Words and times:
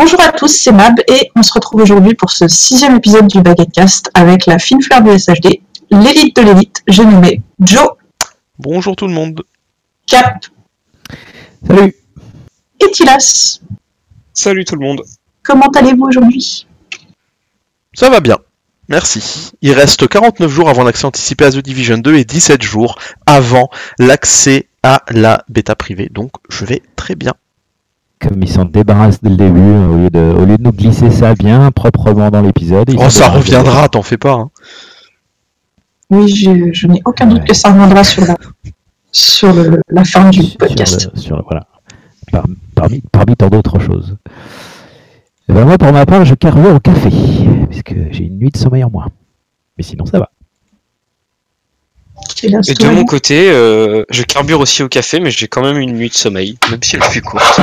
Bonjour 0.00 0.20
à 0.20 0.30
tous, 0.30 0.46
c'est 0.46 0.70
Mab 0.70 0.94
et 1.08 1.32
on 1.34 1.42
se 1.42 1.52
retrouve 1.52 1.82
aujourd'hui 1.82 2.14
pour 2.14 2.30
ce 2.30 2.46
sixième 2.46 2.94
épisode 2.94 3.26
du 3.26 3.42
Baguette 3.42 3.72
Cast 3.72 4.12
avec 4.14 4.46
la 4.46 4.60
fine 4.60 4.80
fleur 4.80 5.02
du 5.02 5.10
SHD, 5.10 5.60
l'élite 5.90 6.36
de 6.36 6.42
l'élite, 6.42 6.84
j'ai 6.86 7.04
nommé 7.04 7.42
Joe, 7.58 7.88
Bonjour 8.60 8.94
tout 8.94 9.08
le 9.08 9.12
monde. 9.12 9.42
Cap 10.06 10.46
Salut 11.66 11.96
et 12.78 12.90
Tilas. 12.92 13.58
Salut 14.32 14.64
tout 14.64 14.76
le 14.76 14.86
monde. 14.86 15.02
Comment 15.42 15.68
allez-vous 15.74 16.04
aujourd'hui? 16.04 16.68
Ça 17.92 18.08
va 18.08 18.20
bien. 18.20 18.38
Merci. 18.88 19.50
Il 19.62 19.72
reste 19.72 20.06
49 20.06 20.48
jours 20.48 20.68
avant 20.68 20.84
l'accès 20.84 21.06
anticipé 21.06 21.46
à 21.46 21.50
The 21.50 21.58
Division 21.58 21.98
2 21.98 22.14
et 22.14 22.24
17 22.24 22.62
jours 22.62 23.00
avant 23.26 23.68
l'accès 23.98 24.68
à 24.84 25.02
la 25.10 25.42
bêta 25.48 25.74
privée. 25.74 26.08
Donc 26.08 26.30
je 26.48 26.64
vais 26.66 26.82
très 26.94 27.16
bien. 27.16 27.34
Comme 28.20 28.42
ils 28.42 28.48
s'en 28.50 28.64
débarrassent 28.64 29.22
dès 29.22 29.30
le 29.30 29.36
début, 29.36 29.60
au 29.60 29.96
lieu 29.96 30.10
de, 30.10 30.18
au 30.20 30.44
lieu 30.44 30.58
de 30.58 30.62
nous 30.62 30.72
glisser 30.72 31.10
ça 31.10 31.34
bien 31.34 31.70
proprement 31.70 32.30
dans 32.30 32.40
l'épisode. 32.42 32.92
Oh 32.98 33.08
ça 33.10 33.28
reviendra, 33.28 33.88
t'en 33.88 34.02
fais 34.02 34.16
pas. 34.16 34.32
hein. 34.32 34.50
Oui, 36.10 36.28
je, 36.34 36.72
je 36.72 36.86
n'ai 36.88 37.00
aucun 37.04 37.26
doute 37.26 37.40
Ouais. 37.42 37.46
que 37.46 37.54
ça 37.54 37.70
reviendra 37.70 38.02
sur 38.02 38.24
la, 38.24 38.36
sur 39.12 39.52
le- 39.52 39.80
la 39.90 40.04
fin 40.04 40.30
du 40.30 40.42
sur 40.42 40.56
podcast. 40.58 41.10
le- 41.14 41.20
sur 41.20 41.36
le- 41.36 41.42
voilà. 41.44 41.66
Par- 42.32 42.44
parmi, 42.74 43.02
parmi 43.12 43.36
tant 43.36 43.48
d'autres 43.48 43.78
choses. 43.78 44.16
Ben 45.48 45.64
moi, 45.64 45.78
pour 45.78 45.92
ma 45.92 46.04
part, 46.04 46.24
je 46.24 46.34
carbure 46.34 46.74
au 46.74 46.80
café, 46.80 47.10
puisque 47.70 47.94
j'ai 48.10 48.24
une 48.24 48.38
nuit 48.38 48.50
de 48.50 48.56
sommeil 48.56 48.82
en 48.84 48.90
moins. 48.90 49.08
Mais 49.76 49.84
sinon, 49.84 50.04
ça 50.06 50.18
va. 50.18 50.30
Et 52.42 52.48
de 52.74 52.88
mon 52.90 53.04
côté, 53.04 53.50
euh, 53.50 54.04
je 54.10 54.22
carbure 54.24 54.60
aussi 54.60 54.82
au 54.82 54.88
café, 54.88 55.20
mais 55.20 55.30
j'ai 55.30 55.46
quand 55.48 55.62
même 55.62 55.78
une 55.78 55.92
nuit 55.92 56.08
de 56.08 56.14
sommeil, 56.14 56.58
même 56.70 56.82
si 56.82 56.96
elle 56.96 57.02
fut 57.04 57.22
courte. 57.22 57.60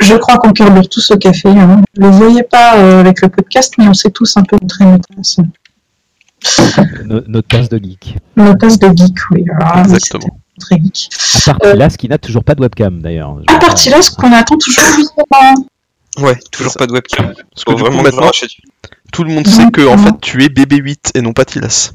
Je 0.00 0.14
crois 0.14 0.38
qu'on 0.38 0.52
carbure 0.52 0.88
tous 0.88 1.10
au 1.10 1.16
café. 1.18 1.48
Hein. 1.48 1.82
Vous 1.96 2.02
ne 2.06 2.10
le 2.10 2.16
voyez 2.16 2.42
pas 2.44 2.76
euh, 2.78 3.00
avec 3.00 3.20
le 3.20 3.28
podcast, 3.28 3.74
mais 3.78 3.88
on 3.88 3.94
sait 3.94 4.10
tous 4.10 4.36
un 4.36 4.42
peu 4.42 4.56
montrer 4.60 4.84
nos 4.84 4.98
tasses. 4.98 5.38
No- 7.04 7.20
notre 7.26 7.48
tasse 7.48 7.68
de 7.68 7.78
geek. 7.78 8.16
Nos 8.36 8.54
tasses 8.54 8.78
de 8.78 8.88
geek, 8.96 9.16
oui. 9.32 9.44
Ah, 9.60 9.80
Exactement. 9.82 10.38
Très 10.60 10.76
geek. 10.76 11.10
À 11.46 11.52
part 11.54 11.58
Euh, 11.64 11.74
là, 11.74 11.90
ce 11.90 11.98
qui 11.98 12.08
n'a 12.08 12.18
toujours 12.18 12.44
pas 12.44 12.54
de 12.54 12.60
webcam, 12.62 13.02
d'ailleurs. 13.02 13.40
À 13.48 13.58
part 13.58 13.74
Tilas, 13.74 14.10
qu'on 14.16 14.32
attend 14.32 14.56
toujours. 14.56 14.84
Ouais, 16.18 16.38
toujours 16.52 16.74
pas 16.74 16.86
de 16.86 16.92
webcam. 16.92 17.32
Parce 17.54 17.64
que 17.64 17.72
coup, 17.72 17.76
vraiment 17.78 18.02
maintenant, 18.02 18.30
tout 19.12 19.24
le 19.24 19.32
monde 19.32 19.46
sait 19.46 19.70
que 19.70 19.86
en 19.86 19.96
fait 19.98 20.14
tu 20.20 20.42
es 20.44 20.48
BB8 20.48 21.12
et 21.16 21.20
non 21.22 21.32
pas 21.32 21.44
Tilas. 21.44 21.92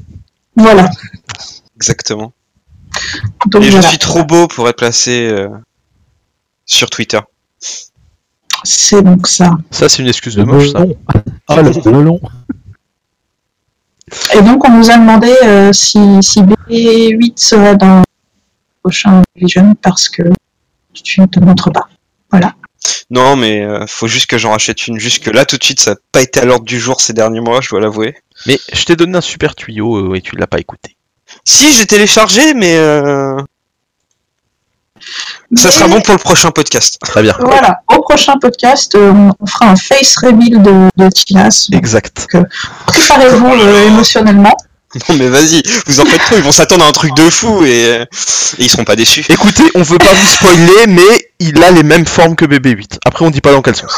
Voilà. 0.56 0.88
Exactement. 1.76 2.32
Donc 3.46 3.62
Et 3.62 3.70
je 3.70 3.80
suis 3.80 3.98
trop 3.98 4.24
beau 4.24 4.46
pour 4.46 4.68
être 4.68 4.76
placé 4.76 5.28
euh, 5.30 5.48
sur 6.66 6.90
Twitter. 6.90 7.20
C'est 8.62 9.02
donc 9.02 9.26
ça. 9.26 9.58
Ça 9.70 9.88
c'est 9.88 10.02
une 10.02 10.08
excuse 10.08 10.36
de 10.36 10.44
moche 10.44 10.70
ça. 10.70 10.84
Oh, 11.48 11.56
le 11.56 11.90
melon. 11.90 12.20
Et 14.34 14.42
donc, 14.42 14.66
on 14.68 14.70
nous 14.70 14.90
a 14.90 14.98
demandé 14.98 15.34
euh, 15.44 15.72
si, 15.72 15.98
si 16.22 16.42
B8 16.42 17.32
serait 17.36 17.76
dans 17.76 17.98
le 17.98 18.04
prochain 18.82 19.22
Vision 19.34 19.74
parce 19.82 20.08
que 20.08 20.22
tu 20.92 21.20
ne 21.20 21.26
te 21.26 21.40
montres 21.40 21.72
pas. 21.72 21.88
Non, 23.10 23.36
mais 23.36 23.62
euh, 23.62 23.86
faut 23.86 24.08
juste 24.08 24.26
que 24.26 24.38
j'en 24.38 24.50
rachète 24.50 24.86
une. 24.86 24.98
Jusque 24.98 25.26
là, 25.26 25.44
tout 25.44 25.56
de 25.56 25.64
suite, 25.64 25.80
ça 25.80 25.92
n'a 25.92 25.96
pas 26.12 26.22
été 26.22 26.40
à 26.40 26.44
l'ordre 26.44 26.64
du 26.64 26.78
jour 26.78 27.00
ces 27.00 27.12
derniers 27.12 27.40
mois, 27.40 27.60
je 27.60 27.70
dois 27.70 27.80
l'avouer. 27.80 28.16
Mais 28.46 28.58
je 28.72 28.84
t'ai 28.84 28.96
donné 28.96 29.16
un 29.16 29.20
super 29.20 29.54
tuyau 29.54 30.12
euh, 30.12 30.14
et 30.16 30.20
tu 30.20 30.36
l'as 30.36 30.46
pas 30.46 30.58
écouté. 30.58 30.96
Si, 31.44 31.72
j'ai 31.74 31.86
téléchargé, 31.86 32.54
mais 32.54 32.76
euh, 32.76 33.36
ça 35.56 35.68
Mais 35.68 35.70
sera 35.70 35.88
bon 35.88 36.00
pour 36.00 36.14
le 36.14 36.18
prochain 36.18 36.50
podcast. 36.50 36.98
Très 37.00 37.22
bien. 37.22 37.34
Voilà, 37.40 37.80
au 37.88 38.00
prochain 38.00 38.34
podcast, 38.38 38.94
euh, 38.94 39.12
on, 39.12 39.32
on 39.38 39.46
fera 39.46 39.70
un 39.70 39.76
face 39.76 40.16
reveal 40.16 40.62
de, 40.62 40.88
de. 40.96 41.04
Donc, 41.04 41.12
Exact. 41.72 42.26
Préparez-vous 42.86 43.46
euh, 43.46 43.86
émotionnellement. 43.88 44.54
Non, 45.08 45.16
mais 45.16 45.28
vas-y, 45.28 45.60
vous 45.86 46.00
en 46.00 46.04
faites 46.04 46.22
trop, 46.22 46.36
ils 46.36 46.42
vont 46.42 46.52
s'attendre 46.52 46.84
à 46.84 46.88
un 46.88 46.92
truc 46.92 47.14
de 47.16 47.28
fou 47.28 47.64
et, 47.64 47.84
euh, 47.86 48.04
et 48.58 48.64
ils 48.64 48.70
seront 48.70 48.84
pas 48.84 48.94
déçus. 48.94 49.24
Écoutez, 49.28 49.64
on 49.74 49.82
veut 49.82 49.98
pas 49.98 50.12
vous 50.14 50.26
spoiler, 50.26 50.86
mais 50.86 51.32
il 51.40 51.60
a 51.64 51.72
les 51.72 51.82
mêmes 51.82 52.06
formes 52.06 52.36
que 52.36 52.44
BB8. 52.44 52.98
Après 53.04 53.24
on 53.24 53.30
dit 53.30 53.40
pas 53.40 53.50
dans 53.50 53.62
quel 53.62 53.74
sens. 53.74 53.92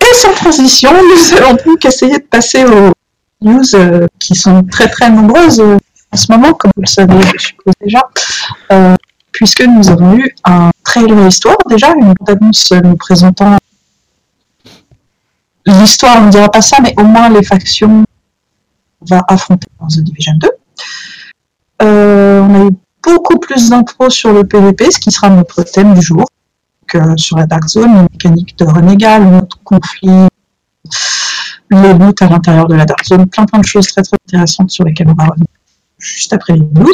Et 0.00 0.14
sans 0.14 0.32
transition, 0.34 0.92
nous 0.92 1.36
allons 1.36 1.56
donc 1.64 1.84
essayer 1.84 2.18
de 2.18 2.24
passer 2.24 2.64
aux 2.64 2.92
news 3.42 3.74
euh, 3.74 4.06
qui 4.18 4.34
sont 4.34 4.62
très 4.64 4.88
très 4.88 5.10
nombreuses 5.10 5.60
euh, 5.60 5.76
en 6.12 6.16
ce 6.16 6.30
moment, 6.30 6.52
comme 6.52 6.70
vous 6.76 6.82
le 6.82 6.86
savez, 6.86 7.18
je 7.38 7.46
suppose 7.46 7.72
déjà, 7.80 8.06
euh, 8.70 8.94
puisque 9.32 9.62
nous 9.62 9.88
avons 9.88 10.14
eu 10.14 10.34
un 10.44 10.70
trailer 10.84 11.26
histoire 11.26 11.56
déjà, 11.68 11.92
une 11.98 12.12
euh, 12.28 12.80
nous 12.84 12.96
présentant 12.96 13.56
l'histoire, 15.64 16.18
on 16.20 16.26
ne 16.26 16.30
dira 16.30 16.50
pas 16.50 16.60
ça, 16.60 16.78
mais 16.82 16.92
au 16.98 17.04
moins 17.04 17.30
les 17.30 17.42
factions 17.42 18.04
qu'on 19.00 19.06
va 19.06 19.24
affronter 19.26 19.68
dans 19.80 19.86
The 19.86 20.00
Division 20.00 20.34
2. 20.38 20.50
Euh, 21.82 22.40
on 22.40 22.54
a 22.54 22.66
eu 22.66 22.76
beaucoup 23.02 23.38
plus 23.38 23.70
d'infos 23.70 24.10
sur 24.10 24.34
le 24.34 24.44
PvP, 24.44 24.90
ce 24.90 24.98
qui 24.98 25.10
sera 25.10 25.30
notre 25.30 25.62
thème 25.62 25.94
du 25.94 26.02
jour 26.02 26.26
sur 27.16 27.38
la 27.38 27.46
Dark 27.46 27.66
Zone, 27.68 27.94
les 27.94 28.02
mécaniques 28.02 28.58
de 28.58 28.66
Renégat, 28.66 29.18
mode 29.18 29.48
conflit, 29.64 30.28
les 31.74 31.94
loot 31.94 32.20
à 32.22 32.28
l'intérieur 32.28 32.66
de 32.66 32.74
la 32.74 32.84
Dark 32.84 33.04
Zone, 33.04 33.26
plein 33.26 33.44
plein 33.44 33.60
de 33.60 33.64
choses 33.64 33.86
très 33.88 34.02
très 34.02 34.16
intéressantes 34.28 34.70
sur 34.70 34.84
lesquelles 34.84 35.08
on 35.08 35.14
va 35.14 35.30
revenir 35.30 35.46
juste 36.02 36.32
après 36.32 36.54
les 36.54 36.60
news. 36.60 36.92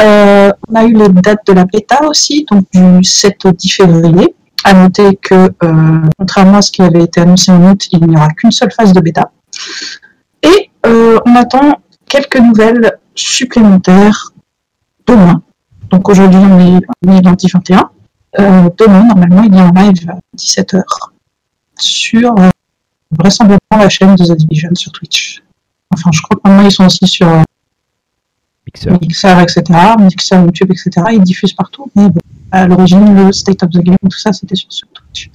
Euh, 0.00 0.50
on 0.68 0.74
a 0.74 0.84
eu 0.84 0.92
les 0.92 1.08
dates 1.08 1.46
de 1.46 1.52
la 1.52 1.64
bêta 1.64 2.04
aussi, 2.06 2.44
donc 2.50 2.66
du 2.72 3.04
7 3.04 3.46
au 3.46 3.52
10 3.52 3.70
février. 3.70 4.34
À 4.64 4.74
noter 4.74 5.16
que, 5.16 5.50
euh, 5.62 6.08
contrairement 6.18 6.58
à 6.58 6.62
ce 6.62 6.72
qui 6.72 6.82
avait 6.82 7.02
été 7.02 7.20
annoncé 7.20 7.52
en 7.52 7.70
août, 7.70 7.86
il 7.92 8.06
n'y 8.06 8.16
aura 8.16 8.28
qu'une 8.30 8.50
seule 8.50 8.72
phase 8.72 8.92
de 8.92 9.00
bêta. 9.00 9.30
Et 10.42 10.70
euh, 10.86 11.18
on 11.26 11.36
attend 11.36 11.80
quelques 12.08 12.38
nouvelles 12.38 12.98
supplémentaires 13.14 14.32
demain. 15.06 15.42
Donc 15.90 16.08
aujourd'hui, 16.08 16.40
on 16.40 16.78
est, 16.78 16.80
on 17.06 17.12
est 17.12 17.20
lundi 17.20 17.48
21. 17.52 17.90
Demain, 18.36 19.04
normalement, 19.04 19.42
il 19.42 19.54
y 19.54 19.58
a 19.58 19.66
un 19.66 19.72
live 19.72 20.10
à 20.10 20.18
17h 20.36 20.82
sur 21.78 22.34
vraisemblablement 23.18 23.78
la 23.78 23.88
chaîne 23.88 24.14
de 24.16 24.24
The 24.24 24.36
Division 24.36 24.74
sur 24.74 24.92
Twitch. 24.92 25.42
Enfin, 25.92 26.10
je 26.12 26.20
crois 26.22 26.36
que 26.36 26.48
maintenant 26.48 26.64
ils 26.64 26.72
sont 26.72 26.86
aussi 26.86 27.06
sur 27.06 27.28
euh, 27.28 27.42
Mixer. 28.66 28.90
Mixer, 29.00 29.42
etc., 29.42 29.62
Mixer, 29.98 30.36
YouTube, 30.36 30.70
etc. 30.70 31.06
Ils 31.12 31.22
diffusent 31.22 31.52
partout, 31.52 31.90
mais 31.94 32.08
bon, 32.08 32.20
à 32.50 32.66
l'origine, 32.66 33.14
le 33.14 33.32
State 33.32 33.62
of 33.62 33.70
the 33.70 33.80
Game, 33.80 33.96
tout 34.02 34.18
ça, 34.18 34.32
c'était 34.32 34.54
sur, 34.54 34.72
sur 34.72 34.88
Twitch. 34.88 35.30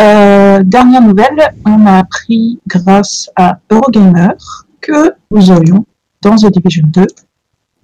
Euh, 0.00 0.62
dernière 0.62 1.02
nouvelle, 1.02 1.54
on 1.66 1.86
a 1.86 1.98
appris 1.98 2.58
grâce 2.66 3.30
à 3.36 3.58
Eurogamer 3.70 4.32
que 4.80 5.14
nous 5.30 5.50
aurions 5.50 5.84
dans 6.22 6.36
The 6.36 6.50
Division 6.50 6.84
2 6.86 7.06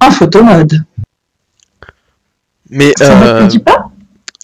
un 0.00 0.10
photomode. 0.10 0.84
Mais 2.70 2.92
Ça 2.96 3.14
ne 3.18 3.24
euh, 3.24 3.42
te 3.42 3.50
dit 3.50 3.58
pas 3.58 3.85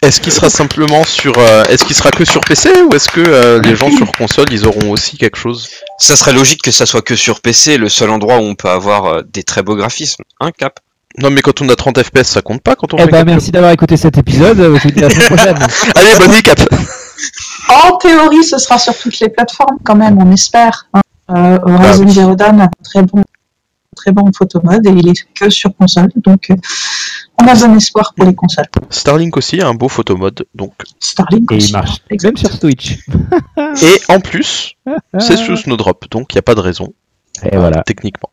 est-ce 0.02 0.20
qu'il 0.20 0.32
sera 0.32 0.50
simplement 0.50 1.04
sur, 1.04 1.32
euh, 1.38 1.64
est-ce 1.70 1.84
qu'il 1.84 1.94
sera 1.96 2.10
que 2.10 2.24
sur 2.24 2.40
PC 2.40 2.70
ou 2.90 2.94
est-ce 2.94 3.08
que 3.08 3.20
euh, 3.20 3.60
les 3.62 3.76
gens 3.76 3.90
sur 3.90 4.10
console 4.12 4.46
ils 4.50 4.66
auront 4.66 4.90
aussi 4.90 5.16
quelque 5.16 5.36
chose? 5.38 5.68
Ça 5.98 6.16
serait 6.16 6.32
logique 6.32 6.60
que 6.62 6.70
ça 6.72 6.86
soit 6.86 7.02
que 7.02 7.14
sur 7.16 7.40
PC, 7.40 7.78
le 7.78 7.88
seul 7.88 8.10
endroit 8.10 8.36
où 8.38 8.42
on 8.42 8.54
peut 8.54 8.68
avoir 8.68 9.06
euh, 9.06 9.22
des 9.32 9.42
très 9.44 9.62
beaux 9.62 9.76
graphismes. 9.76 10.22
Un 10.40 10.50
cap? 10.50 10.80
Non 11.18 11.30
mais 11.30 11.40
quand 11.42 11.60
on 11.60 11.68
a 11.68 11.76
30 11.76 12.02
FPS 12.02 12.24
ça 12.24 12.42
compte 12.42 12.62
pas 12.62 12.74
quand 12.74 12.92
on 12.94 12.96
Eh 12.98 13.04
ben, 13.04 13.10
quatre- 13.10 13.26
merci 13.26 13.50
d'avoir 13.52 13.70
écouté 13.72 13.96
cet 13.96 14.18
épisode. 14.18 14.56
Je 14.58 14.64
vous 14.82 14.90
dis 14.90 15.04
à 15.04 15.08
la 15.08 15.14
semaine 15.14 15.26
prochaine. 15.26 15.56
Allez 15.94 16.16
bonne 16.18 16.30
nuit 16.32 16.42
Cap. 16.42 16.58
En 17.68 17.96
théorie, 17.98 18.42
ce 18.44 18.58
sera 18.58 18.78
sur 18.78 18.96
toutes 18.98 19.20
les 19.20 19.28
plateformes 19.28 19.78
quand 19.84 19.94
même, 19.94 20.18
on 20.20 20.32
espère. 20.32 20.86
hein. 20.94 21.00
Euh, 21.30 21.58
Horizon 21.62 22.04
Bah. 22.04 22.10
Zero 22.10 22.34
Dawn 22.34 22.68
très 22.84 23.02
bon, 23.02 23.22
très 23.96 24.12
bon 24.12 24.30
photomode 24.32 24.86
et 24.86 24.90
il 24.90 25.08
est 25.08 25.24
que 25.34 25.50
sur 25.50 25.74
console, 25.76 26.10
donc 26.16 26.50
euh, 26.50 26.56
on 27.40 27.46
a 27.46 27.54
bon 27.54 27.76
espoir 27.76 28.12
pour 28.16 28.26
les 28.26 28.34
consoles. 28.34 28.66
Starlink 28.90 29.36
aussi 29.36 29.60
a 29.60 29.68
un 29.68 29.74
beau 29.74 29.88
photomode 29.88 30.44
donc 30.54 30.72
Starlink 31.00 31.50
Et 31.52 31.56
aussi. 31.56 31.68
il 31.68 31.72
marche 31.72 31.98
Exact. 32.10 32.36
même 32.42 32.50
sur 32.50 32.58
Twitch. 32.58 32.98
et 33.82 34.00
en 34.08 34.20
plus 34.20 34.74
c'est 35.18 35.36
sous 35.36 35.56
Snowdrop 35.56 36.06
donc 36.10 36.32
il 36.32 36.36
y 36.36 36.38
a 36.38 36.42
pas 36.42 36.54
de 36.54 36.60
raison 36.60 36.92
Et 37.44 37.56
voilà. 37.56 37.82
techniquement. 37.84 38.30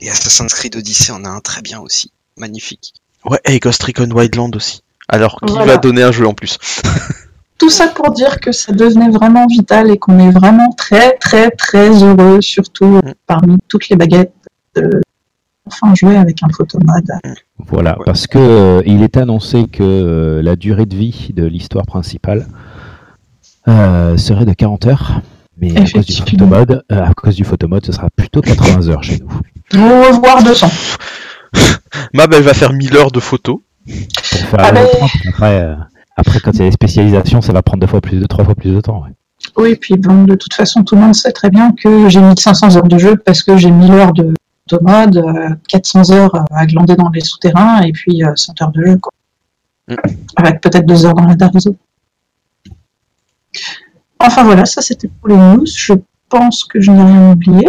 Et 0.00 0.10
Assassin's 0.10 0.52
Creed 0.54 0.76
Odyssey 0.76 1.12
en 1.12 1.24
a 1.24 1.28
un 1.28 1.40
très 1.40 1.62
bien 1.62 1.80
aussi. 1.80 2.10
Magnifique. 2.36 2.94
Ouais 3.24 3.38
et 3.44 3.58
Ghost 3.60 3.82
Recon 3.82 4.10
Wildland 4.10 4.54
aussi. 4.56 4.82
Alors 5.08 5.38
qui 5.46 5.52
Voilà. 5.52 5.74
va 5.74 5.76
donner 5.78 6.02
un 6.02 6.12
jeu 6.12 6.26
en 6.26 6.34
plus 6.34 6.58
Tout 7.62 7.70
ça 7.70 7.86
pour 7.86 8.10
dire 8.10 8.40
que 8.40 8.50
ça 8.50 8.72
devenait 8.72 9.08
vraiment 9.10 9.46
vital 9.46 9.88
et 9.88 9.96
qu'on 9.96 10.18
est 10.18 10.32
vraiment 10.32 10.72
très 10.72 11.16
très 11.18 11.48
très 11.50 12.02
heureux, 12.02 12.40
surtout 12.40 12.86
Mm. 12.86 13.12
parmi 13.28 13.56
toutes 13.68 13.88
les 13.88 13.94
baguettes, 13.94 14.32
de 14.74 15.00
enfin 15.68 15.94
jouer 15.94 16.16
avec 16.16 16.42
un 16.42 16.48
photomode. 16.48 17.08
Voilà, 17.58 17.96
Ouais. 17.98 18.04
parce 18.04 18.26
que 18.26 18.38
euh, 18.38 18.82
il 18.84 19.04
est 19.04 19.16
annoncé 19.16 19.66
que 19.68 19.82
euh, 19.84 20.42
la 20.42 20.56
durée 20.56 20.86
de 20.86 20.96
vie 20.96 21.30
de 21.36 21.44
l'histoire 21.44 21.86
principale 21.86 22.48
euh, 23.68 24.16
serait 24.16 24.44
de 24.44 24.54
40 24.54 24.86
heures. 24.88 25.20
Mais 25.56 25.70
à 25.76 25.84
cause, 25.88 26.04
du 26.06 26.14
photomode, 26.14 26.82
euh, 26.90 27.04
à 27.04 27.14
cause 27.14 27.36
du 27.36 27.44
photomode, 27.44 27.86
ce 27.86 27.92
sera 27.92 28.08
plutôt 28.10 28.40
80 28.40 28.88
heures 28.88 29.04
chez 29.04 29.20
nous. 29.20 29.80
Au 29.80 30.02
revoir 30.16 30.42
200. 30.42 30.68
Mab, 32.14 32.32
elle 32.34 32.42
va 32.42 32.54
faire 32.54 32.72
1000 32.72 32.96
heures 32.96 33.12
de 33.12 33.20
photos. 33.20 33.58
Pour 33.86 33.94
faire 34.48 34.58
Ah, 34.58 34.68
reprendre, 34.70 35.12
après, 35.28 35.60
euh, 35.62 35.74
après, 36.16 36.40
quand 36.40 36.52
il 36.52 36.58
y 36.58 36.62
a 36.62 36.64
les 36.66 36.72
spécialisations, 36.72 37.40
ça 37.40 37.52
va 37.52 37.62
prendre 37.62 37.80
deux 37.80 37.86
fois 37.86 38.00
plus 38.00 38.18
de 38.20 38.26
trois 38.26 38.44
fois 38.44 38.54
plus 38.54 38.70
de 38.72 38.80
temps. 38.80 39.02
ouais. 39.02 39.10
Oui, 39.56 39.74
puis 39.76 39.96
bon, 39.96 40.24
de 40.24 40.34
toute 40.34 40.54
façon, 40.54 40.84
tout 40.84 40.94
le 40.94 41.00
monde 41.00 41.14
sait 41.14 41.32
très 41.32 41.50
bien 41.50 41.72
que 41.72 42.08
j'ai 42.08 42.20
mis 42.20 42.36
500 42.38 42.76
heures 42.76 42.86
de 42.88 42.98
jeu 42.98 43.16
parce 43.16 43.42
que 43.42 43.56
j'ai 43.56 43.70
1000 43.70 43.90
heures 43.90 44.12
de, 44.12 44.34
de 44.68 44.78
mode, 44.80 45.16
euh, 45.16 45.48
400 45.68 46.12
heures 46.12 46.34
euh, 46.34 46.44
à 46.52 46.64
glander 46.66 46.94
dans 46.94 47.08
les 47.08 47.20
souterrains 47.20 47.82
et 47.82 47.92
puis 47.92 48.22
euh, 48.24 48.32
100 48.36 48.62
heures 48.62 48.70
de 48.70 48.84
jeu. 48.86 48.98
Quoi. 48.98 49.12
Mm. 49.88 49.94
Avec 50.36 50.60
peut-être 50.60 50.86
2 50.86 51.06
heures 51.06 51.14
dans 51.14 51.26
la 51.26 51.36
Zone. 51.58 51.74
Enfin 54.20 54.44
voilà, 54.44 54.64
ça 54.64 54.80
c'était 54.80 55.08
pour 55.08 55.28
les 55.28 55.36
news. 55.36 55.66
Je 55.66 55.94
pense 56.28 56.64
que 56.64 56.80
je 56.80 56.90
n'ai 56.92 57.02
rien 57.02 57.32
oublié. 57.32 57.68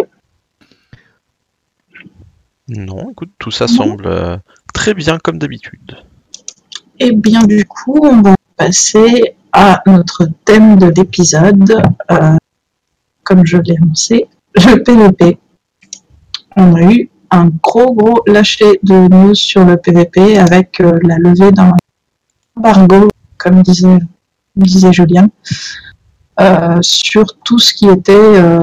Non, 2.68 3.10
écoute, 3.10 3.30
tout 3.38 3.50
ça 3.50 3.66
Non. 3.66 3.72
semble 3.72 4.06
euh, 4.06 4.36
très 4.72 4.94
bien 4.94 5.18
comme 5.18 5.38
d'habitude. 5.38 5.96
Et 7.00 7.12
bien 7.12 7.42
du 7.42 7.64
coup, 7.64 7.98
on 8.02 8.22
va 8.22 8.34
passer 8.56 9.36
à 9.52 9.82
notre 9.86 10.28
thème 10.44 10.78
de 10.78 10.86
l'épisode. 10.86 11.82
Euh, 12.10 12.36
comme 13.22 13.44
je 13.46 13.56
l'ai 13.58 13.76
annoncé, 13.76 14.28
le 14.54 14.82
PVP. 14.82 15.38
On 16.56 16.74
a 16.74 16.82
eu 16.92 17.10
un 17.30 17.50
gros 17.62 17.94
gros 17.94 18.22
lâcher 18.26 18.78
de 18.82 19.08
news 19.08 19.34
sur 19.34 19.64
le 19.64 19.76
PVP 19.76 20.38
avec 20.38 20.80
euh, 20.80 20.98
la 21.02 21.16
levée 21.18 21.50
d'un 21.50 21.72
embargo, 22.56 23.08
comme 23.38 23.62
disait, 23.62 23.98
disait 24.54 24.92
Julien, 24.92 25.28
euh, 26.40 26.78
sur 26.80 27.24
tout 27.44 27.58
ce 27.58 27.74
qui 27.74 27.88
était 27.88 28.60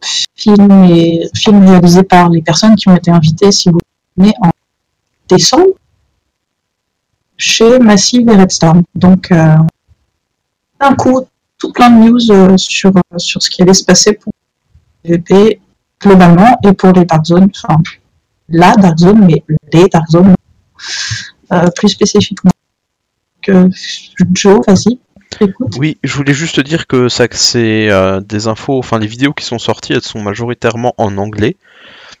film, 0.00 0.84
et, 0.84 1.28
film 1.34 1.66
réalisé 1.66 2.02
par 2.04 2.28
les 2.30 2.42
personnes 2.42 2.76
qui 2.76 2.88
ont 2.88 2.96
été 2.96 3.10
invitées, 3.10 3.50
si 3.50 3.70
vous 3.70 3.78
voulez, 4.16 4.34
en 4.40 4.50
décembre 5.28 5.72
chez 7.42 7.78
Massive 7.78 8.28
et 8.28 8.36
Redstorm. 8.36 8.82
Donc, 8.94 9.32
euh, 9.32 9.56
d'un 10.80 10.94
coup, 10.94 11.26
tout 11.58 11.72
plein 11.72 11.90
de 11.90 12.04
news 12.04 12.30
euh, 12.30 12.56
sur, 12.56 12.90
euh, 12.90 13.18
sur 13.18 13.42
ce 13.42 13.50
qui 13.50 13.62
allait 13.62 13.74
se 13.74 13.84
passer 13.84 14.12
pour 14.12 14.32
PvP 15.02 15.60
globalement 16.00 16.58
et 16.64 16.72
pour 16.72 16.92
les 16.92 17.04
Dark 17.04 17.24
Zones, 17.24 17.50
enfin, 17.64 17.80
la 18.48 18.74
Dark 18.74 18.98
Zone, 18.98 19.26
mais 19.26 19.44
les 19.72 19.88
Dark 19.88 20.08
Zones 20.08 20.34
euh, 21.52 21.68
plus 21.76 21.88
spécifiquement. 21.88 22.50
Que 23.42 23.68
Joe, 24.32 24.60
vas-y. 24.66 24.98
Oui, 25.78 25.98
je 26.04 26.14
voulais 26.14 26.34
juste 26.34 26.60
dire 26.60 26.86
que 26.86 27.08
ça, 27.08 27.26
c'est 27.32 27.88
des 28.20 28.46
infos, 28.46 28.78
enfin 28.78 28.98
les 29.00 29.06
vidéos 29.08 29.32
qui 29.32 29.44
sont 29.44 29.58
sorties, 29.58 29.94
elles 29.94 30.02
sont 30.02 30.22
majoritairement 30.22 30.94
en 30.98 31.16
anglais. 31.16 31.56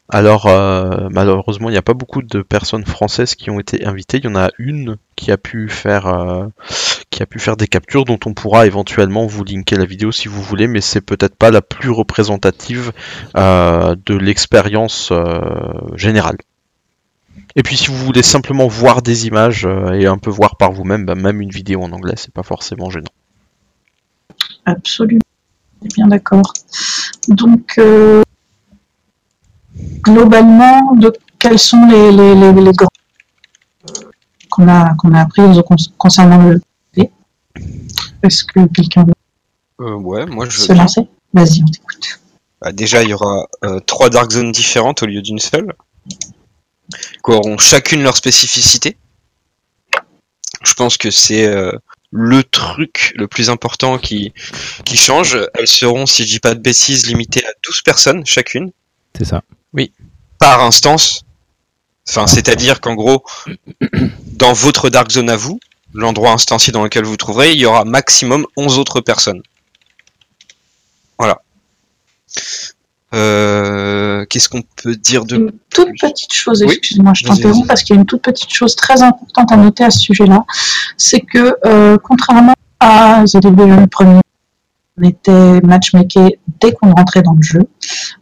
Alors 0.08 0.46
euh, 0.46 1.08
malheureusement, 1.10 1.68
il 1.68 1.72
n'y 1.72 1.78
a 1.78 1.82
pas 1.82 1.94
beaucoup 1.94 2.22
de 2.22 2.42
personnes 2.42 2.84
françaises 2.84 3.34
qui 3.34 3.50
ont 3.50 3.60
été 3.60 3.86
invitées. 3.86 4.18
Il 4.18 4.24
y 4.24 4.28
en 4.28 4.36
a 4.36 4.50
une 4.58 4.96
qui 5.16 5.30
a 5.30 5.38
pu 5.38 5.68
faire, 5.68 6.06
euh, 6.06 6.46
qui 7.10 7.22
a 7.22 7.26
pu 7.26 7.38
faire 7.38 7.56
des 7.56 7.66
captures 7.66 8.04
dont 8.04 8.18
on 8.26 8.34
pourra 8.34 8.66
éventuellement 8.66 9.26
vous 9.26 9.44
linker 9.44 9.78
la 9.78 9.86
vidéo 9.86 10.12
si 10.12 10.28
vous 10.28 10.42
voulez, 10.42 10.66
mais 10.66 10.80
c'est 10.80 11.00
peut-être 11.00 11.36
pas 11.36 11.50
la 11.50 11.62
plus 11.62 11.90
représentative 11.90 12.92
euh, 13.36 13.96
de 14.04 14.14
l'expérience 14.14 15.12
générale. 15.94 16.36
Et 17.54 17.62
puis 17.62 17.76
si 17.76 17.88
vous 17.88 17.96
voulez 17.96 18.22
simplement 18.22 18.66
voir 18.66 19.02
des 19.02 19.26
images 19.26 19.66
et 19.94 20.06
un 20.06 20.18
peu 20.18 20.30
voir 20.30 20.56
par 20.56 20.72
vous-même, 20.72 21.06
bah, 21.06 21.14
même 21.14 21.40
une 21.40 21.50
vidéo 21.50 21.82
en 21.82 21.92
anglais, 21.92 22.14
c'est 22.16 22.34
pas 22.34 22.42
forcément 22.42 22.90
gênant. 22.90 23.12
Absolument, 24.66 25.20
bien 25.96 26.08
d'accord. 26.08 26.52
Donc, 27.28 27.78
globalement, 30.02 30.94
de, 30.94 31.12
quels 31.38 31.58
sont 31.58 31.86
les, 31.86 32.12
les, 32.12 32.34
les, 32.34 32.52
les 32.52 32.72
grands 32.72 32.88
qu'on 34.50 34.68
a, 34.68 34.94
qu'on 34.96 35.12
a 35.14 35.22
appris 35.22 35.42
concernant 35.98 36.42
le 36.48 36.60
Est-ce 38.22 38.44
que 38.44 38.66
quelqu'un 38.66 39.04
veut 39.04 39.14
Euh, 39.80 39.94
ouais, 39.94 40.26
moi 40.26 40.46
je. 40.48 40.60
se 40.60 40.72
lancer? 40.72 41.08
Vas-y, 41.32 41.62
on 41.62 41.66
t'écoute. 41.66 42.20
Bah, 42.60 42.72
déjà, 42.72 43.02
il 43.02 43.08
y 43.08 43.14
aura 43.14 43.46
euh, 43.64 43.80
trois 43.80 44.10
Dark 44.10 44.30
Zones 44.30 44.52
différentes 44.52 45.02
au 45.02 45.06
lieu 45.06 45.22
d'une 45.22 45.38
seule, 45.38 45.72
qui 46.90 47.30
auront 47.30 47.56
chacune 47.58 48.02
leur 48.02 48.16
spécificité. 48.16 48.96
Je 50.62 50.74
pense 50.74 50.96
que 50.96 51.10
c'est 51.10 51.46
euh, 51.46 51.72
le 52.12 52.44
truc 52.44 53.14
le 53.16 53.26
plus 53.26 53.50
important 53.50 53.98
qui, 53.98 54.32
qui 54.84 54.96
change. 54.96 55.38
Elles 55.54 55.66
seront, 55.66 56.06
si 56.06 56.24
je 56.24 56.34
dis 56.34 56.40
pas 56.40 56.54
de 56.54 56.60
bêtises, 56.60 57.06
limitées 57.06 57.44
à 57.44 57.50
12 57.64 57.80
personnes 57.82 58.24
chacune, 58.26 58.70
C'est 59.16 59.24
ça. 59.24 59.42
Par 60.42 60.60
instance. 60.64 61.22
Enfin, 62.08 62.26
c'est-à-dire 62.26 62.80
qu'en 62.80 62.94
gros, 62.94 63.24
dans 64.26 64.52
votre 64.52 64.90
Dark 64.90 65.08
Zone 65.12 65.30
à 65.30 65.36
vous, 65.36 65.60
l'endroit 65.94 66.32
instancié 66.32 66.72
dans 66.72 66.82
lequel 66.82 67.04
vous 67.04 67.10
vous 67.12 67.16
trouverez, 67.16 67.52
il 67.52 67.60
y 67.60 67.64
aura 67.64 67.84
maximum 67.84 68.44
11 68.56 68.78
autres 68.78 69.00
personnes. 69.00 69.40
Voilà. 71.16 71.40
Euh, 73.14 74.24
Qu'est-ce 74.28 74.48
qu'on 74.48 74.62
peut 74.82 74.96
dire 74.96 75.26
de 75.26 75.36
Une 75.36 75.52
toute 75.70 75.90
petite 76.00 76.32
chose, 76.32 76.64
Oui. 76.66 76.74
excuse-moi, 76.74 77.12
je 77.14 77.24
Vas-y, 77.24 77.36
t'interromps 77.36 77.68
parce 77.68 77.84
qu'il 77.84 77.94
y 77.94 77.98
a 77.98 78.00
une 78.00 78.06
toute 78.06 78.22
petite 78.22 78.52
chose 78.52 78.74
très 78.74 79.00
importante 79.02 79.52
à 79.52 79.56
noter 79.56 79.84
à 79.84 79.92
ce 79.92 80.00
sujet-là, 80.00 80.44
c'est 80.96 81.20
que 81.20 81.54
euh, 81.66 81.98
contrairement 82.02 82.54
à 82.80 83.22
The 83.32 83.36
Division 83.36 83.86
premier, 83.86 84.20
on 84.98 85.02
était 85.04 85.60
matchmaké 85.62 86.38
dès 86.60 86.72
qu'on 86.72 86.92
rentrait 86.92 87.22
dans 87.22 87.32
le 87.32 87.42
jeu. 87.42 87.60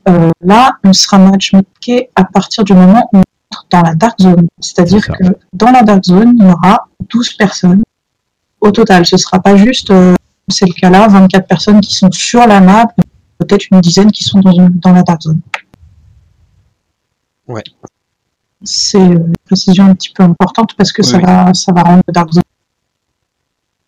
Euh, 0.09 0.31
là, 0.41 0.73
on 0.85 0.93
sera 0.93 1.19
matchmaké 1.19 2.11
à 2.15 2.25
partir 2.25 2.65
du 2.65 2.73
moment 2.75 3.09
où 3.13 3.19
on 3.19 3.23
entre 3.53 3.67
dans 3.71 3.83
la 3.83 3.95
Dark 3.95 4.21
Zone. 4.21 4.47
C'est-à-dire 4.61 5.07
que 5.07 5.25
dans 5.53 5.71
la 5.73 5.83
Dark 5.83 6.05
Zone, 6.05 6.35
il 6.39 6.45
y 6.45 6.51
aura 6.51 6.87
12 7.13 7.33
personnes 7.35 7.83
au 8.61 8.71
total. 8.71 9.05
Ce 9.05 9.17
sera 9.17 9.41
pas 9.41 9.57
juste, 9.57 9.91
euh, 9.91 10.15
c'est 10.49 10.67
le 10.67 10.73
cas 10.75 10.91
là, 10.91 11.09
24 11.09 11.47
personnes 11.49 11.81
qui 11.81 11.95
sont 11.97 12.11
sur 12.13 12.47
la 12.47 12.61
map, 12.61 12.87
peut-être 13.39 13.65
une 13.73 13.81
dizaine 13.81 14.13
qui 14.13 14.23
sont 14.23 14.39
dans, 14.41 14.53
une- 14.53 14.79
dans 14.79 14.93
la 14.93 15.03
Dark 15.03 15.23
Zone. 15.23 15.41
Ouais. 17.49 17.65
C'est 18.63 18.99
une 19.01 19.33
précision 19.47 19.87
un 19.87 19.95
petit 19.95 20.13
peu 20.13 20.23
importante 20.23 20.75
parce 20.77 20.93
que 20.93 21.03
Oui, 21.03 21.09
ça, 21.09 21.19
va, 21.19 21.53
ça 21.55 21.73
va 21.73 21.83
rendre 21.83 22.03
le 22.07 22.13
Dark 22.13 22.31
Zone. 22.33 22.43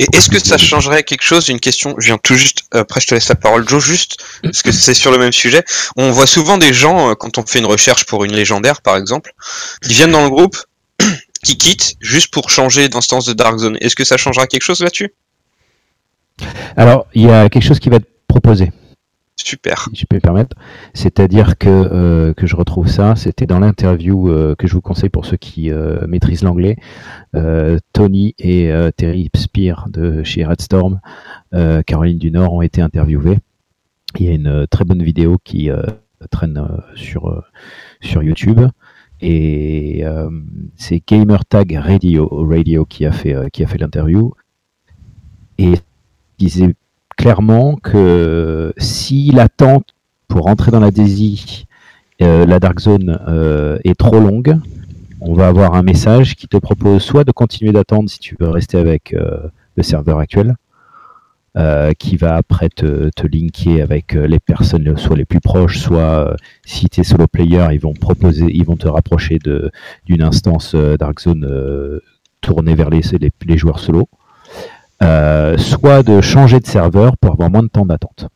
Et 0.02 0.16
est-ce 0.16 0.28
que 0.28 0.40
ça 0.40 0.58
changerait 0.58 1.04
quelque 1.04 1.22
chose 1.22 1.48
Une 1.48 1.60
question, 1.60 1.94
je 1.96 2.06
viens 2.06 2.18
tout 2.18 2.34
juste, 2.34 2.64
après 2.72 3.00
je 3.00 3.06
te 3.06 3.14
laisse 3.14 3.28
la 3.28 3.36
parole 3.36 3.68
Joe, 3.68 3.80
juste, 3.82 4.16
parce 4.42 4.62
que 4.62 4.72
c'est 4.84 4.94
sur 4.94 5.12
le 5.12 5.18
même 5.18 5.30
sujet. 5.30 5.62
On 5.96 6.10
voit 6.10 6.26
souvent 6.26 6.58
des 6.58 6.72
gens, 6.72 7.10
euh, 7.10 7.14
quand 7.14 7.38
on 7.38 7.46
fait 7.46 7.60
une 7.60 7.66
recherche 7.66 8.04
pour 8.04 8.24
une 8.24 8.32
légendaire 8.32 8.82
par 8.82 8.96
exemple, 8.96 9.32
qui 9.80 9.94
viennent 9.94 10.10
dans 10.10 10.24
le 10.24 10.30
groupe, 10.30 10.56
qui 11.44 11.56
quittent 11.56 11.94
juste 12.00 12.32
pour 12.32 12.50
changer 12.50 12.88
d'instance 12.88 13.26
de 13.26 13.32
Dark 13.32 13.56
Zone. 13.58 13.78
Est-ce 13.80 13.94
que 13.94 14.04
ça 14.04 14.16
changera 14.16 14.48
quelque 14.48 14.64
chose 14.64 14.80
là-dessus? 14.80 15.14
Alors, 16.76 17.06
il 17.14 17.22
y 17.22 17.30
a 17.30 17.48
quelque 17.48 17.64
chose 17.64 17.78
qui 17.78 17.88
va 17.88 17.96
être 17.96 18.08
proposé. 18.26 18.72
Super. 19.44 19.88
si 19.92 20.00
je 20.02 20.06
peux 20.06 20.16
me 20.16 20.20
permettre. 20.20 20.56
C'est-à-dire 20.94 21.58
que, 21.58 21.68
euh, 21.68 22.32
que 22.32 22.46
je 22.46 22.54
retrouve 22.54 22.88
ça, 22.88 23.16
c'était 23.16 23.46
dans 23.46 23.58
l'interview 23.58 24.28
euh, 24.28 24.54
que 24.54 24.68
je 24.68 24.74
vous 24.74 24.80
conseille 24.80 25.08
pour 25.08 25.26
ceux 25.26 25.36
qui 25.36 25.70
euh, 25.70 26.06
maîtrisent 26.06 26.42
l'anglais. 26.42 26.76
Tony 27.92 28.34
et 28.38 28.70
Terry 28.96 29.30
Spear 29.34 29.88
de 29.88 30.22
chez 30.22 30.44
Redstorm, 30.44 31.00
Caroline 31.86 32.18
du 32.18 32.30
Nord, 32.30 32.52
ont 32.52 32.62
été 32.62 32.82
interviewés. 32.82 33.38
Il 34.18 34.26
y 34.26 34.28
a 34.28 34.32
une 34.32 34.66
très 34.66 34.84
bonne 34.84 35.02
vidéo 35.02 35.38
qui 35.42 35.70
traîne 36.30 36.62
sur, 36.94 37.42
sur 38.02 38.22
YouTube. 38.22 38.60
Et 39.22 40.04
c'est 40.76 41.02
Gamertag 41.06 41.72
Radio, 41.82 42.28
Radio 42.30 42.84
qui 42.84 43.06
a 43.06 43.12
fait, 43.12 43.50
qui 43.50 43.64
a 43.64 43.66
fait 43.66 43.78
l'interview. 43.78 44.34
Et 45.56 45.72
disait 46.38 46.74
clairement 47.22 47.76
que 47.76 48.72
si 48.78 49.30
l'attente 49.30 49.94
pour 50.26 50.46
rentrer 50.46 50.72
dans 50.72 50.80
la 50.80 50.90
DAISY, 50.90 51.66
euh, 52.20 52.44
la 52.46 52.58
Dark 52.58 52.80
Zone, 52.80 53.16
euh, 53.28 53.78
est 53.84 53.94
trop 53.94 54.18
longue, 54.18 54.58
on 55.20 55.32
va 55.32 55.46
avoir 55.46 55.74
un 55.74 55.84
message 55.84 56.34
qui 56.34 56.48
te 56.48 56.56
propose 56.56 57.00
soit 57.00 57.22
de 57.22 57.30
continuer 57.30 57.70
d'attendre 57.70 58.10
si 58.10 58.18
tu 58.18 58.36
veux 58.40 58.48
rester 58.48 58.76
avec 58.76 59.14
euh, 59.14 59.38
le 59.76 59.84
serveur 59.84 60.18
actuel, 60.18 60.56
qui 61.98 62.16
va 62.16 62.34
après 62.34 62.70
te, 62.70 63.10
te 63.10 63.26
linker 63.26 63.82
avec 63.82 64.14
les 64.14 64.40
personnes 64.40 64.96
soit 64.96 65.16
les 65.16 65.26
plus 65.26 65.40
proches, 65.40 65.78
soit 65.78 66.34
si 66.64 66.88
tu 66.88 67.02
es 67.02 67.04
solo 67.04 67.26
player, 67.28 67.66
ils 67.72 67.78
vont 67.78 67.92
proposer, 67.92 68.46
ils 68.48 68.64
vont 68.64 68.76
te 68.76 68.88
rapprocher 68.88 69.38
d'une 70.06 70.22
instance 70.22 70.74
Dark 70.74 71.20
Zone 71.20 72.00
tournée 72.40 72.74
vers 72.74 72.88
les, 72.88 73.02
les, 73.20 73.30
les 73.46 73.58
joueurs 73.58 73.80
solo. 73.80 74.08
Euh, 75.02 75.58
soit 75.58 76.02
de 76.04 76.20
changer 76.20 76.60
de 76.60 76.66
serveur 76.66 77.16
pour 77.16 77.32
avoir 77.32 77.50
moins 77.50 77.62
de 77.62 77.68
temps 77.68 77.86
d'attente. 77.86 78.28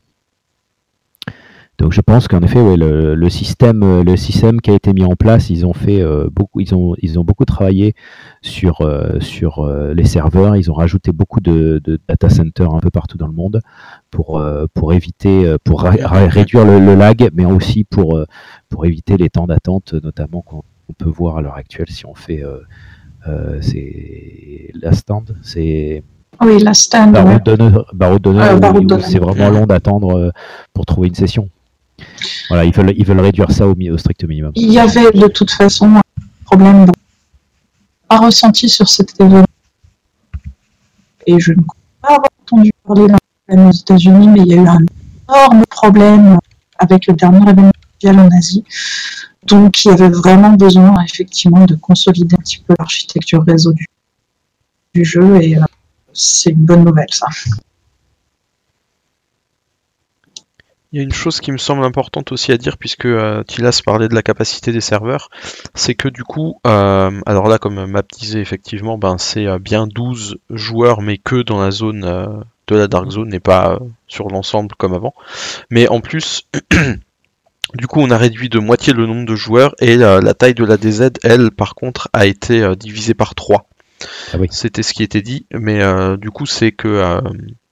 Donc 1.78 1.92
je 1.92 2.00
pense 2.00 2.26
qu'en 2.26 2.40
effet, 2.40 2.76
le, 2.76 3.28
système, 3.28 4.02
le 4.02 4.16
système 4.16 4.62
qui 4.62 4.70
a 4.70 4.74
été 4.74 4.94
mis 4.94 5.04
en 5.04 5.14
place, 5.14 5.50
ils 5.50 5.66
ont 5.66 5.74
fait 5.74 6.00
euh, 6.00 6.28
beaucoup, 6.32 6.60
ils 6.60 6.74
ont, 6.74 7.24
beaucoup 7.24 7.44
travaillé 7.44 7.94
sur 8.40 8.80
euh, 8.80 9.92
les 9.94 10.04
serveurs. 10.04 10.56
Ils 10.56 10.70
ont 10.70 10.74
rajouté 10.74 11.12
beaucoup 11.12 11.40
de, 11.40 11.80
data 12.08 12.30
centers 12.30 12.74
un 12.74 12.80
peu 12.80 12.90
partout 12.90 13.18
dans 13.18 13.26
le 13.26 13.34
monde 13.34 13.60
pour 14.10 14.92
éviter, 14.92 15.54
pour 15.64 15.82
réduire 15.82 16.64
le, 16.64 16.94
lag, 16.94 17.28
mais 17.34 17.44
aussi 17.44 17.84
pour 17.84 18.24
éviter 18.84 19.18
les 19.18 19.28
temps 19.28 19.46
d'attente, 19.46 19.92
notamment 19.92 20.42
quand 20.42 20.64
on 20.88 20.94
peut 20.94 21.10
voir 21.10 21.36
à 21.36 21.42
l'heure 21.42 21.56
actuelle 21.56 21.90
si 21.90 22.06
on 22.06 22.14
fait 22.14 22.42
la 23.26 24.92
stand, 24.92 25.36
Oui, 26.40 26.58
la 26.62 26.74
stand. 26.74 27.12
barreau 27.12 28.16
où 28.16 28.18
d'honneur. 28.18 29.04
c'est 29.04 29.18
vraiment 29.18 29.50
long 29.50 29.66
d'attendre 29.66 30.16
euh, 30.16 30.30
pour 30.72 30.86
trouver 30.86 31.08
une 31.08 31.14
session. 31.14 31.48
Voilà, 32.48 32.64
ils 32.64 32.74
veulent, 32.74 32.94
ils 32.96 33.06
veulent 33.06 33.20
réduire 33.20 33.50
ça 33.50 33.66
au, 33.66 33.74
strict 33.96 34.24
minimum. 34.24 34.52
Il 34.54 34.72
y 34.72 34.78
avait 34.78 35.10
de 35.12 35.28
toute 35.28 35.50
façon 35.50 35.86
un 35.86 36.02
problème 36.44 36.86
pas 38.08 38.18
ressenti 38.18 38.68
sur 38.68 38.88
cet 38.88 39.18
événement. 39.20 39.44
Et 41.26 41.38
je 41.40 41.52
ne 41.52 41.62
crois 41.62 41.76
pas 42.02 42.14
avoir 42.14 42.30
entendu 42.42 42.70
parler 42.84 43.08
d'un 43.08 43.18
problème 43.46 43.68
aux 43.68 43.72
États-Unis, 43.72 44.28
mais 44.28 44.40
il 44.40 44.48
y 44.48 44.54
a 44.54 44.62
eu 44.62 44.66
un 44.66 44.86
énorme 45.28 45.64
problème 45.70 46.38
avec 46.78 47.06
le 47.06 47.14
dernier 47.14 47.42
événement 47.50 47.72
mondial 48.04 48.26
en 48.26 48.36
Asie. 48.36 48.64
Donc 49.44 49.84
il 49.84 49.88
y 49.88 49.90
avait 49.92 50.08
vraiment 50.08 50.52
besoin 50.52 50.94
effectivement 51.04 51.64
de 51.64 51.76
consolider 51.76 52.34
un 52.36 52.42
petit 52.42 52.62
peu 52.66 52.74
l'architecture 52.78 53.44
réseau 53.44 53.72
du, 53.72 53.86
du 54.94 55.04
jeu 55.04 55.40
et 55.40 55.56
euh, 55.56 55.62
c'est 56.16 56.50
une 56.50 56.64
bonne 56.64 56.84
nouvelle 56.84 57.12
ça. 57.12 57.26
Il 60.92 60.98
y 60.98 61.00
a 61.00 61.02
une 61.02 61.12
chose 61.12 61.40
qui 61.40 61.52
me 61.52 61.58
semble 61.58 61.84
importante 61.84 62.32
aussi 62.32 62.52
à 62.52 62.56
dire, 62.56 62.78
puisque 62.78 63.04
euh, 63.04 63.42
Tilas 63.42 63.82
parlait 63.84 64.08
de 64.08 64.14
la 64.14 64.22
capacité 64.22 64.72
des 64.72 64.80
serveurs, 64.80 65.28
c'est 65.74 65.94
que 65.94 66.08
du 66.08 66.24
coup, 66.24 66.60
euh, 66.66 67.20
alors 67.26 67.48
là, 67.48 67.58
comme 67.58 67.84
Map 67.84 68.04
disait 68.18 68.40
effectivement, 68.40 68.96
ben, 68.96 69.18
c'est 69.18 69.46
euh, 69.46 69.58
bien 69.58 69.86
12 69.86 70.38
joueurs, 70.48 71.02
mais 71.02 71.18
que 71.18 71.42
dans 71.42 71.60
la 71.60 71.70
zone 71.70 72.00
de 72.68 72.76
la 72.76 72.88
Dark 72.88 73.10
Zone 73.10 73.34
et 73.34 73.40
pas 73.40 73.78
sur 74.08 74.28
l'ensemble 74.28 74.74
comme 74.78 74.94
avant. 74.94 75.14
Mais 75.70 75.86
en 75.88 76.00
plus, 76.00 76.48
du 77.74 77.86
coup, 77.88 78.00
on 78.00 78.10
a 78.10 78.16
réduit 78.16 78.48
de 78.48 78.58
moitié 78.58 78.94
le 78.94 79.06
nombre 79.06 79.26
de 79.26 79.34
joueurs 79.34 79.74
et 79.80 79.96
la 79.96 80.34
taille 80.34 80.54
de 80.54 80.64
la 80.64 80.78
DZ, 80.78 81.10
elle, 81.24 81.50
par 81.50 81.74
contre, 81.74 82.08
a 82.14 82.24
été 82.24 82.74
divisée 82.76 83.14
par 83.14 83.34
3. 83.34 83.66
Ah. 84.32 84.38
C'était 84.50 84.82
ce 84.82 84.92
qui 84.94 85.02
était 85.02 85.22
dit, 85.22 85.46
mais 85.52 85.82
euh, 85.82 86.16
du 86.16 86.30
coup, 86.30 86.46
c'est 86.46 86.72
que. 86.72 86.88
euh, 86.88 87.20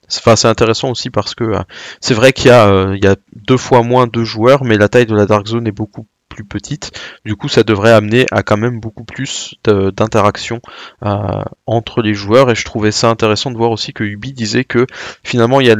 c'est- 0.07 0.45
intéressant 0.45 0.91
aussi 0.91 1.09
parce 1.09 1.33
que 1.33 1.43
euh, 1.43 1.59
c'est 1.99 2.13
vrai 2.13 2.31
qu'il 2.33 2.47
y, 2.47 2.53
a, 2.53 3.15
deux 3.35 3.57
fois 3.57 3.81
moins 3.81 4.07
de 4.07 4.23
joueurs, 4.23 4.63
mais 4.63 4.77
la 4.77 4.87
taille 4.87 5.07
de 5.07 5.15
la 5.15 5.25
Dark 5.25 5.47
Zone 5.47 5.67
est 5.67 5.71
beaucoup 5.71 6.07
plus 6.29 6.43
petite. 6.43 6.91
Du 7.23 7.35
coup, 7.35 7.47
ça 7.47 7.63
devrait 7.63 7.91
amener 7.91 8.25
à 8.31 8.43
quand 8.43 8.57
même 8.57 8.79
beaucoup 8.79 9.03
plus 9.03 9.55
de- 9.63 9.89
d'interaction 9.89 10.61
euh, 11.03 11.43
entre 11.65 12.01
les 12.01 12.13
joueurs. 12.13 12.51
Et 12.51 12.55
je 12.55 12.65
trouvais 12.65 12.91
ça 12.91 13.09
intéressant 13.09 13.51
de 13.51 13.57
voir 13.57 13.71
aussi 13.71 13.93
que 13.93 14.03
Ubi 14.03 14.33
disait 14.33 14.65
que 14.65 14.85
finalement, 15.23 15.61
il, 15.61 15.75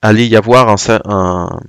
allait 0.00 0.28
y 0.28 0.36
avoir 0.36 0.68
un- 1.04 1.60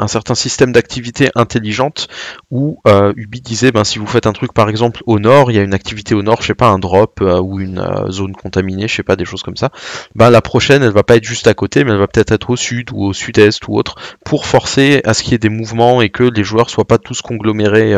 un 0.00 0.08
certain 0.08 0.34
système 0.34 0.72
d'activité 0.72 1.30
intelligente 1.34 2.08
où 2.50 2.80
euh, 2.86 3.12
Ubi 3.16 3.40
disait, 3.40 3.70
ben, 3.70 3.84
si 3.84 3.98
vous 3.98 4.06
faites 4.06 4.26
un 4.26 4.32
truc 4.32 4.52
par 4.52 4.68
exemple 4.68 5.02
au 5.06 5.18
nord, 5.18 5.50
il 5.50 5.56
y 5.56 5.58
a 5.58 5.62
une 5.62 5.74
activité 5.74 6.14
au 6.14 6.22
nord, 6.22 6.42
je 6.42 6.48
sais 6.48 6.54
pas, 6.54 6.68
un 6.68 6.78
drop 6.78 7.20
euh, 7.20 7.40
ou 7.40 7.60
une 7.60 7.78
euh, 7.78 8.10
zone 8.10 8.32
contaminée, 8.32 8.88
je 8.88 8.94
sais 8.96 9.02
pas, 9.02 9.16
des 9.16 9.24
choses 9.24 9.42
comme 9.42 9.56
ça. 9.56 9.70
Ben, 10.14 10.30
la 10.30 10.40
prochaine, 10.40 10.82
elle 10.82 10.92
va 10.92 11.02
pas 11.02 11.16
être 11.16 11.24
juste 11.24 11.46
à 11.46 11.54
côté, 11.54 11.84
mais 11.84 11.92
elle 11.92 11.98
va 11.98 12.08
peut-être 12.08 12.32
être 12.32 12.50
au 12.50 12.56
sud 12.56 12.90
ou 12.92 13.04
au 13.04 13.12
sud-est 13.12 13.68
ou 13.68 13.76
autre, 13.76 13.96
pour 14.24 14.46
forcer 14.46 15.02
à 15.04 15.14
ce 15.14 15.22
qu'il 15.22 15.32
y 15.32 15.34
ait 15.34 15.38
des 15.38 15.48
mouvements 15.48 16.00
et 16.02 16.10
que 16.10 16.24
les 16.24 16.44
joueurs 16.44 16.70
soient 16.70 16.86
pas 16.86 16.98
tous 16.98 17.20
conglomérés 17.20 17.96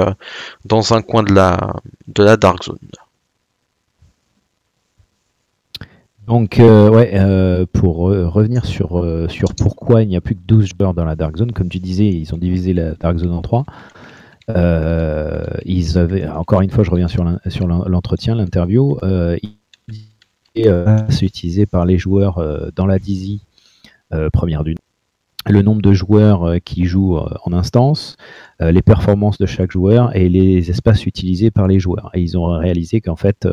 dans 0.65 0.95
un 0.95 1.03
coin 1.03 1.23
de 1.23 1.33
la, 1.33 1.75
de 2.09 2.23
la 2.23 2.37
dark 2.37 2.65
zone. 2.65 2.79
Donc, 6.27 6.61
euh, 6.61 6.89
ouais, 6.89 7.11
euh, 7.15 7.67
pour 7.73 8.09
euh, 8.09 8.29
revenir 8.29 8.65
sur, 8.65 8.99
euh, 8.99 9.29
sur 9.29 9.55
pourquoi 9.55 10.03
il 10.03 10.09
n'y 10.09 10.17
a 10.17 10.21
plus 10.21 10.37
que 10.37 10.41
12 10.47 10.71
joueurs 10.79 10.95
dans 10.95 11.05
la 11.05 11.17
Dark 11.17 11.37
Zone, 11.37 11.53
comme 11.53 11.69
tu 11.69 11.81
disais, 11.81 12.09
ils 12.09 12.33
ont 12.33 12.39
divisé 12.39 12.73
la 12.75 12.93
Dark 12.95 13.19
Zone 13.19 13.33
en 13.33 13.43
trois. 13.43 13.65
Euh, 14.49 15.45
ils 15.65 15.99
avaient, 15.99 16.29
encore 16.29 16.61
une 16.63 16.71
fois, 16.71 16.85
je 16.85 16.91
reviens 16.91 17.09
sur 17.09 17.25
l'entretien, 17.25 18.37
l'interview. 18.37 18.99
C'est 20.55 21.27
utilisé 21.27 21.67
par 21.67 21.87
les 21.87 21.99
joueurs 21.99 22.41
dans 22.77 22.87
la 22.87 22.99
Dizzy 22.99 23.41
première 24.33 24.63
du 24.63 24.77
le 25.49 25.63
nombre 25.63 25.83
de 25.83 25.93
joueurs 25.93 26.55
qui 26.65 26.85
jouent 26.85 27.19
en 27.19 27.53
instance, 27.53 28.17
les 28.61 28.83
performances 28.83 29.39
de 29.39 29.47
chaque 29.47 29.73
joueur 29.73 30.15
et 30.15 30.29
les 30.29 30.71
espaces 30.71 31.05
utilisés 31.05 31.51
par 31.51 31.67
les 31.67 31.81
joueurs. 31.81 32.11
Et 32.15 32.21
ils 32.21 32.39
ont 32.39 32.47
réalisé 32.59 33.01
qu'en 33.01 33.17
fait, 33.17 33.49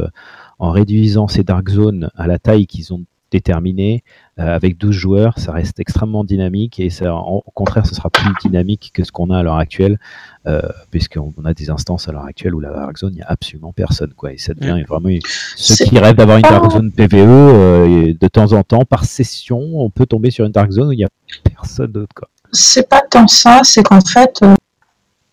en 0.60 0.72
réduisant 0.72 1.28
ces 1.28 1.44
dark 1.44 1.70
zones 1.70 2.10
à 2.18 2.28
la 2.28 2.38
taille 2.40 2.68
qu'ils 2.68 2.94
ont 2.94 3.04
déterminée, 3.32 4.04
euh, 4.40 4.56
avec 4.56 4.76
12 4.80 4.92
joueurs, 4.96 5.38
ça 5.38 5.52
reste 5.52 5.80
extrêmement 5.80 6.24
dynamique 6.24 6.80
et 6.80 6.90
ça, 6.90 7.14
en- 7.14 7.44
au 7.46 7.52
contraire, 7.54 7.86
ce 7.86 7.94
sera 7.94 8.10
plus 8.10 8.32
dynamique 8.42 8.90
que 8.92 9.04
ce 9.04 9.12
qu'on 9.12 9.30
a 9.30 9.38
à 9.38 9.44
l'heure 9.44 9.58
actuelle, 9.60 10.00
euh, 10.48 10.62
puisqu'on 10.90 11.32
on 11.38 11.46
a 11.46 11.54
des 11.54 11.70
instances 11.70 12.10
à 12.10 12.12
l'heure 12.12 12.26
actuelle 12.26 12.56
où 12.56 12.60
la 12.60 12.72
dark 12.72 12.98
zone, 12.98 13.12
il 13.14 13.18
n'y 13.18 13.22
a 13.22 13.28
absolument 13.30 13.72
personne. 13.72 14.14
Quoi, 14.18 14.34
et 14.34 14.40
ça 14.40 14.56
devient 14.56 14.84
vraiment 14.88 15.10
ceux 15.56 15.86
qui 15.86 16.00
rêvent 16.00 16.16
d'avoir 16.16 16.38
une 16.38 16.42
dark 16.44 16.72
zone 16.72 16.92
PVE, 16.92 17.14
euh, 17.28 18.14
de 18.20 18.28
temps 18.28 18.52
en 18.54 18.64
temps, 18.64 18.84
par 18.84 19.06
session, 19.06 19.60
on 19.76 19.92
peut 19.92 20.08
tomber 20.08 20.32
sur 20.32 20.46
une 20.46 20.52
dark 20.52 20.72
zone 20.72 20.88
où 20.88 20.92
il 20.94 20.98
n'y 20.98 21.04
a 21.06 21.10
personne 21.44 21.92
d'autre. 21.92 22.14
Quoi. 22.16 22.30
c'est 22.52 22.90
pas 22.90 23.04
tant 23.12 23.28
ça, 23.28 23.62
c'est 23.64 23.84
qu'en 23.84 24.02
fait, 24.02 24.40
euh, 24.42 24.56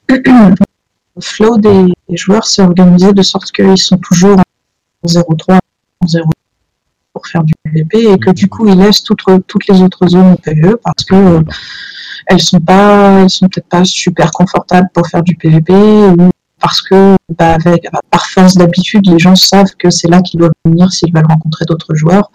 le 0.11 1.23
flow 1.23 1.57
des, 1.57 1.87
des 2.11 2.17
joueurs 2.19 2.45
s'est 2.45 2.61
organisé 2.63 3.15
de 3.15 3.23
sorte 3.23 3.51
qu'ils 3.53 3.79
sont 3.79 3.97
toujours 3.97 4.37
0,3, 5.05 5.59
en 6.01 6.07
0 6.07 6.31
pour 7.13 7.27
faire 7.27 7.45
du 7.45 7.55
PVP 7.65 8.13
et 8.13 8.19
que 8.19 8.31
du 8.31 8.47
coup 8.47 8.69
ils 8.69 8.79
laissent 8.79 9.03
toutes, 9.03 9.25
toutes 9.47 9.67
les 9.69 9.81
autres 9.81 10.07
zones 10.07 10.33
au 10.33 10.37
PVE 10.37 10.77
parce 10.85 11.05
que 11.05 11.15
euh, 11.15 11.43
elles 12.27 12.43
sont 12.43 12.61
pas, 12.61 13.21
elles 13.23 13.31
sont 13.31 13.49
peut-être 13.49 13.69
pas 13.69 13.85
super 13.85 14.31
confortables 14.33 14.89
pour 14.93 15.07
faire 15.07 15.23
du 15.23 15.35
PVP 15.35 15.73
ou 15.73 16.29
parce 16.61 16.83
que 16.83 17.17
bah, 17.39 17.55
avec, 17.55 17.87
par 18.11 18.27
force 18.27 18.55
d'habitude 18.55 19.09
les 19.09 19.19
gens 19.19 19.35
savent 19.35 19.75
que 19.79 19.89
c'est 19.89 20.09
là 20.09 20.21
qu'ils 20.21 20.41
doivent 20.41 20.53
venir 20.67 20.93
s'ils 20.93 21.13
veulent 21.13 21.27
rencontrer 21.27 21.65
d'autres 21.67 21.95
joueurs. 21.95 22.31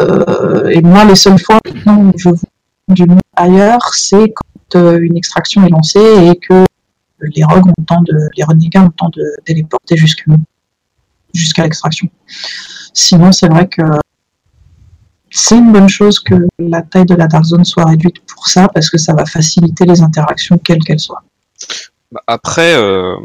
Euh, 0.00 0.68
et 0.68 0.82
moi 0.82 1.04
les 1.04 1.14
seules 1.14 1.38
fois 1.38 1.60
où 1.86 2.12
je 2.16 2.30
vois 2.30 2.38
du 2.88 3.06
monde 3.06 3.20
ailleurs, 3.36 3.94
c'est 3.94 4.32
quand 4.32 4.78
euh, 4.78 4.98
une 5.00 5.16
extraction 5.16 5.64
est 5.64 5.70
lancée 5.70 6.00
et 6.00 6.36
que 6.36 6.64
les 7.22 7.44
rogues 7.44 7.68
ont 7.68 7.74
le 7.78 7.84
temps 7.84 8.02
de, 8.02 8.16
les 8.36 8.44
renégats 8.44 8.82
ont 8.82 8.86
le 8.86 8.92
temps 8.92 9.10
de 9.10 9.22
téléporter 9.44 9.96
jusqu'à 9.96 10.24
jusqu'à 11.34 11.62
l'extraction. 11.62 12.08
Sinon, 12.92 13.32
c'est 13.32 13.48
vrai 13.48 13.68
que 13.68 13.82
c'est 15.30 15.56
une 15.56 15.72
bonne 15.72 15.88
chose 15.88 16.18
que 16.18 16.34
la 16.58 16.82
taille 16.82 17.06
de 17.06 17.14
la 17.14 17.28
Dark 17.28 17.44
Zone 17.44 17.64
soit 17.64 17.84
réduite 17.84 18.20
pour 18.26 18.48
ça, 18.48 18.68
parce 18.68 18.90
que 18.90 18.98
ça 18.98 19.14
va 19.14 19.24
faciliter 19.24 19.84
les 19.84 20.02
interactions, 20.02 20.58
quelles 20.58 20.82
qu'elles 20.82 21.00
soient. 21.00 21.22
Bah, 22.10 22.22
Après, 22.26 22.74
euh, 22.74 23.16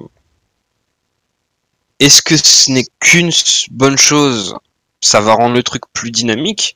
est-ce 1.99 2.21
que 2.21 2.37
ce 2.37 2.71
n'est 2.71 2.85
qu'une 2.99 3.31
bonne 3.71 3.97
chose? 3.97 4.55
Ça 5.01 5.21
va 5.21 5.33
rendre 5.33 5.55
le 5.55 5.63
truc 5.63 5.83
plus 5.93 6.11
dynamique, 6.11 6.75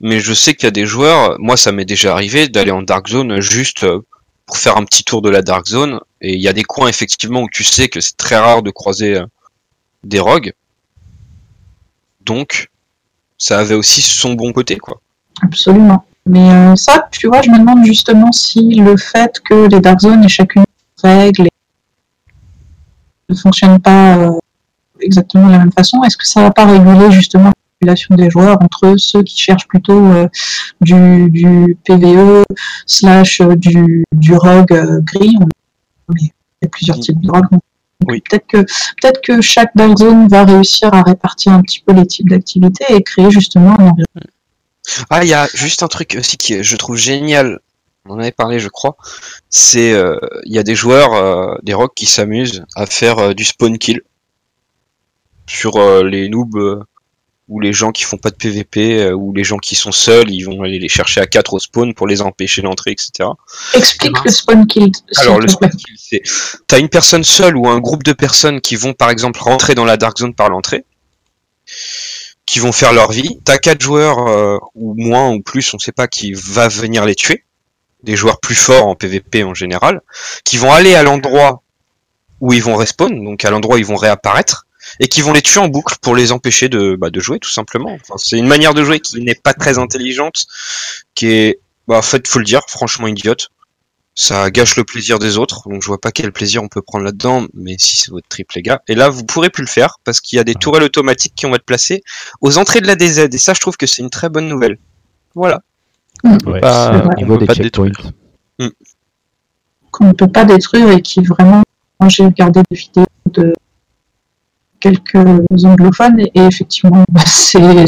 mais 0.00 0.20
je 0.20 0.34
sais 0.34 0.54
qu'il 0.54 0.64
y 0.64 0.68
a 0.68 0.72
des 0.72 0.86
joueurs, 0.86 1.36
moi 1.38 1.56
ça 1.56 1.72
m'est 1.72 1.84
déjà 1.86 2.12
arrivé 2.12 2.48
d'aller 2.48 2.70
en 2.70 2.82
Dark 2.82 3.08
Zone 3.08 3.40
juste 3.40 3.84
euh, 3.84 4.00
pour 4.44 4.58
faire 4.58 4.76
un 4.76 4.84
petit 4.84 5.02
tour 5.02 5.22
de 5.22 5.30
la 5.30 5.40
Dark 5.40 5.66
Zone, 5.66 6.00
et 6.20 6.34
il 6.34 6.40
y 6.40 6.48
a 6.48 6.52
des 6.52 6.64
coins 6.64 6.88
effectivement 6.88 7.40
où 7.40 7.48
tu 7.50 7.64
sais 7.64 7.88
que 7.88 8.00
c'est 8.00 8.16
très 8.16 8.36
rare 8.36 8.62
de 8.62 8.70
croiser 8.70 9.16
euh, 9.16 9.26
des 10.04 10.20
rogues, 10.20 10.52
donc 12.32 12.68
ça 13.38 13.58
avait 13.58 13.74
aussi 13.74 14.00
son 14.02 14.34
bon 14.34 14.52
côté 14.52 14.76
quoi. 14.76 15.00
Absolument. 15.42 16.04
Mais 16.26 16.46
euh, 16.52 16.76
ça, 16.76 17.08
tu 17.10 17.26
vois, 17.28 17.40
je 17.42 17.50
me 17.50 17.58
demande 17.58 17.84
justement 17.84 18.30
si 18.30 18.60
le 18.88 18.96
fait 18.96 19.32
que 19.48 19.66
les 19.72 19.80
Dark 19.80 20.00
Zones 20.00 20.22
aient 20.24 20.28
chacune 20.40 20.64
et 21.04 21.32
ne 23.28 23.34
fonctionnent 23.34 23.80
pas 23.80 24.16
euh, 24.18 24.30
exactement 25.00 25.46
de 25.46 25.52
la 25.52 25.58
même 25.58 25.72
façon, 25.72 26.02
est-ce 26.04 26.16
que 26.16 26.26
ça 26.26 26.42
va 26.42 26.50
pas 26.50 26.66
réguler 26.66 27.10
justement 27.10 27.46
la 27.48 27.52
population 27.78 28.14
des 28.16 28.28
joueurs 28.30 28.58
entre 28.62 28.94
ceux 28.98 29.22
qui 29.22 29.38
cherchent 29.38 29.66
plutôt 29.66 30.04
euh, 30.12 30.28
du, 30.80 31.30
du 31.30 31.78
PVE 31.86 32.44
slash 32.86 33.40
du, 33.56 34.04
du 34.12 34.34
rogue 34.34 34.78
gris? 35.04 35.34
On- 35.40 35.48
Il 36.20 36.26
y 36.62 36.66
a 36.66 36.68
plusieurs 36.68 36.98
Mm. 36.98 37.00
types 37.00 37.20
de 37.20 37.30
rogues. 37.30 37.50
Donc, 37.50 37.62
Oui. 38.06 38.22
Peut-être 38.28 38.46
que, 38.46 38.58
peut-être 38.58 39.20
que 39.22 39.40
chaque 39.40 39.70
Dark 39.74 39.98
Zone 39.98 40.28
va 40.28 40.44
réussir 40.44 40.92
à 40.92 41.02
répartir 41.02 41.52
un 41.52 41.60
petit 41.62 41.80
peu 41.80 41.92
les 41.92 42.06
types 42.06 42.28
d'activités 42.28 42.84
et 42.88 43.02
créer 43.02 43.30
justement 43.30 43.70
un 43.72 43.90
environnement 43.90 44.06
Ah, 45.10 45.22
il 45.22 45.28
y 45.28 45.34
a 45.34 45.48
juste 45.52 45.82
un 45.82 45.88
truc 45.88 46.16
aussi 46.18 46.36
qui 46.36 46.62
je 46.62 46.76
trouve 46.76 46.96
génial. 46.96 47.60
On 48.06 48.14
en 48.14 48.18
avait 48.18 48.32
parlé, 48.32 48.58
je 48.58 48.68
crois. 48.68 48.96
C'est 49.50 49.92
euh, 49.92 50.18
il 50.44 50.52
y 50.52 50.58
a 50.58 50.62
des 50.62 50.74
joueurs, 50.74 51.12
euh, 51.14 51.54
des 51.62 51.74
rocks 51.74 51.94
qui 51.94 52.06
s'amusent 52.06 52.64
à 52.74 52.86
faire 52.86 53.18
euh, 53.18 53.34
du 53.34 53.44
spawn 53.44 53.76
kill 53.78 54.00
sur 55.46 55.80
les 56.04 56.28
noobs 56.28 56.84
ou 57.50 57.58
les 57.58 57.72
gens 57.72 57.90
qui 57.90 58.04
font 58.04 58.16
pas 58.16 58.30
de 58.30 58.36
PVP 58.36 59.00
euh, 59.00 59.12
ou 59.12 59.34
les 59.34 59.42
gens 59.42 59.58
qui 59.58 59.74
sont 59.74 59.90
seuls, 59.90 60.30
ils 60.30 60.44
vont 60.44 60.62
aller 60.62 60.78
les 60.78 60.88
chercher 60.88 61.20
à 61.20 61.26
4 61.26 61.54
au 61.54 61.58
spawn 61.58 61.94
pour 61.94 62.06
les 62.06 62.22
empêcher 62.22 62.62
d'entrer, 62.62 62.92
etc. 62.92 63.28
Explique 63.74 64.24
le 64.24 64.30
spawn 64.30 64.66
kill. 64.68 64.92
Alors 65.16 65.40
le 65.40 65.48
spawn 65.48 65.70
kill, 65.70 65.96
c'est 65.98 66.22
t'as 66.68 66.78
une 66.78 66.88
personne 66.88 67.24
seule 67.24 67.56
ou 67.56 67.68
un 67.68 67.80
groupe 67.80 68.04
de 68.04 68.12
personnes 68.12 68.60
qui 68.60 68.76
vont 68.76 68.94
par 68.94 69.10
exemple 69.10 69.40
rentrer 69.40 69.74
dans 69.74 69.84
la 69.84 69.96
dark 69.96 70.16
zone 70.16 70.32
par 70.32 70.48
l'entrée, 70.48 70.84
qui 72.46 72.60
vont 72.60 72.72
faire 72.72 72.92
leur 72.92 73.10
vie. 73.10 73.40
T'as 73.44 73.58
quatre 73.58 73.82
joueurs 73.82 74.28
euh, 74.28 74.58
ou 74.76 74.94
moins 74.94 75.30
ou 75.30 75.42
plus, 75.42 75.74
on 75.74 75.78
sait 75.80 75.92
pas 75.92 76.06
qui 76.06 76.32
va 76.32 76.68
venir 76.68 77.04
les 77.04 77.16
tuer, 77.16 77.44
des 78.04 78.14
joueurs 78.14 78.38
plus 78.38 78.54
forts 78.54 78.86
en 78.86 78.94
PVP 78.94 79.42
en 79.42 79.54
général, 79.54 80.02
qui 80.44 80.56
vont 80.56 80.72
aller 80.72 80.94
à 80.94 81.02
l'endroit 81.02 81.64
où 82.40 82.52
ils 82.52 82.62
vont 82.62 82.76
respawn, 82.76 83.24
donc 83.24 83.44
à 83.44 83.50
l'endroit 83.50 83.74
où 83.74 83.78
ils 83.78 83.84
vont 83.84 83.96
réapparaître, 83.96 84.66
et 84.98 85.08
qui 85.08 85.20
vont 85.22 85.32
les 85.32 85.42
tuer 85.42 85.60
en 85.60 85.68
boucle 85.68 85.96
pour 86.00 86.16
les 86.16 86.32
empêcher 86.32 86.68
de, 86.68 86.96
bah, 86.96 87.10
de 87.10 87.20
jouer 87.20 87.38
tout 87.38 87.50
simplement. 87.50 87.92
Enfin, 87.94 88.14
c'est 88.16 88.36
une 88.38 88.46
manière 88.48 88.74
de 88.74 88.82
jouer 88.84 89.00
qui 89.00 89.20
n'est 89.22 89.34
pas 89.34 89.54
très 89.54 89.78
intelligente, 89.78 90.46
qui 91.14 91.26
est, 91.28 91.60
bah, 91.86 91.98
en 91.98 92.02
fait, 92.02 92.26
faut 92.26 92.38
le 92.38 92.44
dire, 92.44 92.62
franchement 92.68 93.06
idiote. 93.06 93.48
Ça 94.16 94.50
gâche 94.50 94.76
le 94.76 94.84
plaisir 94.84 95.18
des 95.18 95.38
autres, 95.38 95.68
donc 95.70 95.82
je 95.82 95.86
vois 95.86 96.00
pas 96.00 96.10
quel 96.10 96.32
plaisir 96.32 96.62
on 96.62 96.68
peut 96.68 96.82
prendre 96.82 97.04
là-dedans, 97.04 97.46
mais 97.54 97.76
si 97.78 97.96
c'est 97.96 98.10
votre 98.10 98.28
trip 98.28 98.50
les 98.52 98.60
gars. 98.60 98.82
Et 98.88 98.94
là, 98.94 99.08
vous 99.08 99.24
pourrez 99.24 99.50
plus 99.50 99.62
le 99.62 99.68
faire 99.68 99.98
parce 100.04 100.20
qu'il 100.20 100.36
y 100.36 100.40
a 100.40 100.44
des 100.44 100.54
tourelles 100.56 100.82
automatiques 100.82 101.34
qui 101.36 101.46
vont 101.46 101.54
être 101.54 101.64
placées 101.64 102.02
aux 102.40 102.58
entrées 102.58 102.80
de 102.80 102.86
la 102.88 102.96
DZ, 102.96 103.28
et 103.32 103.38
ça, 103.38 103.54
je 103.54 103.60
trouve 103.60 103.76
que 103.76 103.86
c'est 103.86 104.02
une 104.02 104.10
très 104.10 104.28
bonne 104.28 104.48
nouvelle. 104.48 104.78
Voilà. 105.34 105.60
Ouais, 106.24 106.60
pas- 106.60 106.92
c'est 106.92 107.14
on 107.14 107.16
niveau 107.18 107.38
peut 107.38 107.46
pas 107.46 107.54
détruire. 107.54 107.94
qu'on 109.90 110.06
ne 110.06 110.12
peut 110.12 110.28
pas 110.28 110.44
détruire 110.44 110.90
et 110.90 111.02
qui 111.02 111.22
vraiment, 111.22 111.62
j'ai 112.08 112.24
regardé 112.24 112.60
des 112.70 112.76
vidéos 112.76 113.06
de 113.26 113.54
quelques 114.80 115.16
anglophones 115.64 116.20
et, 116.20 116.30
et 116.34 116.40
effectivement 116.40 117.04
bah, 117.10 117.22
c'est 117.26 117.84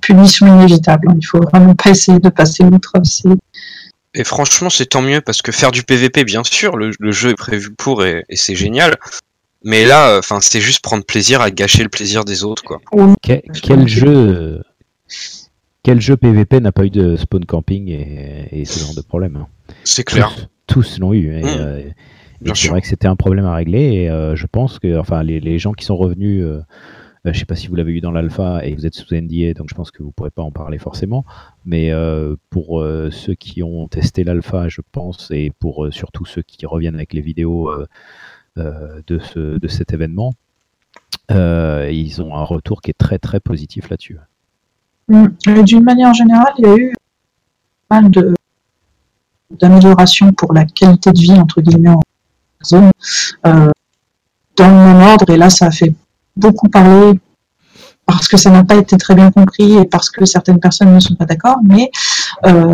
punition 0.00 0.46
inévitable. 0.46 1.08
Il 1.20 1.26
faut 1.26 1.40
vraiment 1.52 1.74
pas 1.74 1.90
essayer 1.90 2.18
de 2.18 2.28
passer 2.28 2.64
outre. 2.64 2.92
Et 4.14 4.24
franchement, 4.24 4.70
c'est 4.70 4.86
tant 4.86 5.02
mieux 5.02 5.20
parce 5.20 5.42
que 5.42 5.52
faire 5.52 5.70
du 5.72 5.82
PVP, 5.82 6.24
bien 6.24 6.42
sûr, 6.44 6.76
le, 6.76 6.90
le 6.98 7.12
jeu 7.12 7.30
est 7.30 7.34
prévu 7.34 7.70
pour 7.74 8.04
et, 8.04 8.24
et 8.28 8.36
c'est 8.36 8.54
génial. 8.54 8.96
Mais 9.64 9.84
là, 9.84 10.18
enfin, 10.18 10.38
c'est 10.40 10.60
juste 10.60 10.80
prendre 10.80 11.04
plaisir 11.04 11.40
à 11.40 11.50
gâcher 11.50 11.82
le 11.82 11.88
plaisir 11.88 12.24
des 12.24 12.44
autres, 12.44 12.62
quoi. 12.62 12.80
Que- 13.22 13.40
quel 13.62 13.88
jeu 13.88 14.06
euh, 14.08 14.62
quel 15.82 16.00
jeu 16.00 16.16
PVP 16.16 16.60
n'a 16.60 16.72
pas 16.72 16.84
eu 16.84 16.90
de 16.90 17.16
spawn 17.16 17.44
camping 17.44 17.88
et, 17.88 18.48
et 18.52 18.64
ce 18.64 18.80
genre 18.80 18.94
de 18.94 19.00
problème 19.00 19.36
hein 19.36 19.46
C'est 19.84 20.04
clair. 20.04 20.32
Tous, 20.66 20.82
tous 20.82 20.98
l'ont 20.98 21.12
eu. 21.12 21.36
Et, 21.38 21.42
Mm. 21.42 21.46
euh, 21.46 21.82
et 22.44 22.54
c'est 22.54 22.68
vrai 22.68 22.80
que 22.80 22.86
c'était 22.86 23.08
un 23.08 23.16
problème 23.16 23.46
à 23.46 23.54
régler. 23.54 23.92
Et 23.92 24.10
euh, 24.10 24.36
je 24.36 24.46
pense 24.46 24.78
que 24.78 24.98
enfin 24.98 25.22
les, 25.22 25.40
les 25.40 25.58
gens 25.58 25.72
qui 25.72 25.84
sont 25.84 25.96
revenus, 25.96 26.42
euh, 26.44 26.60
euh, 27.26 27.32
je 27.32 27.38
sais 27.38 27.44
pas 27.44 27.56
si 27.56 27.68
vous 27.68 27.74
l'avez 27.74 27.92
eu 27.92 28.00
dans 28.00 28.12
l'alpha 28.12 28.64
et 28.64 28.74
vous 28.74 28.86
êtes 28.86 28.94
sous 28.94 29.14
NDA, 29.14 29.54
donc 29.54 29.68
je 29.68 29.74
pense 29.74 29.90
que 29.90 30.02
vous 30.02 30.12
pourrez 30.12 30.30
pas 30.30 30.42
en 30.42 30.52
parler 30.52 30.78
forcément. 30.78 31.24
Mais 31.64 31.90
euh, 31.90 32.36
pour 32.50 32.80
euh, 32.80 33.10
ceux 33.10 33.34
qui 33.34 33.62
ont 33.62 33.88
testé 33.88 34.22
l'alpha, 34.24 34.68
je 34.68 34.80
pense, 34.92 35.30
et 35.30 35.52
pour 35.58 35.86
euh, 35.86 35.90
surtout 35.90 36.24
ceux 36.24 36.42
qui 36.42 36.66
reviennent 36.66 36.94
avec 36.94 37.12
les 37.12 37.20
vidéos 37.20 37.68
euh, 37.68 37.86
euh, 38.58 39.00
de, 39.06 39.18
ce, 39.18 39.58
de 39.58 39.68
cet 39.68 39.92
événement, 39.92 40.34
euh, 41.30 41.90
ils 41.90 42.22
ont 42.22 42.36
un 42.36 42.44
retour 42.44 42.80
qui 42.80 42.90
est 42.90 42.98
très 42.98 43.18
très 43.18 43.40
positif 43.40 43.88
là-dessus. 43.90 44.18
Mm. 45.08 45.62
D'une 45.64 45.84
manière 45.84 46.14
générale, 46.14 46.52
il 46.58 46.66
y 46.66 46.68
a 46.68 46.76
eu 46.76 46.94
pas 47.88 48.00
mal 48.00 48.10
de 48.10 48.34
d'améliorations 49.60 50.32
pour 50.32 50.52
la 50.52 50.64
qualité 50.64 51.12
de 51.12 51.20
vie 51.20 51.30
entre 51.32 51.60
guillemets 51.60 51.90
en 51.90 52.00
zone 52.66 52.90
euh, 53.46 53.70
dans 54.56 54.68
le 54.68 55.04
ordre. 55.04 55.30
Et 55.30 55.36
là, 55.36 55.50
ça 55.50 55.66
a 55.66 55.70
fait 55.70 55.94
beaucoup 56.36 56.68
parler 56.68 57.18
parce 58.04 58.28
que 58.28 58.36
ça 58.36 58.50
n'a 58.50 58.64
pas 58.64 58.76
été 58.76 58.96
très 58.96 59.14
bien 59.14 59.30
compris 59.30 59.78
et 59.78 59.84
parce 59.84 60.10
que 60.10 60.24
certaines 60.24 60.60
personnes 60.60 60.94
ne 60.94 61.00
sont 61.00 61.14
pas 61.14 61.24
d'accord. 61.24 61.58
Mais 61.64 61.90
euh, 62.46 62.72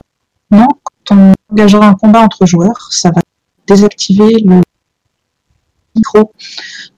non, 0.50 0.68
quand 1.06 1.16
on 1.16 1.32
engagera 1.50 1.86
un 1.86 1.94
combat 1.94 2.20
entre 2.20 2.46
joueurs, 2.46 2.88
ça 2.90 3.10
va 3.10 3.20
désactiver 3.66 4.38
le 4.44 4.60
micro, 5.94 6.32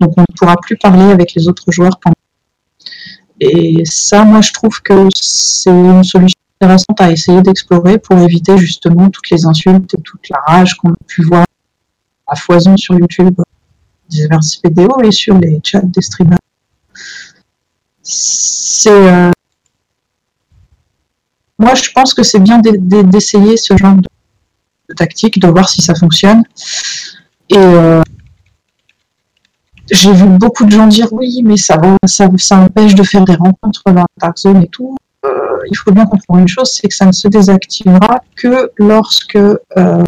donc 0.01 0.15
on 0.17 0.21
ne 0.21 0.37
pourra 0.39 0.57
plus 0.57 0.77
parler 0.77 1.11
avec 1.11 1.35
les 1.35 1.49
autres 1.49 1.73
joueurs 1.73 1.99
pendant 1.99 2.15
et 3.41 3.85
ça, 3.85 4.25
moi, 4.25 4.41
je 4.41 4.53
trouve 4.53 4.81
que 4.81 5.09
c'est 5.15 5.71
une 5.71 6.05
solution 6.05 6.39
intéressante 6.61 7.01
à 7.01 7.11
essayer 7.11 7.43
d'explorer 7.43 7.99
pour 7.99 8.19
éviter 8.19 8.57
justement 8.57 9.11
toutes 9.11 9.29
les 9.31 9.45
insultes 9.45 9.93
et 9.95 10.03
toute 10.03 10.29
la 10.31 10.39
rage 10.47 10.75
qu'on 10.75 10.91
a 10.91 11.05
pu 11.07 11.23
voir 11.25 11.45
à 12.27 12.37
foison 12.37 12.77
sur 12.77 12.95
YouTube, 12.95 13.39
diverses 14.09 14.61
vidéos 14.65 15.01
et 15.03 15.11
sur 15.11 15.39
les 15.39 15.61
chats 15.63 15.81
des 15.83 16.03
streamers. 16.03 16.39
C'est, 18.03 18.91
euh, 18.91 19.31
moi, 21.59 21.75
je 21.75 21.91
pense 21.95 22.13
que 22.15 22.23
c'est 22.23 22.41
bien 22.41 22.59
d'e- 22.59 22.77
d'e- 22.79 23.03
d'essayer 23.03 23.57
ce 23.57 23.77
genre 23.77 23.97
de, 23.97 24.95
tactique, 24.95 25.39
de 25.39 25.49
voir 25.49 25.69
si 25.69 25.81
ça 25.81 25.95
fonctionne. 25.95 26.43
Et 27.49 27.57
euh, 27.57 28.03
j'ai 29.91 30.13
vu 30.13 30.27
beaucoup 30.27 30.65
de 30.65 30.71
gens 30.71 30.87
dire 30.87 31.13
oui, 31.13 31.43
mais 31.45 31.57
ça, 31.57 31.77
va, 31.77 31.97
ça, 32.07 32.29
ça 32.39 32.59
empêche 32.59 32.95
de 32.95 33.03
faire 33.03 33.25
des 33.25 33.35
rencontres 33.35 33.83
dans 33.87 33.95
la 33.95 34.07
Dark 34.19 34.39
Zone 34.39 34.63
et 34.63 34.69
tout. 34.69 34.97
Euh, 35.25 35.31
il 35.71 35.77
faut 35.77 35.91
bien 35.93 36.05
comprendre 36.07 36.41
une 36.41 36.49
chose, 36.49 36.71
c'est 36.75 36.89
que 36.89 36.95
ça 36.95 37.07
ne 37.07 37.13
se 37.13 37.29
désactivera 37.29 38.21
que 38.37 38.71
lorsque 38.77 39.37
euh, 39.37 40.05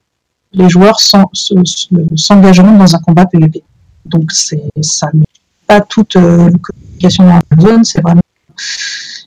les 0.53 0.69
joueurs 0.69 1.01
s'en- 1.01 1.31
se- 1.33 1.55
se- 1.65 1.89
s'engageront 2.17 2.77
dans 2.79 2.95
un 2.95 2.99
combat 3.01 3.27
PvP. 3.27 3.63
Donc 4.05 4.33
c'est 4.33 4.63
ça 4.83 5.09
n'est 5.13 5.25
pas 5.67 5.81
toute 5.81 6.17
euh, 6.17 6.51
communication 6.63 7.25
dans 7.25 7.41
la 7.51 7.61
Zone, 7.63 7.85
c'est 7.85 8.01
vraiment 8.01 8.21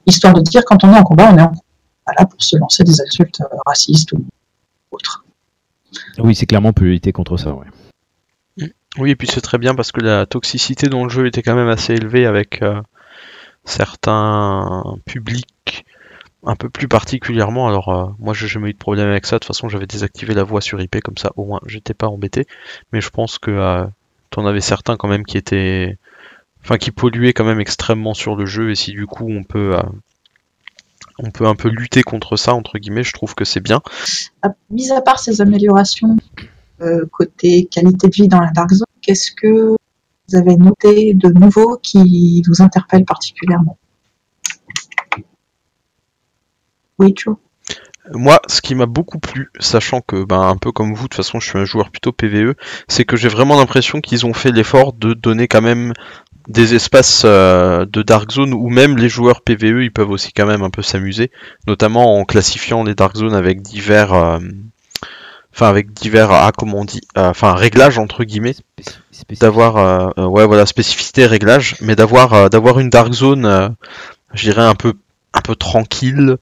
histoire 0.06 0.34
de 0.34 0.42
dire 0.42 0.64
quand 0.66 0.84
on 0.84 0.94
est 0.94 0.98
en 0.98 1.04
combat, 1.04 1.30
on 1.32 1.38
est 1.38 1.42
en 1.42 1.48
combat 1.50 1.62
là 2.18 2.26
pour 2.26 2.42
se 2.44 2.58
lancer 2.58 2.84
des 2.84 3.00
insultes 3.02 3.42
euh, 3.42 3.58
racistes 3.66 4.14
ou 4.14 4.26
autres. 4.92 5.24
Oui, 6.18 6.34
c'est 6.36 6.46
clairement 6.46 6.74
pour 6.74 6.86
lutter 6.86 7.12
contre 7.12 7.38
ça. 7.38 7.54
Ouais. 7.54 7.66
Oui, 8.98 9.12
et 9.12 9.16
puis 9.16 9.28
c'est 9.32 9.42
très 9.42 9.58
bien 9.60 9.76
parce 9.76 9.92
que 9.92 10.02
la 10.02 10.26
toxicité 10.26 10.88
dans 10.88 11.04
le 11.04 11.10
jeu 11.10 11.28
était 11.28 11.44
quand 11.44 11.56
même 11.56 11.68
assez 11.68 11.94
élevée 11.94 12.26
avec 12.26 12.62
euh, 12.64 12.82
certains 13.66 14.84
publics 15.06 15.86
un 16.46 16.56
peu 16.56 16.70
plus 16.70 16.88
particulièrement. 16.88 17.68
Alors, 17.68 17.90
euh, 17.90 18.08
moi, 18.20 18.34
j'ai 18.34 18.48
jamais 18.48 18.70
eu 18.70 18.74
de 18.74 18.78
problème 18.78 19.10
avec 19.10 19.26
ça. 19.26 19.36
De 19.36 19.40
toute 19.40 19.48
façon, 19.48 19.70
j'avais 19.70 19.88
désactivé 19.88 20.34
la 20.34 20.44
voix 20.44 20.62
sur 20.62 20.80
IP, 20.82 21.02
comme 21.02 21.18
ça, 21.18 21.32
au 21.36 21.46
moins, 21.46 21.60
j'étais 21.66 21.94
pas 21.94 22.08
embêté. 22.08 22.46
Mais 22.94 23.02
je 23.02 23.10
pense 23.10 23.38
que 23.40 23.52
euh, 23.52 23.86
t'en 24.30 24.46
avais 24.46 24.62
certains 24.62 24.98
quand 24.98 25.08
même 25.08 25.26
qui 25.26 25.38
étaient. 25.38 25.98
Enfin, 26.64 26.78
qui 26.78 26.92
polluaient 26.92 27.34
quand 27.34 27.46
même 27.46 27.62
extrêmement 27.62 28.14
sur 28.14 28.36
le 28.36 28.46
jeu. 28.46 28.72
Et 28.72 28.76
si 28.76 28.92
du 28.92 29.08
coup, 29.08 29.28
on 29.30 29.44
peut. 29.44 29.78
euh, 29.78 29.84
on 31.18 31.32
peut 31.32 31.46
un 31.48 31.56
peu 31.56 31.70
lutter 31.70 32.02
contre 32.04 32.36
ça, 32.38 32.54
entre 32.54 32.78
guillemets, 32.80 33.04
je 33.04 33.12
trouve 33.14 33.36
que 33.36 33.46
c'est 33.46 33.60
bien. 33.60 33.82
À- 34.42 34.54
Mis 34.70 34.92
à 34.92 35.02
part 35.02 35.20
ces 35.20 35.42
améliorations 35.42 36.16
euh, 36.82 37.06
côté 37.12 37.66
qualité 37.66 38.08
de 38.08 38.14
vie 38.16 38.28
dans 38.28 38.40
la 38.40 38.52
Dark 38.52 38.72
Zone, 38.72 38.86
qu'est-ce 39.02 39.32
que 39.34 39.70
vous 40.30 40.36
avez 40.38 40.56
noté 40.56 41.14
de 41.14 41.30
nouveau 41.30 41.78
qui 41.84 42.42
vous 42.48 42.62
interpelle 42.62 43.06
particulièrement? 43.06 43.78
Oui, 47.00 47.14
Joe. 47.16 47.36
Moi, 48.12 48.40
ce 48.48 48.62
qui 48.62 48.74
m'a 48.76 48.88
beaucoup 48.88 49.20
plu, 49.20 49.52
sachant 49.60 50.02
que, 50.02 50.24
ben, 50.24 50.42
un 50.42 50.58
peu 50.58 50.72
comme 50.72 50.94
vous, 50.94 51.04
de 51.04 51.10
toute 51.10 51.16
façon, 51.16 51.40
je 51.40 51.48
suis 51.48 51.60
un 51.60 51.66
joueur 51.66 51.92
plutôt 51.92 52.12
PVE, 52.12 52.56
c'est 52.88 53.06
que 53.06 53.18
j'ai 53.18 53.28
vraiment 53.28 53.58
l'impression 53.58 54.02
qu'ils 54.02 54.26
ont 54.26 54.34
fait 54.34 54.52
l'effort 54.52 54.94
de 54.94 55.14
donner 55.14 55.48
quand 55.48 55.62
même 55.62 55.94
des 56.48 56.74
espaces 56.74 57.22
euh, 57.26 57.86
de 57.86 58.02
Dark 58.02 58.32
Zone 58.32 58.54
où 58.54 58.70
même 58.70 58.98
les 58.98 59.10
joueurs 59.10 59.42
PVE, 59.42 59.84
ils 59.84 59.92
peuvent 59.92 60.10
aussi 60.10 60.34
quand 60.34 60.48
même 60.48 60.64
un 60.64 60.72
peu 60.72 60.82
s'amuser, 60.82 61.30
notamment 61.68 62.18
en 62.18 62.26
classifiant 62.26 62.84
les 62.84 62.96
Dark 62.96 63.16
Zones 63.16 63.36
avec 63.36 63.62
divers, 63.62 64.14
euh, 64.14 64.40
enfin 65.54 65.68
avec 65.68 65.94
divers, 65.94 66.32
ah, 66.32 66.52
comment 66.58 66.80
on 66.80 66.86
dit, 66.86 67.02
euh, 67.18 67.30
enfin 67.30 67.54
réglages 67.54 68.00
entre 68.00 68.24
guillemets, 68.24 68.56
d'avoir, 69.40 70.18
ouais 70.18 70.48
voilà, 70.48 70.66
spécificité, 70.66 71.26
réglage, 71.26 71.76
mais 71.82 71.96
d'avoir, 71.96 72.34
euh, 72.34 72.50
d'avoir 72.50 72.80
une 72.80 72.90
Dark 72.90 73.14
Zone, 73.14 73.46
euh, 73.46 73.70
je 74.34 74.44
dirais 74.44 74.64
un 74.64 74.76
peu, 74.76 74.94
un 75.34 75.42
peu 75.42 75.56
tranquille, 75.56 76.38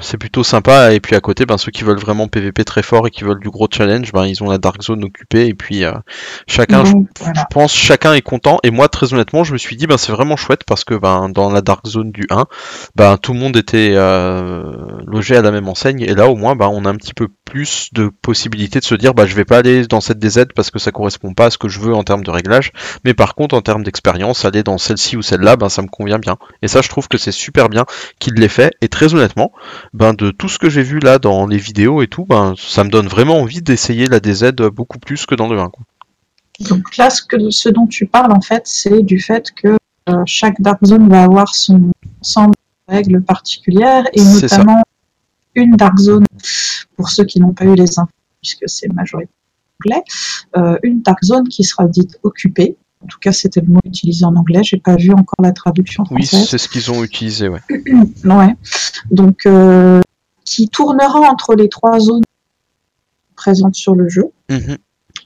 c'est 0.00 0.18
plutôt 0.18 0.42
sympa. 0.42 0.92
Et 0.92 1.00
puis 1.00 1.16
à 1.16 1.20
côté, 1.20 1.46
ben, 1.46 1.58
ceux 1.58 1.70
qui 1.70 1.84
veulent 1.84 1.98
vraiment 1.98 2.28
PVP 2.28 2.64
très 2.64 2.82
fort 2.82 3.06
et 3.06 3.10
qui 3.10 3.24
veulent 3.24 3.40
du 3.40 3.50
gros 3.50 3.68
challenge, 3.70 4.12
ben, 4.12 4.26
ils 4.26 4.42
ont 4.42 4.50
la 4.50 4.58
Dark 4.58 4.82
Zone 4.82 5.04
occupée. 5.04 5.46
Et 5.46 5.54
puis 5.54 5.84
euh, 5.84 5.92
chacun, 6.46 6.84
je, 6.84 6.92
Donc, 6.92 7.08
je 7.18 7.24
voilà. 7.24 7.46
pense, 7.50 7.74
chacun 7.74 8.14
est 8.14 8.22
content. 8.22 8.58
Et 8.62 8.70
moi, 8.70 8.88
très 8.88 9.12
honnêtement, 9.12 9.44
je 9.44 9.52
me 9.52 9.58
suis 9.58 9.76
dit, 9.76 9.86
ben, 9.86 9.98
c'est 9.98 10.12
vraiment 10.12 10.36
chouette 10.36 10.64
parce 10.66 10.84
que 10.84 10.94
ben, 10.94 11.28
dans 11.28 11.50
la 11.50 11.60
Dark 11.60 11.86
Zone 11.86 12.10
du 12.12 12.26
1, 12.30 12.46
ben, 12.96 13.16
tout 13.16 13.32
le 13.32 13.38
monde 13.38 13.56
était 13.56 13.92
euh, 13.94 14.62
logé 15.06 15.36
à 15.36 15.42
la 15.42 15.50
même 15.50 15.68
enseigne. 15.68 16.00
Et 16.00 16.14
là, 16.14 16.28
au 16.28 16.36
moins, 16.36 16.56
ben, 16.56 16.68
on 16.68 16.84
a 16.84 16.90
un 16.90 16.96
petit 16.96 17.14
peu 17.14 17.28
plus 17.44 17.88
de 17.92 18.10
possibilités 18.22 18.78
de 18.78 18.84
se 18.84 18.94
dire, 18.94 19.12
bah, 19.12 19.26
je 19.26 19.34
vais 19.34 19.44
pas 19.44 19.58
aller 19.58 19.86
dans 19.86 20.00
cette 20.00 20.18
DZ 20.18 20.46
parce 20.54 20.70
que 20.70 20.78
ça 20.78 20.92
correspond 20.92 21.34
pas 21.34 21.46
à 21.46 21.50
ce 21.50 21.58
que 21.58 21.68
je 21.68 21.80
veux 21.80 21.94
en 21.94 22.04
termes 22.04 22.22
de 22.22 22.30
réglage. 22.30 22.72
Mais 23.04 23.12
par 23.12 23.34
contre, 23.34 23.56
en 23.56 23.60
termes 23.60 23.82
d'expérience, 23.82 24.44
aller 24.44 24.62
dans 24.62 24.78
celle-ci 24.78 25.16
ou 25.16 25.22
celle-là, 25.22 25.56
ben, 25.56 25.68
ça 25.68 25.82
me 25.82 25.88
convient 25.88 26.18
bien. 26.18 26.36
Et 26.62 26.68
ça, 26.68 26.80
je 26.80 26.88
trouve 26.88 27.08
que 27.08 27.18
c'est 27.18 27.32
super 27.32 27.68
bien 27.68 27.84
qu'il 28.18 28.34
l'ait 28.34 28.48
fait. 28.48 28.72
Et 28.80 28.88
très 28.88 29.14
honnêtement, 29.14 29.52
ben 29.92 30.14
de 30.14 30.30
tout 30.30 30.48
ce 30.48 30.58
que 30.58 30.70
j'ai 30.70 30.82
vu 30.82 30.98
là 30.98 31.18
dans 31.18 31.46
les 31.46 31.58
vidéos 31.58 32.02
et 32.02 32.08
tout, 32.08 32.24
ben 32.24 32.54
ça 32.56 32.84
me 32.84 32.90
donne 32.90 33.08
vraiment 33.08 33.40
envie 33.40 33.62
d'essayer 33.62 34.06
la 34.06 34.20
DZ 34.20 34.52
beaucoup 34.72 34.98
plus 34.98 35.26
que 35.26 35.34
dans 35.34 35.48
le 35.48 35.58
1. 35.58 35.70
quoi. 35.70 35.84
Donc 36.68 36.96
là, 36.96 37.10
ce, 37.10 37.22
que, 37.22 37.50
ce 37.50 37.68
dont 37.68 37.86
tu 37.86 38.06
parles, 38.06 38.32
en 38.32 38.40
fait, 38.40 38.62
c'est 38.66 39.02
du 39.02 39.18
fait 39.18 39.50
que 39.50 39.78
euh, 40.08 40.22
chaque 40.26 40.60
Dark 40.60 40.84
Zone 40.84 41.08
va 41.08 41.24
avoir 41.24 41.54
son 41.54 41.90
ensemble 42.20 42.54
de 42.88 42.94
règles 42.94 43.22
particulières 43.22 44.04
et 44.12 44.20
ça. 44.20 44.58
notamment 44.58 44.82
une 45.54 45.72
Dark 45.76 45.98
Zone, 45.98 46.24
pour 46.96 47.08
ceux 47.08 47.24
qui 47.24 47.40
n'ont 47.40 47.52
pas 47.52 47.64
eu 47.64 47.74
les 47.74 47.98
infos, 47.98 48.10
puisque 48.40 48.68
c'est 48.68 48.92
majoritairement 48.92 49.34
anglais, 49.80 50.02
euh, 50.56 50.78
une 50.82 51.02
Dark 51.02 51.22
Zone 51.24 51.48
qui 51.48 51.64
sera 51.64 51.86
dite 51.86 52.18
occupée. 52.22 52.76
En 53.02 53.06
tout 53.06 53.18
cas, 53.18 53.32
c'était 53.32 53.60
le 53.60 53.68
mot 53.68 53.80
utilisé 53.84 54.24
en 54.24 54.36
anglais. 54.36 54.62
J'ai 54.62 54.76
pas 54.76 54.96
vu 54.96 55.10
encore 55.12 55.42
la 55.42 55.52
traduction 55.52 56.04
Oui, 56.10 56.26
française. 56.26 56.48
c'est 56.50 56.58
ce 56.58 56.68
qu'ils 56.68 56.90
ont 56.90 57.02
utilisé, 57.02 57.48
ouais. 57.48 57.60
Ouais. 58.24 58.54
Donc, 59.10 59.46
euh, 59.46 60.00
qui 60.44 60.68
tournera 60.68 61.20
entre 61.20 61.54
les 61.54 61.68
trois 61.68 61.98
zones 61.98 62.22
présentes 63.36 63.74
sur 63.74 63.94
le 63.94 64.08
jeu. 64.08 64.24
Mhm. 64.50 64.76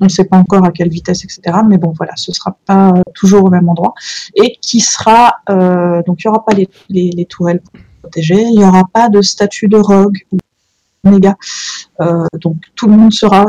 on 0.00 0.04
ne 0.04 0.08
sait 0.10 0.24
pas 0.24 0.36
encore 0.36 0.64
à 0.64 0.70
quelle 0.70 0.88
vitesse, 0.88 1.24
etc. 1.24 1.40
Mais 1.68 1.78
bon, 1.78 1.92
voilà, 1.96 2.12
ce 2.16 2.32
sera 2.32 2.56
pas 2.66 2.92
toujours 3.14 3.44
au 3.44 3.50
même 3.50 3.68
endroit. 3.68 3.94
Et 4.34 4.56
qui 4.60 4.80
sera, 4.80 5.36
euh, 5.50 6.02
donc 6.06 6.22
il 6.22 6.28
n'y 6.28 6.30
aura 6.30 6.44
pas 6.44 6.54
les, 6.54 6.68
les, 6.90 7.26
tourelles 7.26 7.62
protégées, 8.02 8.42
il 8.42 8.58
n'y 8.58 8.64
aura 8.64 8.84
pas 8.92 9.08
de 9.08 9.20
statut 9.22 9.68
de 9.68 9.76
rogue 9.76 10.18
ou 10.32 10.38
renégat. 11.04 11.36
Euh, 12.00 12.26
donc 12.40 12.56
tout 12.76 12.86
le 12.86 12.96
monde 12.96 13.12
sera 13.12 13.46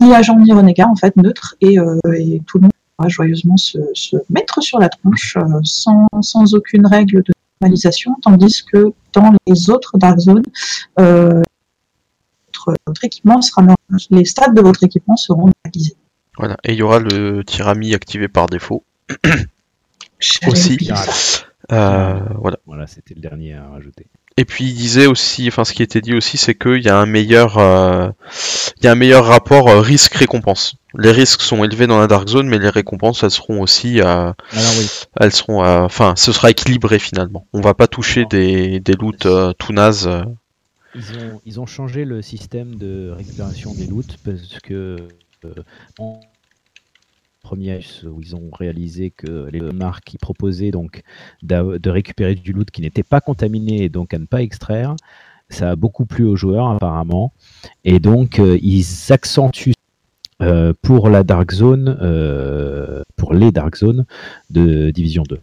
ni 0.00 0.14
agent 0.14 0.38
ni 0.38 0.52
renégat, 0.52 0.86
en 0.88 0.96
fait, 0.96 1.16
neutre, 1.16 1.56
et, 1.60 1.78
euh, 1.78 1.98
et 2.14 2.40
tout 2.46 2.58
le 2.58 2.62
monde 2.62 2.72
pourra 2.98 3.08
joyeusement 3.08 3.56
se, 3.56 3.78
se 3.94 4.16
mettre 4.28 4.62
sur 4.62 4.78
la 4.78 4.88
tronche 4.88 5.38
sans, 5.62 6.06
sans 6.20 6.54
aucune 6.54 6.86
règle 6.86 7.22
de 7.22 7.32
normalisation, 7.60 8.16
tandis 8.22 8.64
que 8.64 8.92
dans 9.12 9.32
les 9.46 9.70
autres 9.70 9.96
Dark 9.98 10.18
Zones, 10.18 10.44
votre, 12.86 13.04
équipement 13.04 13.40
sera 13.40 13.62
les 14.10 14.24
stats 14.24 14.50
de 14.50 14.60
votre 14.60 14.84
équipement 14.84 15.16
seront 15.16 15.50
normalisés. 15.64 15.96
Voilà, 16.36 16.56
et 16.64 16.72
il 16.72 16.78
y 16.78 16.82
aura 16.82 16.98
le 16.98 17.42
tirami 17.44 17.94
activé 17.94 18.28
par 18.28 18.46
défaut. 18.46 18.84
aussi. 20.46 20.90
Euh, 21.72 22.20
voilà. 22.36 22.58
Voilà, 22.66 22.86
c'était 22.86 23.14
le 23.14 23.20
dernier 23.20 23.54
à 23.54 23.68
rajouter. 23.68 24.06
Et 24.38 24.44
puis 24.44 24.66
il 24.66 24.74
disait 24.74 25.06
aussi, 25.06 25.48
enfin 25.48 25.64
ce 25.64 25.72
qui 25.72 25.82
était 25.82 26.00
dit 26.00 26.14
aussi, 26.14 26.38
c'est 26.38 26.54
qu'il 26.54 26.80
y 26.80 26.88
a 26.88 26.96
un 26.96 27.06
meilleur, 27.06 27.58
euh, 27.58 28.08
il 28.78 28.84
y 28.84 28.86
a 28.86 28.92
un 28.92 28.94
meilleur 28.94 29.24
rapport 29.24 29.68
euh, 29.68 29.80
risque-récompense. 29.80 30.76
Les 30.94 31.10
risques 31.10 31.42
sont 31.42 31.64
élevés 31.64 31.88
dans 31.88 31.98
la 31.98 32.06
Dark 32.06 32.28
Zone, 32.28 32.46
mais 32.46 32.60
les 32.60 32.70
récompenses 32.70 33.24
elles 33.24 33.32
seront 33.32 33.60
aussi, 33.60 34.00
euh, 34.00 34.32
elles 35.18 35.32
seront, 35.32 35.64
enfin 35.64 36.14
ce 36.16 36.30
sera 36.30 36.50
équilibré 36.50 37.00
finalement. 37.00 37.48
On 37.52 37.60
va 37.60 37.74
pas 37.74 37.88
toucher 37.88 38.26
des, 38.26 38.78
des 38.78 38.94
loots 38.94 39.26
tout 39.58 39.72
nazes. 39.72 40.08
Ils 41.44 41.60
ont, 41.60 41.66
changé 41.66 42.04
le 42.04 42.22
système 42.22 42.76
de 42.76 43.10
récupération 43.10 43.74
des 43.74 43.86
loots 43.86 44.16
parce 44.24 44.60
que 44.62 44.96
euh, 45.44 45.54
premier 47.42 47.80
où 48.04 48.20
ils 48.20 48.36
ont 48.36 48.50
réalisé 48.52 49.10
que 49.10 49.48
les 49.50 49.60
marques 49.60 50.04
qui 50.04 50.18
proposaient 50.18 50.70
donc 50.70 51.02
de 51.42 51.90
récupérer 51.90 52.34
du 52.34 52.52
loot 52.52 52.70
qui 52.70 52.82
n'était 52.82 53.02
pas 53.02 53.20
contaminé 53.20 53.84
et 53.84 53.88
donc 53.88 54.14
à 54.14 54.18
ne 54.18 54.26
pas 54.26 54.42
extraire, 54.42 54.94
ça 55.48 55.70
a 55.70 55.76
beaucoup 55.76 56.04
plu 56.04 56.24
aux 56.24 56.36
joueurs 56.36 56.68
apparemment 56.68 57.32
et 57.84 58.00
donc 58.00 58.38
euh, 58.38 58.58
ils 58.62 58.84
accentuent 59.12 59.72
euh, 60.42 60.72
pour 60.82 61.08
la 61.08 61.24
Dark 61.24 61.52
Zone, 61.52 61.96
pour 63.16 63.34
les 63.34 63.50
Dark 63.50 63.76
Zones 63.76 64.04
de 64.50 64.90
Division 64.90 65.24
2. 65.28 65.40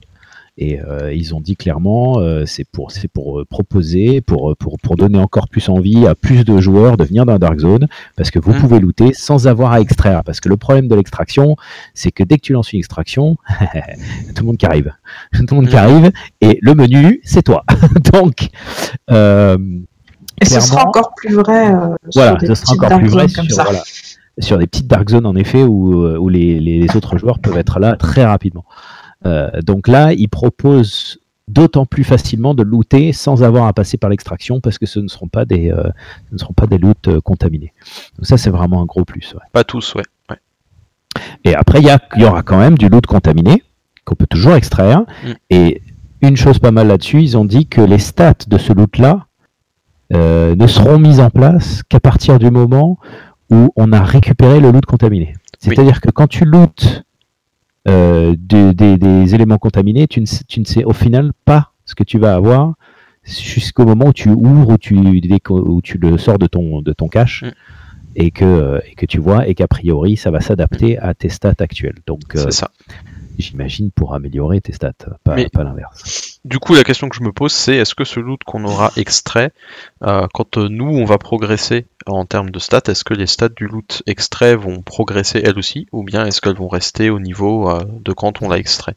Et 0.58 0.80
euh, 0.80 1.14
ils 1.14 1.36
ont 1.36 1.42
dit 1.42 1.58
clairement, 1.58 2.20
euh, 2.20 2.46
c'est 2.46 2.64
pour, 2.64 2.92
c'est 2.92 3.10
pour 3.10 3.42
euh, 3.42 3.46
proposer, 3.46 4.22
pour, 4.22 4.56
pour, 4.56 4.78
pour 4.80 4.96
donner 4.96 5.20
encore 5.20 5.50
plus 5.50 5.68
envie 5.68 6.08
à 6.08 6.16
plus 6.16 6.46
de 6.46 6.62
joueurs 6.62 6.96
de 6.96 7.04
venir 7.04 7.26
dans 7.26 7.38
Dark 7.38 7.60
Zone, 7.60 7.88
parce 8.16 8.32
que 8.32 8.40
vous 8.40 8.54
mmh. 8.54 8.60
pouvez 8.60 8.80
looter 8.80 9.14
sans 9.14 9.48
avoir 9.48 9.74
à 9.74 9.82
extraire. 9.82 10.24
Parce 10.24 10.40
que 10.40 10.48
le 10.48 10.56
problème 10.56 10.88
de 10.88 10.96
l'extraction, 10.96 11.58
c'est 11.94 12.12
que 12.12 12.24
dès 12.24 12.38
que 12.38 12.42
tu 12.42 12.54
lances 12.54 12.72
une 12.72 12.80
extraction, 12.80 13.36
tout 14.34 14.44
le 14.44 14.46
monde 14.46 14.58
qui 14.58 14.66
arrive, 14.66 14.94
tout 15.34 15.46
le 15.52 15.56
monde 15.56 15.68
qui 15.68 15.76
mmh. 15.76 15.80
arrive, 15.80 16.12
et 16.40 16.58
le 16.62 16.74
menu, 16.74 17.20
c'est 17.26 17.44
toi. 17.44 17.66
Donc, 18.14 18.48
euh, 19.12 19.58
et 20.42 20.46
ce 20.46 20.62
sera 20.62 20.88
encore 20.88 21.14
plus 21.18 21.34
vrai. 21.34 21.74
voilà, 22.14 22.38
ce 22.40 22.56
sera 22.56 22.74
encore 22.74 23.00
plus 23.00 23.10
vrai 23.10 23.28
sur, 23.28 23.44
voilà, 23.56 23.84
sur 24.40 24.58
des 24.58 24.68
petites 24.68 24.88
dark 24.88 25.10
zones 25.10 25.26
en 25.26 25.36
effet 25.36 25.64
où, 25.64 26.06
où 26.06 26.30
les, 26.30 26.60
les, 26.60 26.96
autres 26.96 27.18
joueurs 27.18 27.40
peuvent 27.40 27.58
être 27.58 27.80
là 27.80 27.96
très 27.96 28.26
rapidement. 28.26 28.66
Euh, 29.26 29.62
donc 29.62 29.88
là, 29.88 30.14
il 30.14 30.28
propose 30.30 31.20
d'autant 31.48 31.86
plus 31.86 32.04
facilement 32.04 32.56
de 32.56 32.64
looter 32.64 33.14
sans 33.14 33.44
avoir 33.44 33.68
à 33.68 33.74
passer 33.74 33.98
par 33.98 34.10
l'extraction 34.10 34.62
parce 34.62 34.80
que 34.80 34.86
ce 34.86 35.00
ne 35.00 35.08
seront 35.08 35.28
pas 35.28 35.46
des, 35.46 35.72
euh, 35.72 35.90
ne 36.32 36.38
seront 36.38 36.54
pas 36.54 36.66
des 36.66 36.78
loots 36.78 37.08
euh, 37.08 37.22
contaminés. 37.22 37.74
Donc 38.18 38.26
ça, 38.26 38.38
c'est 38.38 38.50
vraiment 38.50 38.82
un 38.82 38.86
gros 38.86 39.06
plus. 39.06 39.36
Pas 39.54 39.64
tous, 39.64 39.94
ouais. 39.96 40.04
Et 41.44 41.56
après, 41.56 41.80
il 41.80 41.86
y, 41.86 42.22
y, 42.22 42.26
aura 42.26 42.42
quand 42.42 42.58
même 42.58 42.78
du 42.78 42.90
loot 42.90 43.06
contaminé 43.06 43.64
qu'on 44.04 44.16
peut 44.16 44.28
toujours 44.28 44.56
extraire. 44.56 45.02
Mm. 45.24 45.32
Et 45.50 45.82
une 46.22 46.36
chose 46.36 46.60
pas 46.60 46.72
mal 46.72 46.88
là-dessus, 46.88 47.22
ils 47.22 47.38
ont 47.38 47.46
dit 47.46 47.68
que 47.68 47.82
les 47.82 48.00
stats 48.00 48.34
de 48.48 48.58
ce 48.58 48.74
loot-là 48.74 49.28
ne 50.12 50.68
seront 50.68 51.00
mises 51.00 51.20
en 51.20 51.30
place 51.30 51.82
qu'à 51.84 52.00
partir 52.00 52.38
du 52.40 52.52
moment 52.52 53.00
où 53.50 53.72
on 53.76 53.92
a 53.92 54.02
récupéré 54.02 54.60
le 54.60 54.72
loot 54.72 54.86
contaminé. 54.86 55.36
C'est-à-dire 55.60 56.02
que 56.02 56.10
quand 56.12 56.28
tu 56.28 56.46
lootes 56.46 57.04
euh, 57.88 58.36
des, 58.38 59.36
éléments 59.36 59.58
contaminés, 59.58 60.08
tu 60.08 60.22
ne, 60.22 60.26
tu 60.48 60.60
ne, 60.60 60.66
sais 60.66 60.84
au 60.84 60.94
final 60.94 61.32
pas 61.46 61.72
ce 61.86 61.96
que 61.96 62.04
tu 62.04 62.18
vas 62.18 62.36
avoir 62.36 62.74
jusqu'au 63.24 63.86
moment 63.86 64.08
où 64.08 64.14
tu 64.14 64.30
ouvres 64.30 64.74
ou 64.74 64.78
tu, 64.78 64.96
où 64.96 65.82
tu 65.82 65.98
le 65.98 66.18
sors 66.18 66.38
de 66.38 66.48
ton, 66.48 66.82
de 66.82 66.94
ton 66.94 67.08
cache. 67.08 67.44
Mm. 67.44 67.52
Et 68.18 68.32
que, 68.32 68.80
et 68.90 68.96
que 68.96 69.06
tu 69.06 69.20
vois, 69.20 69.46
et 69.46 69.56
qu'a 69.56 69.68
priori, 69.68 70.16
ça 70.16 70.32
va 70.32 70.40
s'adapter 70.40 70.98
à 70.98 71.14
tes 71.14 71.28
stats 71.28 71.56
actuelles. 71.60 71.98
Donc, 72.08 72.38
euh, 72.38 72.50
ça 72.50 72.72
j'imagine, 73.40 73.92
pour 73.92 74.14
améliorer 74.14 74.62
tes 74.62 74.74
stats, 74.74 74.94
pas, 75.24 75.36
pas 75.52 75.64
l'inverse. 75.64 76.40
Du 76.46 76.60
coup, 76.60 76.76
la 76.76 76.84
question 76.84 77.10
que 77.10 77.16
je 77.16 77.24
me 77.24 77.32
pose, 77.32 77.52
c'est 77.52 77.76
est-ce 77.76 77.96
que 77.96 78.04
ce 78.04 78.20
loot 78.20 78.40
qu'on 78.46 78.66
aura 78.66 78.92
extrait, 78.98 79.52
euh, 80.04 80.28
quand 80.32 80.58
euh, 80.58 80.68
nous 80.70 80.86
on 80.86 81.04
va 81.04 81.18
progresser 81.18 81.88
en 82.06 82.26
termes 82.26 82.52
de 82.52 82.60
stats, 82.60 82.84
est-ce 82.88 83.04
que 83.04 83.16
les 83.16 83.26
stats 83.26 83.50
du 83.50 83.68
loot 83.68 84.04
extrait 84.06 84.56
vont 84.56 84.84
progresser 84.84 85.42
elles 85.44 85.58
aussi, 85.58 85.88
ou 85.92 86.04
bien 86.04 86.24
est-ce 86.24 86.42
qu'elles 86.42 86.56
vont 86.56 86.68
rester 86.68 87.10
au 87.10 87.20
niveau 87.20 87.70
euh, 87.70 87.84
de 88.04 88.14
quand 88.14 88.44
on 88.44 88.50
l'a 88.50 88.60
extrait? 88.60 88.94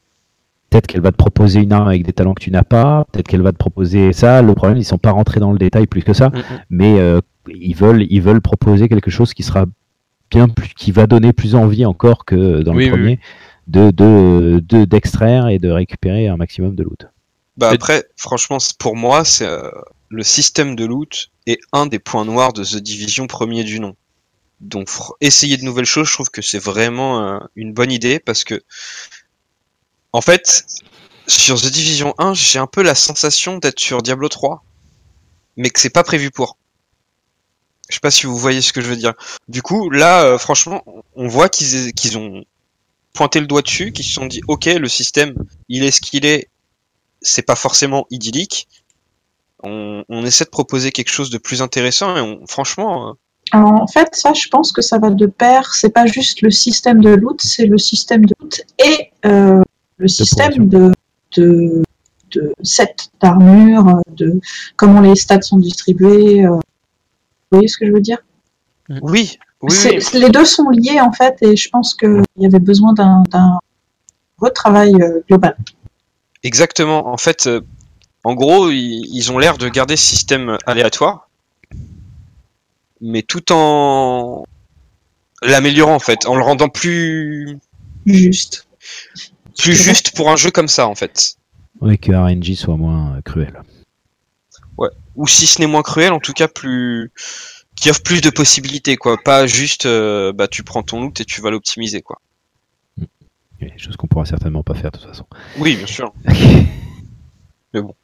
Peut-être 0.68 0.86
qu'elle 0.86 1.00
va 1.00 1.10
te 1.10 1.16
proposer 1.16 1.60
une 1.60 1.72
arme 1.72 1.88
avec 1.88 2.04
des 2.04 2.12
talents 2.12 2.34
que 2.34 2.42
tu 2.42 2.50
n'as 2.50 2.64
pas, 2.64 3.06
peut-être 3.10 3.26
qu'elle 3.26 3.40
va 3.40 3.52
te 3.52 3.56
proposer 3.56 4.12
ça. 4.12 4.42
Le 4.42 4.54
problème, 4.54 4.76
ils 4.76 4.84
sont 4.84 4.98
pas 4.98 5.12
rentrés 5.12 5.40
dans 5.40 5.52
le 5.52 5.58
détail 5.58 5.86
plus 5.86 6.02
que 6.02 6.12
ça, 6.12 6.30
mais 6.68 6.98
ils 7.48 7.74
veulent, 7.74 8.06
ils 8.10 8.20
veulent 8.20 8.42
proposer 8.42 8.90
quelque 8.90 9.10
chose 9.10 9.32
qui 9.32 9.42
sera 9.42 9.64
bien 10.30 10.48
plus, 10.48 10.68
qui 10.74 10.92
va 10.92 11.06
donner 11.06 11.32
plus 11.32 11.54
envie 11.54 11.86
encore 11.86 12.26
que 12.26 12.60
dans 12.60 12.74
le 12.74 12.90
premier 12.90 13.18
de 13.68 14.84
d'extraire 14.84 15.44
de, 15.44 15.50
et 15.50 15.58
de 15.58 15.70
récupérer 15.70 16.28
un 16.28 16.36
maximum 16.36 16.74
de 16.74 16.82
loot. 16.82 17.06
Bah 17.56 17.70
après, 17.70 18.04
franchement, 18.16 18.58
pour 18.78 18.96
moi, 18.96 19.24
c'est 19.24 19.46
euh, 19.46 19.70
le 20.08 20.22
système 20.22 20.76
de 20.76 20.84
loot 20.84 21.30
est 21.46 21.58
un 21.72 21.86
des 21.86 21.98
points 21.98 22.24
noirs 22.24 22.52
de 22.52 22.64
The 22.64 22.76
Division 22.76 23.26
premier 23.26 23.64
du 23.64 23.80
nom. 23.80 23.94
Donc 24.60 24.88
essayer 25.20 25.56
de 25.56 25.64
nouvelles 25.64 25.84
choses, 25.84 26.08
je 26.08 26.14
trouve 26.14 26.30
que 26.30 26.42
c'est 26.42 26.58
vraiment 26.58 27.22
euh, 27.22 27.38
une 27.56 27.72
bonne 27.72 27.92
idée 27.92 28.18
parce 28.18 28.44
que 28.44 28.62
en 30.12 30.20
fait, 30.20 30.64
sur 31.26 31.60
The 31.60 31.66
Division 31.66 32.14
1, 32.18 32.34
j'ai 32.34 32.58
un 32.58 32.66
peu 32.66 32.82
la 32.82 32.94
sensation 32.94 33.58
d'être 33.58 33.78
sur 33.78 34.02
Diablo 34.02 34.28
3, 34.28 34.64
mais 35.56 35.70
que 35.70 35.78
c'est 35.80 35.90
pas 35.90 36.02
prévu 36.02 36.30
pour. 36.30 36.56
Je 37.88 37.94
sais 37.94 38.00
pas 38.00 38.10
si 38.10 38.26
vous 38.26 38.36
voyez 38.36 38.60
ce 38.62 38.72
que 38.72 38.80
je 38.80 38.88
veux 38.88 38.96
dire. 38.96 39.14
Du 39.48 39.62
coup, 39.62 39.90
là, 39.90 40.22
euh, 40.24 40.38
franchement, 40.38 40.84
on 41.14 41.28
voit 41.28 41.48
qu'ils 41.48 41.92
qu'ils 41.92 42.18
ont 42.18 42.44
pointé 43.18 43.40
le 43.40 43.48
doigt 43.48 43.62
dessus, 43.62 43.90
qui 43.90 44.04
se 44.04 44.12
sont 44.12 44.26
dit 44.26 44.42
ok, 44.46 44.66
le 44.66 44.86
système, 44.86 45.34
il 45.68 45.82
est 45.82 45.90
ce 45.90 46.00
qu'il 46.00 46.24
est, 46.24 46.46
c'est 47.20 47.42
pas 47.42 47.56
forcément 47.56 48.06
idyllique. 48.10 48.68
On, 49.64 50.04
essaie 50.24 50.44
de 50.44 50.50
proposer 50.50 50.92
quelque 50.92 51.10
chose 51.10 51.28
de 51.28 51.38
plus 51.38 51.60
intéressant 51.60 52.16
et 52.16 52.20
on, 52.20 52.46
franchement. 52.46 53.08
Euh, 53.08 53.58
en 53.58 53.88
fait, 53.88 54.10
ça, 54.12 54.34
je 54.34 54.46
pense 54.46 54.70
que 54.70 54.82
ça 54.82 54.98
va 54.98 55.10
de 55.10 55.26
pair. 55.26 55.74
C'est 55.74 55.90
pas 55.90 56.06
juste 56.06 56.42
le 56.42 56.52
système 56.52 57.00
de 57.00 57.10
loot, 57.10 57.40
c'est 57.42 57.66
le 57.66 57.76
système 57.76 58.24
de 58.24 58.34
loot 58.38 58.60
et 58.78 59.10
euh, 59.26 59.62
le 59.96 60.06
système 60.06 60.68
de, 60.68 60.92
de, 61.36 61.82
de 62.30 62.52
set 62.62 63.10
d'armure, 63.20 64.00
de 64.12 64.38
comment 64.76 65.00
les 65.00 65.16
stats 65.16 65.42
sont 65.42 65.58
distribués. 65.58 66.44
Euh. 66.44 66.50
vous 66.50 66.60
voyez 67.50 67.66
ce 67.66 67.78
que 67.78 67.86
je 67.88 67.90
veux 67.90 68.00
dire? 68.00 68.18
Oui, 69.02 69.38
les 69.62 70.30
deux 70.30 70.44
sont 70.44 70.70
liés 70.70 71.00
en 71.00 71.12
fait, 71.12 71.36
et 71.42 71.56
je 71.56 71.68
pense 71.68 71.94
qu'il 71.94 72.22
y 72.36 72.46
avait 72.46 72.58
besoin 72.58 72.92
d'un 72.92 73.58
retravail 74.38 74.94
euh, 74.94 75.20
global. 75.28 75.56
Exactement. 76.42 77.08
En 77.08 77.16
fait, 77.16 77.46
euh, 77.46 77.60
en 78.24 78.34
gros, 78.34 78.70
ils, 78.70 79.32
ont 79.32 79.38
l'air 79.38 79.58
de 79.58 79.68
garder 79.68 79.96
ce 79.96 80.04
système 80.04 80.58
aléatoire, 80.66 81.28
mais 83.00 83.22
tout 83.22 83.52
en 83.52 84.44
l'améliorant 85.42 85.94
en 85.94 86.00
fait, 86.00 86.26
en 86.26 86.36
le 86.36 86.42
rendant 86.42 86.68
plus 86.68 87.58
juste. 88.06 88.66
Plus 89.56 89.74
juste 89.74 90.14
pour 90.14 90.30
un 90.30 90.36
jeu 90.36 90.50
comme 90.50 90.68
ça 90.68 90.86
en 90.86 90.94
fait. 90.94 91.36
Oui, 91.80 91.98
que 91.98 92.12
RNG 92.12 92.54
soit 92.54 92.76
moins 92.76 93.16
euh, 93.16 93.20
cruel. 93.22 93.60
Ouais. 94.76 94.90
Ou 95.16 95.26
si 95.26 95.46
ce 95.46 95.60
n'est 95.60 95.66
moins 95.66 95.82
cruel, 95.82 96.12
en 96.12 96.20
tout 96.20 96.32
cas 96.32 96.48
plus 96.48 97.12
qui 97.80 97.90
offre 97.90 98.02
plus 98.02 98.20
de 98.20 98.30
possibilités, 98.30 98.96
quoi. 98.96 99.16
Pas 99.22 99.46
juste, 99.46 99.86
euh, 99.86 100.32
bah, 100.32 100.48
tu 100.48 100.62
prends 100.62 100.82
ton 100.82 101.02
loot 101.02 101.20
et 101.20 101.24
tu 101.24 101.40
vas 101.40 101.50
l'optimiser, 101.50 102.02
quoi. 102.02 102.20
Oui, 103.60 103.72
chose 103.76 103.96
qu'on 103.96 104.06
pourra 104.06 104.24
certainement 104.24 104.62
pas 104.62 104.74
faire 104.74 104.90
de 104.90 104.98
toute 104.98 105.08
façon. 105.08 105.26
Oui, 105.58 105.76
bien 105.76 105.86
sûr. 105.86 106.12
Mais 107.74 107.82
bon. 107.82 107.94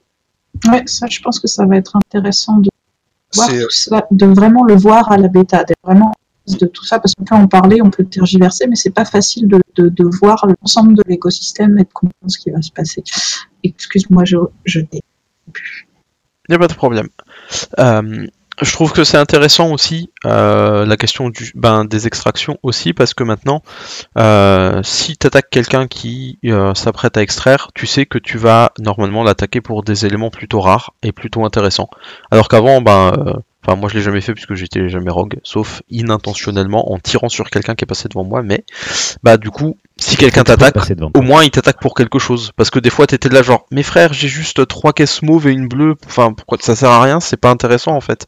Ouais, 0.67 0.83
ça, 0.87 1.07
je 1.07 1.21
pense 1.21 1.41
que 1.41 1.49
ça 1.49 1.67
va 1.67 1.77
être 1.77 1.97
intéressant 1.97 2.59
de 2.59 2.71
voir 3.35 3.49
tout 3.49 3.71
ça, 3.71 4.07
de 4.11 4.27
vraiment 4.27 4.65
le 4.65 4.75
voir 4.75 5.11
à 5.11 5.17
la 5.17 5.29
bêta, 5.29 5.65
d'être 5.65 5.79
vraiment 5.83 6.13
de 6.47 6.67
tout 6.67 6.85
ça, 6.85 6.99
parce 6.99 7.15
qu'on 7.15 7.25
peut 7.25 7.35
en 7.35 7.49
parler, 7.49 7.81
on 7.83 7.91
peut 7.91 8.05
tergiverser, 8.05 8.67
mais 8.67 8.77
c'est 8.77 8.91
pas 8.91 9.05
facile 9.05 9.49
de, 9.49 9.61
de, 9.77 9.89
de 9.89 10.05
voir 10.21 10.47
l'ensemble 10.47 10.95
de 10.95 11.03
l'écosystème 11.07 11.79
et 11.79 11.85
de 11.85 11.93
comprendre 11.93 12.31
ce 12.31 12.39
qui 12.39 12.51
va 12.51 12.61
se 12.61 12.71
passer. 12.71 13.03
Excuse-moi, 13.63 14.25
je, 14.25 14.37
je 14.65 14.81
Il 14.81 14.93
n'y 16.51 16.55
a 16.55 16.59
pas 16.59 16.69
de 16.69 16.75
problème. 16.75 17.09
Euh, 17.79 18.27
je 18.65 18.73
trouve 18.73 18.93
que 18.93 19.05
c'est 19.05 19.17
intéressant 19.17 19.71
aussi 19.73 20.11
euh, 20.25 20.87
la 20.87 20.97
question 20.97 21.29
du, 21.29 21.53
ben, 21.55 21.85
des 21.85 22.07
extractions 22.07 22.59
aussi 22.63 22.93
parce 22.93 23.15
que 23.15 23.23
maintenant, 23.23 23.63
euh, 24.19 24.81
si 24.83 25.17
tu 25.17 25.27
attaques 25.27 25.51
quelqu'un 25.51 25.87
qui 25.87 26.39
euh, 26.47 26.75
s'apprête 26.75 27.17
à 27.17 27.23
extraire, 27.23 27.69
tu 27.75 27.87
sais 27.87 28.07
que 28.07 28.19
tu 28.19 28.39
vas 28.39 28.73
normalement 28.79 29.23
l'attaquer 29.23 29.61
pour 29.61 29.83
des 29.83 30.07
éléments 30.07 30.31
plutôt 30.31 30.61
rares 30.61 30.95
et 31.03 31.13
plutôt 31.13 31.45
intéressants. 31.45 31.89
Alors 32.31 32.49
qu'avant, 32.49 32.81
ben, 32.81 33.43
Enfin, 33.67 33.79
moi 33.79 33.89
je 33.89 33.95
l'ai 33.97 34.03
jamais 34.03 34.21
fait 34.21 34.35
puisque 34.35 34.55
j'étais 34.55 34.89
jamais 34.89 35.11
rogue, 35.11 35.39
sauf 35.43 35.83
inintentionnellement 35.91 36.93
en 36.93 36.99
tirant 36.99 37.29
sur 37.29 37.49
quelqu'un 37.49 37.75
qui 37.75 37.85
est 37.85 37.87
passé 37.87 38.09
devant 38.09 38.25
moi. 38.25 38.43
Mais 38.43 38.65
bah 39.23 39.37
du 39.37 39.51
coup, 39.51 39.77
si 39.97 40.17
quelqu'un 40.17 40.45
t'attaque, 40.45 40.77
au 41.15 41.23
moins 41.23 41.45
il 41.45 41.51
t'attaque 41.51 41.81
pour 41.81 41.95
quelque 41.95 42.19
chose. 42.19 42.53
Parce 42.57 42.71
que 42.71 42.79
des 42.79 42.91
fois 42.91 43.07
t'étais 43.07 43.29
là 43.29 43.43
genre, 43.43 43.67
mes 43.71 43.83
frères, 43.83 44.13
j'ai 44.13 44.29
juste 44.29 44.67
trois 44.67 44.93
caisses 44.93 45.23
mauves 45.23 45.47
et 45.47 45.53
une 45.53 45.69
bleue. 45.69 45.95
Enfin, 46.07 46.33
pourquoi 46.33 46.59
ça 46.61 46.77
sert 46.77 46.91
à 46.91 47.03
rien 47.03 47.21
C'est 47.21 47.39
pas 47.39 47.51
intéressant 47.51 47.93
en 47.93 48.01
fait. 48.01 48.27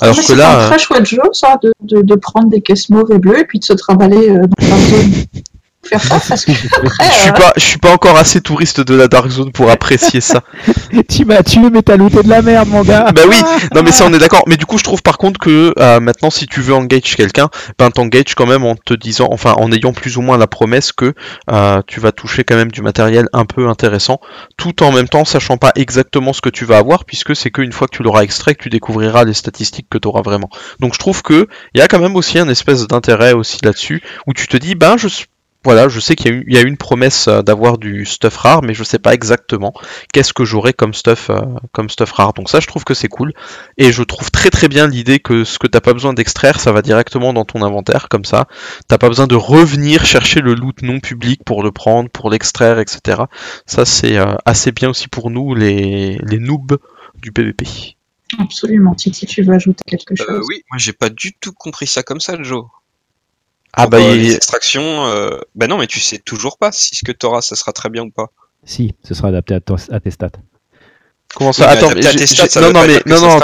Alors 0.00 0.14
Mais 0.14 0.20
que 0.20 0.26
c'est 0.26 0.36
là, 0.36 0.60
un 0.60 0.62
euh, 0.62 0.68
très 0.68 0.78
chouette 0.78 1.06
jeu, 1.06 1.22
ça, 1.32 1.58
de, 1.62 1.72
de, 1.82 2.02
de 2.02 2.14
prendre 2.14 2.48
des 2.48 2.60
caisses 2.60 2.88
mauves 2.88 3.10
et 3.12 3.18
bleues 3.18 3.40
et 3.40 3.44
puis 3.44 3.58
de 3.58 3.64
se 3.64 3.72
travailler 3.72 4.30
euh, 4.30 4.46
dans 4.46 4.68
la 4.68 4.78
zone. 4.78 5.12
Faire 5.88 6.02
ça, 6.02 6.20
parce 6.28 6.44
que 6.44 6.52
après, 6.76 7.04
je 7.04 7.14
suis 7.14 7.28
euh, 7.28 7.32
pas, 7.32 7.52
je 7.56 7.62
suis 7.62 7.78
pas 7.78 7.92
encore 7.92 8.16
assez 8.16 8.40
touriste 8.40 8.80
de 8.80 8.94
la 8.94 9.08
Dark 9.08 9.28
Zone 9.28 9.52
pour 9.52 9.70
apprécier 9.70 10.20
ça. 10.20 10.42
tu 11.08 11.24
m'as 11.24 11.42
tué, 11.42 11.70
mais 11.70 11.82
t'as 11.82 11.96
looté 11.96 12.22
de 12.22 12.28
la 12.28 12.42
merde, 12.42 12.68
mon 12.68 12.82
gars. 12.82 13.12
bah 13.12 13.22
oui, 13.28 13.36
non 13.74 13.82
mais 13.82 13.92
ça 13.92 14.04
on 14.06 14.12
est 14.12 14.18
d'accord. 14.18 14.42
Mais 14.46 14.56
du 14.56 14.66
coup, 14.66 14.78
je 14.78 14.84
trouve 14.84 15.02
par 15.02 15.18
contre 15.18 15.38
que 15.38 15.72
euh, 15.78 16.00
maintenant, 16.00 16.30
si 16.30 16.46
tu 16.46 16.60
veux 16.60 16.74
engage 16.74 17.16
quelqu'un, 17.16 17.48
ben 17.78 17.90
t'engage 17.90 18.34
quand 18.34 18.46
même 18.46 18.64
en 18.64 18.74
te 18.74 18.94
disant, 18.94 19.28
enfin, 19.30 19.54
en 19.56 19.70
ayant 19.72 19.92
plus 19.92 20.16
ou 20.16 20.22
moins 20.22 20.38
la 20.38 20.46
promesse 20.46 20.92
que 20.92 21.14
euh, 21.50 21.82
tu 21.86 22.00
vas 22.00 22.12
toucher 22.12 22.44
quand 22.44 22.56
même 22.56 22.70
du 22.70 22.82
matériel 22.82 23.28
un 23.32 23.44
peu 23.44 23.68
intéressant, 23.68 24.20
tout 24.56 24.82
en 24.82 24.92
même 24.92 25.08
temps 25.08 25.24
sachant 25.24 25.56
pas 25.56 25.72
exactement 25.76 26.32
ce 26.32 26.40
que 26.40 26.48
tu 26.48 26.64
vas 26.64 26.78
avoir, 26.78 27.04
puisque 27.04 27.36
c'est 27.36 27.50
qu'une 27.50 27.72
fois 27.72 27.88
que 27.88 27.96
tu 27.96 28.02
l'auras 28.02 28.22
extrait 28.22 28.54
que 28.54 28.62
tu 28.62 28.70
découvriras 28.70 29.24
les 29.24 29.34
statistiques 29.34 29.88
que 29.90 29.98
tu 29.98 30.08
auras 30.08 30.22
vraiment. 30.22 30.50
Donc 30.80 30.94
je 30.94 30.98
trouve 30.98 31.22
que 31.22 31.48
il 31.74 31.78
y 31.78 31.82
a 31.82 31.88
quand 31.88 32.00
même 32.00 32.16
aussi 32.16 32.38
un 32.38 32.48
espèce 32.48 32.86
d'intérêt 32.86 33.32
aussi 33.32 33.58
là-dessus, 33.62 34.02
où 34.26 34.32
tu 34.32 34.48
te 34.48 34.56
dis, 34.56 34.74
ben 34.74 34.96
je 34.96 35.08
voilà, 35.66 35.88
je 35.88 35.98
sais 35.98 36.14
qu'il 36.14 36.44
y, 36.46 36.56
a 36.56 36.60
y 36.60 36.64
une 36.64 36.76
promesse 36.76 37.26
euh, 37.26 37.42
d'avoir 37.42 37.76
du 37.76 38.06
stuff 38.06 38.36
rare, 38.36 38.62
mais 38.62 38.72
je 38.72 38.84
sais 38.84 39.00
pas 39.00 39.14
exactement 39.14 39.74
qu'est-ce 40.12 40.32
que 40.32 40.44
j'aurai 40.44 40.72
comme 40.72 40.94
stuff, 40.94 41.28
euh, 41.28 41.40
comme 41.72 41.90
stuff 41.90 42.12
rare. 42.12 42.34
Donc 42.34 42.48
ça, 42.48 42.60
je 42.60 42.68
trouve 42.68 42.84
que 42.84 42.94
c'est 42.94 43.08
cool. 43.08 43.32
Et 43.76 43.90
je 43.90 44.04
trouve 44.04 44.30
très 44.30 44.50
très 44.50 44.68
bien 44.68 44.86
l'idée 44.86 45.18
que 45.18 45.42
ce 45.42 45.58
que 45.58 45.66
t'as 45.66 45.80
pas 45.80 45.92
besoin 45.92 46.14
d'extraire, 46.14 46.60
ça 46.60 46.70
va 46.70 46.82
directement 46.82 47.32
dans 47.32 47.44
ton 47.44 47.62
inventaire, 47.62 48.08
comme 48.08 48.24
ça. 48.24 48.46
T'as 48.86 48.96
pas 48.96 49.08
besoin 49.08 49.26
de 49.26 49.34
revenir 49.34 50.06
chercher 50.06 50.38
le 50.38 50.54
loot 50.54 50.82
non 50.82 51.00
public 51.00 51.42
pour 51.44 51.64
le 51.64 51.72
prendre, 51.72 52.08
pour 52.10 52.30
l'extraire, 52.30 52.78
etc. 52.78 53.22
Ça, 53.66 53.84
c'est 53.84 54.18
euh, 54.18 54.36
assez 54.44 54.70
bien 54.70 54.90
aussi 54.90 55.08
pour 55.08 55.30
nous, 55.30 55.56
les, 55.56 56.16
les 56.22 56.38
noobs 56.38 56.78
du 57.20 57.32
PvP. 57.32 57.96
absolument. 58.38 58.94
Titi, 58.94 59.26
tu 59.26 59.42
veux 59.42 59.54
ajouter 59.54 59.82
quelque 59.84 60.14
chose? 60.14 60.28
Euh, 60.30 60.42
oui, 60.48 60.62
moi 60.70 60.78
j'ai 60.78 60.92
pas 60.92 61.10
du 61.10 61.32
tout 61.32 61.52
compris 61.52 61.88
ça 61.88 62.04
comme 62.04 62.20
ça, 62.20 62.40
Joe. 62.40 62.66
Ah 63.76 63.86
bah, 63.86 63.98
euh, 63.98 64.16
il- 64.16 64.22
les 64.22 64.34
extractions, 64.34 65.06
euh, 65.06 65.38
bah 65.54 65.66
non, 65.66 65.78
mais 65.78 65.86
tu 65.86 66.00
sais 66.00 66.18
toujours 66.18 66.58
pas 66.58 66.72
si 66.72 66.96
ce 66.96 67.04
que 67.04 67.12
t'auras, 67.12 67.42
ça 67.42 67.56
sera 67.56 67.72
très 67.72 67.90
bien 67.90 68.02
ou 68.04 68.10
pas. 68.10 68.26
Si, 68.64 68.94
ce 69.06 69.14
sera 69.14 69.28
adapté 69.28 69.54
à, 69.54 69.60
toi- 69.60 69.76
à 69.90 70.00
tes 70.00 70.10
stats. 70.10 70.30
Comment 71.34 71.52
ça 71.52 71.64
Oui, 71.64 71.70
mais 71.72 71.76
Attends, 71.78 72.00
j'ai- 72.12 72.26
stats, 72.26 72.48
ça 72.48 72.60
non, 72.62 72.68
non, 72.72 72.80
mais 72.86 73.02
non, 73.06 73.20
non, 73.20 73.38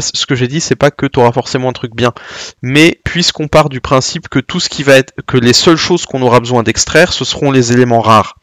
ce 0.00 0.26
que 0.26 0.34
j'ai 0.34 0.48
dit, 0.48 0.60
c'est 0.60 0.74
pas 0.76 0.90
que 0.90 1.06
tu 1.06 1.20
auras 1.20 1.30
forcément 1.30 1.68
un 1.68 1.72
truc 1.72 1.94
bien, 1.94 2.12
mais 2.62 3.00
puisqu'on 3.04 3.46
part 3.48 3.68
du 3.68 3.80
principe 3.80 4.28
que 4.28 4.40
tout 4.40 4.58
ce 4.60 4.68
qui 4.68 4.82
va 4.82 4.96
être, 4.96 5.12
que 5.26 5.36
les 5.36 5.52
seules 5.52 5.76
choses 5.76 6.04
qu'on 6.06 6.22
aura 6.22 6.40
besoin 6.40 6.62
d'extraire, 6.64 7.12
ce 7.12 7.24
seront 7.24 7.50
les 7.52 7.72
éléments 7.72 8.00
rares. 8.00 8.36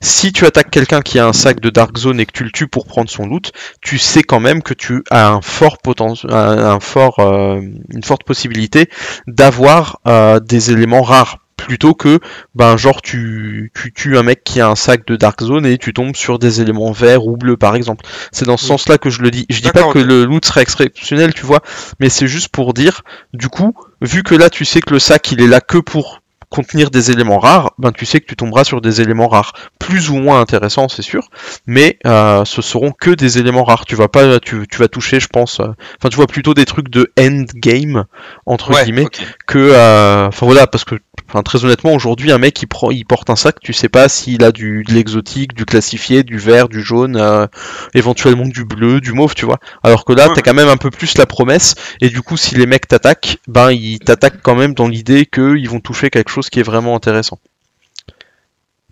Si 0.00 0.32
tu 0.32 0.46
attaques 0.46 0.70
quelqu'un 0.70 1.00
qui 1.00 1.18
a 1.18 1.26
un 1.26 1.32
sac 1.32 1.60
de 1.60 1.70
Dark 1.70 1.96
Zone 1.96 2.20
et 2.20 2.26
que 2.26 2.32
tu 2.32 2.44
le 2.44 2.50
tues 2.50 2.68
pour 2.68 2.86
prendre 2.86 3.10
son 3.10 3.26
loot, 3.26 3.52
tu 3.80 3.98
sais 3.98 4.22
quand 4.22 4.40
même 4.40 4.62
que 4.62 4.74
tu 4.74 5.02
as 5.10 5.28
un 5.30 5.40
fort 5.40 5.78
potentiel, 5.78 6.32
un, 6.32 6.80
fort, 6.80 7.18
euh, 7.20 7.60
une 7.90 8.04
forte 8.04 8.24
possibilité 8.24 8.88
d'avoir 9.26 10.00
euh, 10.06 10.40
des 10.40 10.70
éléments 10.72 11.02
rares 11.02 11.38
plutôt 11.56 11.94
que 11.94 12.18
ben 12.56 12.76
genre 12.76 13.02
tu, 13.02 13.70
tu 13.72 13.92
tues 13.92 14.18
un 14.18 14.24
mec 14.24 14.42
qui 14.42 14.60
a 14.60 14.68
un 14.68 14.74
sac 14.74 15.06
de 15.06 15.14
Dark 15.14 15.40
Zone 15.40 15.64
et 15.64 15.78
tu 15.78 15.92
tombes 15.94 16.16
sur 16.16 16.40
des 16.40 16.60
éléments 16.60 16.90
verts 16.90 17.24
ou 17.26 17.36
bleus 17.36 17.56
par 17.56 17.76
exemple. 17.76 18.04
C'est 18.32 18.46
dans 18.46 18.56
ce 18.56 18.64
Oui. 18.64 18.68
sens-là 18.70 18.98
que 18.98 19.10
je 19.10 19.22
le 19.22 19.30
dis. 19.30 19.46
Je 19.48 19.60
dis 19.60 19.70
pas 19.70 19.92
que 19.92 20.00
le 20.00 20.24
loot 20.24 20.44
serait 20.44 20.62
exceptionnel, 20.62 21.32
tu 21.34 21.46
vois, 21.46 21.60
mais 22.00 22.08
c'est 22.08 22.26
juste 22.26 22.48
pour 22.48 22.74
dire, 22.74 23.02
du 23.32 23.48
coup, 23.48 23.74
vu 24.00 24.24
que 24.24 24.34
là 24.34 24.50
tu 24.50 24.64
sais 24.64 24.80
que 24.80 24.92
le 24.92 24.98
sac 24.98 25.30
il 25.30 25.40
est 25.40 25.46
là 25.46 25.60
que 25.60 25.78
pour 25.78 26.21
contenir 26.52 26.90
des 26.90 27.10
éléments 27.10 27.38
rares, 27.38 27.72
ben 27.78 27.92
tu 27.92 28.04
sais 28.06 28.20
que 28.20 28.26
tu 28.26 28.36
tomberas 28.36 28.64
sur 28.64 28.80
des 28.80 29.00
éléments 29.00 29.28
rares, 29.28 29.52
plus 29.78 30.10
ou 30.10 30.16
moins 30.16 30.40
intéressants 30.40 30.88
c'est 30.88 31.02
sûr, 31.02 31.28
mais 31.66 31.98
euh, 32.06 32.44
ce 32.44 32.60
seront 32.62 32.92
que 32.92 33.10
des 33.10 33.38
éléments 33.38 33.64
rares. 33.64 33.86
Tu 33.86 33.96
vas 33.96 34.08
pas, 34.08 34.38
tu, 34.38 34.66
tu 34.70 34.78
vas 34.78 34.88
toucher, 34.88 35.18
je 35.18 35.28
pense, 35.28 35.60
euh, 35.60 35.68
enfin 35.98 36.08
tu 36.10 36.16
vois 36.16 36.26
plutôt 36.26 36.54
des 36.54 36.66
trucs 36.66 36.90
de 36.90 37.10
end 37.18 37.44
game 37.54 38.04
entre 38.46 38.72
Ouais, 38.72 38.84
guillemets 38.84 39.06
que 39.46 39.58
euh, 39.58 40.28
enfin 40.28 40.46
voilà 40.46 40.66
parce 40.66 40.84
que 40.84 40.96
enfin 41.28 41.42
très 41.42 41.64
honnêtement 41.64 41.92
aujourd'hui 41.92 42.32
un 42.32 42.38
mec 42.38 42.60
il 42.62 42.66
prend 42.66 42.90
il 42.90 43.04
porte 43.04 43.30
un 43.30 43.36
sac 43.36 43.56
tu 43.60 43.72
sais 43.72 43.88
pas 43.88 44.08
s'il 44.08 44.44
a 44.44 44.52
du 44.52 44.84
de 44.86 44.92
l'exotique 44.92 45.54
du 45.54 45.64
classifié 45.64 46.22
du 46.22 46.38
vert 46.38 46.68
du 46.68 46.82
jaune 46.82 47.16
euh, 47.16 47.46
éventuellement 47.94 48.46
du 48.46 48.64
bleu 48.64 49.00
du 49.00 49.12
mauve 49.12 49.34
tu 49.34 49.46
vois. 49.46 49.58
Alors 49.82 50.04
que 50.04 50.12
là 50.12 50.28
t'as 50.34 50.42
quand 50.42 50.54
même 50.54 50.68
un 50.68 50.76
peu 50.76 50.90
plus 50.90 51.16
la 51.18 51.26
promesse 51.26 51.74
et 52.00 52.08
du 52.08 52.22
coup 52.22 52.36
si 52.36 52.54
les 52.54 52.66
mecs 52.66 52.88
t'attaquent 52.88 53.38
ben 53.48 53.70
ils 53.70 53.98
t'attaquent 53.98 54.42
quand 54.42 54.54
même 54.54 54.74
dans 54.74 54.88
l'idée 54.88 55.26
que 55.26 55.56
ils 55.56 55.68
vont 55.68 55.80
toucher 55.80 56.10
quelque 56.10 56.30
chose 56.30 56.41
qui 56.50 56.60
est 56.60 56.64
vraiment 56.64 56.94
intéressant 56.96 57.38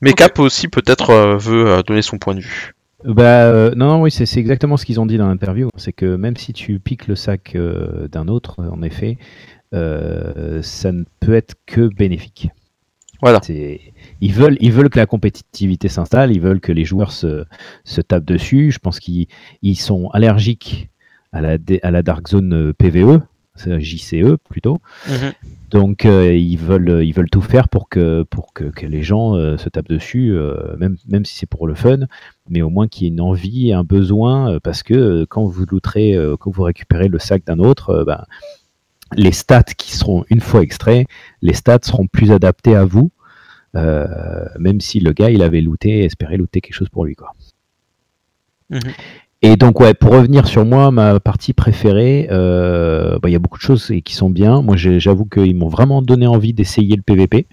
mais 0.01 0.11
Ok. 0.11 0.17
Cap 0.17 0.39
aussi 0.39 0.69
peut-être 0.69 1.11
euh, 1.11 1.37
veut 1.37 1.69
euh, 1.69 1.83
donner 1.83 2.03
son 2.03 2.19
point 2.19 2.35
de 2.35 2.41
vue 2.41 2.75
Bah 3.05 3.45
euh, 3.45 3.73
non, 3.75 3.87
non, 3.87 4.03
oui, 4.03 4.11
c'est 4.11 4.25
exactement 4.39 4.77
ce 4.77 4.85
qu'ils 4.85 5.01
ont 5.01 5.07
dit 5.07 5.19
dans 5.19 5.29
l'interview. 5.29 5.69
C'est 5.77 5.93
que 5.93 6.17
même 6.17 6.37
si 6.37 6.53
tu 6.53 6.81
piques 6.81 7.07
le 7.07 7.17
sac 7.17 7.55
euh, 7.55 8.09
d'un 8.09 8.29
autre, 8.29 8.65
en 8.65 8.83
effet, 8.83 9.19
ça 9.73 10.93
ne 10.93 11.05
peut 11.21 11.35
être 11.35 11.55
que 11.67 11.89
bénéfique. 11.89 12.49
Voilà. 13.23 13.41
Ils 13.49 14.33
veulent, 14.33 14.57
ils 14.61 14.73
veulent 14.73 14.89
que 14.89 14.99
la 14.99 15.07
compétitivité 15.07 15.89
s'installe, 15.89 16.33
ils 16.33 16.41
veulent 16.41 16.61
que 16.61 16.73
les 16.73 16.87
joueurs 16.87 17.13
se, 17.13 17.45
se 17.85 18.01
tapent 18.01 18.25
dessus. 18.25 18.71
Je 18.73 18.79
pense 18.79 18.99
qu'ils 18.99 19.27
ils 19.61 19.77
sont 19.77 20.09
allergiques 20.09 20.89
à 21.33 21.43
la, 21.43 21.59
à 21.83 21.91
la 21.91 22.03
Dark 22.03 22.27
Zone 22.27 22.73
PVE, 22.73 23.21
JCE 23.69 24.37
plutôt. 24.49 24.81
Donc 25.71 26.05
euh, 26.05 26.35
ils 26.35 26.59
veulent 26.59 27.05
ils 27.05 27.13
veulent 27.13 27.31
tout 27.31 27.43
faire 27.43 27.69
pour 27.69 27.89
que 27.89 28.25
pour 28.25 28.53
que, 28.53 28.65
que 28.65 28.87
les 28.87 29.03
gens 29.03 29.37
euh, 29.37 29.57
se 29.57 29.69
tapent 29.69 29.89
dessus, 29.89 30.33
euh, 30.33 30.77
même 30.79 30.97
même 31.09 31.25
si 31.25 31.37
c'est 31.37 31.47
pour 31.47 31.69
le 31.69 31.75
fun, 31.75 32.01
mais 32.49 32.61
au 32.61 32.71
moins 32.71 32.89
qu'il 32.89 33.05
y 33.05 33.07
ait 33.07 33.13
une 33.13 33.21
envie, 33.21 33.73
un 33.73 33.85
besoin, 33.85 34.55
euh, 34.55 34.61
parce 34.61 34.83
que 34.83 34.95
euh, 34.95 35.27
quand 35.29 35.45
vous 35.45 35.65
looterez, 35.67 36.15
euh, 36.15 36.37
quand 36.37 36.51
vous 36.51 36.65
récupérez 36.65 37.07
le 37.07 37.21
sac 37.21 37.45
d'un 37.45 37.61
autre, 37.61 37.91
euh, 37.91 38.05
ben, 38.05 38.25
les 39.15 39.33
stats 39.33 39.63
qui 39.63 39.97
seront 39.97 40.25
une 40.29 40.41
fois 40.41 40.63
extraits, 40.63 41.07
les 41.41 41.55
stats 41.55 41.79
seront 41.83 42.09
plus 42.09 42.33
adaptés 42.33 42.75
à 42.75 42.85
vous, 42.85 43.13
euh, 43.77 44.47
même 44.59 44.81
si 44.81 44.99
le 44.99 45.13
gars 45.13 45.31
il 45.31 45.43
avait 45.43 45.61
looté, 45.61 46.05
espéré 46.05 46.37
looter 46.37 46.61
quelque 46.61 46.75
chose 46.75 46.89
pour 46.89 47.05
lui 47.05 47.15
quoi. 47.15 47.33
Mhm. 48.71 48.81
Et 49.43 49.57
donc 49.57 49.81
ouais, 49.81 49.95
pour 49.95 50.13
revenir 50.13 50.47
sur 50.47 50.65
moi, 50.67 50.91
ma 50.91 51.19
partie 51.19 51.55
préférée, 51.55 52.29
euh, 52.31 53.19
bah, 53.21 53.31
il 53.31 53.33
y 53.33 53.37
a 53.37 53.39
beaucoup 53.39 53.59
de 53.59 53.63
choses 53.63 53.93
qui 54.05 54.15
sont 54.15 54.29
bien. 54.29 54.61
Moi, 54.61 54.77
j'avoue 54.77 55.25
qu'ils 55.25 55.57
m'ont 55.57 55.69
vraiment 55.69 56.03
donné 56.03 56.27
envie 56.27 56.53
d'essayer 56.53 56.95
le 56.95 57.03
PVP. 57.03 57.47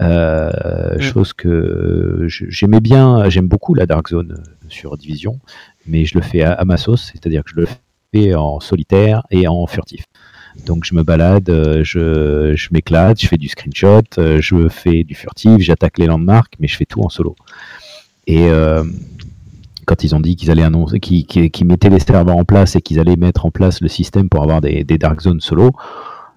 Euh, 0.00 0.50
Mm. 0.96 1.00
Chose 1.00 1.32
que 1.32 2.26
j'aimais 2.28 2.80
bien, 2.80 3.28
j'aime 3.28 3.48
beaucoup 3.48 3.74
la 3.74 3.86
Dark 3.86 4.08
Zone 4.08 4.36
euh, 4.38 4.66
sur 4.68 4.96
Division, 4.96 5.40
mais 5.86 6.04
je 6.04 6.14
le 6.14 6.22
fais 6.22 6.42
à, 6.42 6.52
à 6.52 6.64
ma 6.64 6.76
sauce, 6.76 7.10
c'est-à-dire 7.12 7.44
que 7.44 7.50
je 7.50 7.56
le 7.56 7.66
fais 8.12 8.34
en 8.34 8.60
solitaire 8.60 9.22
et 9.30 9.48
en 9.48 9.66
furtif. 9.66 10.04
Donc 10.66 10.84
je 10.84 10.94
me 10.94 11.02
balade, 11.02 11.50
je, 11.82 12.52
je 12.54 12.68
m'éclate, 12.70 13.20
je 13.20 13.26
fais 13.26 13.38
du 13.38 13.48
screenshot, 13.48 14.02
je 14.16 14.68
fais 14.68 15.02
du 15.02 15.16
furtif, 15.16 15.58
j'attaque 15.58 15.98
les 15.98 16.06
landmarks, 16.06 16.54
mais 16.60 16.68
je 16.68 16.76
fais 16.76 16.86
tout 16.86 17.02
en 17.02 17.08
solo. 17.08 17.34
Et 18.26 18.48
euh, 18.48 18.84
quand 19.84 20.04
ils 20.04 20.14
ont 20.14 20.20
dit 20.20 20.36
qu'ils 20.36 20.50
allaient 20.50 20.62
annoncer, 20.62 21.00
qu'ils 21.00 21.66
mettaient 21.66 21.90
les 21.90 22.00
serveurs 22.00 22.36
en 22.36 22.44
place 22.44 22.76
et 22.76 22.80
qu'ils 22.80 23.00
allaient 23.00 23.16
mettre 23.16 23.46
en 23.46 23.50
place 23.50 23.80
le 23.80 23.88
système 23.88 24.28
pour 24.28 24.42
avoir 24.42 24.60
des, 24.60 24.84
dark 24.84 25.20
zones 25.20 25.40
solo, 25.40 25.72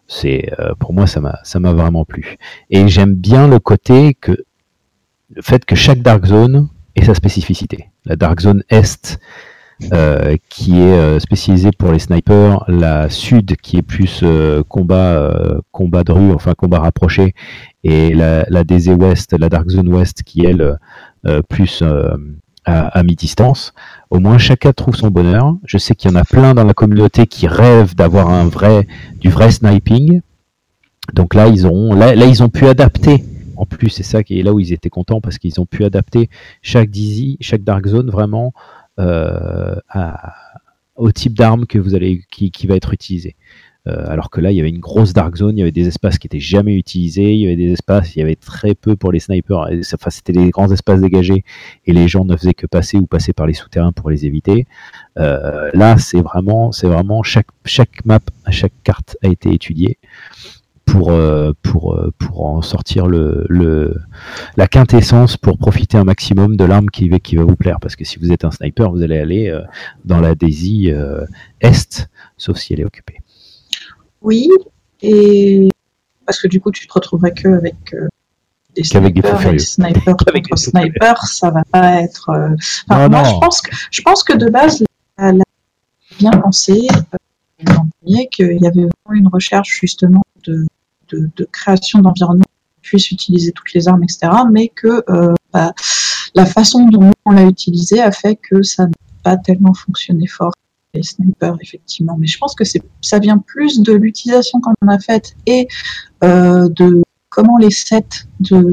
c'est 0.08 0.52
euh, 0.60 0.74
pour 0.80 0.94
moi 0.94 1.08
ça 1.08 1.20
m'a 1.20 1.74
vraiment 1.74 2.06
plu. 2.06 2.38
Et 2.70 2.88
j'aime 2.88 3.14
bien 3.14 3.48
le 3.48 3.60
côté 3.60 4.14
que 4.14 4.32
le 5.30 5.42
fait 5.42 5.66
que 5.66 5.76
chaque 5.76 6.02
dark 6.02 6.26
zone 6.26 6.70
ait 6.96 7.04
sa 7.04 7.14
spécificité. 7.14 7.90
La 8.06 8.16
dark 8.16 8.40
zone 8.40 8.64
est 8.70 9.20
euh, 9.94 10.38
qui 10.50 10.80
est 10.80 10.98
euh, 10.98 11.20
spécialisée 11.20 11.70
pour 11.78 11.92
les 11.92 12.00
snipers, 12.00 12.64
la 12.68 13.10
sud 13.10 13.58
qui 13.58 13.78
est 13.78 13.84
plus 13.84 14.24
combat 14.68 15.32
combat 15.72 16.04
de 16.04 16.12
rue, 16.12 16.32
enfin 16.32 16.54
combat 16.56 16.80
rapproché, 16.80 17.36
et 17.84 18.14
la, 18.14 18.64
DZ 18.64 18.90
West, 18.90 19.36
la 19.38 19.50
dark 19.50 19.70
zone 19.70 19.90
ouest 19.90 20.24
qui 20.24 20.46
elle 20.46 20.78
euh, 21.26 21.42
plus 21.50 21.84
à, 22.68 23.02
mi-distance. 23.04 23.74
Au 24.10 24.20
moins 24.20 24.38
chacun 24.38 24.74
trouve 24.74 24.96
son 24.96 25.10
bonheur. 25.10 25.56
Je 25.66 25.78
sais 25.78 25.96
qu'il 25.96 26.12
y 26.12 26.14
en 26.14 26.18
a 26.18 26.26
plein 26.26 26.54
dans 26.54 26.66
la 26.66 26.74
communauté 26.74 27.26
qui 27.26 27.48
rêvent 27.48 27.96
d'avoir 27.96 28.30
du 29.20 29.30
vrai 29.30 29.52
sniping. 29.52 30.22
Donc 31.14 31.34
là, 31.34 31.48
ils 31.48 31.66
ont, 31.66 32.50
pu 32.50 32.68
adapter. 32.68 33.24
En 33.56 33.66
plus, 33.66 33.90
c'est 33.90 34.04
ça 34.04 34.24
qui 34.24 34.40
est 34.40 34.44
là 34.44 34.54
où 34.54 34.60
ils 34.60 34.74
étaient 34.74 34.90
contents 34.90 35.22
parce 35.22 35.38
qu'ils 35.38 35.62
ont 35.62 35.66
pu 35.66 35.86
adapter 35.86 36.30
chaque 36.62 36.90
Dizzy, 36.90 37.38
chaque 37.40 37.64
Dark 37.64 37.88
Zone 37.88 38.10
vraiment 38.10 38.54
euh, 39.00 39.76
au 40.96 41.12
type 41.12 41.38
d'arme 41.38 41.66
que 41.68 41.80
vous 41.80 41.96
allez 41.96 42.24
qui, 42.30 42.52
qui 42.52 42.68
va 42.68 42.76
être 42.76 42.94
utilisé. 42.94 43.36
Euh, 43.88 44.06
alors 44.08 44.30
que 44.30 44.42
là, 44.42 44.52
il 44.52 44.58
y 44.58 44.60
avait 44.60 44.70
une 44.70 44.80
grosse 44.80 45.14
dark 45.14 45.36
zone, 45.38 45.58
il 45.58 45.60
y 45.60 45.62
avait 45.62 45.72
des 45.72 45.88
espaces 45.88 46.18
qui 46.18 46.28
étaient 46.28 46.40
jamais 46.40 46.76
utilisés, 46.76 47.34
il 47.34 47.40
y 47.40 47.46
avait 47.46 47.56
des 47.56 47.72
espaces, 47.72 48.16
il 48.16 48.20
y 48.20 48.22
avait 48.22 48.36
très 48.36 48.76
peu 48.76 48.96
pour 48.96 49.12
les 49.12 49.20
snipers. 49.20 49.70
Enfin, 49.94 50.10
c'était 50.10 50.34
des 50.34 50.50
grands 50.50 50.72
espaces 50.72 51.00
dégagés 51.00 51.44
et 51.86 51.94
les 51.94 52.08
gens 52.08 52.26
ne 52.26 52.36
faisaient 52.36 52.54
que 52.54 52.68
passer 52.68 52.98
ou 52.98 53.06
passer 53.06 53.34
par 53.34 53.48
les 53.48 53.54
souterrains 53.54 53.94
pour 53.94 54.10
les 54.10 54.26
éviter. 54.26 54.68
Euh, 55.18 55.70
là, 55.74 55.98
c'est 55.98 56.22
vraiment, 56.22 56.72
c'est 56.72 56.88
vraiment 56.88 57.24
chaque 57.24 57.48
map, 58.06 58.20
chaque 58.50 58.74
carte 58.84 59.18
a 59.24 59.28
été 59.28 59.54
étudiée 59.54 59.98
pour 60.86 61.12
euh, 61.12 61.54
en 62.36 62.62
sortir 62.62 63.08
la 63.08 64.68
quintessence 64.68 65.36
pour 65.38 65.58
profiter 65.58 65.98
un 65.98 66.06
maximum 66.06 66.56
de 66.56 66.64
l'arme 66.64 66.90
qui 66.90 67.10
va 67.10 67.20
qui 67.20 67.36
va 67.36 67.44
vous 67.44 67.58
plaire. 67.58 67.80
Parce 67.82 67.96
que 67.96 68.06
si 68.06 68.20
vous 68.20 68.32
êtes 68.32 68.46
un 68.46 68.52
sniper, 68.52 68.92
vous 68.92 69.04
allez 69.04 69.18
aller 69.18 69.60
dans 70.06 70.22
la 70.22 70.34
Daisy 70.34 70.92
est, 71.62 72.10
sauf 72.38 72.58
si 72.58 72.74
elle 72.74 72.80
est 72.80 72.86
occupée. 72.86 73.20
Oui, 74.28 74.50
et 75.02 75.70
parce 76.26 76.40
que 76.42 76.48
du 76.48 76.60
coup, 76.60 76.72
tu 76.72 76.86
te 76.88 76.94
retrouverais 76.94 77.34
que 77.34 77.48
avec 77.48 77.94
euh, 77.94 78.08
des 78.76 78.82
Qu'avec 78.84 79.14
des 79.14 79.22
fous 79.22 79.38
snipers, 79.38 79.62
snipers 79.62 80.04
contre 80.18 80.26
des 80.34 80.42
furieux. 80.44 80.58
snipers, 80.58 81.22
ça 81.28 81.50
va 81.50 81.64
pas 81.72 82.02
être. 82.02 82.30
euh, 82.30 82.50
enfin, 82.90 83.08
Non, 83.08 83.10
moi, 83.10 83.24
non. 83.24 83.30
je 83.36 83.40
pense 83.40 83.62
que 83.62 83.72
je 83.90 84.02
pense 84.02 84.24
que 84.24 84.36
de 84.36 84.50
base, 84.50 84.84
la, 85.18 85.32
la- 85.32 85.44
bien 86.20 86.32
pensé 86.32 86.88
euh, 87.64 88.24
qu'il 88.32 88.58
y 88.62 88.68
avait 88.68 88.82
vraiment 89.06 89.14
une 89.22 89.28
recherche 89.28 89.78
justement 89.82 90.24
de, 90.46 90.66
de, 91.10 91.30
de 91.36 91.46
création 91.52 92.00
d'environnement 92.00 92.44
qui 92.76 92.82
puisse 92.90 93.12
utiliser 93.12 93.52
toutes 93.54 93.74
les 93.74 93.88
armes, 93.88 94.04
etc. 94.04 94.30
Mais 94.52 94.68
que 94.70 95.04
euh, 95.10 95.34
bah, 95.54 95.74
la 96.36 96.46
façon 96.46 96.86
dont 96.90 97.12
on 97.26 97.32
l'a 97.32 97.44
utilisé 97.46 98.02
a 98.02 98.12
fait 98.12 98.36
que 98.36 98.62
ça 98.64 98.84
n'a 98.86 98.92
pas 99.24 99.38
tellement 99.38 99.74
fonctionné 99.74 100.28
fort 100.28 100.52
les 100.94 101.04
snipers 101.04 101.58
effectivement. 101.62 102.16
Mais 102.18 102.28
je 102.28 102.38
pense 102.38 102.56
que 102.56 102.64
ça 103.02 103.20
vient 103.20 103.38
plus 103.38 103.82
de 103.82 103.94
l'utilisation 103.94 104.60
qu'on 104.62 104.74
en 104.82 104.88
a 104.88 105.00
faite 105.00 105.36
et 105.46 105.68
euh, 106.24 106.68
de 106.70 107.04
comment 107.30 107.58
les 107.58 107.72
sets 107.72 108.26
de 108.40 108.72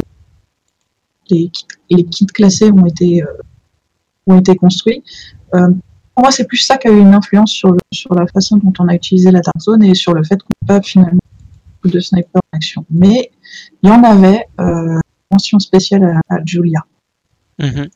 les, 1.31 1.49
kits- 1.49 1.67
les 1.91 2.05
kits 2.05 2.27
classés 2.27 2.71
ont 2.71 2.87
été 2.87 3.23
euh, 3.23 3.27
ont 4.27 4.39
été 4.39 4.55
construits. 4.57 5.03
Euh, 5.55 5.69
pour 6.15 6.23
moi 6.25 6.31
c'est 6.31 6.47
plus 6.47 6.59
ça 6.59 6.79
qui 6.79 6.89
a 6.89 6.91
eu 6.93 6.99
une 7.01 7.15
influence 7.15 7.51
sur 7.51 7.73
le, 7.73 7.79
sur 7.93 8.15
la 8.15 8.27
façon 8.29 8.57
dont 8.59 8.73
on 8.79 8.89
a 8.89 8.95
utilisé 8.95 9.31
la 9.31 9.41
dark 9.41 9.61
zone 9.61 9.83
et 9.85 9.95
sur 9.95 10.15
le 10.15 10.23
fait 10.25 10.41
qu'on 10.41 10.49
n'a 10.63 10.79
pas 10.79 10.83
finalement 10.83 11.21
beaucoup 11.83 11.93
de 11.95 12.01
snipers 12.01 12.41
en 12.53 12.57
action. 12.57 12.87
Mais 12.91 13.31
il 13.83 13.89
y 13.89 13.93
en 13.93 14.03
avait 14.05 14.47
mention 15.31 15.59
spéciale 15.59 16.05
à, 16.29 16.35
à 16.37 16.39
Julia. 16.45 16.81
Mhm. 17.59 17.89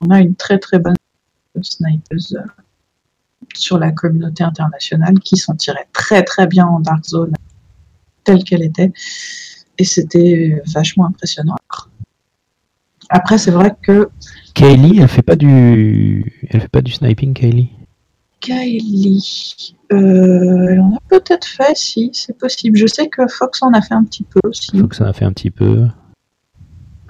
on 0.00 0.10
a 0.10 0.20
une 0.20 0.34
très 0.36 0.58
très 0.58 0.78
bonne 0.78 0.94
snipeuse 1.62 2.38
sur 3.58 3.78
la 3.78 3.92
communauté 3.92 4.44
internationale 4.44 5.18
qui 5.20 5.36
s'en 5.36 5.54
tirait 5.54 5.88
très 5.92 6.22
très 6.22 6.46
bien 6.46 6.66
en 6.66 6.80
Dark 6.80 7.04
Zone 7.04 7.32
telle 8.24 8.44
qu'elle 8.44 8.62
était 8.62 8.92
et 9.78 9.84
c'était 9.84 10.62
vachement 10.74 11.06
impressionnant. 11.06 11.56
Après 13.10 13.38
c'est 13.38 13.50
vrai 13.50 13.74
que 13.82 14.10
Kaylee, 14.54 14.98
elle 15.00 15.08
fait 15.08 15.22
pas 15.22 15.36
du, 15.36 16.48
elle 16.50 16.60
fait 16.60 16.68
pas 16.68 16.82
du 16.82 16.92
sniping, 16.92 17.32
Kaylee. 17.32 17.70
Kylie, 18.40 19.76
euh, 19.92 20.68
elle 20.70 20.80
en 20.80 20.94
a 20.94 21.00
peut-être 21.08 21.46
fait, 21.46 21.76
si 21.76 22.10
c'est 22.12 22.36
possible. 22.36 22.76
Je 22.76 22.86
sais 22.86 23.08
que 23.08 23.26
Fox 23.26 23.62
en 23.62 23.72
a 23.72 23.82
fait 23.82 23.94
un 23.94 24.04
petit 24.04 24.24
peu 24.24 24.40
aussi. 24.44 24.70
Ça 24.92 25.04
en 25.04 25.08
a 25.08 25.12
fait 25.12 25.24
un 25.24 25.32
petit 25.32 25.50
peu. 25.50 25.86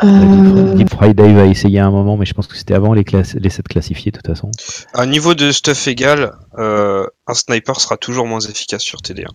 Euh, 0.04 0.74
Deep 0.74 0.90
Friday 0.90 1.32
va 1.32 1.46
essayer 1.46 1.78
à 1.80 1.86
un 1.86 1.90
moment, 1.90 2.16
mais 2.16 2.26
je 2.26 2.34
pense 2.34 2.46
que 2.46 2.56
c'était 2.56 2.74
avant 2.74 2.92
les, 2.94 3.04
classes, 3.04 3.34
les 3.34 3.50
sets 3.50 3.62
classifiés 3.64 4.12
de 4.12 4.18
toute 4.18 4.26
façon. 4.26 4.50
À 4.94 5.02
un 5.02 5.06
niveau 5.06 5.34
de 5.34 5.50
stuff 5.50 5.88
égal, 5.88 6.32
euh, 6.58 7.06
un 7.26 7.34
sniper 7.34 7.80
sera 7.80 7.96
toujours 7.96 8.26
moins 8.26 8.40
efficace 8.40 8.82
sur 8.82 9.00
TD1. 9.00 9.26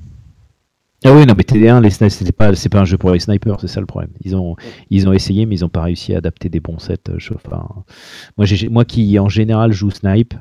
Ah 1.05 1.11
oui, 1.13 1.25
non, 1.25 1.33
mais 1.37 1.43
TD1, 1.43 1.81
les 1.81 1.89
snipers, 1.89 2.11
c'était 2.11 2.31
pas, 2.31 2.55
c'est 2.55 2.69
pas 2.69 2.79
un 2.79 2.85
jeu 2.85 2.97
pour 2.97 3.11
les 3.11 3.19
snipers, 3.19 3.59
c'est 3.59 3.67
ça 3.67 3.81
le 3.81 3.85
problème. 3.85 4.11
Ils 4.23 4.37
ont, 4.37 4.55
ils 4.89 5.09
ont 5.09 5.11
essayé, 5.11 5.45
mais 5.45 5.55
ils 5.55 5.65
ont 5.65 5.69
pas 5.69 5.81
réussi 5.81 6.13
à 6.15 6.19
adapter 6.19 6.47
des 6.47 6.61
bons 6.61 6.79
sets. 6.79 7.09
euh, 7.09 7.15
je- 7.17 7.33
enfin, 7.33 7.67
moi, 8.37 8.45
moi 8.69 8.85
qui 8.85 9.19
en 9.19 9.27
général 9.27 9.73
joue 9.73 9.91
snipe, 9.91 10.33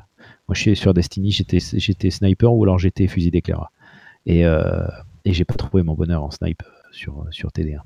moi 0.47 0.55
je 0.55 0.61
suis 0.61 0.75
sur 0.77 0.93
Destiny, 0.93 1.31
j'étais, 1.31 1.59
j'étais 1.59 2.09
sniper 2.11 2.53
ou 2.53 2.63
alors 2.63 2.79
j'étais 2.79 3.07
fusil 3.07 3.29
d'éclair. 3.29 3.65
Et, 4.25 4.45
euh, 4.45 4.87
et 5.25 5.33
j'ai 5.33 5.43
pas 5.43 5.55
trouvé 5.55 5.83
mon 5.83 5.95
bonheur 5.95 6.23
en 6.23 6.31
snipe 6.31 6.63
sur, 6.93 7.25
sur 7.31 7.49
TD1. 7.49 7.79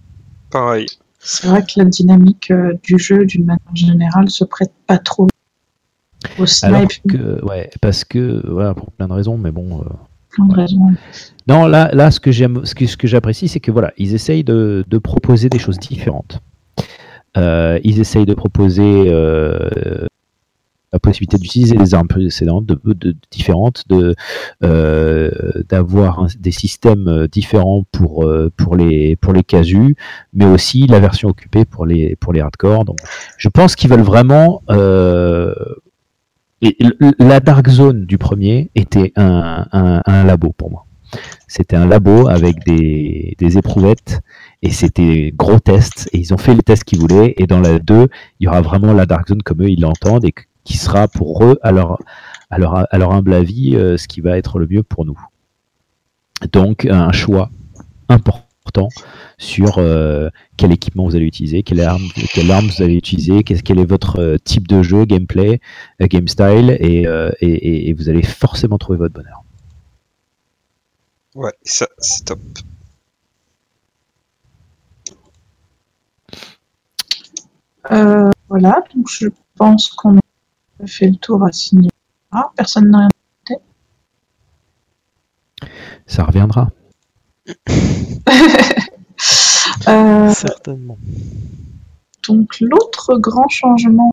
Pareil. 0.51 0.85
C'est 1.19 1.47
vrai 1.47 1.61
que 1.63 1.73
la 1.77 1.85
dynamique 1.85 2.51
euh, 2.51 2.73
du 2.83 2.97
jeu 2.97 3.25
d'une 3.25 3.45
manière 3.45 3.75
générale 3.75 4.29
se 4.29 4.43
prête 4.43 4.71
pas 4.85 4.97
trop 4.97 5.27
au 6.39 6.45
Alors 6.63 6.81
snipe. 6.91 7.11
que, 7.11 7.43
ouais, 7.45 7.69
parce 7.81 8.03
que, 8.03 8.41
voilà, 8.49 8.73
pour 8.73 8.91
plein 8.91 9.07
de 9.07 9.13
raisons, 9.13 9.37
mais 9.37 9.51
bon. 9.51 9.81
euh, 9.81 9.85
plein 10.29 10.45
de 10.45 10.53
raisons. 10.53 10.91
Non, 11.47 11.65
là, 11.67 11.89
là, 11.93 12.11
ce 12.11 12.19
que 12.19 12.31
j'aime, 12.31 12.65
ce 12.65 12.75
que, 12.75 12.85
ce 12.85 12.97
que 12.97 13.07
j'apprécie, 13.07 13.47
c'est 13.47 13.59
que 13.59 13.71
voilà, 13.71 13.93
ils 13.97 14.13
essayent 14.13 14.43
de, 14.43 14.83
de 14.87 14.97
proposer 14.97 15.49
des 15.49 15.59
choses 15.59 15.79
différentes. 15.79 16.39
Euh, 17.35 17.79
ils 17.83 17.99
essayent 17.99 18.25
de 18.25 18.33
proposer 18.33 19.07
euh, 19.09 20.07
la 20.93 20.99
possibilité 20.99 21.37
d'utiliser 21.37 21.75
des 21.75 21.93
armes 21.93 22.07
précédentes, 22.07 22.65
de, 22.65 22.79
de- 22.85 23.15
différentes, 23.31 23.83
de 23.89 24.15
euh, 24.63 25.29
d'avoir 25.69 26.27
des 26.39 26.51
systèmes 26.51 27.07
euh, 27.07 27.27
différents 27.27 27.83
pour 27.91 28.23
euh, 28.25 28.51
pour 28.55 28.75
les 28.75 29.15
pour 29.17 29.33
les 29.33 29.43
casus, 29.43 29.95
mais 30.33 30.45
aussi 30.45 30.87
la 30.87 30.99
version 30.99 31.29
occupée 31.29 31.65
pour 31.65 31.85
les 31.85 32.15
pour 32.15 32.31
les 32.33 32.39
hardcore. 32.41 32.85
Donc, 32.85 32.99
je 33.37 33.49
pense 33.49 33.75
qu'ils 33.75 33.89
veulent 33.89 34.01
vraiment 34.01 34.61
la 37.19 37.39
Dark 37.39 37.67
Zone 37.69 38.05
du 38.05 38.17
premier 38.17 38.69
était 38.75 39.11
un, 39.15 39.65
un, 39.71 40.01
un 40.05 40.23
labo 40.23 40.53
pour 40.53 40.71
moi. 40.71 40.85
C'était 41.47 41.75
un 41.75 41.85
labo 41.87 42.27
avec 42.27 42.65
des, 42.65 43.35
des 43.37 43.57
éprouvettes 43.57 44.19
et 44.61 44.71
c'était 44.71 45.31
gros 45.35 45.59
tests 45.59 46.09
et 46.11 46.17
ils 46.17 46.33
ont 46.33 46.37
fait 46.37 46.53
les 46.53 46.61
tests 46.63 46.83
qu'ils 46.83 46.99
voulaient 46.99 47.33
et 47.37 47.47
dans 47.47 47.61
la 47.61 47.79
2 47.79 48.07
il 48.39 48.45
y 48.45 48.47
aura 48.47 48.61
vraiment 48.61 48.91
la 48.91 49.05
Dark 49.05 49.27
Zone 49.29 49.41
comme 49.43 49.61
eux 49.63 49.69
ils 49.69 49.79
l'entendent 49.79 50.25
et 50.25 50.33
qui 50.67 50.77
sera 50.77 51.07
pour 51.07 51.43
eux 51.45 51.57
à 51.63 51.71
leur, 51.71 51.97
à 52.49 52.57
leur, 52.57 52.93
à 52.93 52.97
leur 52.97 53.11
humble 53.13 53.33
avis 53.33 53.75
euh, 53.75 53.95
ce 53.97 54.07
qui 54.07 54.19
va 54.19 54.37
être 54.37 54.59
le 54.59 54.67
mieux 54.67 54.83
pour 54.83 55.05
nous. 55.05 55.17
Donc 56.51 56.85
un 56.85 57.11
choix 57.13 57.49
important 58.09 58.89
sur 59.37 59.77
euh, 59.77 60.29
quel 60.57 60.73
équipement 60.73 61.05
vous 61.05 61.15
allez 61.15 61.25
utiliser, 61.25 61.63
quelle 61.63 61.79
arme, 61.79 62.03
quelle 62.33 62.51
arme 62.51 62.67
vous 62.67 62.83
allez 62.83 62.95
utiliser, 62.95 63.43
quel 63.43 63.79
est 63.79 63.85
votre 63.85 64.19
euh, 64.19 64.37
type 64.43 64.67
de 64.67 64.83
jeu, 64.83 65.05
gameplay, 65.05 65.61
euh, 66.01 66.07
game 66.07 66.27
style, 66.27 66.75
et, 66.81 67.07
euh, 67.07 67.31
et, 67.39 67.47
et- 67.47 67.89
et 67.89 67.93
vous 67.93 68.09
allez 68.09 68.23
forcément 68.23 68.77
trouver 68.77 68.97
votre 68.99 69.13
bonheur. 69.13 69.43
Ouais, 71.33 71.53
ça, 71.63 71.87
c'est 71.97 72.25
top. 72.25 72.39
Euh, 77.91 78.29
voilà, 78.49 78.83
donc 78.93 79.07
je 79.09 79.27
pense 79.55 79.89
qu'on 79.89 80.17
a 80.17 80.21
fait 80.85 81.07
le 81.09 81.15
tour 81.15 81.43
à 81.43 81.51
ce 81.51 81.75
niveau-là. 81.75 82.51
Personne 82.55 82.89
n'a 82.91 83.07
rien. 83.47 83.57
Ça 86.05 86.23
reviendra. 86.23 86.69
Euh, 89.87 90.29
Certainement. 90.33 90.97
donc 92.27 92.59
l'autre 92.59 93.17
grand 93.17 93.47
changement 93.47 94.11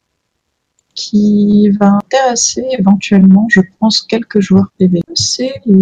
qui 0.95 1.69
va 1.81 1.93
intéresser 1.97 2.65
éventuellement, 2.79 3.47
je 3.51 3.61
pense, 3.79 4.01
quelques 4.03 4.41
joueurs 4.41 4.71
PvE, 4.79 5.01
c'est 5.15 5.61
la 5.67 5.79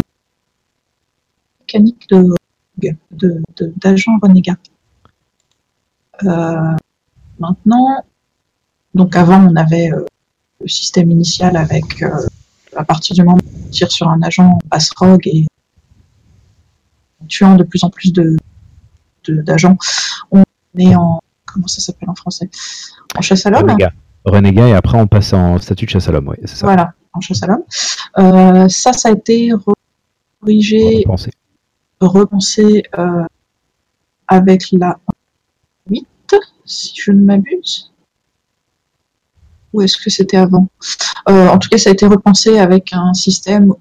mécanique 1.60 2.08
de 2.10 2.34
de- 2.78 2.96
de- 3.56 3.72
d'agent 3.76 4.18
renégat. 4.22 4.56
Euh, 6.24 6.76
maintenant, 7.38 8.04
donc 8.94 9.14
avant 9.14 9.46
on 9.46 9.54
avait 9.56 9.92
euh, 9.92 10.04
le 10.62 10.68
système 10.68 11.10
initial 11.10 11.56
avec 11.56 12.02
euh, 12.02 12.08
à 12.76 12.84
partir 12.84 13.14
du 13.14 13.22
moment 13.22 13.36
où 13.44 13.66
on 13.66 13.70
tire 13.70 13.90
sur 13.90 14.08
un 14.08 14.22
agent, 14.22 14.58
on 14.64 14.68
passe 14.68 14.90
rogue 14.96 15.26
et 15.26 15.46
en 17.22 17.26
tuant 17.26 17.56
de 17.56 17.64
plus 17.64 17.84
en 17.84 17.90
plus 17.90 18.12
de 18.12 18.36
de- 19.24 19.42
d'agents, 19.42 19.76
on 20.32 20.42
est 20.78 20.94
en 20.96 21.20
comment 21.46 21.66
ça 21.68 21.80
s'appelle 21.80 22.08
en 22.10 22.14
français? 22.14 22.48
En 23.16 23.20
chasse 23.20 23.44
à 23.46 23.50
l'homme. 23.50 23.62
Renégat. 23.62 23.92
Renégat, 24.24 24.68
et 24.68 24.72
après 24.74 24.98
on 24.98 25.06
passe 25.06 25.32
en 25.32 25.58
statut 25.58 25.84
de 25.86 25.90
chasse 25.90 26.08
à 26.08 26.12
l'homme, 26.12 26.28
ouais, 26.28 26.38
c'est 26.44 26.56
ça. 26.56 26.66
Voilà, 26.66 26.92
en 27.12 27.20
chasse 27.20 27.42
à 27.42 27.46
l'homme. 27.48 27.62
Euh, 28.18 28.68
ça, 28.68 28.92
ça 28.92 29.08
a 29.10 29.12
été 29.12 29.50
corrigé, 30.40 31.04
repensé 32.00 32.82
euh, 32.98 33.24
avec 34.28 34.70
la 34.72 34.98
8, 35.90 36.06
si 36.64 36.92
je 36.96 37.12
ne 37.12 37.24
m'abuse. 37.24 37.91
Ou 39.72 39.82
est-ce 39.82 39.96
que 39.96 40.10
c'était 40.10 40.36
avant? 40.36 40.68
Euh, 41.28 41.48
En 41.48 41.58
tout 41.58 41.68
cas, 41.68 41.78
ça 41.78 41.90
a 41.90 41.92
été 41.92 42.06
repensé 42.06 42.58
avec 42.58 42.92
un 42.92 43.14
système. 43.14 43.72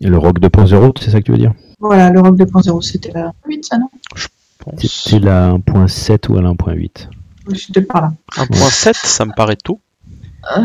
Et 0.00 0.06
le 0.08 0.18
Rogue 0.18 0.38
2.0, 0.40 0.92
c'est 1.00 1.10
ça 1.10 1.20
que 1.20 1.24
tu 1.26 1.32
veux 1.32 1.38
dire? 1.38 1.52
Voilà, 1.80 2.10
le 2.10 2.20
Rogue 2.20 2.38
2.0, 2.40 2.80
c'était 2.82 3.12
la 3.12 3.32
8, 3.46 3.64
ça 3.64 3.78
non? 3.78 3.88
Pense. 4.58 4.80
C'était 4.80 5.18
la 5.18 5.52
1.7 5.52 6.28
ou 6.32 6.38
à 6.38 6.42
la 6.42 6.50
1.8 6.50 7.08
Oui, 7.48 7.58
C'était 7.58 7.82
par 7.82 8.02
là. 8.02 8.12
1.7, 8.36 8.92
ça 8.94 9.24
me 9.26 9.32
paraît 9.34 9.56
tôt. 9.62 9.80
Euh, 10.56 10.60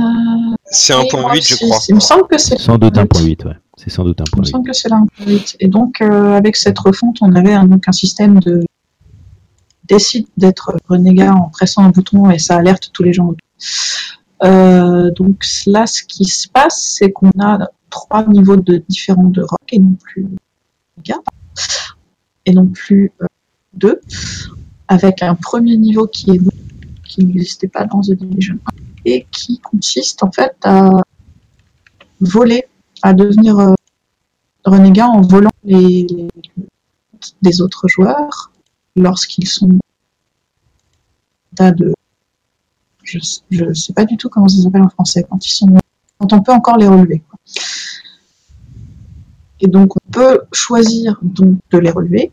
C'est 0.66 0.94
oui, 0.96 1.08
moi 1.14 1.34
1.8, 1.36 1.48
je 1.50 1.56
crois. 1.66 1.78
Il 1.90 1.96
me 1.96 2.00
semble 2.00 2.28
que 2.28 2.38
c'est 2.38 2.58
Sans 2.58 2.78
doute 2.78 2.96
1.8. 2.96 3.08
1.8, 3.08 3.48
ouais. 3.48 3.54
C'est 3.78 3.90
sans 3.90 4.04
doute 4.04 4.20
Il 4.34 4.40
me 4.40 4.44
1.8. 4.46 4.50
semble 4.52 4.68
que 4.68 4.74
c'est 4.74 4.90
là 4.90 5.02
1.8. 5.26 5.56
Et 5.60 5.68
donc, 5.68 6.02
euh, 6.02 6.34
avec 6.38 6.56
cette 6.56 6.80
refonte, 6.80 7.18
on 7.22 7.34
avait 7.36 7.54
un, 7.54 7.66
donc 7.66 7.84
un 7.88 7.92
système 7.94 8.40
de 8.40 8.64
décide 9.86 10.28
d'être 10.38 10.76
renégat 10.88 11.34
en 11.34 11.50
pressant 11.50 11.84
un 11.84 11.90
bouton 11.90 12.30
et 12.30 12.38
ça 12.40 12.58
alerte 12.58 12.92
tous 12.94 13.04
les 13.04 13.12
gens 13.14 13.26
autour. 13.28 13.48
Euh, 14.44 15.12
donc 15.12 15.44
là, 15.66 15.86
ce 15.86 16.04
qui 16.04 16.26
se 16.26 16.48
passe, 16.48 16.96
c'est 16.98 17.12
qu'on 17.12 17.32
a 17.40 17.70
trois 17.90 18.26
niveaux 18.26 18.56
de 18.56 18.78
différents 18.88 19.26
de 19.26 19.42
rock 19.42 19.60
et 19.72 19.80
non 19.80 19.96
plus 20.02 20.28
et 22.46 22.54
non 22.54 22.68
plus 22.68 23.12
euh, 23.22 23.26
deux, 23.74 24.00
avec 24.88 25.22
un 25.22 25.36
premier 25.36 25.78
niveau 25.78 26.08
qui 26.08 26.32
est 26.32 26.42
qui 27.04 27.26
n'existait 27.26 27.68
pas 27.68 27.86
dans 27.86 28.02
The 28.02 28.12
Division 28.12 28.60
1 28.66 28.72
et 29.06 29.28
qui 29.32 29.60
consiste 29.60 30.24
en 30.24 30.32
fait 30.32 30.56
à 30.64 30.92
voler, 32.20 32.66
à 33.02 33.14
devenir 33.14 33.58
euh, 33.58 33.74
renégat 34.64 35.08
en 35.08 35.22
volant 35.22 35.52
les, 35.64 36.06
les 36.10 36.28
des 37.42 37.62
autres 37.62 37.88
joueurs 37.88 38.52
lorsqu'ils 38.96 39.48
sont 39.48 39.70
en 39.70 39.80
état 41.54 41.72
de 41.72 41.94
je, 43.10 43.40
je 43.50 43.74
sais 43.74 43.94
pas 43.94 44.06
du 44.06 44.18
tout 44.18 44.30
comment 44.30 44.48
ça 44.48 44.62
s'appelle 44.62 44.84
en 44.84 44.90
français 44.90 45.26
quand 45.30 45.46
ils 45.46 45.52
sont 45.52 45.68
quand 46.18 46.34
on 46.34 46.42
peut 46.42 46.52
encore 46.52 46.78
les 46.78 46.88
relever 46.88 47.24
et 49.62 49.68
donc 49.68 49.96
on 49.96 50.12
peut 50.12 50.42
choisir 50.52 51.18
donc 51.22 51.58
de 51.72 51.78
les 51.78 51.92
relever 51.92 52.32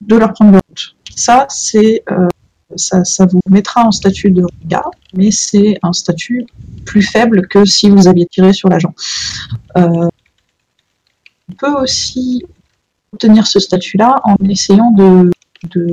de 0.00 0.16
leur 0.16 0.32
prendre 0.32 0.52
le 0.52 0.60
route 0.68 0.96
ça 1.14 1.46
euh, 1.74 2.28
ça, 2.76 3.04
ça 3.04 3.26
vous 3.26 3.40
mettra 3.48 3.84
en 3.84 3.92
statut 3.92 4.30
de 4.30 4.44
regard 4.44 4.90
mais 5.14 5.30
c'est 5.30 5.78
un 5.82 5.92
statut 5.92 6.46
plus 6.88 7.02
faible 7.02 7.46
que 7.48 7.64
si 7.64 7.90
vous 7.90 8.08
aviez 8.08 8.26
tiré 8.26 8.52
sur 8.52 8.68
l'agent. 8.68 8.94
Euh, 9.76 10.08
on 11.50 11.52
peut 11.52 11.74
aussi 11.82 12.44
obtenir 13.12 13.46
ce 13.46 13.60
statut-là 13.60 14.20
en 14.24 14.36
essayant 14.48 14.90
de, 14.92 15.30
de 15.70 15.90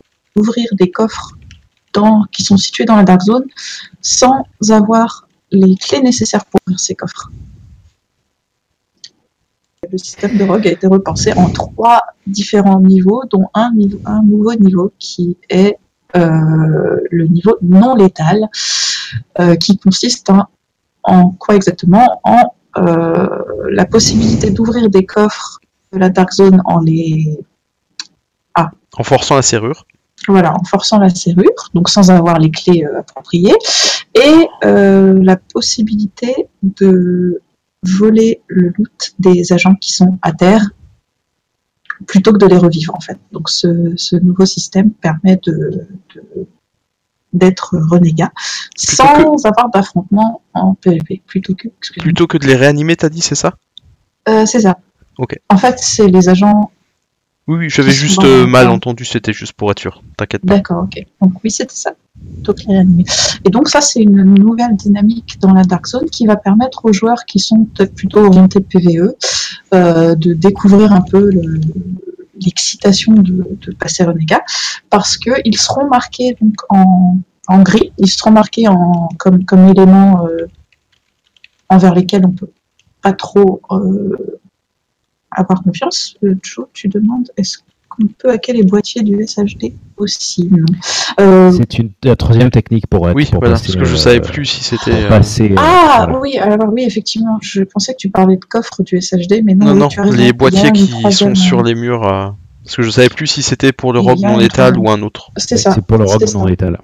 des 0.73 0.91
coffres 0.91 1.37
qui 2.31 2.43
sont 2.43 2.57
situés 2.57 2.85
dans 2.85 2.95
la 2.95 3.03
Dark 3.03 3.21
Zone 3.21 3.45
sans 4.01 4.43
avoir 4.69 5.27
les 5.51 5.75
clés 5.75 6.01
nécessaires 6.01 6.45
pour 6.45 6.59
ouvrir 6.67 6.79
ces 6.79 6.95
coffres. 6.95 7.29
Le 9.91 9.97
système 9.97 10.37
de 10.37 10.43
rogue 10.43 10.67
a 10.67 10.71
été 10.71 10.87
repensé 10.87 11.33
en 11.33 11.49
trois 11.49 12.01
différents 12.25 12.79
niveaux, 12.79 13.23
dont 13.29 13.47
un, 13.53 13.71
nouveau 14.23 14.55
niveau 14.55 14.91
qui 14.97 15.37
est 15.49 15.77
euh, 16.15 16.99
le 17.11 17.27
niveau 17.27 17.57
non 17.61 17.95
létal, 17.95 18.47
euh, 19.39 19.55
qui 19.55 19.77
consiste 19.77 20.31
en, 21.03 21.31
quoi 21.31 21.55
exactement? 21.55 22.19
En 22.23 22.55
euh, 22.77 23.27
la 23.69 23.85
possibilité 23.85 24.49
d'ouvrir 24.49 24.89
des 24.89 25.05
coffres 25.05 25.59
de 25.93 25.99
la 25.99 26.09
Dark 26.09 26.33
Zone 26.33 26.61
en 26.65 26.79
les 26.79 27.39
En 28.55 29.03
forçant 29.03 29.35
la 29.35 29.43
serrure. 29.43 29.85
Voilà, 30.31 30.53
en 30.53 30.63
forçant 30.63 30.97
la 30.99 31.09
serrure, 31.09 31.69
donc 31.73 31.89
sans 31.89 32.11
avoir 32.11 32.39
les 32.39 32.51
clés 32.51 32.85
euh, 32.85 32.99
appropriées, 32.99 33.55
et 34.13 34.47
euh, 34.63 35.19
la 35.21 35.37
possibilité 35.37 36.47
de 36.63 37.41
voler 37.83 38.41
le 38.47 38.73
loot 38.77 39.13
des 39.19 39.53
agents 39.53 39.75
qui 39.75 39.93
sont 39.93 40.17
à 40.21 40.31
terre 40.31 40.63
plutôt 42.07 42.33
que 42.33 42.37
de 42.37 42.47
les 42.47 42.57
revivre 42.57 42.93
en 42.95 42.99
fait. 42.99 43.19
Donc 43.31 43.49
ce, 43.49 43.93
ce 43.95 44.15
nouveau 44.15 44.45
système 44.45 44.91
permet 44.91 45.39
de 45.45 45.87
de- 46.15 46.47
d'être 47.33 47.77
renégat 47.77 48.31
sans 48.77 49.45
avoir 49.45 49.69
d'affrontement 49.69 50.41
en 50.53 50.73
PvP 50.73 51.21
plutôt 51.27 51.53
que. 51.53 51.67
Plutôt 51.99 52.27
que 52.27 52.37
de 52.37 52.47
les 52.47 52.55
réanimer, 52.55 52.95
t'as 52.95 53.09
dit, 53.09 53.21
c'est 53.21 53.35
ça? 53.35 53.55
Euh, 54.29 54.45
c'est 54.45 54.61
ça. 54.61 54.77
Ok. 55.17 55.37
En 55.49 55.57
fait, 55.57 55.77
c'est 55.79 56.07
les 56.07 56.29
agents 56.29 56.71
Oui, 57.47 57.57
oui, 57.57 57.69
j'avais 57.69 57.91
juste 57.91 58.23
euh, 58.23 58.47
mal 58.47 58.69
entendu, 58.69 59.05
c'était 59.05 59.33
juste 59.33 59.53
pour 59.53 59.69
être 59.69 59.79
sûr. 59.79 60.01
T'inquiète 60.17 60.43
pas. 60.45 60.55
D'accord, 60.55 60.83
ok. 60.85 61.05
Donc 61.21 61.33
oui, 61.43 61.51
c'était 61.51 61.75
ça. 61.75 61.91
Les 62.47 62.65
réanimer. 62.73 63.05
Et 63.43 63.49
donc 63.49 63.67
ça, 63.69 63.81
c'est 63.81 64.01
une 64.01 64.23
nouvelle 64.23 64.75
dynamique 64.75 65.37
dans 65.41 65.53
la 65.53 65.63
Dark 65.63 65.85
Zone 65.85 66.09
qui 66.09 66.25
va 66.25 66.37
permettre 66.37 66.85
aux 66.85 66.93
joueurs 66.93 67.25
qui 67.25 67.39
sont 67.39 67.65
peut-être 67.65 67.93
plutôt 67.93 68.19
orientés 68.25 68.61
PVE 68.61 69.13
euh, 69.73 70.15
de 70.15 70.33
découvrir 70.33 70.91
un 70.91 71.01
peu 71.01 71.29
le- 71.29 71.61
l'excitation 72.41 73.13
de, 73.13 73.47
de 73.61 73.71
passer 73.73 74.03
renégat 74.03 74.41
parce 74.89 75.17
qu'ils 75.17 75.57
seront 75.57 75.87
marqués 75.87 76.35
donc 76.41 76.55
en, 76.69 77.17
en 77.47 77.61
gris, 77.61 77.91
ils 77.97 78.09
seront 78.09 78.31
marqués 78.31 78.67
en, 78.67 79.09
comme, 79.17 79.45
comme 79.45 79.69
éléments 79.69 80.25
euh, 80.25 80.47
envers 81.69 81.93
lesquels 81.93 82.25
on 82.25 82.31
peut 82.31 82.49
pas 83.01 83.13
trop 83.13 83.61
euh, 83.71 84.39
avoir 85.35 85.61
confiance. 85.63 86.15
Euh, 86.23 86.35
Joe, 86.41 86.65
tu 86.73 86.87
demandes 86.87 87.29
est-ce 87.37 87.57
qu'on 87.89 88.07
peut 88.07 88.29
hacker 88.31 88.55
les 88.55 88.63
boîtiers 88.63 89.03
du 89.03 89.25
SHD 89.25 89.73
aussi? 89.97 90.49
Non. 90.51 90.65
Euh, 91.19 91.51
C'est 91.51 91.77
une 91.79 91.91
la 92.03 92.15
troisième 92.15 92.49
technique 92.51 92.87
pour 92.87 93.07
être. 93.09 93.15
Oui, 93.15 93.25
pour 93.25 93.39
voilà, 93.39 93.55
passer, 93.55 93.67
parce 93.67 93.75
que 93.77 93.85
je 93.85 93.93
euh, 93.93 93.97
savais 93.97 94.19
plus 94.21 94.45
si 94.45 94.63
c'était. 94.63 94.91
euh, 94.91 95.09
euh, 95.11 95.55
Ah 95.57 96.03
voilà. 96.05 96.19
oui, 96.19 96.37
alors 96.37 96.73
oui, 96.73 96.83
effectivement, 96.85 97.37
je 97.41 97.63
pensais 97.63 97.93
que 97.93 97.99
tu 97.99 98.09
parlais 98.09 98.35
de 98.37 98.45
coffre 98.45 98.83
du 98.83 98.99
SHD, 98.99 99.41
mais 99.43 99.55
non, 99.55 99.67
Non, 99.67 99.73
oui, 99.73 99.79
non, 99.79 99.87
tu 99.87 99.99
y 100.01 100.17
les 100.17 100.33
boîtiers 100.33 100.71
qui 100.71 100.89
troisième, 100.89 101.35
sont 101.35 101.41
sur 101.41 101.59
euh, 101.59 101.63
les 101.63 101.75
murs. 101.75 102.05
euh, 102.05 102.27
Parce 102.63 102.75
que 102.75 102.81
je 102.83 102.89
savais 102.89 103.09
plus 103.09 103.27
si 103.27 103.41
c'était 103.43 103.71
pour 103.71 103.93
le 103.93 103.99
a 103.99 104.15
non 104.15 104.37
létal 104.37 104.77
ou 104.77 104.89
un 104.89 105.01
autre. 105.01 105.31
C'est 105.37 105.57
ça. 105.57 105.71
C'est 105.71 105.85
pour 105.85 105.97
le 105.97 106.05
C'était 106.07 106.25
non 106.33 106.43
ça. 106.43 106.49
létal. 106.49 106.79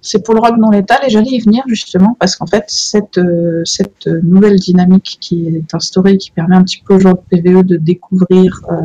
C'est 0.00 0.24
pour 0.24 0.34
le 0.34 0.40
rogue 0.40 0.58
non 0.58 0.70
létal 0.70 1.00
et 1.06 1.10
j'allais 1.10 1.30
y 1.30 1.40
venir 1.40 1.62
justement 1.66 2.16
parce 2.18 2.36
qu'en 2.36 2.46
fait 2.46 2.64
cette, 2.68 3.18
euh, 3.18 3.62
cette 3.64 4.06
nouvelle 4.06 4.58
dynamique 4.58 5.18
qui 5.20 5.48
est 5.48 5.74
instaurée 5.74 6.18
qui 6.18 6.30
permet 6.30 6.56
un 6.56 6.62
petit 6.62 6.82
peu 6.86 6.94
aux 6.94 7.00
joueurs 7.00 7.16
de 7.16 7.36
PVE 7.36 7.62
de 7.64 7.76
découvrir 7.76 8.60
euh, 8.70 8.76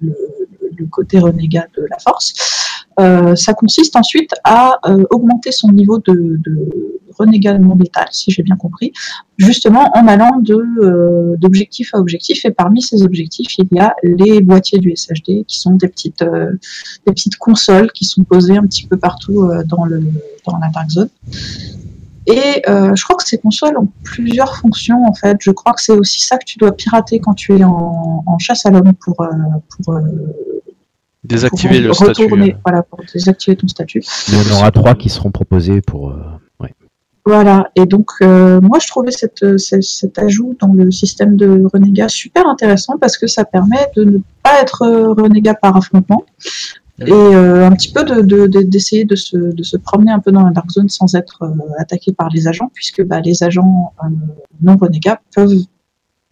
le, 0.00 0.14
côté 0.90 1.18
renégat 1.18 1.66
de 1.76 1.86
la 1.90 1.98
force, 1.98 2.32
euh, 2.98 3.34
ça 3.34 3.52
consiste 3.52 3.94
ensuite 3.94 4.32
à 4.44 4.78
augmenter 5.10 5.52
son 5.52 5.70
niveau 5.70 5.98
de 5.98 6.40
renégat 7.18 7.58
non 7.58 7.74
létal, 7.74 8.06
si 8.12 8.30
j'ai 8.30 8.42
bien 8.42 8.56
compris, 8.56 8.92
justement 9.36 9.90
en 9.96 10.06
allant 10.06 10.38
de 10.40 10.54
euh, 10.54 11.36
d'objectif 11.38 11.94
à 11.94 11.98
objectif 11.98 12.44
et 12.44 12.50
parmi 12.50 12.82
ces 12.82 13.02
objectifs 13.02 13.58
il 13.58 13.68
y 13.72 13.78
a 13.78 13.94
les 14.02 14.40
boîtiers 14.40 14.78
du 14.78 14.94
SHD 14.94 15.44
qui 15.46 15.60
sont 15.60 15.74
des 15.74 15.88
petites 15.88 16.22
euh, 16.22 16.52
des 17.06 17.12
petites 17.12 17.36
consoles 17.36 17.92
qui 17.92 18.04
sont 18.04 18.24
posées 18.24 18.56
un 18.56 18.66
petit 18.66 18.86
peu 18.86 18.96
partout 18.96 19.42
euh, 19.42 19.62
dans, 19.64 19.84
le, 19.84 20.02
dans 20.46 20.58
la 20.58 20.68
Dark 20.68 20.90
Zone. 20.90 21.10
Et 22.28 22.62
euh, 22.68 22.94
je 22.94 23.04
crois 23.04 23.16
que 23.16 23.26
ces 23.26 23.38
consoles 23.38 23.78
ont 23.78 23.88
plusieurs 24.04 24.56
fonctions 24.56 25.06
en 25.06 25.14
fait. 25.14 25.38
Je 25.40 25.50
crois 25.50 25.72
que 25.72 25.80
c'est 25.80 25.92
aussi 25.92 26.20
ça 26.20 26.36
que 26.36 26.44
tu 26.44 26.58
dois 26.58 26.72
pirater 26.72 27.20
quand 27.20 27.32
tu 27.32 27.56
es 27.56 27.64
en, 27.64 28.22
en 28.26 28.38
chasse 28.38 28.66
à 28.66 28.70
l'homme 28.70 28.92
pour, 28.92 29.22
euh, 29.22 29.28
pour, 29.70 29.94
euh, 29.94 30.00
Désactiver 31.24 31.78
pour 31.80 31.88
le 31.88 31.92
statut. 31.94 32.22
retourner, 32.22 32.56
voilà, 32.64 32.82
pour 32.82 33.00
désactiver 33.12 33.56
ton 33.56 33.66
statut. 33.66 34.02
Il 34.28 34.34
y 34.34 34.36
en 34.36 34.56
aura 34.56 34.70
trois 34.70 34.94
qui 34.94 35.08
seront 35.08 35.30
proposés 35.30 35.80
pour. 35.80 36.14
Voilà, 37.30 37.70
et 37.74 37.84
donc 37.84 38.10
euh, 38.22 38.58
moi 38.62 38.78
je 38.78 38.86
trouvais 38.86 39.10
cette, 39.10 39.42
euh, 39.42 39.58
ce- 39.58 39.82
cet 39.82 40.18
ajout 40.18 40.56
dans 40.60 40.72
le 40.72 40.90
système 40.90 41.36
de 41.36 41.48
renégat 41.74 42.08
super 42.08 42.46
intéressant 42.46 42.96
parce 42.98 43.18
que 43.18 43.26
ça 43.26 43.44
permet 43.44 43.84
de 43.96 44.04
ne 44.04 44.18
pas 44.42 44.62
être 44.62 44.80
euh, 44.82 45.12
renégat 45.12 45.52
par 45.54 45.76
affrontement 45.76 46.24
et 47.00 47.12
euh, 47.12 47.66
un 47.66 47.72
petit 47.72 47.92
peu 47.92 48.02
de- 48.04 48.22
de- 48.22 48.46
de- 48.46 48.62
d'essayer 48.62 49.04
de, 49.04 49.14
se, 49.14 49.36
de 49.36 49.62
se 49.62 49.76
promener 49.76 50.10
un 50.10 50.20
peu 50.20 50.32
dans 50.32 50.42
la 50.42 50.52
Dark 50.52 50.70
Zone 50.70 50.88
sans 50.88 51.14
être 51.16 51.42
euh, 51.42 51.48
attaqué 51.78 52.12
par 52.12 52.28
les 52.30 52.48
agents 52.48 52.70
puisque 52.72 53.02
bah, 53.04 53.20
les 53.20 53.42
agents 53.42 53.92
non 54.62 54.76
renégats 54.78 55.20
peuvent 55.34 55.52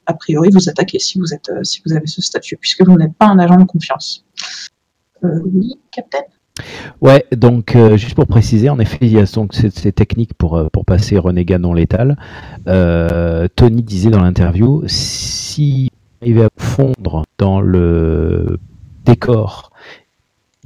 a 0.06 0.14
priori 0.14 0.48
vous 0.50 0.68
attaquer 0.70 0.98
si 0.98 1.18
vous, 1.18 1.34
êtes, 1.34 1.50
si 1.62 1.82
vous 1.84 1.92
avez 1.92 2.06
ce 2.06 2.22
statut 2.22 2.56
puisque 2.56 2.82
vous 2.86 2.96
n'êtes 2.96 3.14
pas 3.14 3.26
un 3.26 3.38
agent 3.38 3.56
de 3.56 3.64
confiance. 3.64 4.24
Oui, 5.22 5.78
Captain 5.90 6.20
Ouais, 7.00 7.26
donc 7.32 7.76
euh, 7.76 7.96
juste 7.96 8.14
pour 8.14 8.26
préciser, 8.26 8.70
en 8.70 8.78
effet, 8.78 8.98
il 9.02 9.12
y 9.12 9.18
a 9.18 9.24
donc 9.24 9.52
ces, 9.54 9.92
techniques 9.92 10.34
pour, 10.34 10.56
euh, 10.56 10.68
pour 10.72 10.84
passer 10.84 11.18
renégat 11.18 11.58
non 11.58 11.74
létal. 11.74 12.16
Euh, 12.66 13.48
Tony 13.54 13.82
disait 13.82 14.10
dans 14.10 14.22
l'interview, 14.22 14.82
si 14.86 15.90
vous 15.90 16.24
arrivez 16.24 16.44
à 16.44 16.48
fondre 16.56 17.24
dans 17.38 17.60
le 17.60 18.58
décor 19.04 19.70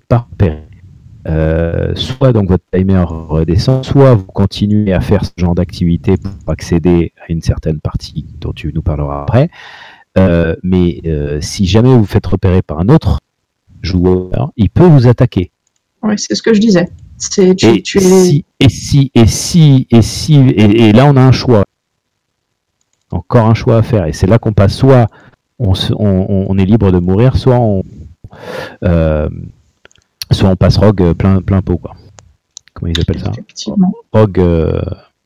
par 0.08 0.28
euh, 1.28 1.94
soit 1.94 2.32
donc 2.32 2.48
votre 2.48 2.64
timer 2.72 3.04
redescend, 3.06 3.84
soit 3.84 4.14
vous 4.14 4.24
continuez 4.24 4.92
à 4.92 5.00
faire 5.00 5.24
ce 5.24 5.32
genre 5.36 5.54
d'activité 5.54 6.16
pour 6.16 6.32
accéder 6.46 7.12
à 7.20 7.30
une 7.30 7.42
certaine 7.42 7.78
partie 7.78 8.24
dont 8.40 8.52
tu 8.52 8.72
nous 8.74 8.82
parleras 8.82 9.22
après. 9.22 9.50
Mais 10.62 11.02
si 11.40 11.66
jamais 11.66 11.94
vous 11.94 12.06
faites 12.06 12.26
repérer 12.26 12.62
par 12.62 12.80
un 12.80 12.88
autre 12.88 13.20
joueur, 13.82 14.52
il 14.56 14.70
peut 14.70 14.86
vous 14.86 15.06
attaquer. 15.06 15.52
Oui, 16.02 16.14
c'est 16.18 16.34
ce 16.34 16.42
que 16.42 16.54
je 16.54 16.60
disais. 16.60 16.88
Tu, 17.30 17.42
Et 17.42 17.82
tu 17.82 17.98
es... 17.98 18.00
si, 18.00 18.44
et 18.58 18.68
si, 18.68 19.10
et 19.14 19.26
si, 19.26 19.86
et 19.90 20.02
si, 20.02 20.34
et, 20.36 20.88
et 20.88 20.92
là 20.92 21.04
on 21.06 21.16
a 21.16 21.20
un 21.22 21.32
choix. 21.32 21.64
Encore 23.10 23.46
un 23.46 23.54
choix 23.54 23.76
à 23.78 23.82
faire. 23.82 24.06
Et 24.06 24.12
c'est 24.12 24.26
là 24.26 24.38
qu'on 24.38 24.52
passe 24.52 24.74
soit 24.74 25.06
on, 25.58 25.74
se- 25.74 25.92
on, 25.92 26.46
on 26.48 26.58
est 26.58 26.64
libre 26.64 26.90
de 26.92 26.98
mourir, 26.98 27.36
soit 27.36 27.58
on, 27.58 27.82
euh, 28.84 29.28
soit 30.30 30.48
on 30.48 30.56
passe 30.56 30.78
rogue 30.78 31.12
plein, 31.12 31.42
plein 31.42 31.60
pot. 31.60 31.76
Quoi. 31.76 31.94
Comment 32.72 32.92
ils 32.92 33.00
appellent 33.00 33.20
ça? 33.20 33.30
Effectivement. 33.32 33.92
Rogue, 34.12 34.38
euh, 34.40 34.80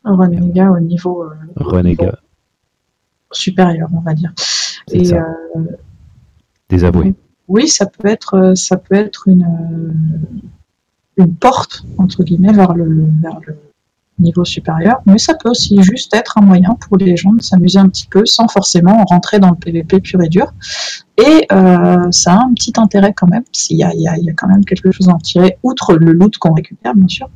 Renégat 0.05 0.70
au 0.72 0.81
niveau, 0.81 1.25
euh, 1.25 1.35
au 1.57 1.64
Renégat, 1.64 2.05
niveau 2.07 2.16
supérieur, 3.31 3.89
on 3.95 4.01
va 4.01 4.14
dire. 4.14 4.33
Et 4.91 5.12
euh, 5.14 5.20
Désavoué. 6.68 7.14
oui, 7.49 7.68
ça 7.68 7.87
peut 7.87 8.09
être, 8.09 8.35
euh, 8.35 8.55
ça 8.55 8.77
peut 8.77 8.97
être 8.97 9.29
une, 9.29 9.45
euh, 9.45 9.93
une 11.17 11.35
porte 11.35 11.85
entre 11.99 12.23
guillemets 12.25 12.53
vers 12.53 12.75
le, 12.75 13.07
vers 13.23 13.41
le 13.47 13.57
niveau 14.19 14.45
supérieur, 14.45 15.01
mais 15.07 15.19
ça 15.19 15.35
peut 15.35 15.51
aussi 15.51 15.83
juste 15.83 16.15
être 16.15 16.39
un 16.39 16.43
moyen 16.43 16.77
pour 16.81 16.97
les 16.97 17.17
gens 17.17 17.33
de 17.33 17.43
s'amuser 17.43 17.79
un 17.79 17.89
petit 17.89 18.07
peu 18.07 18.25
sans 18.27 18.47
forcément 18.49 19.05
rentrer 19.05 19.41
dans 19.41 19.51
le 19.51 19.57
PVP 19.57 20.01
pur 20.01 20.23
et 20.23 20.29
dur. 20.29 20.53
Et 21.19 21.47
euh, 21.53 22.11
ça 22.11 22.35
a 22.35 22.45
un 22.45 22.55
petit 22.55 22.73
intérêt 22.77 23.12
quand 23.12 23.27
même, 23.27 23.45
s'il 23.53 23.77
y 23.77 23.83
a, 23.83 23.93
il 23.95 24.01
y, 24.01 24.09
a, 24.09 24.17
il 24.17 24.25
y 24.25 24.31
a 24.31 24.33
quand 24.35 24.49
même 24.49 24.65
quelque 24.65 24.93
chose 24.93 25.09
à 25.09 25.12
en 25.12 25.19
tirer, 25.19 25.59
outre 25.62 25.95
le 25.95 26.12
loot 26.12 26.37
qu'on 26.39 26.53
récupère 26.53 26.95
bien 26.95 27.09
sûr, 27.09 27.29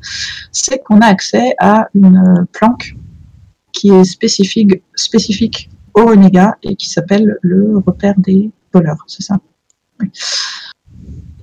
c'est 0.52 0.78
qu'on 0.78 1.00
a 1.00 1.06
accès 1.06 1.54
à 1.58 1.88
une 1.94 2.46
planque 2.52 2.96
qui 3.72 3.90
est 3.90 4.04
spécifique, 4.04 4.82
spécifique 4.94 5.70
au 5.94 6.06
renégat 6.06 6.56
et 6.62 6.76
qui 6.76 6.88
s'appelle 6.88 7.38
le 7.42 7.78
repère 7.78 8.14
des 8.18 8.50
voleurs, 8.72 9.04
c'est 9.06 9.22
ça? 9.22 9.36
Oui. 10.00 10.10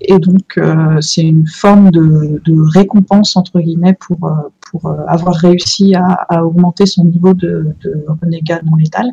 Et 0.07 0.19
donc, 0.19 0.57
euh, 0.57 1.01
c'est 1.01 1.23
une 1.23 1.47
forme 1.47 1.89
de, 1.91 2.41
récompense, 2.73 3.35
entre 3.35 3.59
guillemets, 3.59 3.97
pour, 3.99 4.25
euh, 4.25 4.31
pour 4.69 4.85
euh, 4.85 4.97
avoir 5.07 5.35
réussi 5.35 5.95
à, 5.95 6.43
augmenter 6.43 6.85
son 6.85 7.05
niveau 7.05 7.33
de, 7.33 7.75
renégat 8.21 8.61
non 8.63 8.75
létal, 8.75 9.11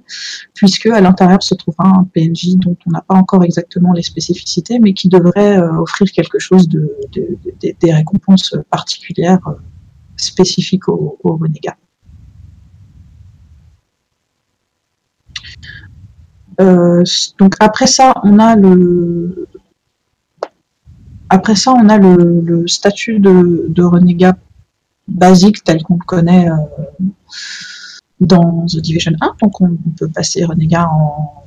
puisque 0.55 0.86
à 0.86 1.01
l'intérieur 1.01 1.43
se 1.43 1.55
trouvera 1.55 1.88
un 1.88 2.05
PNJ 2.05 2.57
dont 2.57 2.76
on 2.86 2.90
n'a 2.90 3.01
pas 3.03 3.14
encore 3.14 3.43
exactement 3.45 3.93
les 3.93 4.03
spécificités, 4.03 4.78
mais 4.78 4.93
qui 4.93 5.09
devrait 5.09 5.59
offrir 5.59 6.11
quelque 6.12 6.38
chose 6.38 6.68
de, 6.68 6.93
de- 7.12 7.38
de- 7.45 7.74
des 7.80 7.93
récompenses 7.93 8.55
particulières 8.70 9.40
spécifiques 10.16 10.88
au, 10.88 11.18
au 11.22 11.36
renégat. 11.36 11.76
Donc 17.38 17.55
après 17.59 17.88
ça, 17.88 18.14
on 18.22 18.38
a 18.38 18.55
le 18.55 19.49
après 21.37 21.57
ça, 21.57 21.72
on 21.72 21.89
a 21.89 21.99
le, 21.99 22.14
le 22.45 22.66
statut 22.68 23.18
de, 23.18 23.66
de 23.68 23.83
renégat 23.83 24.35
basique 25.09 25.64
tel 25.64 25.83
qu'on 25.83 25.95
le 25.95 26.05
connaît 26.14 26.49
euh, 26.51 26.55
dans 28.20 28.66
The 28.66 28.78
Division 28.80 29.12
1. 29.20 29.35
Donc 29.43 29.61
on, 29.61 29.70
on 29.87 29.91
peut 29.99 30.09
passer 30.09 30.45
renégat 30.45 30.87
en 30.89 31.45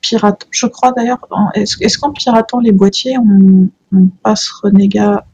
pirate. 0.00 0.46
Je 0.50 0.66
crois 0.66 0.92
d'ailleurs, 0.92 1.18
en- 1.30 1.50
est-ce 1.54 1.76
est-ce 1.84 1.98
qu'en 1.98 2.12
piratant 2.12 2.60
les 2.60 2.72
boîtiers, 2.72 3.16
on, 3.18 3.68
on 3.92 4.06
passe 4.22 4.48
renégat 4.62 5.24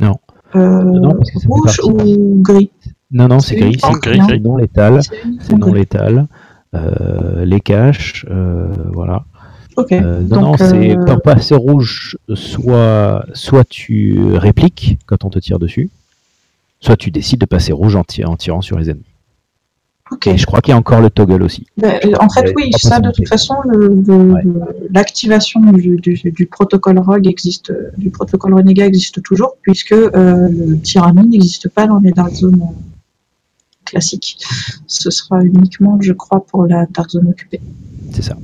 Non. 0.00 0.16
euh, 0.54 0.82
Non, 0.82 1.14
parce 1.14 1.30
que 1.30 1.38
ça 1.40 1.46
fait 1.46 1.48
rouge 1.48 1.80
ou 1.84 2.42
gris? 2.42 2.70
Non, 3.10 3.28
non, 3.28 3.38
C'est 3.40 3.56
gris. 3.56 3.78
C'est 3.80 4.00
gris, 4.10 4.40
non 4.40 4.56
létal. 4.56 5.00
C'est 5.40 5.56
non 5.56 5.72
létal. 5.72 6.26
Euh, 6.74 7.44
les 7.44 7.60
caches, 7.60 8.26
euh, 8.30 8.72
voilà. 8.92 9.24
Euh, 9.78 10.20
non, 10.20 10.26
Donc, 10.28 10.40
non, 10.40 10.56
c'est 10.56 10.96
euh, 10.96 11.04
pour 11.04 11.20
passer 11.22 11.54
rouge, 11.54 12.16
soit, 12.34 13.24
soit 13.34 13.64
tu 13.64 14.18
répliques 14.34 14.98
quand 15.06 15.24
on 15.24 15.30
te 15.30 15.38
tire 15.38 15.58
dessus, 15.58 15.90
soit 16.80 16.96
tu 16.96 17.10
décides 17.10 17.40
de 17.40 17.46
passer 17.46 17.72
rouge 17.72 17.96
en, 17.96 18.02
tir- 18.02 18.28
en 18.28 18.36
tirant 18.36 18.60
sur 18.62 18.78
les 18.78 18.90
ennemis. 18.90 19.04
ok. 20.12 20.26
Et 20.28 20.36
je 20.36 20.46
crois 20.46 20.60
qu'il 20.60 20.70
y 20.72 20.74
a 20.74 20.78
encore 20.78 21.00
le 21.00 21.10
toggle 21.10 21.42
aussi. 21.42 21.66
Euh, 21.82 21.90
en 22.20 22.28
fait, 22.28 22.52
oui, 22.56 22.70
ça, 22.78 23.00
de 23.00 23.10
toute 23.10 23.26
façon, 23.28 23.54
le- 23.66 23.88
le- 24.06 24.32
Ouais. 24.32 24.42
le- 24.44 24.60
l'activation 24.92 25.60
du, 25.72 25.96
du- 25.96 26.30
du 26.30 26.46
protocole 26.46 26.98
Rogue 26.98 27.26
existe, 27.26 27.72
du 27.96 28.10
protocole 28.10 28.54
Renégat 28.54 28.86
existe 28.86 29.22
toujours, 29.22 29.56
puisque 29.62 29.92
euh, 29.92 30.48
le 30.50 30.78
tyrannie 30.78 31.26
n'existe 31.26 31.68
pas 31.68 31.86
dans 31.86 31.98
les 31.98 32.12
Dark 32.12 32.32
Zones 32.34 32.60
euh, 32.62 32.74
classiques. 33.84 34.38
Ce 34.86 35.10
sera 35.10 35.42
uniquement, 35.42 35.98
je 36.00 36.12
crois, 36.12 36.44
pour 36.46 36.66
la 36.66 36.86
Dark 36.86 37.10
Zone 37.10 37.28
occupée. 37.28 37.60
C'est 38.12 38.22
ça. 38.22 38.36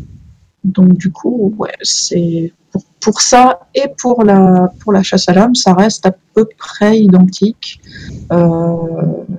Donc, 0.65 0.95
du 0.95 1.11
coup, 1.11 1.57
c'est 1.83 2.53
pour, 3.01 3.21
ça 3.21 3.61
et 3.75 3.87
pour 4.01 4.25
la, 4.25 4.71
pour 4.81 4.93
la 4.93 5.03
chasse 5.03 5.29
à 5.29 5.33
l'homme, 5.33 5.55
ça 5.55 5.73
reste 5.73 6.07
à 6.07 6.13
peu 6.35 6.47
près 6.59 7.01
identique. 7.01 7.81
Euh, 8.33 8.77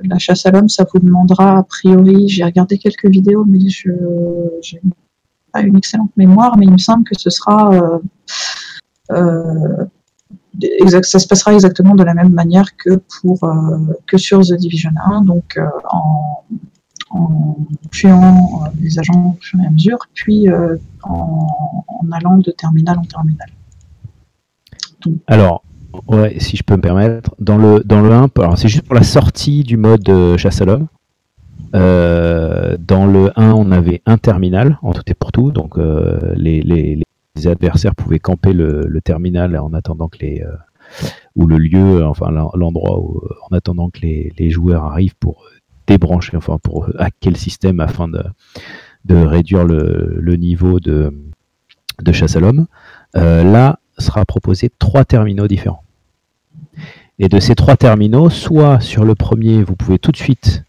la 0.04 0.18
chasse 0.18 0.46
à 0.46 0.52
l'homme, 0.52 0.70
ça 0.70 0.86
vous 0.92 1.00
demandera 1.00 1.60
a 1.60 1.64
priori, 1.64 2.28
j'ai 2.28 2.44
regardé 2.44 2.78
quelques 2.78 3.08
vidéos, 3.08 3.46
mais 3.46 3.70
je 3.70 3.92
j'ai 4.62 4.82
pas 5.52 5.62
une 5.62 5.78
excellente 5.78 6.12
mémoire, 6.18 6.58
mais 6.58 6.66
il 6.66 6.72
me 6.72 6.78
semble 6.78 7.04
que 7.04 7.18
ce 7.18 7.30
sera 7.30 7.72
euh, 7.74 8.00
euh, 9.12 9.86
exact, 10.80 11.06
ça 11.06 11.20
se 11.20 11.28
passera 11.28 11.54
exactement 11.54 11.94
de 11.94 12.04
la 12.04 12.14
même 12.14 12.32
manière 12.32 12.76
que 12.78 13.02
pour 13.22 13.40
que 14.08 14.18
sur 14.18 14.42
The 14.42 14.54
Division 14.54 14.92
1, 15.06 15.22
donc 15.22 15.60
en, 15.90 16.44
en 17.14 17.58
tuant 17.92 18.64
euh, 18.66 18.70
les 18.82 19.00
agents 19.00 19.36
au 19.38 19.42
fur 19.42 19.60
et 19.62 19.66
à 19.66 19.70
mesure, 19.70 19.98
puis 20.14 20.50
euh, 20.50 20.78
en, 21.04 21.84
allant 22.12 22.38
de 22.38 22.52
terminal 22.52 22.98
en 23.00 23.04
terminal. 23.04 23.48
Alors, 25.28 25.64
si 26.40 26.58
je 26.58 26.64
peux 26.64 26.76
me 26.76 26.82
permettre, 26.82 27.36
dans 27.40 27.58
le, 27.58 27.82
dans 27.84 28.02
le 28.02 28.12
1, 28.12 28.30
alors 28.40 28.58
c'est 28.58 28.68
juste 28.68 28.86
pour 28.86 28.96
la 28.96 29.04
sortie 29.04 29.64
du 29.64 29.78
mode 29.78 30.08
euh, 30.10 30.38
chasse 30.38 30.62
à 30.62 30.66
l'homme. 30.66 30.88
Dans 31.74 33.06
le 33.06 33.32
1, 33.40 33.52
on 33.54 33.72
avait 33.72 34.02
un 34.06 34.18
terminal 34.18 34.78
en 34.82 34.94
tout 34.94 35.04
et 35.08 35.14
pour 35.14 35.32
tout, 35.32 35.52
donc 35.52 35.78
les, 35.78 36.62
les- 36.62 37.02
les 37.38 37.48
adversaires 37.48 37.96
pouvaient 37.96 38.20
camper 38.20 38.52
le, 38.54 39.00
terminal 39.04 39.58
en 39.58 39.74
attendant 39.74 40.10
que 40.10 40.18
les 40.20 40.44
ou 41.38 41.48
le 41.48 41.58
lieu, 41.58 42.06
enfin 42.06 42.30
l'en- 42.30 42.52
l'endroit 42.56 43.00
en 43.00 43.56
attendant 43.56 43.90
que 43.90 44.02
les, 44.02 44.34
les 44.38 44.50
joueurs 44.50 44.84
arrivent 44.84 45.16
pour 45.18 45.46
débrancher, 45.92 46.36
enfin 46.38 46.58
pour 46.62 46.90
hacker 46.98 47.32
le 47.32 47.38
système 47.38 47.80
afin 47.80 48.08
de, 48.08 48.24
de 49.06 49.16
réduire 49.16 49.64
le, 49.66 50.18
le 50.20 50.36
niveau 50.36 50.80
de, 50.80 51.14
de 52.02 52.12
chasse 52.12 52.36
à 52.36 52.40
l'homme. 52.40 52.66
Euh, 53.16 53.44
là, 53.44 53.80
sera 53.98 54.26
proposé 54.26 54.70
trois 54.80 55.06
terminaux 55.06 55.48
différents. 55.48 55.84
Et 57.20 57.28
de 57.30 57.40
ces 57.40 57.56
trois 57.56 57.78
terminaux, 57.78 58.30
soit 58.30 58.80
sur 58.80 59.04
le 59.06 59.16
premier, 59.16 59.62
vous 59.64 59.76
pouvez 59.76 60.00
tout 60.00 60.12
de 60.12 60.18
suite 60.18 60.64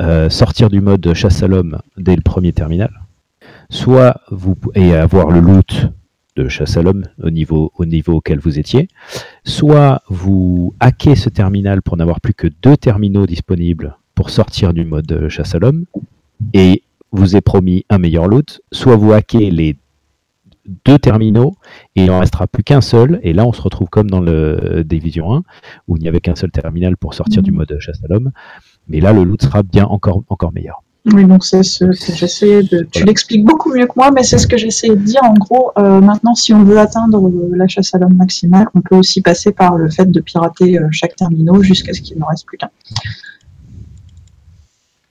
euh, 0.00 0.28
sortir 0.28 0.68
du 0.68 0.80
mode 0.80 1.14
chasse 1.14 1.42
à 1.42 1.48
l'homme 1.48 1.78
dès 1.96 2.16
le 2.16 2.22
premier 2.22 2.52
terminal, 2.52 2.90
soit 3.70 4.20
vous 4.30 4.54
et 4.74 4.94
avoir 4.94 5.30
le 5.30 5.40
loot 5.40 5.88
de 6.36 6.48
chasse 6.48 6.76
à 6.76 6.82
l'homme 6.82 7.04
au 7.22 7.30
niveau, 7.30 7.72
au 7.76 7.86
niveau 7.86 8.14
auquel 8.14 8.38
vous 8.38 8.58
étiez, 8.58 8.88
soit 9.44 10.02
vous 10.08 10.74
hackez 10.80 11.14
ce 11.16 11.30
terminal 11.30 11.80
pour 11.80 11.96
n'avoir 11.96 12.20
plus 12.20 12.34
que 12.34 12.48
deux 12.62 12.76
terminaux 12.76 13.26
disponibles 13.26 13.96
pour 14.16 14.30
sortir 14.30 14.72
du 14.72 14.84
mode 14.84 15.10
euh, 15.12 15.28
chasse 15.28 15.54
à 15.54 15.60
l'homme, 15.60 15.84
et 16.52 16.82
vous 17.12 17.36
est 17.36 17.40
promis 17.40 17.84
un 17.88 17.98
meilleur 17.98 18.26
loot, 18.26 18.60
soit 18.72 18.96
vous 18.96 19.12
hackez 19.12 19.50
les 19.52 19.76
deux 20.84 20.98
terminaux 20.98 21.54
et 21.94 22.04
il 22.04 22.10
en 22.10 22.18
restera 22.18 22.48
plus 22.48 22.64
qu'un 22.64 22.80
seul. 22.80 23.20
Et 23.22 23.32
là, 23.32 23.46
on 23.46 23.52
se 23.52 23.62
retrouve 23.62 23.88
comme 23.88 24.10
dans 24.10 24.18
le 24.20 24.82
Division 24.84 25.32
1 25.32 25.42
où 25.86 25.96
il 25.96 26.02
n'y 26.02 26.08
avait 26.08 26.18
qu'un 26.20 26.34
seul 26.34 26.50
terminal 26.50 26.96
pour 26.96 27.14
sortir 27.14 27.40
du 27.42 27.52
Mhm. 27.52 27.58
mode 27.58 27.76
chasse 27.78 28.02
à 28.02 28.08
l'homme. 28.12 28.32
Mais 28.88 29.00
là, 29.00 29.12
le 29.12 29.22
loot 29.22 29.40
sera 29.42 29.62
bien 29.62 29.84
encore, 29.84 30.24
encore 30.28 30.52
meilleur. 30.52 30.82
Oui, 31.14 31.24
donc 31.24 31.44
c'est 31.44 31.62
ce 31.62 31.84
que 31.84 32.12
j'essayais 32.16 32.64
de. 32.64 32.84
Tu 32.90 33.04
l'expliques 33.04 33.44
beaucoup 33.44 33.72
mieux 33.72 33.86
que 33.86 33.92
moi, 33.94 34.10
mais 34.10 34.24
c'est 34.24 34.38
ce 34.38 34.48
que 34.48 34.56
j'essayais 34.56 34.96
de 34.96 35.02
dire. 35.02 35.20
En 35.22 35.34
gros, 35.34 35.70
euh, 35.78 36.00
maintenant, 36.00 36.34
si 36.34 36.52
on 36.52 36.64
veut 36.64 36.78
atteindre 36.80 37.28
euh, 37.28 37.50
la 37.54 37.68
chasse 37.68 37.94
à 37.94 37.98
l'homme 37.98 38.16
maximale, 38.16 38.66
on 38.74 38.80
peut 38.80 38.96
aussi 38.96 39.22
passer 39.22 39.52
par 39.52 39.76
le 39.76 39.88
fait 39.88 40.10
de 40.10 40.20
pirater 40.20 40.80
euh, 40.80 40.88
chaque 40.90 41.14
terminal 41.14 41.62
jusqu'à 41.62 41.94
ce 41.94 42.00
qu'il 42.00 42.18
n'en 42.18 42.26
reste 42.26 42.44
plus 42.44 42.58
qu'un. 42.58 42.70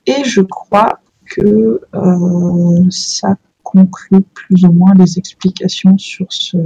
Et 0.07 0.23
je 0.23 0.41
crois 0.41 0.99
que 1.25 1.81
euh, 1.93 2.85
ça 2.89 3.35
conclut 3.63 4.21
plus 4.33 4.63
ou 4.65 4.71
moins 4.71 4.93
les 4.93 5.17
explications 5.17 5.97
sur 5.97 6.27
ce, 6.29 6.57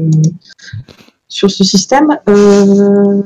sur 1.27 1.49
ce 1.49 1.63
système. 1.63 2.17
Euh, 2.27 3.23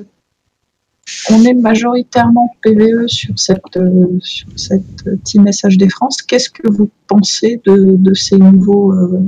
on 1.30 1.44
est 1.44 1.54
majoritairement 1.54 2.56
PVE 2.62 3.08
sur 3.08 3.38
cette, 3.38 3.78
euh, 3.78 4.18
sur 4.22 4.48
cette 4.56 5.24
Team 5.24 5.46
SHD 5.52 5.90
France. 5.90 6.22
Qu'est-ce 6.22 6.50
que 6.50 6.70
vous 6.70 6.90
pensez 7.08 7.62
de, 7.66 7.96
de 7.98 8.14
ces 8.14 8.38
nouveaux 8.38 8.94
euh, 8.94 9.22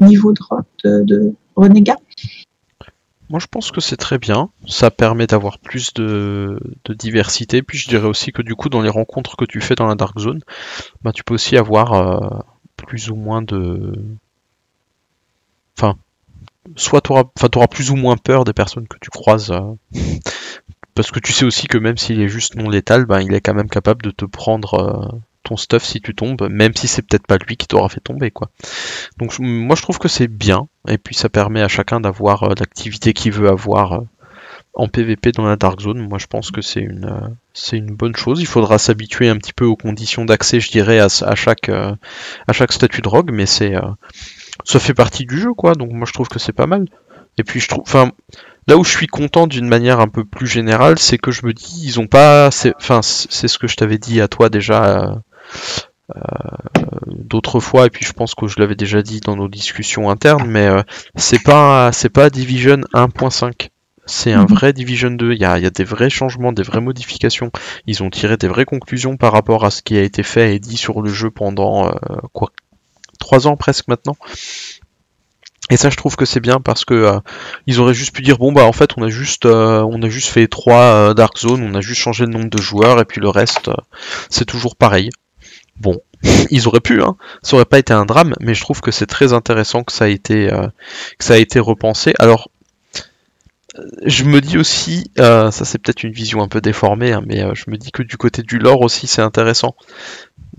niveaux 0.00 0.32
de, 0.32 0.38
de, 0.84 1.04
de 1.04 1.34
renégats 1.56 1.98
Moi, 3.30 3.40
je 3.40 3.46
pense 3.46 3.70
que 3.70 3.80
c'est 3.80 3.96
très 3.96 4.18
bien. 4.18 4.50
Ça 4.66 4.90
permet 4.90 5.26
d'avoir 5.26 5.58
plus 5.58 5.92
de, 5.94 6.58
diversité. 6.88 7.62
Puis 7.62 7.78
je 7.78 7.88
dirais 7.88 8.06
aussi 8.06 8.32
que 8.32 8.42
du 8.42 8.54
coup, 8.54 8.68
dans 8.68 8.80
les 8.80 8.88
rencontres 8.88 9.36
que 9.36 9.44
tu 9.44 9.60
fais 9.60 9.74
dans 9.74 9.86
la 9.86 9.94
Dark 9.94 10.18
Zone, 10.18 10.40
bah, 11.02 11.12
tu 11.12 11.24
peux 11.24 11.34
aussi 11.34 11.56
avoir 11.56 11.92
euh, 11.92 12.40
plus 12.76 13.10
ou 13.10 13.16
moins 13.16 13.42
de. 13.42 13.92
Enfin, 15.76 15.96
soit 16.76 17.02
tu 17.02 17.12
auras, 17.12 17.66
plus 17.66 17.90
ou 17.90 17.96
moins 17.96 18.16
peur 18.16 18.44
des 18.44 18.54
personnes 18.54 18.88
que 18.88 18.98
tu 19.00 19.10
croises. 19.10 19.50
euh, 19.50 19.74
Parce 20.94 21.12
que 21.12 21.20
tu 21.20 21.32
sais 21.32 21.44
aussi 21.44 21.68
que 21.68 21.78
même 21.78 21.96
s'il 21.96 22.20
est 22.20 22.28
juste 22.28 22.56
non 22.56 22.68
létal, 22.68 23.04
bah, 23.06 23.22
il 23.22 23.32
est 23.32 23.40
quand 23.40 23.54
même 23.54 23.68
capable 23.68 24.02
de 24.02 24.10
te 24.10 24.24
prendre 24.24 24.74
euh, 24.74 25.18
ton 25.48 25.56
stuff 25.56 25.84
si 25.84 26.00
tu 26.00 26.14
tombes, 26.14 26.48
même 26.50 26.74
si 26.74 26.88
c'est 26.88 27.02
peut-être 27.02 27.26
pas 27.26 27.38
lui 27.38 27.56
qui 27.56 27.66
t'aura 27.66 27.88
fait 27.88 28.00
tomber, 28.00 28.30
quoi. 28.30 28.50
Donc 29.18 29.38
moi 29.38 29.76
je 29.76 29.82
trouve 29.82 29.98
que 29.98 30.08
c'est 30.08 30.28
bien, 30.28 30.68
et 30.88 30.98
puis 30.98 31.14
ça 31.14 31.28
permet 31.28 31.62
à 31.62 31.68
chacun 31.68 32.00
d'avoir 32.00 32.44
euh, 32.44 32.54
l'activité 32.58 33.12
qu'il 33.12 33.32
veut 33.32 33.48
avoir 33.48 33.92
euh, 33.92 34.00
en 34.74 34.88
PVP 34.88 35.32
dans 35.32 35.46
la 35.46 35.56
Dark 35.56 35.80
Zone. 35.80 36.06
Moi, 36.06 36.18
je 36.18 36.26
pense 36.26 36.50
que 36.50 36.62
c'est 36.62 36.80
une, 36.80 37.06
euh, 37.06 37.28
c'est 37.52 37.76
une 37.76 37.94
bonne 37.94 38.14
chose. 38.14 38.40
Il 38.40 38.46
faudra 38.46 38.78
s'habituer 38.78 39.28
un 39.28 39.36
petit 39.36 39.52
peu 39.52 39.64
aux 39.64 39.76
conditions 39.76 40.24
d'accès, 40.24 40.60
je 40.60 40.70
dirais, 40.70 41.00
à, 41.00 41.06
à 41.22 41.34
chaque, 41.34 41.68
à 41.68 42.52
chaque 42.52 42.72
statut 42.72 43.02
de 43.02 43.08
rogue, 43.08 43.30
mais 43.32 43.46
c'est, 43.46 43.74
ça 44.64 44.78
fait 44.78 44.94
partie 44.94 45.24
du 45.24 45.40
jeu, 45.40 45.52
quoi. 45.52 45.74
Donc 45.74 45.90
moi, 45.92 46.06
je 46.06 46.12
trouve 46.12 46.28
que 46.28 46.38
c'est 46.38 46.52
pas 46.52 46.66
mal. 46.66 46.86
Et 47.38 47.44
puis, 47.44 47.58
je 47.58 47.68
trouve, 47.68 47.82
enfin, 47.82 48.12
là 48.68 48.76
où 48.76 48.84
je 48.84 48.90
suis 48.90 49.08
content 49.08 49.48
d'une 49.48 49.66
manière 49.66 49.98
un 49.98 50.08
peu 50.08 50.24
plus 50.24 50.46
générale, 50.46 50.98
c'est 50.98 51.18
que 51.18 51.32
je 51.32 51.44
me 51.44 51.52
dis, 51.52 51.82
ils 51.82 51.98
ont 51.98 52.06
pas, 52.06 52.50
enfin, 52.76 53.00
c'est 53.02 53.48
ce 53.48 53.58
que 53.58 53.66
je 53.66 53.74
t'avais 53.74 53.98
dit 53.98 54.20
à 54.20 54.28
toi 54.28 54.48
déjà. 54.48 55.20
D'autres 57.06 57.60
fois 57.60 57.84
et 57.84 57.90
puis 57.90 58.04
je 58.04 58.14
pense 58.14 58.34
que 58.34 58.46
je 58.46 58.58
l'avais 58.58 58.74
déjà 58.74 59.02
dit 59.02 59.20
dans 59.20 59.36
nos 59.36 59.48
discussions 59.48 60.08
internes 60.08 60.48
mais 60.48 60.66
c'est 61.16 61.42
pas 61.42 61.92
c'est 61.92 62.08
pas 62.08 62.30
Division 62.30 62.78
1.5 62.94 63.68
c'est 64.08 64.32
un 64.32 64.42
mhm. 64.42 64.48
vrai 64.48 64.72
Division 64.72 65.10
2, 65.10 65.34
il 65.34 65.38
y 65.38 65.44
a, 65.44 65.70
des 65.70 65.84
vrais 65.84 66.10
changements, 66.10 66.52
des 66.52 66.62
vraies 66.62 66.80
modifications. 66.80 67.52
Ils 67.86 68.02
ont 68.02 68.10
tiré 68.10 68.36
des 68.36 68.48
vraies 68.48 68.64
conclusions 68.64 69.16
par 69.16 69.32
rapport 69.32 69.64
à 69.64 69.70
ce 69.70 69.82
qui 69.82 69.96
a 69.98 70.02
été 70.02 70.22
fait 70.22 70.54
et 70.54 70.58
dit 70.58 70.78
sur 70.78 71.02
le 71.02 71.10
jeu 71.10 71.30
pendant 71.30 71.88
euh, 71.88 71.92
quoi 72.32 72.50
3 73.20 73.46
ans 73.46 73.56
presque 73.56 73.86
maintenant. 73.88 74.16
Et 75.70 75.76
ça 75.76 75.90
je 75.90 75.96
trouve 75.96 76.16
que 76.16 76.24
c'est 76.24 76.40
bien 76.40 76.60
parce 76.60 76.86
que 76.86 76.94
euh, 76.94 77.20
ils 77.66 77.80
auraient 77.80 77.92
juste 77.92 78.14
pu 78.14 78.22
dire 78.22 78.38
bon 78.38 78.52
bah 78.52 78.64
en 78.64 78.72
fait 78.72 78.92
on 78.96 79.02
a 79.02 79.10
juste 79.10 79.44
euh, 79.44 79.82
on 79.82 80.02
a 80.02 80.08
juste 80.08 80.28
fait 80.28 80.48
3 80.48 81.12
Dark 81.12 81.38
Zone, 81.38 81.62
on 81.62 81.74
a 81.74 81.82
juste 81.82 82.00
changé 82.00 82.24
le 82.24 82.30
nombre 82.30 82.48
de 82.48 82.62
joueurs 82.62 82.98
et 83.00 83.04
puis 83.04 83.20
le 83.20 83.28
reste 83.28 83.70
c'est 84.30 84.46
toujours 84.46 84.76
pareil. 84.76 85.10
Bon, 85.80 86.00
ils 86.50 86.66
auraient 86.68 86.80
pu, 86.80 87.02
hein. 87.02 87.16
ça 87.42 87.56
aurait 87.56 87.64
pas 87.64 87.78
été 87.78 87.92
un 87.92 88.04
drame, 88.04 88.34
mais 88.40 88.54
je 88.54 88.62
trouve 88.62 88.80
que 88.80 88.90
c'est 88.90 89.06
très 89.06 89.32
intéressant 89.32 89.84
que 89.84 89.92
ça 89.92 90.06
a 90.06 90.08
été 90.08 90.48
que 90.48 91.24
ça 91.24 91.38
été 91.38 91.60
repensé. 91.60 92.14
Alors 92.18 92.48
je 94.04 94.24
me 94.24 94.40
dis 94.40 94.58
aussi, 94.58 95.10
euh, 95.18 95.50
ça 95.50 95.64
c'est 95.64 95.78
peut-être 95.78 96.02
une 96.02 96.12
vision 96.12 96.42
un 96.42 96.48
peu 96.48 96.60
déformée, 96.60 97.12
hein, 97.12 97.22
mais 97.26 97.42
euh, 97.42 97.54
je 97.54 97.70
me 97.70 97.76
dis 97.76 97.92
que 97.92 98.02
du 98.02 98.16
côté 98.16 98.42
du 98.42 98.58
lore 98.58 98.80
aussi 98.80 99.06
c'est 99.06 99.22
intéressant. 99.22 99.74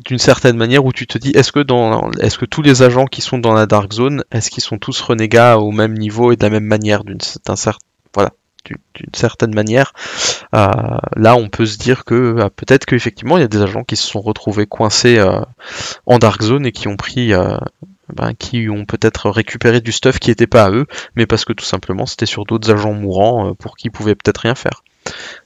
D'une 0.06 0.20
certaine 0.20 0.56
manière 0.56 0.86
où 0.86 0.94
tu 0.94 1.08
te 1.08 1.18
dis, 1.18 1.32
est-ce 1.32 1.52
que 1.52 1.60
dans, 1.60 2.12
est-ce 2.14 2.38
que 2.38 2.46
tous 2.46 2.62
les 2.62 2.84
agents 2.84 3.06
qui 3.06 3.22
sont 3.22 3.38
dans 3.38 3.54
la 3.54 3.66
Dark 3.66 3.92
Zone, 3.92 4.24
est-ce 4.32 4.50
qu'ils 4.50 4.64
sont 4.64 4.78
tous 4.78 5.02
renégats 5.02 5.58
au 5.58 5.72
même 5.72 5.94
niveau 5.94 6.32
et 6.32 6.38
de 6.38 6.44
la 6.44 6.50
même 6.50 6.64
manière, 6.64 7.04
d'une 7.04 7.18
voilà, 8.14 8.32
d'une 8.66 9.14
certaine 9.14 9.53
manière. 9.53 9.93
Euh, 10.55 10.68
là, 11.16 11.36
on 11.36 11.49
peut 11.49 11.66
se 11.66 11.78
dire 11.78 12.05
que 12.05 12.49
peut-être 12.55 12.86
qu'effectivement, 12.86 13.38
il 13.38 13.41
y 13.41 13.43
a 13.43 13.47
des 13.47 13.62
agents 13.62 13.84
qui 13.84 13.95
se 13.95 14.07
sont 14.07 14.22
retrouvés 14.22 14.68
coincés 14.68 15.24
en 16.05 16.20
Dark 16.20 16.41
Zone 16.41 16.66
et 16.66 16.72
qui 16.72 16.88
ont 16.88 16.97
pris 16.97 17.34
ben, 18.14 18.34
qui 18.34 18.70
ont 18.70 18.86
peut-être 18.86 19.30
récupéré 19.30 19.82
du 19.82 19.91
stuff 19.91 20.20
qui 20.20 20.30
n'était 20.30 20.47
pas 20.47 20.66
à 20.66 20.72
eux, 20.72 20.88
mais 21.16 21.28
parce 21.28 21.45
que 21.45 21.53
tout 21.53 21.66
simplement 21.66 22.05
c'était 22.05 22.26
sur 22.26 22.45
d'autres 22.45 22.72
agents 22.72 22.93
mourants 22.93 23.49
euh, 23.49 23.53
pour 23.53 23.78
qui 23.78 23.88
ils 23.88 23.91
pouvaient 23.91 24.16
peut-être 24.16 24.39
rien 24.39 24.55
faire. 24.55 24.84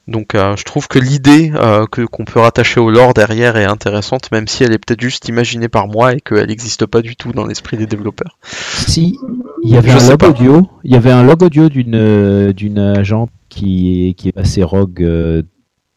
Donc 0.08 0.34
euh, 0.34 0.56
je 0.56 0.64
trouve 0.64 0.88
que 0.88 0.98
l'idée 0.98 1.52
euh, 1.54 1.86
que 1.86 2.02
qu'on 2.02 2.24
peut 2.24 2.40
rattacher 2.40 2.80
au 2.80 2.90
lore 2.90 3.14
derrière 3.14 3.56
est 3.56 3.64
intéressante, 3.64 4.30
même 4.32 4.48
si 4.48 4.64
elle 4.64 4.72
est 4.72 4.78
peut-être 4.78 5.00
juste 5.00 5.28
imaginée 5.28 5.68
par 5.68 5.88
moi 5.88 6.14
et 6.14 6.20
qu'elle 6.20 6.48
n'existe 6.48 6.86
pas 6.86 7.02
du 7.02 7.16
tout 7.16 7.32
dans 7.32 7.46
l'esprit 7.46 7.76
des 7.76 7.86
développeurs. 7.86 8.38
Si 8.42 9.18
il 9.62 9.70
y 9.70 9.76
avait 9.76 9.92
un 9.92 10.08
log 10.08 10.22
audio, 10.22 10.68
il 10.84 10.92
y 10.92 10.96
avait 10.96 11.12
un 11.12 11.22
log 11.22 11.42
audio 11.42 11.68
d'une 11.68 12.52
d'une 12.52 12.78
agent 12.78 13.28
qui 13.48 14.14
qui 14.16 14.28
est 14.28 14.32
passé 14.32 14.62
rogue 14.62 15.44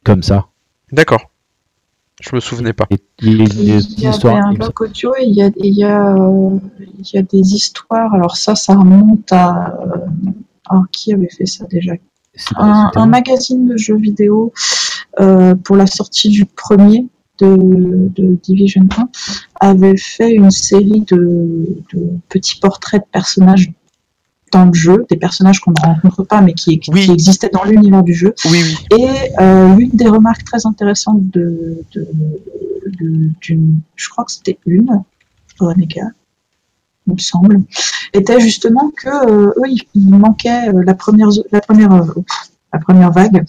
comme 0.03 0.23
ça. 0.23 0.47
D'accord. 0.91 1.29
Je 2.19 2.35
me 2.35 2.39
souvenais 2.39 2.73
pas. 2.73 2.85
il, 3.21 3.99
y 3.99 4.07
a 4.07 4.47
un 4.47 4.53
bloc 4.53 4.81
audio 4.81 5.13
et 5.19 5.25
il 5.25 5.35
y 5.35 5.43
a, 5.43 5.51
il, 5.55 5.73
y 5.77 5.83
a, 5.83 6.15
euh, 6.15 6.57
il 6.97 7.05
y 7.13 7.17
a 7.17 7.21
des 7.21 7.53
histoires. 7.53 8.11
Alors 8.13 8.37
ça, 8.37 8.55
ça 8.55 8.73
remonte 8.73 9.31
à... 9.31 9.77
Euh, 10.71 10.77
qui 10.91 11.13
avait 11.13 11.29
fait 11.29 11.45
ça 11.45 11.65
déjà? 11.65 11.93
Un, 12.55 12.91
un, 12.95 13.05
magazine 13.05 13.67
de 13.67 13.77
jeux 13.77 13.97
vidéo 13.97 14.53
euh, 15.19 15.55
pour 15.55 15.75
la 15.75 15.87
sortie 15.87 16.29
du 16.29 16.45
premier 16.45 17.07
de, 17.39 18.09
de, 18.15 18.37
Division 18.43 18.87
1 18.97 19.09
avait 19.59 19.97
fait 19.97 20.33
une 20.33 20.51
série 20.51 21.01
de, 21.01 21.83
de 21.93 22.09
petits 22.29 22.59
portraits 22.59 23.01
de 23.01 23.07
personnages 23.11 23.71
dans 24.51 24.65
le 24.65 24.73
jeu, 24.73 25.05
des 25.09 25.17
personnages 25.17 25.59
qu'on 25.59 25.71
ne 25.71 25.79
rencontre 25.79 26.23
pas 26.23 26.41
mais 26.41 26.53
qui, 26.53 26.79
existaient 26.93 27.49
dans 27.51 27.63
l'univers 27.63 28.03
du 28.03 28.13
jeu. 28.13 28.33
Oui, 28.45 28.63
Et 28.91 29.07
euh, 29.39 29.75
l'une 29.75 29.91
des 29.91 30.07
remarques 30.07 30.43
très 30.43 30.65
intéressantes 30.65 31.29
de, 31.29 31.83
d'une, 33.41 33.79
je 33.95 34.09
crois 34.09 34.23
que 34.25 34.31
c'était 34.31 34.57
une, 34.65 35.03
Renega, 35.59 36.11
il 37.07 37.13
me 37.13 37.19
semble, 37.19 37.61
était 38.13 38.39
justement 38.39 38.91
que 38.95 39.09
euh, 39.09 39.53
eux, 39.57 39.75
il, 39.93 40.09
manquait 40.09 40.69
euh, 40.69 40.83
la 40.83 40.93
première, 40.93 41.29
la 41.51 41.61
première, 41.61 42.03
la 42.73 42.79
première 42.79 43.11
vague 43.11 43.45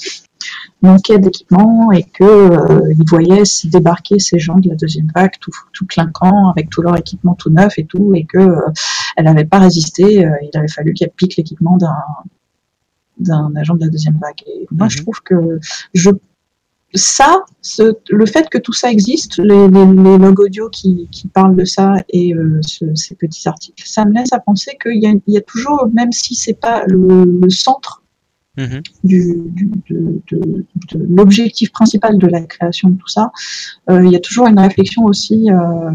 manquait 0.82 1.18
d'équipement 1.18 1.90
et 1.92 2.04
que 2.04 2.24
euh, 2.24 2.94
ils 2.96 3.08
voyaient 3.08 3.42
débarquer 3.64 4.18
ces 4.18 4.38
gens 4.38 4.58
de 4.58 4.68
la 4.68 4.76
deuxième 4.76 5.10
vague 5.14 5.32
tout, 5.40 5.52
tout 5.72 5.86
clinquant 5.86 6.50
avec 6.50 6.70
tout 6.70 6.82
leur 6.82 6.96
équipement 6.96 7.34
tout 7.34 7.50
neuf 7.50 7.78
et 7.78 7.84
tout 7.84 8.14
et 8.14 8.24
que 8.24 8.38
euh, 8.38 8.60
elle 9.16 9.24
n'avait 9.24 9.44
pas 9.44 9.58
résisté 9.58 10.24
euh, 10.24 10.30
il 10.42 10.56
avait 10.56 10.68
fallu 10.68 10.94
qu'elle 10.94 11.10
pique 11.10 11.36
l'équipement 11.36 11.76
d'un 11.76 11.96
d'un 13.18 13.54
agent 13.56 13.74
de 13.74 13.80
la 13.80 13.88
deuxième 13.88 14.18
vague 14.18 14.42
et 14.46 14.68
moi 14.70 14.88
je 14.88 14.98
mhm. 14.98 15.02
trouve 15.02 15.20
que 15.22 15.58
je 15.94 16.10
ça, 16.94 17.44
le 18.08 18.26
fait 18.26 18.48
que 18.48 18.58
tout 18.58 18.72
ça 18.72 18.90
existe, 18.90 19.38
les, 19.38 19.68
les, 19.68 19.86
les 19.86 20.18
logs 20.18 20.40
audio 20.40 20.70
qui, 20.70 21.08
qui, 21.10 21.28
parlent 21.28 21.56
de 21.56 21.64
ça 21.64 21.96
et 22.08 22.32
ces 22.94 23.14
petits 23.14 23.46
articles, 23.46 23.82
ça 23.86 24.04
me 24.04 24.14
laisse 24.14 24.32
à 24.32 24.40
penser 24.40 24.78
qu'il 24.82 24.96
y, 24.96 25.32
y, 25.32 25.36
a 25.36 25.40
toujours, 25.42 25.88
même 25.92 26.12
si 26.12 26.34
c'est 26.34 26.58
pas 26.58 26.84
le, 26.86 27.24
le 27.24 27.50
centre 27.50 28.02
Mhm. 28.58 28.82
du, 29.04 29.52
de, 29.88 30.66
l'objectif 30.98 31.70
principal 31.70 32.18
de 32.18 32.26
la 32.26 32.40
création 32.40 32.88
de 32.90 32.96
tout 32.96 33.06
ça, 33.06 33.30
euh, 33.88 34.04
il 34.04 34.10
y 34.10 34.16
a 34.16 34.20
toujours 34.20 34.48
une 34.48 34.58
réflexion 34.58 35.04
aussi 35.04 35.48
euh, 35.48 35.92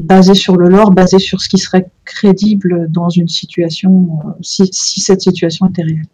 basée 0.00 0.34
sur 0.34 0.56
le 0.56 0.68
lore, 0.68 0.90
basée 0.90 1.20
sur 1.20 1.40
ce 1.40 1.48
qui 1.48 1.58
serait 1.58 1.88
crédible 2.04 2.90
dans 2.90 3.10
une 3.10 3.28
situation, 3.28 4.18
euh, 4.26 4.30
si, 4.42 4.66
cette 4.72 5.20
situation 5.20 5.68
était 5.68 5.82
réelle. 5.82 6.08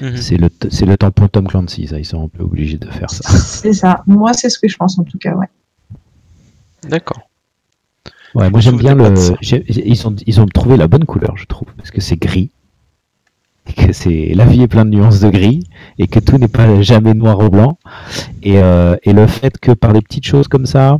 Mhm. 0.00 0.16
C'est 0.16 0.36
le, 0.36 0.48
c'est 0.70 0.86
le 0.86 0.96
tampon 0.96 1.28
Tom 1.28 1.46
Clancy, 1.46 1.86
ça, 1.86 1.98
ils 1.98 2.04
sont 2.04 2.22
un 2.24 2.28
peu 2.28 2.42
obligés 2.42 2.76
de 2.76 2.90
faire 2.90 3.10
ça. 3.10 3.28
C'est 3.38 3.72
ça, 3.72 4.02
moi 4.06 4.34
c'est 4.34 4.50
ce 4.50 4.58
que 4.58 4.68
je 4.68 4.76
pense 4.76 4.98
en 4.98 5.04
tout 5.04 5.18
cas, 5.18 5.34
ouais. 5.34 5.48
D'accord. 6.88 7.22
Ouais, 8.34 8.50
moi 8.50 8.60
j'aime 8.60 8.76
bien 8.76 8.94
le. 8.94 9.14
Ils 9.42 10.06
ont, 10.06 10.14
ils 10.26 10.40
ont 10.40 10.46
trouvé 10.46 10.76
la 10.76 10.86
bonne 10.86 11.04
couleur, 11.04 11.36
je 11.36 11.46
trouve, 11.46 11.68
parce 11.76 11.90
que 11.90 12.00
c'est 12.00 12.16
gris 12.16 12.50
que 13.72 13.92
c'est 13.92 14.32
la 14.34 14.44
vie 14.44 14.62
est 14.62 14.68
pleine 14.68 14.90
de 14.90 14.96
nuances 14.96 15.20
de 15.20 15.30
gris 15.30 15.66
et 15.98 16.06
que 16.06 16.20
tout 16.20 16.38
n'est 16.38 16.48
pas 16.48 16.82
jamais 16.82 17.14
noir 17.14 17.38
ou 17.40 17.48
blanc 17.48 17.78
et, 18.42 18.58
euh, 18.58 18.96
et, 19.02 19.12
le 19.12 19.26
fait 19.26 19.58
que 19.58 19.72
par 19.72 19.92
des 19.92 20.02
petites 20.02 20.26
choses 20.26 20.48
comme 20.48 20.66
ça 20.66 20.98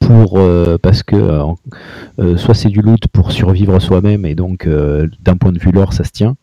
pour 0.00 0.38
euh, 0.38 0.78
parce 0.80 1.02
que 1.02 1.16
euh, 1.16 2.36
soit 2.36 2.54
c'est 2.54 2.68
du 2.68 2.80
loot 2.80 3.06
pour 3.08 3.32
survivre 3.32 3.78
soi-même 3.80 4.24
et 4.24 4.34
donc 4.34 4.68
d'un 4.68 5.36
point 5.36 5.52
de 5.52 5.58
vue 5.58 5.72
lore 5.72 5.92
ça 5.92 6.04
se 6.04 6.10
tient 6.10 6.36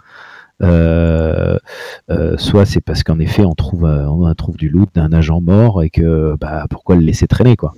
soit 2.37 2.65
c'est 2.65 2.81
parce 2.81 3.03
qu'en 3.03 3.19
effet 3.19 3.45
on 3.45 3.55
trouve 3.55 3.85
on 3.85 4.33
trouve 4.35 4.57
du 4.57 4.69
loot 4.69 4.89
d'un 4.93 5.11
agent 5.13 5.41
mort 5.41 5.83
et 5.83 5.89
que 5.89 6.35
bah 6.39 6.65
pourquoi 6.69 6.95
le 6.95 7.01
laisser 7.01 7.27
traîner 7.27 7.55
quoi 7.55 7.73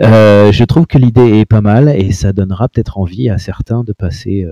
je 0.00 0.64
trouve 0.64 0.86
que 0.86 0.98
l'idée 0.98 1.40
est 1.40 1.46
pas 1.46 1.60
mal 1.60 1.88
et 1.88 2.12
ça 2.12 2.32
donnera 2.32 2.68
peut-être 2.68 2.98
envie 2.98 3.30
à 3.30 3.38
certains 3.38 3.84
de 3.84 3.92
passer 3.92 4.46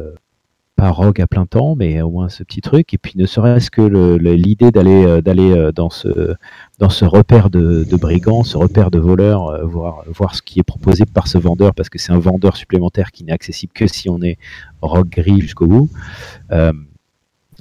pas 0.77 0.91
rogue 0.91 1.21
à 1.23 1.27
plein 1.27 1.47
temps, 1.47 1.75
mais 1.75 2.03
au 2.03 2.11
moins 2.11 2.29
ce 2.29 2.45
petit 2.45 2.61
truc. 2.61 2.93
Et 2.95 2.99
puis 2.99 3.15
ne 3.17 3.27
serait-ce 3.27 3.71
que 3.71 4.17
l'idée 4.19 4.71
d'aller 4.71 5.05
euh, 5.07 5.23
d'aller 5.23 5.51
euh, 5.51 5.73
dans 5.73 5.91
ce 5.91 6.35
dans 6.79 6.91
ce 6.91 7.05
repère 7.07 7.51
de, 7.51 7.85
brigands, 7.97 8.45
ce 8.45 8.59
repère 8.59 8.91
de 8.91 8.99
voleurs, 8.99 9.49
euh, 9.49 9.65
voir 9.65 10.05
voir 10.07 10.35
ce 10.35 10.43
qui 10.43 10.61
est 10.61 10.63
proposé 10.63 11.05
par 11.07 11.27
ce 11.27 11.39
vendeur, 11.39 11.75
parce 11.75 11.89
que 11.89 11.99
c'est 11.99 12.13
un 12.13 12.19
vendeur 12.19 12.57
supplémentaire 12.57 13.11
qui 13.11 13.25
n'est 13.25 13.33
accessible 13.33 13.73
que 13.73 13.87
si 13.87 14.09
on 14.11 14.21
est 14.23 14.39
rogue 14.83 15.09
gris 15.09 15.41
jusqu'au 15.41 15.67
bout. 15.67 15.91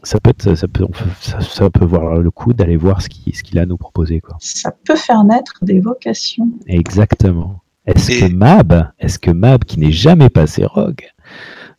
Ça 0.04 0.20
peut 0.20 0.30
être, 0.30 0.56
ça 0.56 0.68
peut, 0.68 0.86
ça, 1.20 1.70
peut 1.70 1.86
voir 1.86 2.18
le 2.18 2.32
coup 2.32 2.54
d'aller 2.54 2.78
voir 2.78 3.02
ce 3.02 3.10
qu'il 3.10 3.36
ce 3.36 3.43
qu'il 3.43 3.58
a 3.60 3.64
à 3.64 3.66
nous 3.66 3.78
proposer. 3.78 4.22
Quoi. 4.22 4.38
Ça 4.39 4.72
peut 4.72 4.96
faire 4.96 5.24
naître 5.24 5.54
des 5.62 5.80
vocations. 5.80 6.50
Exactement. 6.68 7.62
Est-ce 7.86 8.20
que 8.20 8.34
Mab, 8.34 8.89
est-ce 9.00 9.20
que 9.20 9.32
Mab, 9.32 9.64
qui 9.64 9.80
n'est 9.80 9.91
jamais 9.91 10.30
passé 10.30 10.66
rogue, 10.66 11.04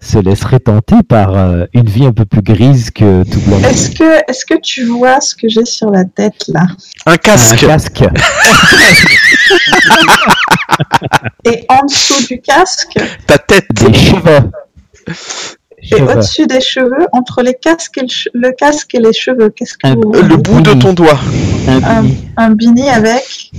se 0.00 0.18
laisserait 0.18 0.60
tenter 0.60 1.02
par 1.02 1.36
euh, 1.36 1.64
une 1.72 1.88
vie 1.88 2.06
un 2.06 2.12
peu 2.12 2.24
plus 2.24 2.42
grise 2.42 2.90
que 2.90 3.24
tout 3.24 3.40
blanc? 3.40 3.58
Est-ce 3.58 3.90
que, 3.90 4.30
est-ce 4.30 4.46
que 4.46 4.54
tu 4.60 4.84
vois 4.84 5.20
ce 5.20 5.34
que 5.34 5.48
j'ai 5.48 5.64
sur 5.64 5.90
la 5.90 6.04
tête 6.04 6.44
là? 6.48 6.66
Un 7.06 7.16
casque. 7.16 7.64
Un 7.64 7.66
casque. 7.66 8.04
Et 11.44 11.64
en 11.68 11.84
dessous 11.86 12.26
du 12.26 12.40
casque? 12.40 12.98
Ta 13.26 13.38
tête. 13.38 13.66
Des 13.74 13.92
cheveux. 13.92 14.50
Et 15.92 16.02
au-dessus 16.02 16.46
des 16.46 16.60
cheveux, 16.60 17.06
entre 17.12 17.42
les 17.42 17.54
casques 17.54 17.98
et 17.98 18.06
le, 18.34 18.52
casque 18.52 18.94
et 18.94 19.00
les 19.00 19.12
cheveux, 19.12 19.50
qu'est-ce 19.50 19.76
que 19.78 19.88
Le 19.88 20.36
bout 20.36 20.60
de 20.60 20.72
ton 20.74 20.92
doigt. 20.92 21.18
Un, 21.68 22.04
un, 22.36 22.50
bini 22.50 22.88
avec 22.88 23.50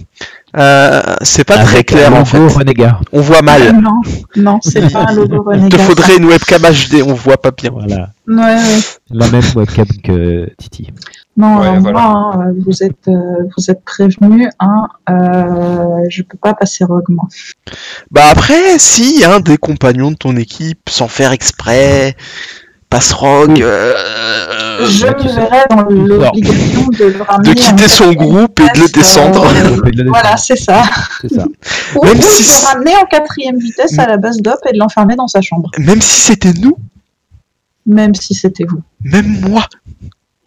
Euh, 0.55 1.01
c'est 1.21 1.43
pas 1.43 1.57
très 1.57 1.83
clair 1.83 2.15
un 2.15 2.21
en 2.21 2.25
fait. 2.25 2.37
Renégat. 2.37 2.99
On 3.11 3.21
voit 3.21 3.41
mal. 3.41 3.79
Non, 3.79 4.01
non, 4.35 4.59
c'est 4.61 4.91
pas 4.91 5.05
un 5.09 5.13
logo 5.13 5.51
Il 5.53 5.69
te 5.69 5.77
faudrait 5.77 6.17
une 6.17 6.25
webcam 6.25 6.61
HD, 6.61 7.03
on 7.05 7.13
voit 7.13 7.37
pas 7.37 7.51
bien. 7.51 7.71
Voilà. 7.71 8.09
Ouais, 8.27 8.35
ouais. 8.35 8.79
La 9.11 9.29
même 9.29 9.43
webcam 9.55 9.85
que 10.03 10.49
Titi. 10.57 10.87
Non, 11.37 11.59
Ouais, 11.59 11.77
voilà. 11.79 11.99
hein, 11.99 12.51
vous 12.65 12.81
êtes, 12.83 13.07
euh, 13.07 13.43
vous 13.55 13.69
êtes 13.69 13.83
prévenus. 13.85 14.49
Hein, 14.59 14.87
euh, 15.09 16.03
je 16.09 16.23
peux 16.23 16.37
pas 16.37 16.53
passer 16.55 16.83
rogue 16.83 17.05
moi. 17.09 17.27
Bah 18.11 18.23
après, 18.31 18.79
si 18.79 19.23
un 19.23 19.39
des 19.39 19.57
compagnons 19.57 20.09
de 20.11 20.15
ton 20.15 20.35
équipe, 20.35 20.89
sans 20.89 21.07
faire 21.07 21.31
exprès, 21.31 22.15
passe 22.89 23.11
rogue, 23.13 23.61
euh, 23.61 23.93
je 24.87 25.05
me 25.05 25.13
tu 25.21 25.27
sais- 25.29 25.35
verrais 25.35 25.65
dans 25.69 25.83
l'obligation 25.83 26.87
de 26.87 27.05
le 27.05 27.21
ramener. 27.21 27.53
de 27.53 27.59
quitter 27.59 27.87
son 27.87 28.13
groupe 28.13 28.59
et 28.59 28.75
de 28.75 28.81
le 28.83 28.87
descendre. 28.89 29.45
euh, 29.55 30.03
Voilà, 30.07 30.37
c'est 30.37 30.55
ça. 30.55 30.83
Ou, 31.23 32.03
Même 32.03 32.19
si 32.21 32.43
de 32.43 32.47
le 32.47 32.65
ramener 32.67 32.95
en 32.95 33.05
quatrième 33.05 33.57
vitesse 33.59 33.97
à 33.99 34.07
la 34.07 34.17
base 34.17 34.37
d'op 34.37 34.57
et 34.67 34.73
de 34.73 34.79
l'enfermer 34.79 35.15
dans 35.15 35.27
sa 35.27 35.41
chambre. 35.41 35.69
Même 35.77 36.01
si 36.01 36.21
c'était 36.21 36.53
nous, 36.53 36.77
Même 37.85 38.15
si 38.15 38.33
c'était 38.33 38.63
vous. 38.63 38.81
même 39.03 39.39
moi, 39.49 39.65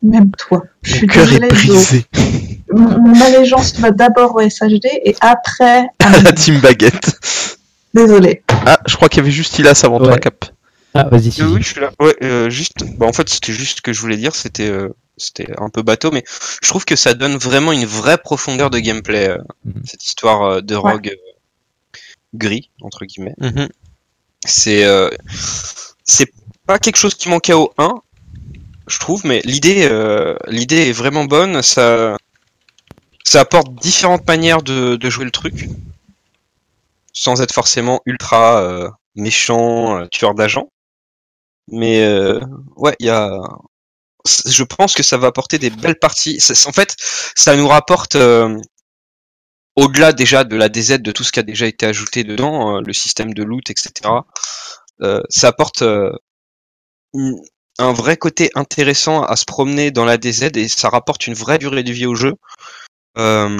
Même 0.02 0.30
toi. 0.32 0.64
Je 0.82 0.92
mon 0.92 0.98
suis 0.98 1.06
cœur 1.06 1.32
est 1.32 1.48
brisé. 1.48 2.06
Mon, 2.72 3.00
mon 3.00 3.20
allégeance 3.20 3.74
va 3.78 3.90
d'abord 3.90 4.34
au 4.36 4.40
SHD 4.48 4.86
et 5.04 5.14
après. 5.20 5.86
à 5.98 6.22
la 6.22 6.32
team 6.32 6.58
baguette. 6.60 7.18
Désolée. 7.92 8.42
Ah, 8.48 8.78
je 8.86 8.96
crois 8.96 9.08
qu'il 9.08 9.18
y 9.18 9.20
avait 9.20 9.30
juste 9.30 9.58
Ilas 9.58 9.82
avant 9.84 9.98
toi. 9.98 10.16
Cap. 10.18 10.44
Ah, 10.94 11.04
vas-y. 11.10 11.40
Euh, 11.40 11.46
oui, 11.52 11.62
je 11.62 11.68
suis 11.68 11.80
là. 11.80 11.90
Ouais, 12.00 12.16
euh, 12.22 12.48
juste. 12.50 12.84
Bah, 12.98 13.06
en 13.06 13.12
fait, 13.12 13.28
c'était 13.28 13.52
juste 13.52 13.78
ce 13.78 13.82
que 13.82 13.92
je 13.92 14.00
voulais 14.00 14.16
dire. 14.16 14.34
C'était, 14.34 14.68
euh, 14.68 14.88
c'était 15.16 15.48
un 15.58 15.68
peu 15.68 15.82
bateau, 15.82 16.10
mais 16.12 16.24
je 16.62 16.68
trouve 16.68 16.84
que 16.84 16.96
ça 16.96 17.14
donne 17.14 17.36
vraiment 17.36 17.72
une 17.72 17.84
vraie 17.84 18.18
profondeur 18.18 18.70
de 18.70 18.78
gameplay. 18.78 19.28
euh, 19.28 19.38
Mhm. 19.64 19.82
Cette 19.84 20.04
histoire 20.04 20.42
euh, 20.44 20.60
de 20.62 20.74
Ouais. 20.76 20.92
rogue 20.92 21.08
euh, 21.12 21.98
gris 22.34 22.70
entre 22.80 23.04
guillemets. 23.04 23.34
Mhm. 23.38 23.68
C'est, 24.46 24.84
euh, 24.84 25.10
c'est 26.04 26.32
pas 26.66 26.78
quelque 26.78 26.96
chose 26.96 27.14
qui 27.14 27.28
manquait 27.28 27.52
au 27.52 27.72
1, 27.76 27.94
je 28.90 28.98
trouve, 28.98 29.24
mais 29.26 29.40
l'idée, 29.44 29.88
euh, 29.90 30.36
l'idée 30.48 30.88
est 30.88 30.92
vraiment 30.92 31.24
bonne. 31.24 31.62
Ça, 31.62 32.16
ça 33.24 33.40
apporte 33.40 33.74
différentes 33.76 34.26
manières 34.26 34.62
de, 34.62 34.96
de 34.96 35.08
jouer 35.10 35.24
le 35.24 35.30
truc, 35.30 35.70
sans 37.12 37.40
être 37.40 37.52
forcément 37.54 38.00
ultra 38.06 38.62
euh, 38.62 38.88
méchant, 39.14 39.98
euh, 40.00 40.06
tueur 40.10 40.34
d'agents. 40.34 40.70
Mais 41.68 42.02
euh, 42.02 42.40
ouais, 42.76 42.96
il 43.00 43.06
y 43.06 43.10
a. 43.10 43.30
Je 44.46 44.64
pense 44.64 44.94
que 44.94 45.02
ça 45.02 45.18
va 45.18 45.28
apporter 45.28 45.58
des 45.58 45.70
belles 45.70 45.98
parties. 45.98 46.38
En 46.66 46.72
fait, 46.72 46.94
ça 47.36 47.56
nous 47.56 47.68
rapporte 47.68 48.16
euh, 48.16 48.58
au-delà 49.76 50.12
déjà 50.12 50.44
de 50.44 50.56
la 50.56 50.68
DZ, 50.68 51.00
de 51.00 51.12
tout 51.12 51.24
ce 51.24 51.32
qui 51.32 51.40
a 51.40 51.42
déjà 51.42 51.66
été 51.66 51.86
ajouté 51.86 52.22
dedans, 52.24 52.80
le 52.80 52.92
système 52.92 53.34
de 53.34 53.42
loot, 53.42 53.68
etc. 53.70 54.26
euh, 55.02 55.20
ça 55.30 55.48
apporte 55.48 55.82
euh, 55.82 56.12
une- 57.14 57.40
un 57.80 57.92
vrai 57.92 58.16
côté 58.16 58.50
intéressant 58.54 59.22
à 59.22 59.36
se 59.36 59.44
promener 59.44 59.90
dans 59.90 60.04
la 60.04 60.18
DZ 60.18 60.50
et 60.54 60.68
ça 60.68 60.88
rapporte 60.88 61.26
une 61.26 61.34
vraie 61.34 61.58
durée 61.58 61.82
de 61.82 61.92
vie 61.92 62.06
au 62.06 62.14
jeu. 62.14 62.34
Euh, 63.18 63.58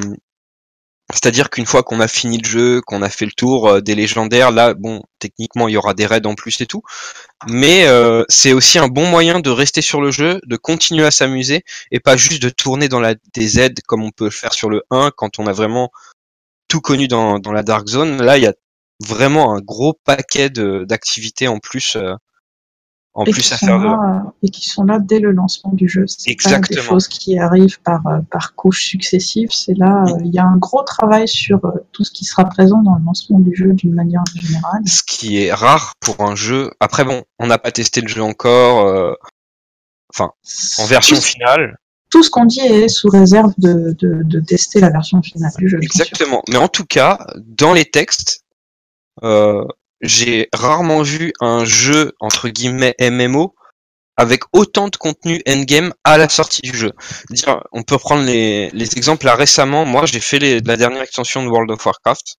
c'est-à-dire 1.13 1.51
qu'une 1.51 1.67
fois 1.67 1.83
qu'on 1.83 2.01
a 2.01 2.07
fini 2.07 2.39
le 2.39 2.49
jeu, 2.49 2.81
qu'on 2.83 3.03
a 3.03 3.09
fait 3.09 3.25
le 3.25 3.33
tour 3.33 3.69
euh, 3.69 3.81
des 3.81 3.95
légendaires, 3.95 4.53
là, 4.53 4.75
bon, 4.75 5.03
techniquement, 5.19 5.67
il 5.67 5.73
y 5.73 5.77
aura 5.77 5.95
des 5.95 6.07
raids 6.07 6.27
en 6.27 6.35
plus 6.35 6.61
et 6.61 6.67
tout. 6.67 6.83
Mais 7.49 7.87
euh, 7.87 8.25
c'est 8.29 8.53
aussi 8.53 8.79
un 8.79 8.89
bon 8.89 9.07
moyen 9.07 9.41
de 9.41 9.51
rester 9.51 9.83
sur 9.83 10.01
le 10.01 10.11
jeu, 10.11 10.41
de 10.47 10.57
continuer 10.57 11.05
à 11.05 11.11
s'amuser 11.11 11.65
et 11.91 11.99
pas 11.99 12.17
juste 12.17 12.43
de 12.43 12.51
tourner 12.51 12.89
dans 12.89 13.01
la 13.01 13.15
DZ 13.35 13.71
comme 13.87 14.05
on 14.05 14.11
peut 14.11 14.27
le 14.27 14.31
faire 14.31 14.53
sur 14.53 14.71
le 14.71 14.83
1 14.91 15.11
quand 15.17 15.39
on 15.39 15.47
a 15.47 15.53
vraiment 15.53 15.91
tout 16.69 16.81
connu 16.81 17.09
dans, 17.09 17.41
la 17.53 17.63
Dark 17.63 17.89
Zone. 17.89 18.23
Là, 18.23 18.39
il 18.39 18.45
y 18.45 18.47
a 18.47 18.55
vraiment 19.01 19.57
un 19.57 19.61
gros 19.61 19.99
paquet 20.05 20.51
d'activités 20.51 21.49
en 21.49 21.59
plus, 21.59 21.97
en 23.15 23.25
et, 23.25 23.31
plus 23.33 23.43
qui 23.49 23.55
à 23.55 23.59
sont 23.59 23.67
faire. 23.67 23.79
là, 23.79 24.33
et 24.43 24.51
qui 24.51 24.69
sont 24.69 24.85
là 24.85 24.99
dès 25.01 25.19
le 25.19 25.33
lancement 25.33 25.73
du 25.73 25.89
jeu. 25.89 26.05
C'est 26.07 26.17
pas 26.17 26.25
des 26.29 26.33
Exactement. 26.33 26.83
choses 26.83 27.09
qui 27.09 27.39
arrivent 27.39 27.81
par, 27.83 28.07
euh, 28.07 28.21
par 28.31 28.55
couches 28.55 28.85
successives. 28.85 29.49
C'est 29.51 29.75
là, 29.77 30.05
euh, 30.07 30.19
il 30.25 30.33
y 30.33 30.39
a 30.39 30.45
un 30.45 30.57
gros 30.57 30.83
travail 30.85 31.27
sur 31.27 31.65
euh, 31.65 31.71
tout 31.93 32.05
ce 32.05 32.13
qui 32.13 32.25
sera 32.25 32.45
présent 32.45 32.83
dans 32.83 32.95
le 32.95 33.05
lancement 33.05 33.41
du 33.41 33.55
jeu 33.55 33.73
d'une 33.73 33.95
manière 33.95 34.23
générale. 34.35 34.83
ce 34.87 35.03
qui 35.05 35.43
est 35.43 35.53
rare 35.53 35.95
pour 36.01 36.21
un 36.21 36.37
jeu. 36.37 36.71
Après 36.79 37.05
bon, 37.05 37.25
on 37.41 37.47
n'a 37.49 37.59
pas 37.59 37.73
testé 37.73 38.01
le 38.01 38.09
jeu 38.09 38.23
encore, 38.23 38.87
euh, 38.87 39.15
en 40.19 40.87
version 40.87 41.17
Tout, 41.17 41.23
finale. 41.23 41.77
tout 42.11 42.23
ce 42.23 42.31
qu'on 42.31 42.45
dit 42.45 42.61
est 42.61 42.89
sous 42.89 43.09
réserve 43.09 43.53
de, 43.59 43.95
de, 43.99 44.23
de 44.23 44.41
tester 44.41 44.81
la 44.81 44.91
version 44.91 45.21
finale 45.23 45.53
du 45.59 45.69
jeu. 45.69 45.79
Exactement. 45.83 46.43
Mais 46.49 46.57
en 46.59 46.69
tout 46.69 46.85
cas, 46.85 47.27
dans 47.45 47.73
les 47.73 47.85
textes, 47.85 48.43
euh, 49.23 49.65
j'ai 50.01 50.49
rarement 50.53 51.03
vu 51.03 51.33
un 51.41 51.65
jeu 51.65 52.13
entre 52.21 52.49
guillemets 52.49 52.95
MMO 53.01 53.55
avec 54.17 54.43
autant 54.53 54.89
de 54.89 54.97
contenu 54.97 55.41
endgame 55.49 55.95
à 56.05 56.19
la 56.19 56.29
sortie 56.29 56.61
du 56.61 56.77
jeu. 56.77 56.93
Dire, 57.31 57.65
on 57.73 57.83
peut 57.83 57.97
prendre 57.97 58.23
les, 58.25 58.69
les 58.71 58.97
exemples 58.99 59.25
là 59.25 59.35
récemment. 59.35 59.87
Moi, 59.87 60.05
j'ai 60.05 60.21
fait 60.21 60.39
les, 60.39 60.61
la 60.61 60.77
dernière 60.77 61.03
extension 61.03 61.43
de 61.43 61.49
World 61.49 61.71
of 61.71 61.85
Warcraft 61.85 62.37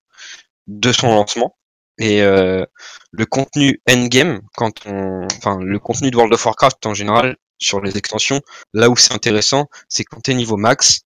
de 0.68 0.92
son 0.92 1.08
lancement. 1.08 1.56
Et 1.98 2.22
euh, 2.22 2.64
le 3.10 3.26
contenu 3.26 3.80
endgame, 3.90 4.42
quand 4.54 4.86
on, 4.86 5.26
enfin 5.36 5.58
le 5.60 5.78
contenu 5.78 6.10
de 6.10 6.16
World 6.16 6.32
of 6.32 6.44
Warcraft 6.44 6.86
en 6.86 6.94
général 6.94 7.36
sur 7.58 7.80
les 7.80 7.96
extensions, 7.96 8.40
là 8.72 8.88
où 8.88 8.96
c'est 8.96 9.12
intéressant, 9.12 9.66
c'est 9.88 10.04
quand 10.04 10.20
t'es 10.20 10.34
niveau 10.34 10.56
max, 10.56 11.00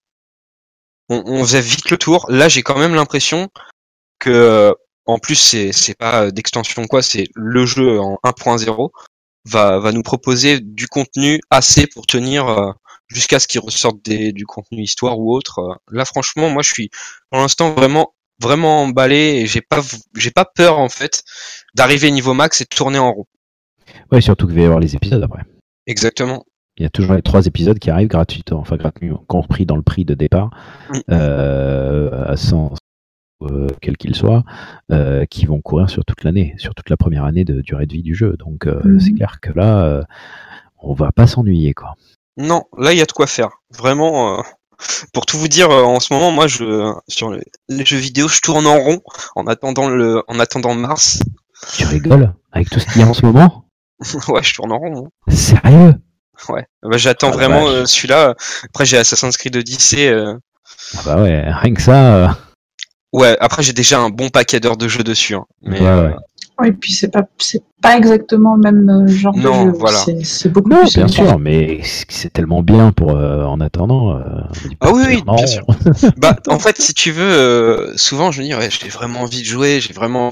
on, 1.09 1.23
on 1.27 1.43
faisait 1.43 1.61
vite 1.61 1.91
le 1.91 1.97
tour. 1.97 2.27
Là, 2.29 2.49
j'ai 2.49 2.63
quand 2.63 2.79
même 2.79 2.95
l'impression 2.95 3.49
que, 4.19 4.75
en 5.07 5.19
plus, 5.19 5.37
c'est 5.37 5.73
c'est 5.73 5.97
pas 5.97 6.31
d'extension 6.31 6.87
quoi, 6.87 7.03
c'est 7.03 7.29
le 7.35 7.65
jeu 7.67 8.01
en 8.01 8.19
1.0 8.25 8.91
va 9.47 9.79
va 9.79 9.93
nous 9.93 10.03
proposer 10.03 10.61
du 10.61 10.89
contenu 10.89 11.41
assez 11.51 11.87
pour 11.87 12.07
tenir 12.07 12.49
euh, 12.49 12.73
jusqu'à 13.09 13.39
ce 13.39 13.47
qu'il 13.47 13.61
ressorte 13.61 14.05
des, 14.05 14.33
du 14.33 14.45
contenu 14.47 14.83
histoire 14.83 15.19
ou 15.19 15.33
autre. 15.35 15.61
Euh, 15.61 15.75
Là, 15.91 16.05
franchement, 16.05 16.51
moi, 16.51 16.63
je 16.63 16.71
suis 16.71 16.91
pour 17.31 17.41
l'instant 17.41 17.73
vraiment 17.75 18.13
vraiment 18.41 18.83
emballé 18.83 19.41
et 19.41 19.47
j'ai 19.47 19.63
pas 19.63 19.81
j'ai 20.15 20.31
pas 20.31 20.45
peur 20.45 20.79
en 20.79 20.89
fait 20.89 21.23
d'arriver 21.75 22.11
niveau 22.11 22.35
max 22.35 22.61
et 22.61 22.65
de 22.65 22.69
tourner 22.69 22.99
en 22.99 23.13
rond. 23.13 23.27
Ouais, 24.13 24.21
surtout 24.21 24.47
qu'il 24.47 24.57
va 24.57 24.63
y 24.63 24.65
avoir 24.65 24.81
les 24.81 24.95
épisodes 24.97 25.23
après. 25.23 25.43
Exactement. 25.87 26.45
Il 26.77 26.83
y 26.83 26.87
a 26.87 26.91
toujours 26.91 27.15
les 27.15 27.23
trois 27.23 27.47
épisodes 27.47 27.79
qui 27.79 27.89
arrivent 27.89 28.09
gratuitement, 28.09 28.59
enfin 28.59 28.77
gratuitement, 28.77 29.25
compris 29.29 29.65
dans 29.65 29.77
le 29.77 29.83
prix 29.83 30.05
de 30.05 30.15
départ, 30.15 30.51
Mm. 30.91 30.99
euh, 31.11 32.25
à 32.27 32.37
100, 32.37 32.75
euh, 33.43 33.67
quel 33.81 33.97
qu'il 33.97 34.15
soit, 34.15 34.45
euh, 34.93 35.25
qui 35.27 35.47
vont 35.47 35.61
courir 35.61 35.91
sur 35.91 36.05
toute 36.05 36.25
l'année, 36.25 36.55
sur 36.59 36.75
toute 36.75 36.91
la 36.91 36.97
première 36.97 37.25
année 37.25 37.45
de 37.45 37.61
durée 37.61 37.87
de 37.87 37.93
vie 37.93 38.03
du 38.03 38.15
jeu. 38.15 38.37
Donc 38.39 38.67
euh, 38.67 38.81
Mhm. 38.85 39.01
c'est 39.01 39.13
clair 39.13 39.39
que 39.41 39.53
là, 39.53 39.85
euh, 39.85 40.03
on 40.79 40.95
va 40.95 41.13
pas 41.13 41.27
s'ennuyer 41.27 41.75
quoi. 41.75 41.95
Non, 42.39 42.65
là 42.79 42.93
il 42.93 42.99
y 42.99 43.03
a 43.03 43.07
de 43.07 43.13
quoi 43.13 43.27
faire. 43.27 43.51
Vraiment. 43.77 44.39
euh, 44.39 44.43
pour 45.15 45.25
tout 45.27 45.39
vous 45.39 45.49
dire, 45.49 45.71
euh, 45.71 45.83
en 45.83 46.01
ce 46.01 46.13
moment, 46.13 46.31
moi, 46.31 46.47
je 46.47 46.93
sur 47.09 47.31
le- 47.31 47.41
les 47.69 47.85
jeux 47.87 47.97
vidéo, 47.97 48.29
je 48.29 48.41
tourne 48.41 48.67
en 48.67 48.79
rond 48.79 49.01
en 49.35 49.47
attendant 49.47 49.89
le, 49.89 50.23
en 50.29 50.39
attendant 50.39 50.75
mars. 50.75 51.21
Tu 51.77 51.85
rigoles 51.87 52.35
avec 52.53 52.69
tout 52.69 52.79
ce 52.79 52.87
qu'il 52.87 53.01
y 53.01 53.05
a 53.05 53.09
en 53.09 53.15
ce 53.15 53.25
moment? 53.25 53.65
Ouais, 54.29 54.43
je 54.43 54.55
tourne 54.55 54.73
en 54.73 54.79
rond. 54.79 54.91
moi. 54.93 55.09
Sérieux? 55.35 55.95
Ouais. 56.51 56.67
Bah, 56.83 56.99
j'attends 56.99 57.31
Ah, 57.31 57.37
vraiment 57.37 57.67
euh, 57.69 57.87
celui-là. 57.87 58.35
Après, 58.65 58.85
j'ai 58.85 58.99
Assassin's 58.99 59.39
Creed 59.39 59.57
Odyssey. 59.57 60.09
euh, 60.09 60.35
ah 60.95 61.01
Bah 61.07 61.23
ouais, 61.23 61.51
rien 61.51 61.73
que 61.73 61.81
ça. 61.81 62.37
Ouais. 63.13 63.37
Après, 63.41 63.63
j'ai 63.63 63.73
déjà 63.73 64.01
un 64.01 64.11
bon 64.11 64.29
paquet 64.31 64.61
d'heures 64.61 64.77
de 64.77 64.89
jeu 64.89 65.03
dessus. 65.03 65.35
hein. 65.35 65.45
Mais 65.63 65.81
ouais, 65.81 65.87
euh, 65.87 66.09
ouais. 66.09 66.15
Oui, 66.59 66.73
puis 66.73 66.93
c'est 66.95 67.09
pas, 67.09 67.23
c'est 67.39 67.63
pas 67.83 67.99
exactement 67.99 68.55
le 68.55 68.63
même 68.63 68.89
euh, 68.89 69.07
genre 69.09 69.37
Non, 69.37 69.67
de 69.67 69.71
jeu. 69.73 69.79
voilà. 69.79 69.99
C'est, 70.25 70.49
beaucoup 70.49 70.71
Non, 70.71 70.81
plus 70.81 70.95
bien 70.97 71.07
sûr, 71.09 71.39
mais 71.39 71.81
c'est 71.83 72.33
tellement 72.33 72.63
bien 72.63 72.93
pour 72.93 73.11
euh, 73.15 73.45
en 73.45 73.61
attendant. 73.61 74.17
euh, 74.19 74.23
Ah 74.81 74.91
oui, 74.93 75.03
oui, 75.07 75.23
bien 75.23 75.47
sûr. 75.47 75.67
Bah, 76.17 76.35
en 76.49 76.59
fait, 76.59 76.81
si 76.81 76.95
tu 76.95 77.11
veux, 77.13 77.23
euh, 77.31 77.93
souvent 77.99 78.33
je 78.33 78.41
me 78.41 78.47
dis, 78.47 78.55
ouais, 78.55 78.71
j'ai 78.71 78.89
vraiment 78.89 79.21
envie 79.21 79.41
de 79.41 79.47
jouer, 79.47 79.81
j'ai 79.83 79.93
vraiment 79.93 80.29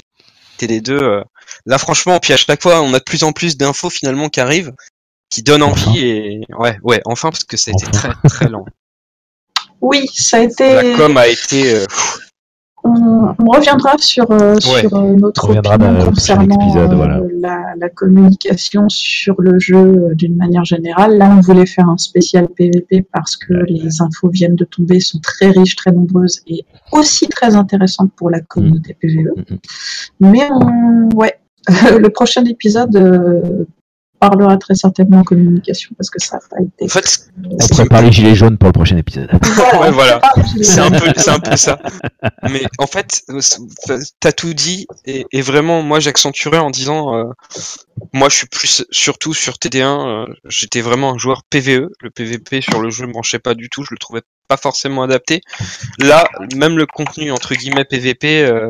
envie 0.61 0.67
les 0.73 0.81
deux. 0.81 0.99
euh. 0.99 1.23
Là, 1.67 1.77
franchement, 1.77 2.19
puis 2.21 2.33
à 2.33 2.39
chaque 2.39 2.63
fois, 2.63 2.81
on 2.81 2.95
a 2.95 2.99
de 3.01 3.05
plus 3.05 3.23
en 3.23 3.33
plus 3.33 3.59
d'infos 3.59 3.91
finalement 3.91 4.31
qui 4.31 4.41
arrivent, 4.41 4.73
qui 5.29 5.43
donnent 5.43 5.63
envie 5.63 5.83
Enfin. 5.83 5.95
et 5.99 6.41
ouais, 6.59 6.79
ouais, 6.83 7.03
enfin 7.05 7.29
parce 7.31 7.45
que 7.45 7.59
ça 7.59 7.71
a 7.71 7.75
été 7.79 7.91
très 7.91 8.09
très 8.31 8.49
lent. 8.49 8.65
Oui, 9.83 10.09
ça 10.15 10.39
a 10.39 10.41
été. 10.41 10.73
La 10.75 10.97
com 10.97 11.17
a 11.19 11.27
été. 11.29 11.75
euh, 11.75 11.85
pff, 11.87 12.19
On, 12.87 13.35
on 13.39 13.51
reviendra 13.51 13.97
sur, 13.99 14.31
euh, 14.31 14.57
sur 14.61 14.95
euh, 14.95 15.15
notre 15.15 15.45
opinion 15.45 15.63
dans 15.63 15.79
prochain 15.79 16.05
concernant 16.05 16.61
épisode, 16.61 16.93
euh, 16.93 17.29
la, 17.41 17.75
la 17.79 17.89
communication 17.89 18.91
sur 18.91 19.41
le 19.41 19.59
jeu 19.59 19.77
euh, 19.77 20.15
d'une 20.15 20.37
manière 20.37 20.67
générale. 20.67 21.17
Là, 21.17 21.35
on 21.35 21.41
voulait 21.41 21.65
faire 21.65 21.89
un 21.89 21.97
spécial 21.97 22.47
PVP 22.49 23.07
parce 23.11 23.37
que 23.37 23.55
les 23.69 24.03
infos 24.03 24.29
viennent 24.29 24.55
de 24.55 24.67
tomber, 24.67 25.01
sont 25.01 25.19
très 25.19 25.51
riches, 25.51 25.77
très 25.77 25.93
nombreuses 25.93 26.43
et 26.47 26.67
aussi 26.93 27.27
très 27.29 27.57
intéressantes 27.57 28.13
pour 28.17 28.29
la 28.29 28.41
communauté 28.41 28.95
PVE. 29.01 29.31
Mhm. 29.35 29.59
Mais 30.21 30.47
on, 30.51 31.09
ouais, 31.17 31.39
le 31.99 32.09
prochain 32.11 32.45
épisode 32.45 33.67
parlera 34.29 34.57
très 34.57 34.75
certainement 34.75 35.19
en 35.21 35.25
communication 35.25 35.91
parce 35.97 36.11
que 36.11 36.23
ça 36.23 36.37
n'a 36.37 36.43
pas 36.51 36.63
été. 36.63 36.85
En 36.85 36.89
fait, 36.89 37.31
On 37.43 37.69
prépare 37.69 38.03
les 38.03 38.13
gilets 38.13 38.35
jaunes 38.35 38.59
pour 38.59 38.69
le 38.69 38.73
prochain 38.73 38.97
épisode. 38.97 39.31
Ouais, 39.81 39.91
voilà. 39.91 40.21
C'est 40.63 40.81
un 40.81 40.91
peu, 40.91 41.13
c'est 41.17 41.31
un 41.31 41.41
peu 41.41 41.57
ça. 41.57 41.79
Mais 42.45 42.63
en 42.79 42.87
fait, 42.87 43.23
t'as 44.21 44.33
tout 44.33 44.55
dit 44.55 44.87
et, 45.05 45.27
et 45.33 45.41
vraiment, 45.43 45.83
moi, 45.83 46.01
j'accentuerais 46.01 46.59
en 46.59 46.71
disant, 46.71 47.15
euh, 47.17 47.25
moi, 48.13 48.29
je 48.29 48.37
suis 48.37 48.47
plus 48.47 48.85
surtout 48.91 49.35
sur 49.35 49.55
TD1. 49.55 50.29
euh, 50.31 50.35
J'étais 50.49 50.81
vraiment 50.81 51.13
un 51.15 51.19
joueur 51.19 51.43
PVE. 51.51 51.89
Le 52.01 52.11
PVP 52.11 52.61
sur 52.61 52.81
le 52.81 52.91
jeu 52.91 53.07
me 53.07 53.13
branchait 53.13 53.39
pas 53.39 53.55
du 53.55 53.69
tout. 53.69 53.83
Je 53.85 53.89
le 53.93 53.99
trouvais 53.99 54.23
pas 54.49 54.57
forcément 54.57 55.03
adapté. 55.03 55.41
Là, 55.99 56.25
même 56.55 56.77
le 56.79 56.87
contenu 56.87 57.31
entre 57.33 57.55
guillemets 57.55 57.85
PVP, 57.85 58.45
euh, 58.45 58.69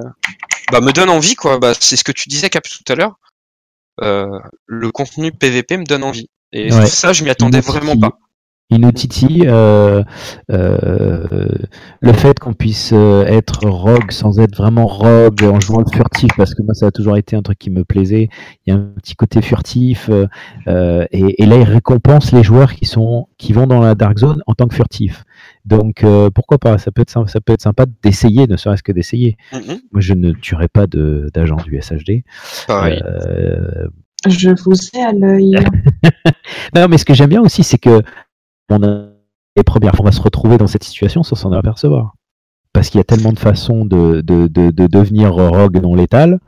bah, 0.73 0.81
me 0.81 0.93
donne 0.93 1.11
envie, 1.11 1.35
quoi. 1.35 1.59
Bah, 1.59 1.73
c'est 1.79 1.97
ce 1.97 2.05
que 2.05 2.13
tu 2.13 2.29
disais, 2.29 2.49
Cap, 2.51 2.65
tout 2.65 2.93
à 2.93 2.97
l'heure. 2.97 3.17
Euh, 4.03 4.27
le 4.67 4.91
contenu 4.91 5.33
PVP 5.33 5.77
me 5.77 5.85
donne 5.85 6.05
envie. 6.05 6.29
Et 6.53 6.73
Ouais. 6.73 6.87
ça, 6.87 7.13
je 7.13 7.25
m'y 7.25 7.31
attendais 7.31 7.61
vraiment 7.61 7.97
pas. 7.97 8.19
Inutiti, 8.71 9.43
euh, 9.45 10.03
euh, 10.51 11.47
le 12.01 12.13
fait 12.15 12.39
qu'on 12.39 12.55
puisse 12.55 12.93
être 12.93 13.69
rogue 13.69 14.11
sans 14.11 14.41
être 14.41 14.57
vraiment 14.57 14.87
rogue 14.87 15.45
en 15.45 15.61
jouant 15.61 15.81
le 15.81 15.93
furtif, 15.95 16.31
parce 16.37 16.55
que 16.55 16.63
moi 16.63 16.73
ça 16.75 16.87
a 16.87 16.91
toujours 16.91 17.17
été 17.19 17.37
un 17.37 17.43
truc 17.43 17.59
qui 17.59 17.71
me 17.71 17.85
plaisait, 17.85 18.31
il 18.67 18.71
y 18.71 18.77
a 18.77 18.81
un 18.81 18.87
petit 18.97 19.17
côté 19.17 19.43
furtif, 19.43 20.09
euh, 20.67 21.05
et, 21.13 21.43
et 21.43 21.47
là 21.47 21.57
il 21.57 21.65
récompense 21.65 22.33
les 22.33 22.43
joueurs 22.43 22.73
qui 22.75 22.87
sont 22.87 23.29
qui 23.37 23.53
vont 23.53 23.67
dans 23.67 23.81
la 23.81 23.95
dark 23.95 24.19
zone 24.19 24.43
en 24.47 24.55
tant 24.55 24.67
que 24.67 24.75
furtif. 24.75 25.25
Donc 25.65 26.05
euh, 26.05 26.29
pourquoi 26.31 26.59
pas, 26.59 26.77
ça 26.79 26.91
peut 26.93 27.03
être 27.03 27.11
sympa, 27.11 27.29
ça 27.31 27.41
peut 27.41 27.53
être 27.55 27.63
sympa 27.63 27.87
d'essayer, 28.03 28.47
ne 28.47 28.57
serait-ce 28.57 28.83
que 28.83 28.93
d'essayer. 28.93 29.37
Mhm, 29.53 29.79
Moi 29.93 30.01
je 30.01 30.13
ne 30.15 30.33
tuerai 30.33 30.69
pas 30.69 30.87
de- 30.87 31.31
d'agent 31.33 31.57
du 31.57 31.81
SHD. 31.81 32.23
pareil. 32.67 33.03
Euh, 33.05 33.89
Je 34.29 34.51
vous 34.51 34.75
ai 34.95 35.03
à 35.03 35.13
l'œil. 35.13 35.55
Non, 36.75 36.89
mais 36.89 36.99
ce 36.99 37.05
que 37.05 37.15
j'aime 37.15 37.31
bien 37.31 37.41
aussi, 37.43 37.63
c'est 37.63 37.79
que 37.79 38.03
on 38.71 38.83
a 38.83 39.09
les 39.57 39.63
premières 39.63 39.93
fois, 39.95 40.03
on 40.03 40.07
va 40.07 40.13
se 40.13 40.21
retrouver 40.21 40.59
dans 40.59 40.67
cette 40.67 40.85
situation 40.85 41.23
sans 41.23 41.37
s'en 41.37 41.53
apercevoir. 41.53 42.15
Parce 42.73 42.91
qu'il 42.91 42.99
y 42.99 43.01
a 43.01 43.05
tellement 43.05 43.33
de 43.33 43.39
façons 43.39 43.85
de, 43.85 44.21
de, 44.21 44.49
de, 44.49 44.71
de 44.71 44.87
devenir 44.89 45.33
rogue 45.33 45.81
non 45.81 45.95
létal, 45.95 46.33
euh, 46.35 46.39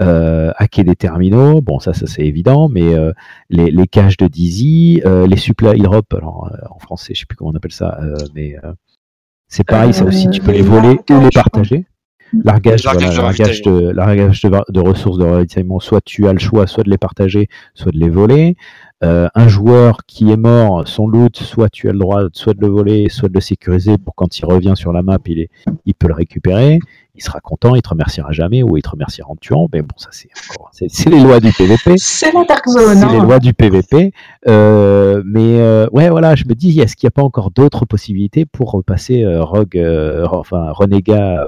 hacker 0.00 0.84
des 0.84 0.96
terminaux, 0.96 1.60
bon 1.60 1.78
ça, 1.78 1.92
ça 1.94 2.06
c'est 2.06 2.22
évident, 2.22 2.68
mais 2.68 2.94
euh, 2.94 3.12
les, 3.50 3.70
les 3.70 3.86
caches 3.86 4.16
de 4.16 4.26
Dizzy, 4.26 5.02
euh, 5.06 5.26
les 5.26 5.36
supply 5.36 5.78
drop, 5.80 6.12
alors 6.14 6.50
euh, 6.52 6.56
en 6.70 6.78
français 6.78 7.14
je 7.14 7.20
sais 7.20 7.26
plus 7.26 7.36
comment 7.36 7.50
on 7.50 7.54
appelle 7.54 7.72
ça, 7.72 7.98
euh, 8.02 8.16
mais 8.34 8.56
euh, 8.64 8.72
c'est 9.48 9.64
pareil, 9.64 9.92
ça 9.94 10.04
aussi 10.04 10.28
tu 10.30 10.40
peux 10.40 10.50
Euh, 10.50 10.54
les 10.54 10.62
voler 10.62 10.98
ou 11.10 11.20
les 11.20 11.30
partager. 11.30 11.86
Largage, 12.42 12.82
Largage 12.82 13.14
voilà, 13.14 13.32
de 13.32 13.38
largage 13.38 13.62
de, 13.62 13.90
largage 13.90 14.42
de, 14.42 14.50
de 14.72 14.80
ressources 14.80 15.18
de 15.18 15.24
ravitaillement, 15.24 15.78
soit 15.78 16.00
tu 16.04 16.26
as 16.26 16.32
le 16.32 16.40
choix, 16.40 16.66
soit 16.66 16.82
de 16.82 16.90
les 16.90 16.98
partager, 16.98 17.48
soit 17.74 17.92
de 17.92 17.98
les 17.98 18.08
voler. 18.08 18.56
Euh, 19.04 19.28
un 19.34 19.48
joueur 19.48 19.98
qui 20.06 20.30
est 20.30 20.36
mort, 20.36 20.88
son 20.88 21.06
loot, 21.06 21.36
soit 21.36 21.68
tu 21.68 21.88
as 21.88 21.92
le 21.92 21.98
droit 21.98 22.22
soit 22.32 22.54
de 22.54 22.60
le 22.60 22.68
voler, 22.68 23.08
soit 23.10 23.28
de 23.28 23.34
le 23.34 23.40
sécuriser 23.40 23.98
pour 23.98 24.14
quand 24.14 24.38
il 24.38 24.46
revient 24.46 24.72
sur 24.76 24.92
la 24.92 25.02
map, 25.02 25.18
il, 25.26 25.40
est, 25.40 25.50
il 25.84 25.94
peut 25.94 26.08
le 26.08 26.14
récupérer, 26.14 26.78
il 27.14 27.22
sera 27.22 27.40
content, 27.40 27.74
il 27.74 27.82
te 27.82 27.90
remerciera 27.90 28.32
jamais 28.32 28.62
ou 28.62 28.76
il 28.76 28.82
te 28.82 28.88
remerciera 28.88 29.30
en 29.30 29.36
te 29.36 29.40
tuant. 29.40 29.68
Mais 29.72 29.82
bon, 29.82 29.94
ça 29.96 30.08
c'est 30.10 31.10
les 31.10 31.20
lois 31.20 31.38
du 31.38 31.52
PVP. 31.52 31.94
C'est 31.98 32.32
la 32.32 32.44
Dark 32.44 32.66
Zone. 32.66 32.96
C'est 32.96 33.06
les 33.06 33.16
hein. 33.16 33.22
lois 33.22 33.38
du 33.38 33.54
PVP. 33.54 34.12
Euh, 34.48 35.22
mais 35.24 35.60
euh, 35.60 35.86
ouais, 35.92 36.08
voilà, 36.08 36.34
je 36.34 36.44
me 36.46 36.54
dis, 36.54 36.80
est-ce 36.80 36.96
qu'il 36.96 37.06
n'y 37.06 37.12
a 37.12 37.16
pas 37.16 37.22
encore 37.22 37.50
d'autres 37.50 37.84
possibilités 37.84 38.46
pour 38.46 38.82
passer 38.84 39.22
euh, 39.22 39.44
rogue, 39.44 39.80
enfin 40.30 40.70
renégat 40.72 41.46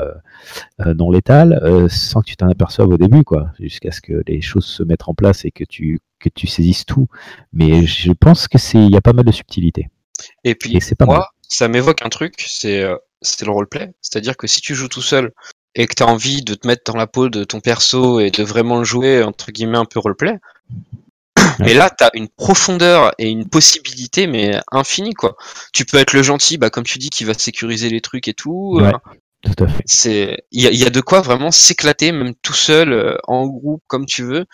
non 0.84 1.10
létal, 1.10 1.88
sans 1.88 2.20
que 2.20 2.26
tu 2.26 2.36
t'en 2.36 2.48
aperçoives 2.48 2.88
au 2.88 2.98
début, 2.98 3.24
quoi, 3.24 3.48
jusqu'à 3.58 3.90
ce 3.90 4.00
que 4.00 4.22
les 4.26 4.40
choses 4.40 4.66
se 4.66 4.82
mettent 4.82 5.08
en 5.08 5.14
place 5.14 5.44
et 5.44 5.50
que 5.50 5.64
tu 5.64 6.00
que 6.18 6.28
tu 6.28 6.46
saisisses 6.46 6.84
tout. 6.86 7.08
Mais 7.52 7.86
je 7.86 8.12
pense 8.12 8.48
que 8.48 8.58
c'est, 8.58 8.78
il 8.78 8.90
y 8.92 8.96
a 8.96 9.00
pas 9.02 9.12
mal 9.12 9.24
de 9.24 9.32
subtilités. 9.32 9.88
Et 10.44 10.54
puis, 10.54 10.76
Et 10.76 10.80
c'est 10.80 10.94
pas 10.94 11.06
moi, 11.06 11.18
mal. 11.18 11.24
ça 11.48 11.68
m'évoque 11.68 12.02
un 12.02 12.08
truc, 12.08 12.34
c'est 12.46 12.82
euh, 12.82 12.96
c'est 13.22 13.44
le 13.44 13.50
roleplay. 13.52 13.92
C'est-à-dire 14.00 14.36
que 14.36 14.46
si 14.46 14.60
tu 14.60 14.74
joues 14.74 14.88
tout 14.88 15.02
seul 15.02 15.32
et 15.74 15.86
que 15.86 15.94
tu 15.94 16.02
as 16.02 16.06
envie 16.06 16.42
de 16.42 16.54
te 16.54 16.66
mettre 16.66 16.90
dans 16.92 16.98
la 16.98 17.06
peau 17.06 17.28
de 17.28 17.44
ton 17.44 17.60
perso 17.60 18.20
et 18.20 18.30
de 18.30 18.42
vraiment 18.42 18.78
le 18.78 18.84
jouer, 18.84 19.22
entre 19.22 19.52
guillemets, 19.52 19.78
un 19.78 19.84
peu 19.84 19.98
roleplay, 20.00 20.38
et 21.64 21.74
là, 21.74 21.90
tu 21.90 22.04
as 22.04 22.10
une 22.14 22.28
profondeur 22.28 23.12
et 23.18 23.28
une 23.28 23.48
possibilité, 23.48 24.26
mais 24.26 24.58
infinie, 24.72 25.14
quoi. 25.14 25.36
Tu 25.72 25.84
peux 25.84 25.98
être 25.98 26.12
le 26.12 26.22
gentil, 26.22 26.58
bah, 26.58 26.70
comme 26.70 26.84
tu 26.84 26.98
dis, 26.98 27.10
qui 27.10 27.24
va 27.24 27.34
sécuriser 27.34 27.90
les 27.90 28.00
trucs 28.00 28.28
et 28.28 28.34
tout. 28.34 28.78
Ouais. 28.80 28.92
euh, 28.94 28.98
Tout 29.42 29.64
à 29.64 29.68
fait. 29.68 29.86
c'est 29.86 30.38
il 30.52 30.62
y 30.62 30.66
a, 30.66 30.70
il 30.70 30.78
y 30.78 30.86
a 30.86 30.90
de 30.90 31.00
quoi 31.00 31.20
vraiment 31.20 31.50
s'éclater, 31.50 32.12
même 32.12 32.34
tout 32.42 32.54
seul, 32.54 32.92
euh, 32.92 33.16
en 33.28 33.46
groupe, 33.46 33.82
comme 33.86 34.06
tu 34.06 34.24
veux. 34.24 34.46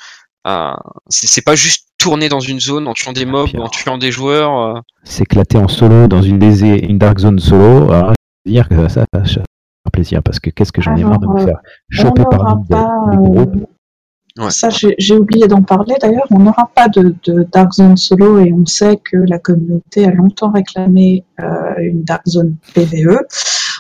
Euh, 0.47 0.73
c'est 1.09 1.27
c'est 1.27 1.43
pas 1.43 1.55
juste 1.55 1.89
tourner 1.99 2.29
dans 2.29 2.41
une 2.41 2.59
zone 2.59 2.89
en 2.89 2.95
tuant 2.95 3.13
des 3.13 3.25
mobs, 3.27 3.49
puis 3.49 3.59
ou 3.59 3.63
en 3.63 3.69
tuant 3.69 3.99
des 3.99 4.11
joueurs. 4.11 4.77
euh, 4.77 4.81
S'éclater 5.05 5.59
en 5.59 5.69
solo 5.69 6.09
dans 6.09 6.23
une, 6.23 6.39
DZ 6.39 6.63
une 6.63 6.99
dark 6.99 7.19
zone 7.19 7.39
solo, 7.39 7.91
alors, 7.93 8.13
je 8.45 8.51
veux 8.51 8.55
dire 8.55 8.69
que 8.69 8.89
ça, 8.89 9.05
ça, 9.15 9.25
ça 9.25 9.41
fait 9.41 9.91
plaisir 9.93 10.23
parce 10.23 10.41
que 10.41 10.51
qu'est-ce 10.51 10.73
que 10.73 10.83
j'en 10.83 10.97
ai 10.97 11.05
marre 11.05 11.19
de 11.21 11.27
me 11.29 11.39
faire 11.45 11.59
choper 11.91 12.25
par 12.25 12.59
pas. 12.69 12.89
des 13.11 13.17
groupes. 13.17 13.55
euh, 13.57 13.67
Ouais. 14.39 14.51
Ça, 14.51 14.71
j'ai 14.71 14.95
j'ai 14.97 15.15
oublié 15.15 15.47
d'en 15.47 15.61
parler 15.61 15.95
d'ailleurs. 16.01 16.25
On 16.31 16.39
n'aura 16.39 16.71
pas 16.75 16.89
de, 16.89 17.15
de 17.25 17.47
Dark 17.53 17.75
Zone 17.75 17.99
solo 17.99 18.39
et 18.39 18.51
on 18.51 18.65
sait 18.65 18.97
que 18.97 19.19
la 19.19 19.39
communauté 19.39 20.07
a 20.07 20.11
longtemps 20.11 20.51
réclamé 20.51 21.23
euh, 21.39 21.75
une 21.79 22.03
Dark 22.03 22.27
Zone 22.27 22.57
PVE. 22.75 23.19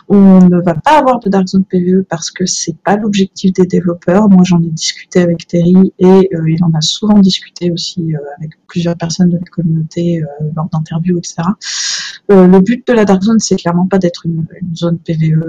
On 0.08 0.40
ne 0.40 0.60
va 0.60 0.74
pas 0.74 0.98
avoir 0.98 1.20
de 1.20 1.28
Dark 1.28 1.48
Zone 1.48 1.64
PVE 1.64 2.04
parce 2.08 2.30
que 2.30 2.46
c'est 2.46 2.76
pas 2.76 2.96
l'objectif 2.96 3.52
des 3.52 3.66
développeurs. 3.66 4.28
Moi, 4.28 4.42
j'en 4.44 4.62
ai 4.62 4.68
discuté 4.68 5.20
avec 5.20 5.46
Terry 5.46 5.92
et 5.98 6.28
euh, 6.34 6.50
il 6.50 6.62
en 6.64 6.72
a 6.74 6.80
souvent 6.80 7.18
discuté 7.18 7.70
aussi 7.70 8.14
euh, 8.14 8.18
avec 8.38 8.52
plusieurs 8.66 8.96
personnes 8.96 9.30
de 9.30 9.38
la 9.38 9.50
communauté 9.50 10.22
euh, 10.22 10.26
lors 10.56 10.68
d'interviews, 10.70 11.18
etc. 11.18 11.42
Le 12.28 12.58
but 12.60 12.86
de 12.86 12.92
la 12.92 13.04
Dark 13.04 13.22
Zone, 13.22 13.38
c'est 13.38 13.56
clairement 13.56 13.86
pas 13.86 13.98
d'être 13.98 14.26
une, 14.26 14.46
zone 14.74 14.98
PVE 14.98 15.44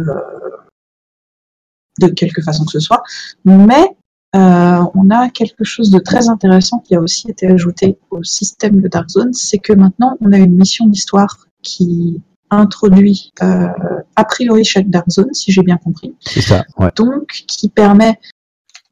de 2.00 2.08
quelque 2.08 2.42
façon 2.42 2.66
que 2.66 2.72
ce 2.72 2.80
soit, 2.80 3.04
mais 3.46 3.96
on 4.34 5.10
a 5.12 5.30
quelque 5.30 5.64
chose 5.64 5.92
de 5.92 6.00
très 6.00 6.28
intéressant 6.28 6.80
qui 6.80 6.96
a 6.96 7.00
aussi 7.00 7.30
été 7.30 7.48
ajouté 7.48 7.98
au 8.10 8.24
système 8.24 8.82
de 8.82 8.88
Dark 8.88 9.10
Zone, 9.10 9.32
c'est 9.34 9.60
que 9.60 9.72
maintenant 9.72 10.18
on 10.20 10.34
a 10.34 10.38
une 10.38 10.56
mission 10.56 10.88
d'histoire 10.88 11.48
qui 11.62 12.22
introduit 12.58 13.32
euh, 13.42 13.68
a 14.16 14.24
priori 14.26 14.64
chaque 14.64 14.90
Dark 14.90 15.10
Zone, 15.10 15.34
si 15.34 15.52
j'ai 15.52 15.62
bien 15.64 15.78
compris, 15.78 16.14
C'est 16.22 16.42
ça, 16.42 16.66
ouais. 16.80 16.90
donc 16.96 17.44
qui 17.48 17.70
permet 17.70 18.20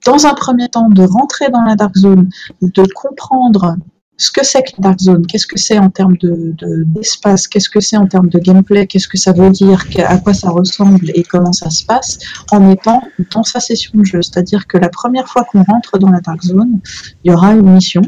dans 0.06 0.26
un 0.26 0.34
premier 0.34 0.68
temps 0.70 0.90
de 0.90 1.04
rentrer 1.04 1.50
dans 1.50 1.62
la 1.64 1.76
Dark 1.76 1.96
Zone, 1.96 2.30
de 2.62 2.84
comprendre 2.94 3.76
ce 4.18 4.32
que 4.32 4.46
c'est 4.46 4.62
que 4.62 4.72
la 4.78 4.90
Dark 4.90 5.00
Zone, 5.00 5.26
qu'est-ce 5.26 5.48
que 5.48 5.58
c'est 5.60 5.80
en 5.80 5.90
termes 5.90 6.16
de, 6.18 6.54
de- 6.58 6.84
d'espace, 6.86 7.48
qu'est-ce 7.48 7.70
que 7.70 7.80
c'est 7.80 7.98
en 7.98 8.06
termes 8.06 8.30
de 8.30 8.38
gameplay, 8.38 8.86
qu'est-ce 8.86 9.08
que 9.08 9.18
ça 9.18 9.32
veut 9.32 9.50
dire, 9.50 9.84
à 10.06 10.18
quoi 10.18 10.34
ça 10.36 10.50
ressemble 10.52 11.10
et 11.16 11.24
comment 11.24 11.54
ça 11.54 11.70
se 11.72 11.84
passe, 11.84 12.20
en 12.52 12.70
étant 12.70 13.02
dans 13.34 13.44
sa 13.44 13.60
session 13.60 13.92
de 13.96 14.04
jeu. 14.06 14.22
C'est-à-dire 14.22 14.68
que 14.68 14.78
la 14.78 14.90
première 14.90 15.28
fois 15.28 15.44
qu'on 15.46 15.64
rentre 15.64 15.98
dans 15.98 16.10
la 16.10 16.20
Dark 16.20 16.42
Zone, 16.44 16.80
il 17.24 17.32
y 17.32 17.34
aura 17.34 17.54
une 17.54 17.72
mission. 17.72 18.04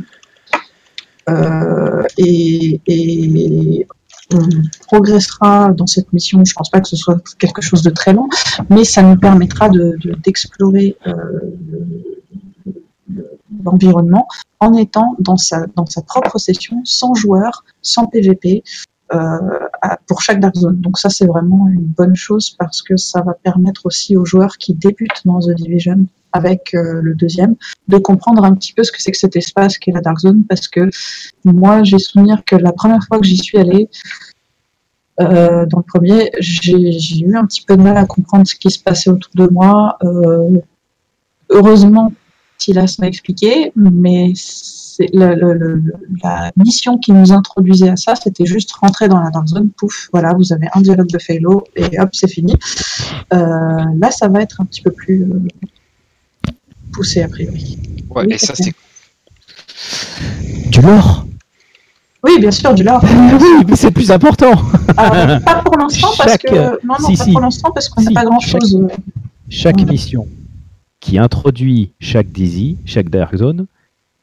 Euh, 1.29 2.03
et, 2.17 3.87
progressera 4.87 5.71
dans 5.73 5.87
cette 5.87 6.11
mission. 6.13 6.43
Je 6.45 6.53
pense 6.53 6.69
pas 6.69 6.81
que 6.81 6.87
ce 6.87 6.95
soit 6.95 7.17
quelque 7.39 7.61
chose 7.61 7.81
de 7.83 7.89
très 7.89 8.13
long, 8.13 8.27
mais 8.69 8.83
ça 8.83 9.01
nous 9.03 9.17
permettra 9.17 9.69
de, 9.69 9.95
de- 10.03 10.15
d'explorer 10.23 10.97
euh, 11.07 11.13
le- 11.71 11.87
le- 13.13 13.29
l'environnement 13.63 14.27
en 14.59 14.73
étant 14.73 15.15
dans 15.19 15.37
sa, 15.37 15.65
dans 15.75 15.85
sa 15.85 16.01
propre 16.01 16.37
session, 16.37 16.81
sans 16.85 17.13
joueur, 17.13 17.63
sans 17.81 18.07
PVP, 18.07 18.63
euh, 19.13 19.37
pour 20.07 20.21
chaque 20.21 20.39
Dark 20.39 20.55
Zone. 20.55 20.79
Donc 20.79 20.97
ça, 20.97 21.09
c'est 21.09 21.27
vraiment 21.27 21.67
une 21.67 21.81
bonne 21.85 22.15
chose 22.15 22.55
parce 22.57 22.81
que 22.81 22.97
ça 22.97 23.21
va 23.21 23.33
permettre 23.33 23.85
aussi 23.85 24.17
aux 24.17 24.25
joueurs 24.25 24.57
qui 24.57 24.73
débutent 24.73 25.21
dans 25.25 25.39
The 25.39 25.51
Division 25.55 26.05
avec 26.33 26.73
euh, 26.73 26.99
le 27.01 27.15
deuxième, 27.15 27.55
de 27.87 27.97
comprendre 27.97 28.43
un 28.43 28.53
petit 28.55 28.73
peu 28.73 28.83
ce 28.83 28.91
que 28.91 29.01
c'est 29.01 29.11
que 29.11 29.17
cet 29.17 29.35
espace 29.35 29.77
qu'est 29.77 29.91
la 29.91 30.01
Dark 30.01 30.19
Zone, 30.19 30.43
parce 30.49 30.67
que 30.67 30.89
moi, 31.45 31.83
j'ai 31.83 31.99
souvenir 31.99 32.43
que 32.45 32.55
la 32.55 32.73
première 32.73 33.03
fois 33.07 33.19
que 33.19 33.25
j'y 33.25 33.37
suis 33.37 33.57
allée, 33.57 33.89
euh, 35.21 35.65
dans 35.67 35.77
le 35.77 35.83
premier, 35.83 36.31
j'ai 36.39 37.19
eu 37.19 37.37
un 37.37 37.45
petit 37.45 37.63
peu 37.63 37.77
de 37.77 37.83
mal 37.83 37.97
à 37.97 38.05
comprendre 38.05 38.47
ce 38.47 38.55
qui 38.55 38.71
se 38.71 38.79
passait 38.79 39.11
autour 39.11 39.31
de 39.35 39.47
moi. 39.47 39.97
Euh, 40.03 40.57
heureusement, 41.49 42.11
Tilas 42.57 42.95
m'a 42.99 43.07
expliqué, 43.07 43.71
mais 43.75 44.33
la 45.13 46.51
mission 46.55 46.97
qui 46.97 47.11
nous 47.11 47.31
introduisait 47.31 47.89
à 47.89 47.95
ça, 47.95 48.15
c'était 48.15 48.45
juste 48.45 48.71
rentrer 48.73 49.07
dans 49.07 49.19
la 49.19 49.29
Dark 49.29 49.47
Zone, 49.47 49.69
pouf, 49.69 50.09
voilà, 50.11 50.33
vous 50.33 50.53
avez 50.53 50.67
un 50.73 50.81
dialogue 50.81 51.09
de 51.09 51.19
Phalo 51.19 51.63
et 51.75 51.99
hop, 51.99 52.09
c'est 52.13 52.27
fini. 52.27 52.53
Euh, 53.33 53.37
là, 53.97 54.11
ça 54.11 54.27
va 54.27 54.41
être 54.41 54.61
un 54.61 54.65
petit 54.65 54.81
peu 54.81 54.91
plus 54.91 55.27
poussé 56.93 57.21
a 57.23 57.27
priori. 57.27 57.77
Ouais, 58.09 58.23
Oui, 58.27 58.33
et 58.33 58.37
ça, 58.37 58.53
c'est 58.55 58.73
Du 60.69 60.81
lore 60.81 61.25
Oui, 62.23 62.39
bien 62.39 62.51
sûr, 62.51 62.73
du 62.73 62.83
lore. 62.83 63.01
Oui, 63.03 63.65
mais 63.67 63.75
c'est 63.75 63.87
le 63.87 63.93
plus 63.93 64.11
important 64.11 64.53
pas 64.95 65.61
pour 65.65 65.77
l'instant 65.77 66.11
parce 66.17 66.31
Chaque- 66.31 66.43
que 66.43 66.85
non, 66.85 66.95
non, 66.99 67.07
si, 67.09 67.17
pas 67.17 67.23
si. 67.25 67.31
pour 67.31 67.41
l'instant 67.41 67.71
parce 67.71 67.89
qu'on 67.89 68.01
n'a 68.01 68.07
Si, 68.09 68.13
pas 68.13 68.23
grand 68.25 68.39
chose. 68.39 68.87
Chaque 69.49 69.77
Ouais. 69.77 69.85
mission 69.85 70.27
qui 70.99 71.17
introduit 71.17 71.91
chaque 71.99 72.31
Dizzy, 72.31 72.77
chaque 72.85 73.09
Dark 73.09 73.35
Zone, 73.35 73.65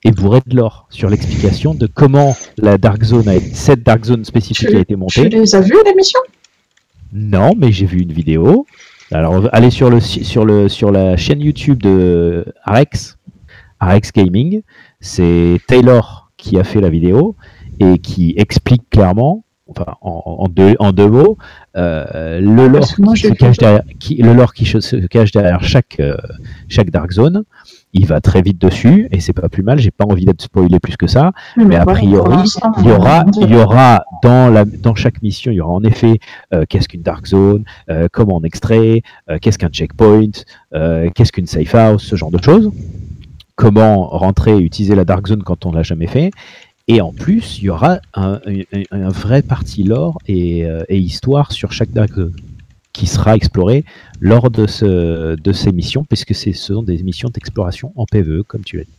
et 0.03 0.13
bourré 0.13 0.41
de 0.47 0.57
l'or 0.57 0.87
sur 0.89 1.11
l'explication 1.11 1.75
de 1.75 1.87
comment 1.87 2.35
la 2.57 2.79
Dark 2.79 3.03
Zone, 3.05 3.29
a, 3.29 3.35
cette 3.53 3.83
Dark 3.83 4.03
Zone 4.07 4.25
spécifique 4.25 4.69
Tu- 4.71 4.77
a 4.77 4.81
été 4.81 4.95
Tu 4.95 4.97
montée. 4.97 5.29
les 5.29 5.55
as 5.55 5.61
vus 5.61 5.75
l'émission 5.85 6.19
Non, 7.13 7.53
mais 7.57 7.71
j'ai 7.71 7.85
vu 7.85 8.01
une 8.01 8.13
vidéo. 8.13 8.67
Alors, 9.13 9.49
allez 9.53 9.71
sur, 9.71 9.91
le, 9.91 9.99
sur, 10.01 10.45
le, 10.45 10.69
sur 10.69 10.93
la 10.93 11.17
chaîne 11.17 11.41
YouTube 11.41 11.83
de 11.83 12.45
Arex, 12.65 13.19
Arex 13.81 14.13
Gaming. 14.13 14.63
C'est 15.01 15.59
Taylor 15.67 16.31
qui 16.37 16.59
a 16.59 16.65
fait 16.65 16.81
la 16.81 16.91
vidéo 16.91 17.35
et 17.81 17.99
qui 17.99 18.35
explique 18.37 18.89
clairement, 18.89 19.45
enfin, 19.67 19.95
en, 20.01 20.23
en 20.39 20.49
deux, 20.49 20.77
en 20.79 20.93
deux 20.93 21.09
mots, 21.09 21.39
euh, 21.77 22.41
le 22.41 22.69
lore 22.69 22.87
qui 22.87 23.17
se 23.17 23.33
cache 23.33 23.57
derrière, 23.57 23.83
qui, 23.99 24.17
le 24.17 24.33
lore 24.33 24.55
qui 24.55 24.65
se 24.65 25.07
cache 25.07 25.33
derrière 25.33 25.63
chaque, 25.65 25.99
euh, 25.99 26.17
chaque 26.69 26.91
Dark 26.91 27.11
Zone. 27.11 27.43
Il 27.93 28.07
va 28.07 28.21
très 28.21 28.41
vite 28.41 28.61
dessus 28.61 29.09
et 29.11 29.19
c'est 29.19 29.33
pas 29.33 29.49
plus 29.49 29.63
mal. 29.65 29.79
J'ai 29.81 29.91
pas 29.91 30.05
envie 30.05 30.25
d'être 30.25 30.43
spoilé 30.43 30.79
plus 30.79 30.97
que 30.97 31.09
ça. 31.09 31.33
Mais 31.57 31.75
a 31.77 31.85
priori, 31.95 32.37
Il 32.79 32.87
y 32.87 32.93
aura, 32.93 33.25
on 33.27 33.31
dirait- 33.31 33.47
il 33.49 33.53
y 33.53 33.57
aura 33.59 34.05
dans, 34.23 34.49
la, 34.49 34.65
dans 34.65 34.95
chaque 34.95 35.21
mission, 35.23 35.51
il 35.51 35.57
y 35.57 35.61
aura 35.61 35.73
en 35.73 35.83
effet 35.83 36.21
euh, 36.55 36.65
qu'est-ce 36.69 36.89
qu'une 36.89 37.03
dark 37.03 37.27
zone, 37.27 37.65
euh, 37.91 38.07
comment 38.13 38.37
on 38.37 38.43
extrait, 38.45 39.03
euh, 39.29 39.39
qu'est-ce 39.41 39.59
qu'un 39.59 39.69
checkpoint, 39.71 40.31
qu'est-ce 40.73 41.33
qu'une 41.33 41.47
safe 41.47 41.75
house, 41.75 42.05
ce 42.05 42.15
genre 42.17 42.31
de 42.31 42.41
choses. 42.43 42.71
Comment 43.57 44.07
rentrer 44.07 44.57
et 44.57 44.61
utiliser 44.61 44.95
la 44.95 45.05
dark 45.05 45.27
zone 45.27 45.43
quand 45.43 45.67
on 45.67 45.73
l'a 45.73 45.83
jamais 45.83 46.07
fait. 46.07 46.31
Et 46.89 47.01
en 47.01 47.13
plus, 47.13 47.59
il 47.59 47.65
y 47.65 47.71
aura 47.71 47.99
un, 48.15 48.41
un- 48.47 48.83
un 48.93 49.09
vrai 49.11 49.43
parti 49.43 49.83
lore 49.85 50.19
et, 50.29 50.61
et 50.89 50.97
histoire 50.99 51.53
sur 51.53 51.73
chaque 51.73 51.91
dark 51.93 52.13
zone 52.15 52.33
qui 52.93 53.07
sera 53.07 53.37
exploré 53.37 53.85
lors 54.21 54.51
de, 54.51 54.67
ce, 54.67 55.37
de 55.37 55.53
ces 55.53 55.73
missions, 55.73 56.05
puisque 56.05 56.35
ce 56.35 56.53
sont 56.53 56.83
des 56.83 57.03
missions 57.03 57.29
d'exploration 57.29 57.93
en 57.97 58.05
PvE, 58.07 58.43
comme 58.43 58.65
tu 58.65 58.79
l'as 58.79 58.85
dit. 58.85 58.99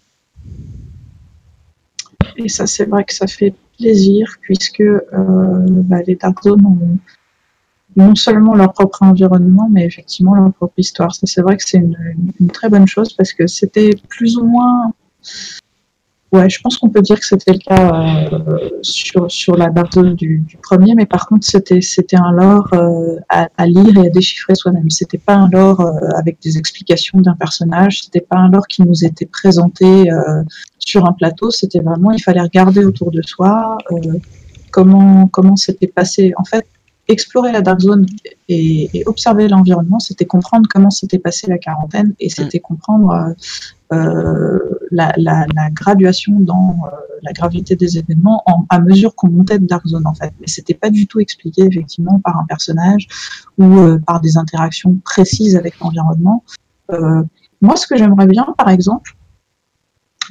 Et 2.37 2.49
ça, 2.49 2.67
c'est 2.67 2.85
vrai 2.85 3.03
que 3.03 3.13
ça 3.13 3.27
fait 3.27 3.53
plaisir, 3.77 4.37
puisque 4.41 4.81
euh, 4.81 5.01
bah, 5.11 6.01
les 6.07 6.15
Dark 6.15 6.41
Zones 6.43 6.65
ont 6.65 6.97
non 7.97 8.15
seulement 8.15 8.55
leur 8.55 8.71
propre 8.71 9.03
environnement, 9.03 9.67
mais 9.69 9.85
effectivement 9.85 10.33
leur 10.33 10.53
propre 10.53 10.75
histoire. 10.77 11.13
Ça, 11.13 11.27
c'est 11.27 11.41
vrai 11.41 11.57
que 11.57 11.63
c'est 11.65 11.79
une 12.39 12.49
très 12.51 12.69
bonne 12.69 12.87
chose, 12.87 13.13
parce 13.13 13.33
que 13.33 13.47
c'était 13.47 13.91
plus 14.07 14.37
ou 14.37 14.45
moins... 14.45 14.93
Ouais, 16.31 16.49
je 16.49 16.61
pense 16.61 16.77
qu'on 16.77 16.87
peut 16.89 17.01
dire 17.01 17.19
que 17.19 17.25
c'était 17.25 17.51
le 17.51 17.59
cas 17.59 17.91
euh, 17.93 18.69
sur, 18.81 19.29
sur 19.29 19.57
la 19.57 19.69
Dark 19.69 19.93
Zone 19.93 20.15
du, 20.15 20.39
du 20.39 20.55
premier, 20.55 20.95
mais 20.95 21.05
par 21.05 21.27
contre, 21.27 21.45
c'était 21.45 21.81
c'était 21.81 22.15
un 22.15 22.31
lore 22.31 22.69
euh, 22.73 23.17
à, 23.27 23.49
à 23.57 23.65
lire 23.67 23.97
et 23.97 24.07
à 24.07 24.09
déchiffrer 24.09 24.55
soi-même. 24.55 24.89
C'était 24.89 25.17
pas 25.17 25.35
un 25.35 25.49
lore 25.49 25.81
euh, 25.81 25.91
avec 26.15 26.41
des 26.41 26.57
explications 26.57 27.19
d'un 27.19 27.35
personnage, 27.35 28.03
c'était 28.03 28.21
pas 28.21 28.37
un 28.37 28.49
lore 28.49 28.67
qui 28.67 28.81
nous 28.83 29.03
était 29.03 29.25
présenté 29.25 30.09
sur 30.79 31.05
un 31.05 31.11
plateau, 31.11 31.51
c'était 31.51 31.79
vraiment, 31.79 32.11
il 32.11 32.23
fallait 32.23 32.41
regarder 32.41 32.85
autour 32.85 33.11
de 33.11 33.21
soi 33.21 33.77
comment 34.71 35.27
comment 35.27 35.57
c'était 35.57 35.87
passé. 35.87 36.33
En 36.37 36.45
fait, 36.45 36.65
explorer 37.11 37.51
la 37.51 37.61
Dark 37.61 37.79
Zone 37.79 38.05
et, 38.47 38.89
et 38.93 39.03
observer 39.05 39.47
l'environnement, 39.47 39.99
c'était 39.99 40.25
comprendre 40.25 40.67
comment 40.69 40.89
s'était 40.89 41.19
passé 41.19 41.47
la 41.47 41.57
quarantaine 41.57 42.13
et 42.19 42.29
c'était 42.29 42.59
comprendre 42.59 43.11
euh, 43.11 43.29
euh, 43.29 43.33
la, 43.91 45.13
la, 45.17 45.45
la 45.55 45.69
graduation 45.71 46.39
dans 46.39 46.75
euh, 46.85 46.89
la 47.23 47.31
gravité 47.33 47.75
des 47.75 47.97
événements 47.97 48.43
en, 48.45 48.65
à 48.69 48.79
mesure 48.79 49.15
qu'on 49.15 49.29
montait 49.29 49.59
de 49.59 49.65
Dark 49.65 49.85
Zone 49.87 50.05
en 50.05 50.13
fait. 50.13 50.33
Mais 50.39 50.47
c'était 50.47 50.73
pas 50.73 50.89
du 50.89 51.07
tout 51.07 51.19
expliqué 51.19 51.63
effectivement 51.63 52.19
par 52.19 52.37
un 52.37 52.45
personnage 52.45 53.07
ou 53.57 53.79
euh, 53.79 53.99
par 54.05 54.21
des 54.21 54.37
interactions 54.37 54.95
précises 55.03 55.55
avec 55.55 55.79
l'environnement. 55.79 56.43
Euh, 56.91 57.23
moi, 57.61 57.75
ce 57.75 57.87
que 57.87 57.95
j'aimerais 57.95 58.27
bien, 58.27 58.45
par 58.57 58.69
exemple, 58.69 59.15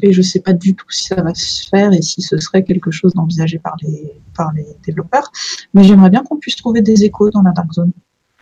et 0.02 0.12
je 0.12 0.22
sais 0.22 0.40
pas 0.40 0.52
du 0.52 0.74
tout 0.74 0.90
si 0.90 1.04
ça 1.04 1.22
va 1.22 1.34
se 1.34 1.68
faire 1.68 1.92
et 1.92 2.02
si 2.02 2.22
ce 2.22 2.38
serait 2.38 2.64
quelque 2.64 2.90
chose 2.90 3.12
d'envisagé 3.14 3.58
par 3.58 3.76
les, 3.82 4.12
par 4.36 4.52
les 4.52 4.66
développeurs, 4.84 5.30
mais 5.74 5.84
j'aimerais 5.84 6.10
bien 6.10 6.22
qu'on 6.22 6.38
puisse 6.38 6.56
trouver 6.56 6.80
des 6.80 7.04
échos 7.04 7.30
dans 7.30 7.42
la 7.42 7.52
Dark 7.52 7.72
Zone. 7.72 7.92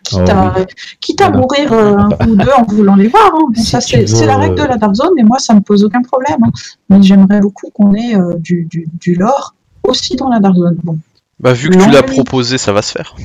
Quitte, 0.09 0.21
Oh, 0.25 0.29
à, 0.31 0.55
quitte 0.99 1.21
à 1.21 1.29
mourir 1.29 1.71
euh, 1.71 1.95
un 1.97 2.09
coup 2.09 2.29
ou 2.31 2.35
deux 2.35 2.51
en 2.57 2.63
voulant 2.63 2.95
les 2.95 3.07
voir. 3.07 3.31
hein. 3.35 3.45
Si 3.55 3.63
ça, 3.65 3.79
c'est 3.81 4.25
la 4.25 4.37
règle 4.37 4.55
de 4.55 4.61
euh, 4.61 4.67
la 4.67 4.77
Dark 4.77 4.95
Zone 4.95 5.13
et 5.19 5.23
moi, 5.23 5.37
ça 5.39 5.53
me 5.53 5.59
pose 5.61 5.83
aucun 5.83 6.01
problème. 6.01 6.37
hein. 6.43 6.51
Mais 6.89 7.01
j'aimerais 7.03 7.39
beaucoup 7.39 7.69
qu'on 7.73 7.93
ait 7.93 8.15
euh, 8.15 8.33
du, 8.37 8.65
du, 8.69 8.87
du 8.99 9.13
lore 9.15 9.53
aussi 9.83 10.15
dans 10.15 10.29
la 10.29 10.39
Dark 10.39 10.55
Zone. 10.55 10.77
Bon, 10.83 10.97
Bah, 11.39 11.53
vu 11.53 11.69
que 11.69 11.77
tu 11.77 11.89
l'as 11.91 12.01
oui. 12.07 12.15
proposé, 12.15 12.57
ça 12.57 12.73
va 12.73 12.81
se 12.81 12.91
faire. 12.91 13.15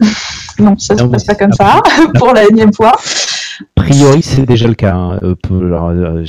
non, 0.58 0.78
ça 0.78 0.96
se 0.96 1.02
Non, 1.02 1.06
mais 1.08 1.12
passe 1.12 1.24
pas 1.24 1.34
comme 1.34 1.52
ça 1.52 1.82
pour 2.14 2.32
la 2.32 2.44
énième 2.48 2.72
fois. 2.72 2.92
A 2.92 3.82
priori, 3.82 4.22
c'est 4.22 4.46
déjà 4.46 4.66
le 4.68 4.74
cas. 4.74 4.94
hein. 4.94 5.18
Euh, 5.22 5.34
pour- 5.34 5.58
alors, 5.62 5.88
euh, 5.90 6.24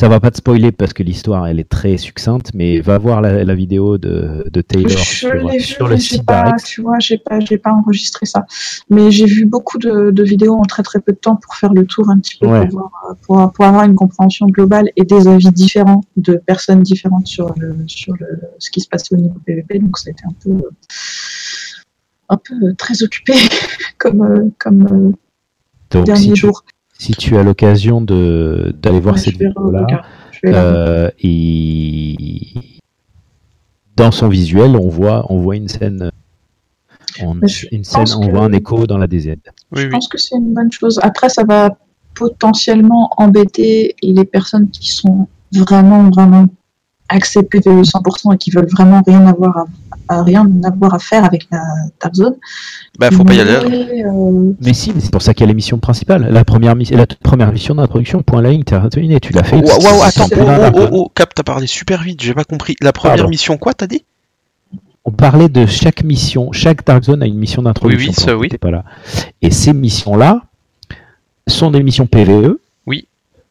ça 0.00 0.08
va 0.08 0.18
pas 0.18 0.30
te 0.30 0.38
spoiler 0.38 0.72
parce 0.72 0.94
que 0.94 1.02
l'histoire 1.02 1.46
elle 1.46 1.60
est 1.60 1.68
très 1.68 1.98
succincte, 1.98 2.52
mais 2.54 2.80
va 2.80 2.96
voir 2.96 3.20
la, 3.20 3.44
la 3.44 3.54
vidéo 3.54 3.98
de, 3.98 4.48
de 4.50 4.60
Taylor 4.62 4.88
Je 4.88 4.96
sur, 4.96 5.48
vu, 5.48 5.60
sur 5.60 5.88
le 5.88 5.98
site 5.98 6.24
pas, 6.24 6.54
tu 6.64 6.80
vois, 6.80 6.98
j'ai 7.00 7.18
pas, 7.18 7.38
j'ai 7.40 7.58
pas 7.58 7.70
enregistré 7.70 8.24
ça. 8.24 8.46
Mais 8.88 9.10
j'ai 9.10 9.26
vu 9.26 9.44
beaucoup 9.44 9.76
de, 9.76 10.10
de 10.10 10.22
vidéos 10.22 10.54
en 10.54 10.62
très 10.62 10.82
très 10.82 11.00
peu 11.00 11.12
de 11.12 11.18
temps 11.18 11.36
pour 11.36 11.54
faire 11.54 11.74
le 11.74 11.84
tour 11.84 12.08
un 12.08 12.18
petit 12.18 12.38
peu, 12.38 12.46
Ouais. 12.46 12.66
pour, 12.68 12.80
euh, 13.10 13.14
pour, 13.26 13.52
pour 13.52 13.64
avoir 13.66 13.84
une 13.84 13.94
compréhension 13.94 14.46
globale 14.46 14.88
et 14.96 15.04
des 15.04 15.28
avis 15.28 15.50
différents 15.50 16.00
de 16.16 16.36
personnes 16.36 16.82
différentes 16.82 17.26
sur, 17.26 17.52
le, 17.58 17.76
sur 17.86 18.14
le, 18.18 18.26
ce 18.58 18.70
qui 18.70 18.80
se 18.80 18.88
passait 18.88 19.14
au 19.14 19.18
niveau 19.18 19.38
PVP. 19.44 19.80
Donc 19.80 19.98
c'était 19.98 20.24
un 20.24 20.34
peu, 20.42 20.62
un 22.30 22.36
peu 22.38 22.74
très 22.78 23.02
occupé 23.02 23.34
comme, 23.98 24.22
euh, 24.22 24.48
comme 24.58 24.82
euh, 24.86 25.12
Donc, 25.90 26.06
dernier 26.06 26.22
si 26.22 26.32
tu, 26.32 26.40
jour. 26.40 26.64
Si 27.00 27.12
tu 27.12 27.36
as 27.38 27.42
l'occasion 27.42 28.00
de 28.02 28.74
d'aller 28.82 29.00
voir 29.00 29.14
Ouais, 29.14 29.20
cette 29.20 29.36
vais 29.38 29.48
la- 30.52 30.64
euh, 30.64 31.10
dans 33.96 34.10
son 34.10 34.28
visuel, 34.28 34.76
on 34.76 34.88
voit, 34.88 35.24
on 35.30 35.40
voit 35.40 35.56
une 35.56 35.68
scène, 35.68 36.10
on- 37.22 37.40
une 37.72 37.84
scène, 37.84 38.04
on 38.16 38.26
que- 38.26 38.30
voit 38.30 38.44
un 38.44 38.52
écho 38.52 38.86
dans 38.86 38.98
la 38.98 39.06
DZ. 39.06 39.28
Oui, 39.72 39.82
Je 39.82 39.86
oui. 39.86 39.90
pense 39.90 40.08
que 40.08 40.18
c'est 40.18 40.36
une 40.36 40.54
bonne 40.54 40.70
chose. 40.72 40.98
Après, 41.02 41.28
ça 41.28 41.44
va 41.44 41.76
potentiellement 42.14 43.10
embêter 43.16 43.94
les 44.02 44.24
personnes 44.24 44.68
qui 44.70 44.90
sont 44.90 45.28
vraiment, 45.52 46.10
vraiment 46.10 46.46
axées 47.08 47.42
PVE 47.42 47.82
100% 47.84 48.32
et 48.32 48.38
qui 48.38 48.50
veulent 48.50 48.68
vraiment 48.70 49.02
rien 49.06 49.26
avoir 49.26 49.56
à, 49.58 49.64
à- 50.10 50.22
rien 50.22 50.46
avoir 50.64 50.94
à 50.94 50.98
faire 50.98 51.24
avec 51.24 51.46
la 51.50 51.62
Dark 52.00 52.14
Zone. 52.14 52.34
Bah, 52.98 53.10
faut 53.10 53.24
pas 53.24 53.34
y 53.34 53.40
aller. 53.40 53.58
Mais, 53.68 54.04
euh, 54.04 54.52
Mais 54.60 54.74
si, 54.74 54.92
mais 54.94 55.00
c'est 55.00 55.10
pour 55.12 55.22
ça 55.22 55.32
qu'il 55.32 55.42
y 55.42 55.44
a 55.44 55.48
l'émission 55.48 55.78
principale. 55.78 56.28
La 56.30 56.44
première 56.44 56.76
mission, 56.76 56.96
la 56.96 57.06
toute 57.06 57.20
première 57.20 57.52
mission 57.52 57.74
d'introduction, 57.74 58.22
point 58.22 58.42
la 58.42 58.50
ligne, 58.50 58.64
t'as 58.64 58.86
terminé, 58.88 59.20
tu 59.20 59.32
l'as 59.32 59.44
fait. 59.44 59.56
Waouh, 59.56 60.02
attends, 60.02 60.28
oh, 60.32 60.40
oh, 60.40 60.70
oh, 60.74 60.88
oh, 60.92 61.12
Cap, 61.14 61.34
t'as 61.34 61.42
parlé 61.42 61.66
super 61.66 62.02
vite, 62.02 62.22
j'ai 62.22 62.34
pas 62.34 62.44
compris. 62.44 62.76
La 62.80 62.92
première 62.92 63.16
Pardon. 63.16 63.30
mission, 63.30 63.56
quoi, 63.56 63.72
t'as 63.74 63.86
dit? 63.86 64.04
On 65.04 65.12
parlait 65.12 65.48
de 65.48 65.64
chaque 65.66 66.04
mission, 66.04 66.52
chaque 66.52 66.84
Dark 66.84 67.04
Zone 67.04 67.22
a 67.22 67.26
une 67.26 67.38
mission 67.38 67.62
d'introduction. 67.62 68.10
Oui, 68.12 68.14
oui, 68.18 68.24
ça, 68.24 68.36
oui. 68.36 68.48
pas 68.58 68.70
là. 68.70 68.84
Et 69.40 69.50
ces 69.50 69.72
missions-là 69.72 70.42
sont 71.46 71.70
des 71.70 71.82
missions 71.82 72.06
PVE. 72.06 72.58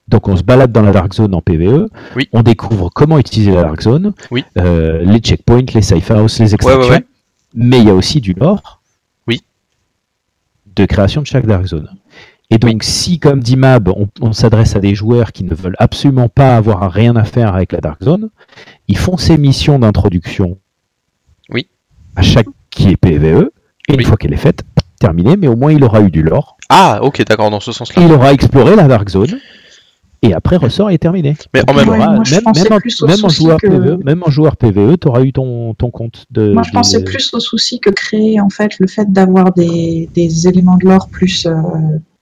Donc 0.09 0.27
on 0.27 0.35
se 0.35 0.43
balade 0.43 0.71
dans 0.71 0.81
la 0.81 0.91
Dark 0.91 1.13
Zone 1.13 1.35
en 1.35 1.41
PVE. 1.41 1.87
Oui. 2.15 2.27
On 2.33 2.41
découvre 2.41 2.89
comment 2.89 3.19
utiliser 3.19 3.51
la 3.51 3.63
Dark 3.63 3.81
Zone. 3.81 4.13
Oui. 4.31 4.43
euh, 4.57 5.03
les 5.03 5.19
checkpoints, 5.19 5.65
les 5.73 5.81
safe 5.81 6.09
house, 6.11 6.39
les 6.39 6.53
extractions. 6.55 6.91
ouais. 6.91 7.05
Mais 7.53 7.79
il 7.79 7.85
y 7.87 7.89
a 7.89 7.93
aussi 7.95 8.19
du 8.21 8.33
lore. 8.33 8.81
Oui. 9.27 9.43
De 10.75 10.85
création 10.85 11.21
de 11.21 11.27
chaque 11.27 11.45
Dark 11.45 11.65
Zone. 11.65 11.89
Et 12.51 12.57
donc, 12.57 12.81
si, 12.83 13.19
comme 13.19 13.41
dit 13.41 13.55
Mab, 13.57 13.89
on, 13.89 14.07
on 14.21 14.33
s'adresse 14.33 14.75
à 14.75 14.79
des 14.79 14.95
joueurs 14.95 15.31
qui 15.31 15.43
ne 15.43 15.53
veulent 15.53 15.75
absolument 15.77 16.29
pas 16.29 16.55
avoir 16.57 16.91
rien 16.91 17.15
à 17.15 17.23
faire 17.23 17.53
avec 17.53 17.71
la 17.71 17.79
Dark 17.79 18.03
Zone, 18.03 18.29
ils 18.87 18.97
font 18.97 19.17
ces 19.17 19.37
missions 19.37 19.77
d'introduction 19.77 20.57
Oui. 21.49 21.67
à 22.15 22.23
chaque 22.23 22.47
qui 22.71 22.89
est 22.89 22.97
PVE, 22.97 23.51
et 23.87 23.93
une 23.93 24.03
fois 24.03 24.17
qu'elle 24.17 24.33
est 24.33 24.37
faite, 24.37 24.63
terminée, 24.99 25.37
mais 25.37 25.47
au 25.47 25.55
moins 25.55 25.71
il 25.71 25.83
aura 25.83 26.01
eu 26.01 26.09
du 26.09 26.23
lore, 26.23 26.57
Ah, 26.69 26.99
ok, 27.03 27.23
d'accord, 27.25 27.51
dans 27.51 27.59
ce 27.59 27.71
sens-là. 27.71 28.01
il 28.03 28.11
aura 28.11 28.33
exploré 28.33 28.75
la 28.75 28.87
Dark 28.87 29.07
Zone, 29.09 29.37
et 30.21 30.33
après 30.33 30.57
ressort 30.57 30.89
et 30.89 30.95
est 30.95 30.97
terminé. 30.97 31.35
Mais 31.53 31.61
en 31.69 31.73
même 31.73 31.87
Ouais, 31.89 31.97
moi, 31.97 32.23
je 32.23 32.35
même, 32.35 32.43
en, 32.45 32.51
même 32.51 33.29
joueur 33.29 33.59
que- 33.59 33.67
PVE, 33.67 34.03
même 34.03 34.23
en 34.25 34.29
joueur 34.29 34.57
PVE, 34.57 34.97
tu 34.99 35.07
auras 35.07 35.21
eu 35.23 35.31
ton, 35.33 35.73
ton 35.73 35.91
compte 35.91 36.25
de. 36.31 36.51
moi, 36.53 36.63
je 36.63 36.69
de- 36.69 36.73
pensais 36.75 37.03
plus 37.03 37.33
au 37.33 37.39
souci 37.39 37.79
que 37.79 37.89
créer 37.89 38.39
en 38.41 38.49
fait 38.49 38.79
le 38.79 38.87
fait 38.87 39.11
d'avoir 39.11 39.53
des, 39.53 40.09
des 40.13 40.47
éléments 40.47 40.77
de 40.77 40.85
l'or 40.85 41.07
plus 41.09 41.45
euh, 41.45 41.53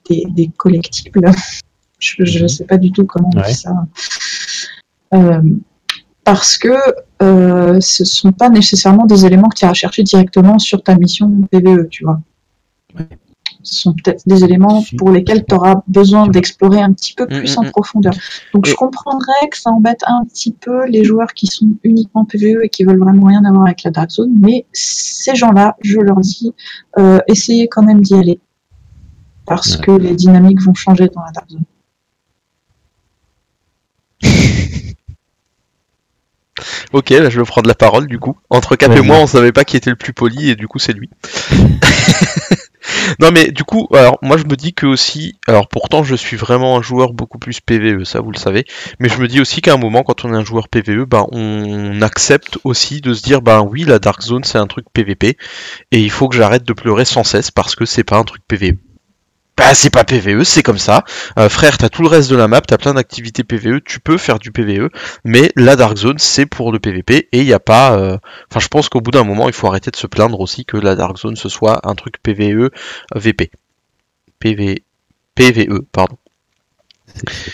des, 0.10 0.26
des 0.30 0.50
collectibles. 0.56 1.32
Je 2.00 2.22
ne 2.22 2.42
Mhm. 2.44 2.48
sais 2.48 2.66
pas 2.66 2.78
du 2.78 2.92
tout 2.92 3.06
comment 3.06 3.30
on 3.34 3.40
Ouais. 3.40 3.48
dit 3.48 3.56
ça. 3.56 3.74
Euh, 5.16 5.42
parce 6.24 6.58
que 6.58 6.70
euh, 7.24 7.80
ce 7.82 8.06
sont 8.06 8.32
pas 8.32 8.50
nécessairement 8.50 9.06
des 9.06 9.26
éléments 9.26 9.50
que 9.50 9.58
tu 9.58 9.66
iras 9.66 9.74
chercher 9.74 10.04
directement 10.04 10.60
sur 10.60 10.84
ta 10.84 10.96
mission 10.96 11.32
PVE, 11.50 11.88
tu 11.90 12.04
vois. 12.04 12.20
Ouais. 13.00 13.08
Ce 13.70 13.82
sont 13.82 13.94
peut-être 13.94 14.24
des 14.26 14.44
éléments 14.46 14.84
pour 14.98 15.12
lesquels 15.12 15.44
tu 15.46 15.54
auras 15.56 15.82
besoin 15.88 16.28
d'explorer 16.28 16.82
un 16.82 16.94
petit 16.94 17.14
peu 17.14 17.26
Mm, 17.26 17.38
plus 17.40 17.56
mm, 17.56 17.60
en 17.60 17.64
mm. 17.64 17.70
profondeur. 17.72 18.14
Donc 18.54 18.66
Et- 18.68 18.72
je 18.72 18.76
comprendrais 18.76 19.48
que 19.52 19.58
ça 19.58 19.70
embête 19.72 20.02
un 20.08 20.24
petit 20.26 20.52
peu 20.54 20.86
les 20.88 21.04
joueurs 21.04 21.34
qui 21.34 21.48
sont 21.48 21.68
uniquement 21.84 22.24
PVE 22.26 22.64
et 22.64 22.70
qui 22.70 22.84
veulent 22.86 23.00
vraiment 23.00 23.26
rien 23.28 23.44
avoir 23.44 23.66
avec 23.66 23.84
la 23.84 23.92
Dark 23.92 24.10
Zone, 24.10 24.34
mais 24.40 24.66
ces 24.72 25.36
gens-là, 25.36 25.76
je 25.82 26.00
leur 26.00 26.20
dis, 26.22 26.54
euh, 26.98 27.20
essayez 27.28 27.68
quand 27.68 27.84
même 27.84 28.02
d'y 28.02 28.14
aller. 28.16 28.40
Parce 29.46 29.76
Ouais. 29.76 29.82
que 29.86 29.92
les 29.92 30.16
dynamiques 30.16 30.62
vont 30.62 30.74
changer 30.74 31.08
dans 31.14 31.22
la 31.24 31.32
Dark 31.32 31.50
Zone. 31.50 31.64
Ok, 36.94 37.10
là 37.12 37.30
je 37.30 37.40
vais 37.40 37.46
prendre 37.46 37.68
la 37.68 37.76
parole 37.76 38.08
du 38.08 38.18
coup. 38.18 38.36
Entre 38.50 38.76
Cap 38.76 38.92
et 38.96 39.02
moi, 39.02 39.18
on 39.18 39.28
savait 39.28 39.52
pas 39.52 39.64
qui 39.64 39.78
était 39.78 39.90
le 39.92 39.96
plus 39.96 40.14
poli 40.14 40.50
et 40.50 40.56
du 40.56 40.68
coup 40.68 40.80
c'est 40.80 40.94
lui. 40.94 41.10
non 43.20 43.32
mais 43.32 43.52
du 43.52 43.64
coup, 43.64 43.88
alors 43.94 44.18
moi 44.22 44.38
je 44.38 44.44
me 44.46 44.56
dis 44.56 44.74
que 44.74 44.86
aussi, 44.86 45.36
alors 45.48 45.68
pourtant 45.68 46.04
je 46.04 46.16
suis 46.16 46.38
vraiment 46.38 46.78
un 46.78 46.82
joueur 46.82 47.14
beaucoup 47.14 47.40
plus 47.40 47.60
PVE, 47.60 48.04
ça 48.04 48.22
vous 48.22 48.32
le 48.32 48.38
savez, 48.38 48.66
mais 49.00 49.10
je 49.10 49.20
me 49.20 49.28
dis 49.28 49.42
aussi 49.42 49.62
qu'à 49.62 49.74
un 49.74 49.78
moment 49.78 50.04
quand 50.04 50.26
on 50.26 50.34
est 50.34 50.38
un 50.38 50.46
joueur 50.46 50.70
PVE, 50.70 51.06
bah 51.06 51.26
on 51.32 52.02
accepte 52.02 52.58
aussi 52.64 53.02
de 53.02 53.14
se 53.14 53.22
dire 53.22 53.42
bah 53.42 53.62
oui 53.62 53.84
la 53.84 54.00
Dark 54.00 54.22
Zone 54.22 54.44
c'est 54.44 54.58
un 54.58 54.68
truc 54.68 54.86
PVP 54.94 55.38
et 55.92 56.00
il 56.00 56.12
faut 56.12 56.28
que 56.28 56.36
j'arrête 56.36 56.66
de 56.66 56.74
pleurer 56.74 57.06
sans 57.06 57.24
cesse 57.24 57.52
parce 57.52 57.76
que 57.76 57.86
c'est 57.86 58.04
pas 58.04 58.18
un 58.18 58.24
truc 58.24 58.42
PVE. 58.48 58.78
Bah 59.58 59.74
c'est 59.74 59.90
pas 59.90 60.04
PVE, 60.04 60.44
c'est 60.44 60.62
comme 60.62 60.78
ça. 60.78 61.04
Euh, 61.40 61.50
frère, 61.50 61.78
t'as 61.78 61.90
tout 61.90 62.04
le 62.04 62.08
reste 62.08 62.30
de 62.30 62.36
la 62.36 62.48
map, 62.48 62.62
t'as 62.62 62.78
plein 62.78 62.94
d'activités 62.94 63.44
PVE, 63.44 63.82
tu 63.84 64.00
peux 64.00 64.18
faire 64.18 64.38
du 64.40 64.52
PVE, 64.52 64.90
mais 65.26 65.52
la 65.56 65.76
Dark 65.76 65.98
Zone 65.98 66.20
c'est 66.20 66.46
pour 66.46 66.72
le 66.72 66.80
PVP 66.80 67.28
et 67.32 67.42
il 67.42 67.54
a 67.54 67.60
pas. 67.60 67.98
euh, 67.98 68.18
Enfin, 68.52 68.60
je 68.60 68.68
pense 68.68 68.88
qu'au 68.88 69.02
bout 69.02 69.12
d'un 69.12 69.24
moment, 69.24 69.48
il 69.48 69.54
faut 69.54 69.68
arrêter 69.68 69.90
de 69.92 69.96
se 69.96 70.08
plaindre 70.08 70.40
aussi 70.40 70.64
que 70.66 70.78
la 70.78 70.96
Dark 70.96 71.18
Zone 71.18 71.36
ce 71.36 71.50
soit 71.50 71.80
un 71.90 71.96
truc 71.96 72.22
PVE 72.22 72.70
VP. 73.16 73.52
PV... 74.40 74.84
PVE, 75.36 75.82
pardon. 75.92 76.18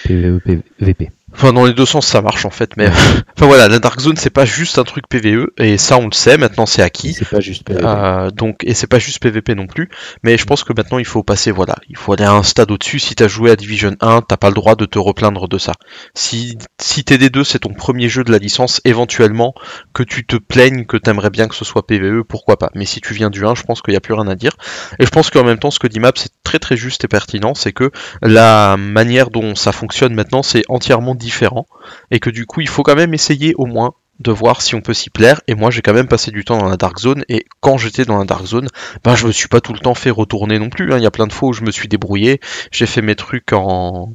PVE, 0.03 0.39
PVP. 0.79 1.11
Enfin, 1.35 1.51
dans 1.51 1.65
les 1.65 1.73
deux 1.73 1.85
sens, 1.85 2.05
ça 2.05 2.21
marche 2.21 2.45
en 2.45 2.49
fait, 2.49 2.77
mais 2.77 2.87
enfin 3.35 3.47
voilà, 3.47 3.67
la 3.67 3.79
Dark 3.79 3.99
Zone 3.99 4.17
c'est 4.17 4.29
pas 4.29 4.45
juste 4.45 4.77
un 4.77 4.83
truc 4.83 5.07
PVE 5.07 5.47
et 5.57 5.77
ça 5.77 5.97
on 5.97 6.05
le 6.05 6.13
sait. 6.13 6.37
Maintenant, 6.37 6.65
c'est 6.65 6.81
acquis. 6.81 7.13
C'est 7.13 7.27
pas 7.27 7.39
juste 7.39 7.63
PVP. 7.63 7.85
Euh, 7.85 8.29
donc 8.29 8.63
et 8.63 8.73
c'est 8.73 8.87
pas 8.87 8.99
juste 8.99 9.19
PVP 9.19 9.55
non 9.55 9.67
plus, 9.67 9.89
mais 10.23 10.37
je 10.37 10.45
pense 10.45 10.63
que 10.63 10.73
maintenant 10.75 10.99
il 10.99 11.05
faut 11.05 11.23
passer 11.23 11.51
voilà, 11.51 11.75
il 11.89 11.97
faut 11.97 12.13
aller 12.13 12.23
à 12.23 12.33
un 12.33 12.43
stade 12.43 12.71
au-dessus. 12.71 12.99
Si 12.99 13.15
t'as 13.15 13.27
joué 13.27 13.51
à 13.51 13.55
Division 13.55 13.95
1, 13.99 14.21
t'as 14.21 14.37
pas 14.37 14.49
le 14.49 14.55
droit 14.55 14.75
de 14.75 14.85
te 14.85 14.99
replaindre 14.99 15.47
de 15.47 15.57
ça. 15.57 15.73
Si 16.13 16.57
si 16.79 17.01
TD2 17.01 17.43
c'est 17.43 17.59
ton 17.59 17.73
premier 17.73 18.09
jeu 18.09 18.23
de 18.23 18.31
la 18.31 18.37
licence, 18.37 18.81
éventuellement 18.85 19.53
que 19.93 20.03
tu 20.03 20.25
te 20.25 20.35
plaignes 20.35 20.85
que 20.85 20.97
t'aimerais 20.97 21.29
bien 21.29 21.47
que 21.47 21.55
ce 21.55 21.65
soit 21.65 21.87
PVE, 21.87 22.23
pourquoi 22.23 22.57
pas. 22.57 22.69
Mais 22.75 22.85
si 22.85 23.01
tu 23.01 23.13
viens 23.13 23.29
du 23.29 23.45
1, 23.45 23.55
je 23.55 23.63
pense 23.63 23.81
qu'il 23.81 23.93
y 23.93 23.97
a 23.97 24.01
plus 24.01 24.13
rien 24.13 24.27
à 24.27 24.35
dire. 24.35 24.53
Et 24.99 25.05
je 25.05 25.09
pense 25.09 25.29
qu'en 25.29 25.43
même 25.43 25.59
temps 25.59 25.71
ce 25.71 25.79
que 25.79 25.87
dit 25.87 25.99
Map 25.99 26.11
c'est 26.15 26.31
très 26.43 26.59
très 26.59 26.77
juste 26.77 27.03
et 27.03 27.07
pertinent, 27.07 27.55
c'est 27.55 27.73
que 27.73 27.91
la 28.21 28.77
manière 28.77 29.29
dont 29.31 29.55
ça 29.55 29.71
fonctionne 29.71 30.13
maintenant 30.13 30.43
c'est 30.43 30.63
entièrement 30.69 31.15
différent 31.23 31.65
et 32.11 32.19
que 32.19 32.29
du 32.29 32.45
coup 32.45 32.61
il 32.61 32.67
faut 32.69 32.83
quand 32.83 32.95
même 32.95 33.13
essayer 33.13 33.55
au 33.55 33.65
moins 33.65 33.93
de 34.19 34.31
voir 34.31 34.61
si 34.61 34.75
on 34.75 34.81
peut 34.81 34.93
s'y 34.93 35.09
plaire. 35.09 35.41
Et 35.47 35.55
moi, 35.55 35.71
j'ai 35.71 35.81
quand 35.81 35.93
même 35.93 36.07
passé 36.07 36.31
du 36.31 36.45
temps 36.45 36.57
dans 36.57 36.69
la 36.69 36.77
Dark 36.77 36.99
Zone. 36.99 37.25
Et 37.29 37.45
quand 37.61 37.77
j'étais 37.77 38.05
dans 38.05 38.17
la 38.19 38.25
Dark 38.25 38.45
Zone, 38.45 38.67
ben, 39.03 39.15
je 39.15 39.25
me 39.27 39.31
suis 39.31 39.47
pas 39.47 39.59
tout 39.59 39.73
le 39.73 39.79
temps 39.79 39.95
fait 39.95 40.11
retourner 40.11 40.59
non 40.59 40.69
plus. 40.69 40.93
hein. 40.93 40.97
Il 40.97 41.03
y 41.03 41.07
a 41.07 41.11
plein 41.11 41.27
de 41.27 41.33
fois 41.33 41.49
où 41.49 41.53
je 41.53 41.63
me 41.63 41.71
suis 41.71 41.87
débrouillé. 41.87 42.39
J'ai 42.71 42.85
fait 42.85 43.01
mes 43.01 43.15
trucs 43.15 43.53
en. 43.53 44.13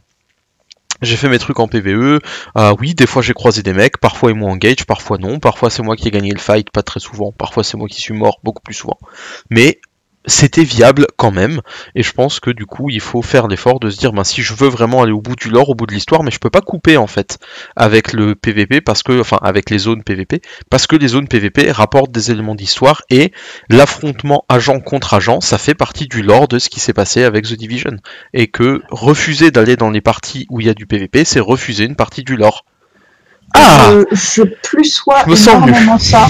J'ai 1.03 1.17
fait 1.17 1.29
mes 1.29 1.39
trucs 1.39 1.61
en 1.61 1.69
PVE. 1.69 2.21
Ah 2.55 2.75
oui, 2.81 2.95
des 2.95 3.07
fois 3.07 3.23
j'ai 3.23 3.33
croisé 3.35 3.63
des 3.63 3.73
mecs. 3.73 3.99
Parfois 3.99 4.31
ils 4.31 4.37
m'ont 4.37 4.51
engage, 4.51 4.85
parfois 4.85 5.19
non. 5.19 5.39
Parfois 5.39 5.71
c'est 5.71 5.83
moi 5.83 5.95
qui 5.95 6.09
ai 6.09 6.11
gagné 6.11 6.33
le 6.33 6.41
fight, 6.41 6.71
pas 6.71 6.83
très 6.83 7.01
souvent. 7.01 7.31
Parfois 7.31 7.63
c'est 7.63 7.77
moi 7.77 7.89
qui 7.89 8.01
suis 8.01 8.15
mort, 8.15 8.41
beaucoup 8.43 8.63
plus 8.63 8.75
souvent. 8.75 8.99
Mais 9.51 9.81
c'était 10.29 10.65
viable 10.65 11.07
quand 11.17 11.31
même. 11.31 11.61
Et 11.95 12.03
je 12.03 12.13
pense 12.13 12.41
que 12.41 12.51
du 12.51 12.67
coup, 12.67 12.91
il 12.91 13.01
faut 13.01 13.23
faire 13.23 13.49
l'effort 13.49 13.81
de 13.81 13.91
se 13.91 13.99
dire, 13.99 14.13
ben, 14.13 14.25
si 14.25 14.43
je 14.43 14.55
veux 14.55 14.69
vraiment 14.69 15.03
aller 15.03 15.13
au 15.13 15.21
bout 15.21 15.37
du 15.37 15.49
lore, 15.49 15.71
au 15.71 15.75
bout 15.75 15.87
de 15.87 15.95
l'histoire, 15.95 16.23
mais 16.23 16.31
je 16.31 16.39
peux 16.39 16.51
pas 16.51 16.61
couper 16.61 16.97
en 16.97 17.07
fait 17.07 17.39
avec 17.77 18.13
le 18.13 18.35
PVP 18.35 18.81
parce 18.81 19.03
que, 19.03 19.21
enfin, 19.21 19.39
avec 19.43 19.71
les 19.71 19.79
zones 19.79 20.03
PVP, 20.05 20.41
parce 20.71 20.87
que 20.87 20.97
les 20.97 21.09
zones 21.09 21.29
PVP 21.29 21.71
rapportent 21.73 22.13
des 22.13 22.31
éléments 22.31 22.55
d'histoire 22.55 23.03
et 23.11 23.33
l'affrontement 23.69 24.45
agent 24.49 24.81
contre 24.81 25.15
agent, 25.15 25.41
ça 25.41 25.59
fait 25.59 25.75
partie 25.75 26.07
du 26.07 26.23
lore 26.23 26.49
de 26.49 26.59
ce 26.59 26.69
qui 26.69 26.81
s'est 26.81 26.93
passé 26.93 27.25
avec 27.25 27.47
The 27.47 27.55
Division. 27.55 27.97
Et 28.35 28.49
que 28.49 28.83
refuser 28.91 29.51
d'aller 29.51 29.77
dans 29.77 29.91
les 29.91 30.01
parties 30.01 30.47
où 30.51 30.61
il 30.61 30.67
y 30.67 30.71
a 30.71 30.75
du 30.75 30.87
PVP, 30.87 31.25
c'est 31.25 31.41
refuser 31.41 31.85
une 31.85 31.97
partie 31.97 32.23
du 32.23 32.37
lore. 32.37 32.65
Ah 33.55 33.91
Euh, 33.93 34.05
je 34.13 34.43
plus 34.43 34.85
sois 34.85 35.23
Je 35.25 35.31
me 35.31 35.37
sens 35.37 35.63
mieux. 35.63 35.69
énormément 35.69 35.99
ça. 35.99 36.29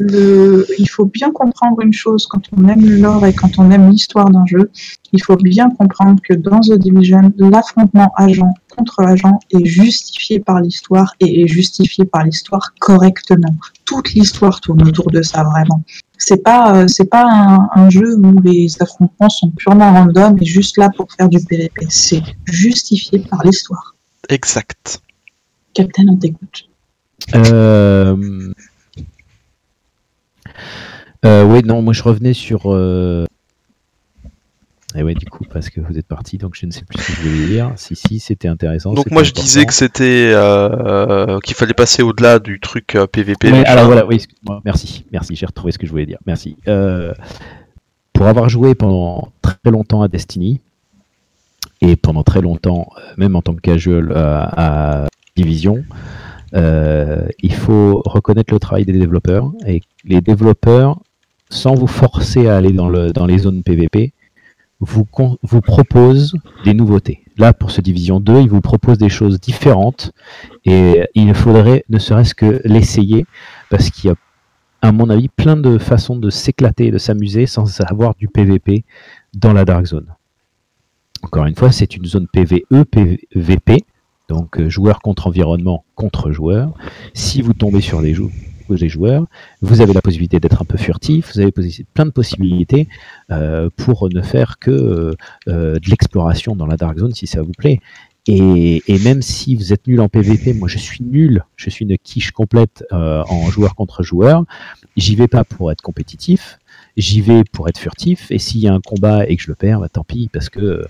Le... 0.00 0.66
Il 0.78 0.88
faut 0.88 1.04
bien 1.04 1.30
comprendre 1.30 1.80
une 1.80 1.92
chose 1.92 2.26
quand 2.26 2.42
on 2.56 2.68
aime 2.68 2.84
le 2.86 2.96
lore 2.96 3.26
et 3.26 3.32
quand 3.32 3.58
on 3.58 3.70
aime 3.70 3.90
l'histoire 3.90 4.30
d'un 4.30 4.46
jeu. 4.46 4.70
Il 5.12 5.22
faut 5.22 5.36
bien 5.36 5.70
comprendre 5.70 6.20
que 6.22 6.34
dans 6.34 6.60
The 6.60 6.78
Division, 6.78 7.32
l'affrontement 7.38 8.12
agent 8.16 8.54
contre 8.76 9.00
agent 9.00 9.40
est 9.50 9.64
justifié 9.64 10.40
par 10.40 10.60
l'histoire 10.60 11.14
et 11.20 11.42
est 11.42 11.48
justifié 11.48 12.04
par 12.04 12.24
l'histoire 12.24 12.72
correctement. 12.78 13.54
Toute 13.84 14.12
l'histoire 14.14 14.60
tourne 14.60 14.86
autour 14.86 15.10
de 15.10 15.22
ça 15.22 15.42
vraiment. 15.42 15.82
C'est 16.16 16.42
pas 16.42 16.76
euh, 16.76 16.86
c'est 16.86 17.10
pas 17.10 17.24
un, 17.24 17.68
un 17.74 17.90
jeu 17.90 18.16
où 18.16 18.40
les 18.42 18.68
affrontements 18.80 19.28
sont 19.28 19.50
purement 19.50 19.92
random 19.92 20.36
et 20.40 20.44
juste 20.44 20.76
là 20.76 20.90
pour 20.94 21.10
faire 21.12 21.28
du 21.28 21.40
PvP. 21.44 21.86
C'est 21.88 22.22
justifié 22.44 23.18
par 23.20 23.42
l'histoire. 23.44 23.96
Exact. 24.28 25.00
Captain, 25.74 26.06
on 26.08 26.16
t'écoute. 26.16 26.68
Euh... 27.34 28.52
Euh, 31.24 31.44
oui, 31.44 31.62
non, 31.64 31.82
moi 31.82 31.92
je 31.92 32.02
revenais 32.02 32.32
sur. 32.32 32.62
Euh... 32.66 33.26
Et 34.96 35.04
ouais, 35.04 35.14
du 35.14 35.26
coup, 35.26 35.44
parce 35.44 35.70
que 35.70 35.80
vous 35.80 35.98
êtes 35.98 36.06
parti, 36.06 36.36
donc 36.36 36.56
je 36.56 36.66
ne 36.66 36.72
sais 36.72 36.82
plus 36.82 37.00
ce 37.00 37.06
que 37.06 37.12
je 37.12 37.28
voulais 37.28 37.46
dire. 37.46 37.72
Si, 37.76 37.94
si, 37.94 38.18
c'était 38.18 38.48
intéressant. 38.48 38.92
Donc 38.92 39.10
moi 39.12 39.22
je 39.22 39.30
important. 39.30 39.44
disais 39.44 39.64
que 39.64 39.72
c'était 39.72 40.32
euh, 40.34 41.38
qu'il 41.44 41.54
fallait 41.54 41.74
passer 41.74 42.02
au-delà 42.02 42.40
du 42.40 42.58
truc 42.58 42.96
euh, 42.96 43.06
PVP. 43.06 43.52
Ouais, 43.52 43.64
alors 43.66 43.86
voilà, 43.86 44.04
oui, 44.04 44.16
excuse-moi, 44.16 44.60
merci, 44.64 45.04
merci, 45.12 45.36
j'ai 45.36 45.46
retrouvé 45.46 45.72
ce 45.72 45.78
que 45.78 45.86
je 45.86 45.92
voulais 45.92 46.06
dire, 46.06 46.18
merci. 46.26 46.56
Euh, 46.66 47.14
pour 48.12 48.26
avoir 48.26 48.48
joué 48.48 48.74
pendant 48.74 49.28
très 49.42 49.70
longtemps 49.70 50.02
à 50.02 50.08
Destiny, 50.08 50.60
et 51.80 51.96
pendant 51.96 52.22
très 52.22 52.40
longtemps, 52.40 52.90
euh, 52.98 53.00
même 53.16 53.36
en 53.36 53.42
tant 53.42 53.54
que 53.54 53.60
casual 53.60 54.12
euh, 54.12 54.42
à 54.42 55.06
Division, 55.36 55.84
euh, 56.54 57.26
il 57.40 57.52
faut 57.52 58.02
reconnaître 58.04 58.52
le 58.52 58.60
travail 58.60 58.84
des 58.84 58.92
développeurs, 58.92 59.52
et 59.66 59.82
les 60.04 60.20
développeurs, 60.20 61.00
sans 61.48 61.74
vous 61.74 61.86
forcer 61.86 62.48
à 62.48 62.56
aller 62.56 62.72
dans, 62.72 62.88
le, 62.88 63.12
dans 63.12 63.26
les 63.26 63.38
zones 63.38 63.62
PVP, 63.62 64.12
vous, 64.80 65.06
vous 65.42 65.60
proposent 65.60 66.34
des 66.64 66.74
nouveautés. 66.74 67.22
Là, 67.36 67.52
pour 67.52 67.70
ce 67.70 67.80
Division 67.80 68.20
2, 68.20 68.40
ils 68.40 68.50
vous 68.50 68.60
proposent 68.60 68.98
des 68.98 69.08
choses 69.08 69.40
différentes, 69.40 70.12
et 70.64 71.02
il 71.14 71.34
faudrait 71.34 71.84
ne 71.88 71.98
serait-ce 71.98 72.34
que 72.34 72.60
l'essayer, 72.64 73.26
parce 73.68 73.90
qu'il 73.90 74.10
y 74.10 74.12
a, 74.12 74.16
à 74.82 74.92
mon 74.92 75.10
avis, 75.10 75.28
plein 75.28 75.56
de 75.56 75.78
façons 75.78 76.16
de 76.16 76.30
s'éclater 76.30 76.86
et 76.86 76.90
de 76.90 76.98
s'amuser 76.98 77.46
sans 77.46 77.80
avoir 77.82 78.14
du 78.14 78.28
PVP 78.28 78.84
dans 79.34 79.52
la 79.52 79.64
Dark 79.64 79.86
Zone. 79.86 80.06
Encore 81.22 81.44
une 81.44 81.54
fois, 81.54 81.70
c'est 81.70 81.96
une 81.96 82.06
zone 82.06 82.26
PVE, 82.28 82.84
PVP, 82.90 83.84
donc 84.30 84.60
euh, 84.60 84.70
joueur 84.70 85.00
contre 85.00 85.26
environnement 85.26 85.84
contre 85.96 86.30
joueur. 86.30 86.72
Si 87.14 87.42
vous 87.42 87.52
tombez 87.52 87.80
sur 87.80 88.00
des 88.00 88.14
joueurs, 88.88 89.26
vous 89.60 89.80
avez 89.80 89.92
la 89.92 90.00
possibilité 90.00 90.38
d'être 90.38 90.62
un 90.62 90.64
peu 90.64 90.78
furtif, 90.78 91.34
vous 91.34 91.40
avez 91.40 91.52
plein 91.92 92.06
de 92.06 92.10
possibilités 92.10 92.88
euh, 93.32 93.68
pour 93.76 94.08
ne 94.08 94.22
faire 94.22 94.60
que 94.60 94.70
euh, 94.70 95.14
de 95.46 95.90
l'exploration 95.90 96.54
dans 96.54 96.66
la 96.66 96.76
Dark 96.76 96.96
Zone 96.98 97.12
si 97.12 97.26
ça 97.26 97.42
vous 97.42 97.52
plaît. 97.52 97.80
Et, 98.26 98.82
même 99.02 99.22
si 99.22 99.56
vous 99.56 99.72
êtes 99.72 99.88
nul 99.88 100.00
en 100.00 100.08
PVP, 100.08 100.52
moi 100.52 100.68
je 100.68 100.78
suis 100.78 101.02
nul, 101.02 101.42
je 101.56 101.68
suis 101.68 101.84
une 101.84 101.98
quiche 101.98 102.30
complète 102.30 102.84
en 102.92 103.50
joueur 103.50 103.74
contre 103.74 104.04
joueur, 104.04 104.44
j'y 104.96 105.16
vais 105.16 105.26
pas 105.26 105.42
pour 105.42 105.72
être 105.72 105.80
compétitif, 105.80 106.59
j'y 107.00 107.20
vais 107.20 107.42
pour 107.44 107.68
être 107.68 107.78
furtif, 107.78 108.30
et 108.30 108.38
s'il 108.38 108.60
y 108.60 108.68
a 108.68 108.72
un 108.74 108.80
combat 108.80 109.26
et 109.26 109.36
que 109.36 109.42
je 109.42 109.48
le 109.48 109.54
perds, 109.54 109.80
bah, 109.80 109.88
tant 109.88 110.04
pis, 110.04 110.28
parce 110.32 110.48
que 110.48 110.84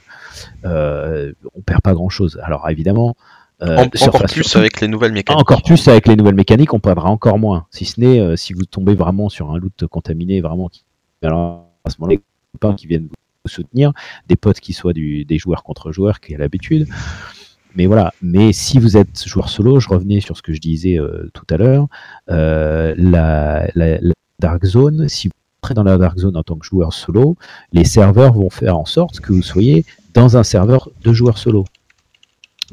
euh, 0.64 1.32
on 1.54 1.60
perd 1.60 1.80
pas 1.82 1.94
grand 1.94 2.08
chose. 2.08 2.40
Alors 2.42 2.68
évidemment, 2.68 3.16
euh, 3.62 3.76
En- 3.76 3.82
encore 4.06 4.22
plus 4.24 4.42
surtout- 4.44 4.58
avec 4.58 4.80
les 4.80 4.88
nouvelles 4.88 5.12
mécaniques. 5.12 5.40
encore 5.40 5.62
plus 5.62 5.86
avec 5.88 6.06
les 6.08 6.16
nouvelles 6.16 6.34
mécaniques, 6.34 6.72
on 6.74 6.80
perdra 6.80 7.10
encore 7.10 7.38
moins. 7.38 7.66
Si 7.70 7.84
ce 7.84 8.00
n'est 8.00 8.18
euh, 8.20 8.36
si 8.36 8.52
vous 8.52 8.64
tombez 8.64 8.94
vraiment 8.94 9.28
sur 9.28 9.50
un 9.50 9.58
loot 9.58 9.86
contaminé, 9.86 10.40
vraiment 10.40 10.68
qui. 10.68 10.84
Alors 11.22 11.66
à 11.84 11.90
ce 11.90 11.96
moment-là, 12.00 12.16
des 12.16 12.22
copains 12.58 12.74
qui 12.74 12.86
viennent 12.86 13.08
vous 13.44 13.50
soutenir, 13.50 13.92
des 14.28 14.36
potes 14.36 14.60
qui 14.60 14.72
soient 14.72 14.92
du, 14.92 15.24
des 15.24 15.38
joueurs 15.38 15.62
contre 15.62 15.92
joueurs 15.92 16.20
qui 16.20 16.34
a 16.34 16.38
l'habitude. 16.38 16.86
Mais 17.76 17.86
voilà. 17.86 18.12
Mais 18.20 18.52
si 18.52 18.78
vous 18.78 18.96
êtes 18.96 19.24
joueur 19.26 19.48
solo, 19.48 19.78
je 19.80 19.88
revenais 19.88 20.20
sur 20.20 20.36
ce 20.36 20.42
que 20.42 20.52
je 20.52 20.60
disais 20.60 20.98
euh, 20.98 21.30
tout 21.34 21.46
à 21.50 21.56
l'heure, 21.56 21.86
euh, 22.30 22.94
la, 22.96 23.68
la- 23.74 23.98
la 24.00 24.14
Dark 24.40 24.64
Zone, 24.64 25.08
si 25.08 25.30
dans 25.74 25.82
la 25.82 25.98
Dark 25.98 26.18
Zone 26.18 26.36
en 26.36 26.42
tant 26.42 26.56
que 26.56 26.66
joueur 26.66 26.92
solo, 26.92 27.36
les 27.72 27.84
serveurs 27.84 28.32
vont 28.32 28.50
faire 28.50 28.76
en 28.76 28.84
sorte 28.84 29.20
que 29.20 29.32
vous 29.32 29.42
soyez 29.42 29.84
dans 30.14 30.36
un 30.36 30.42
serveur 30.42 30.90
de 31.02 31.12
joueurs 31.12 31.38
solo. 31.38 31.64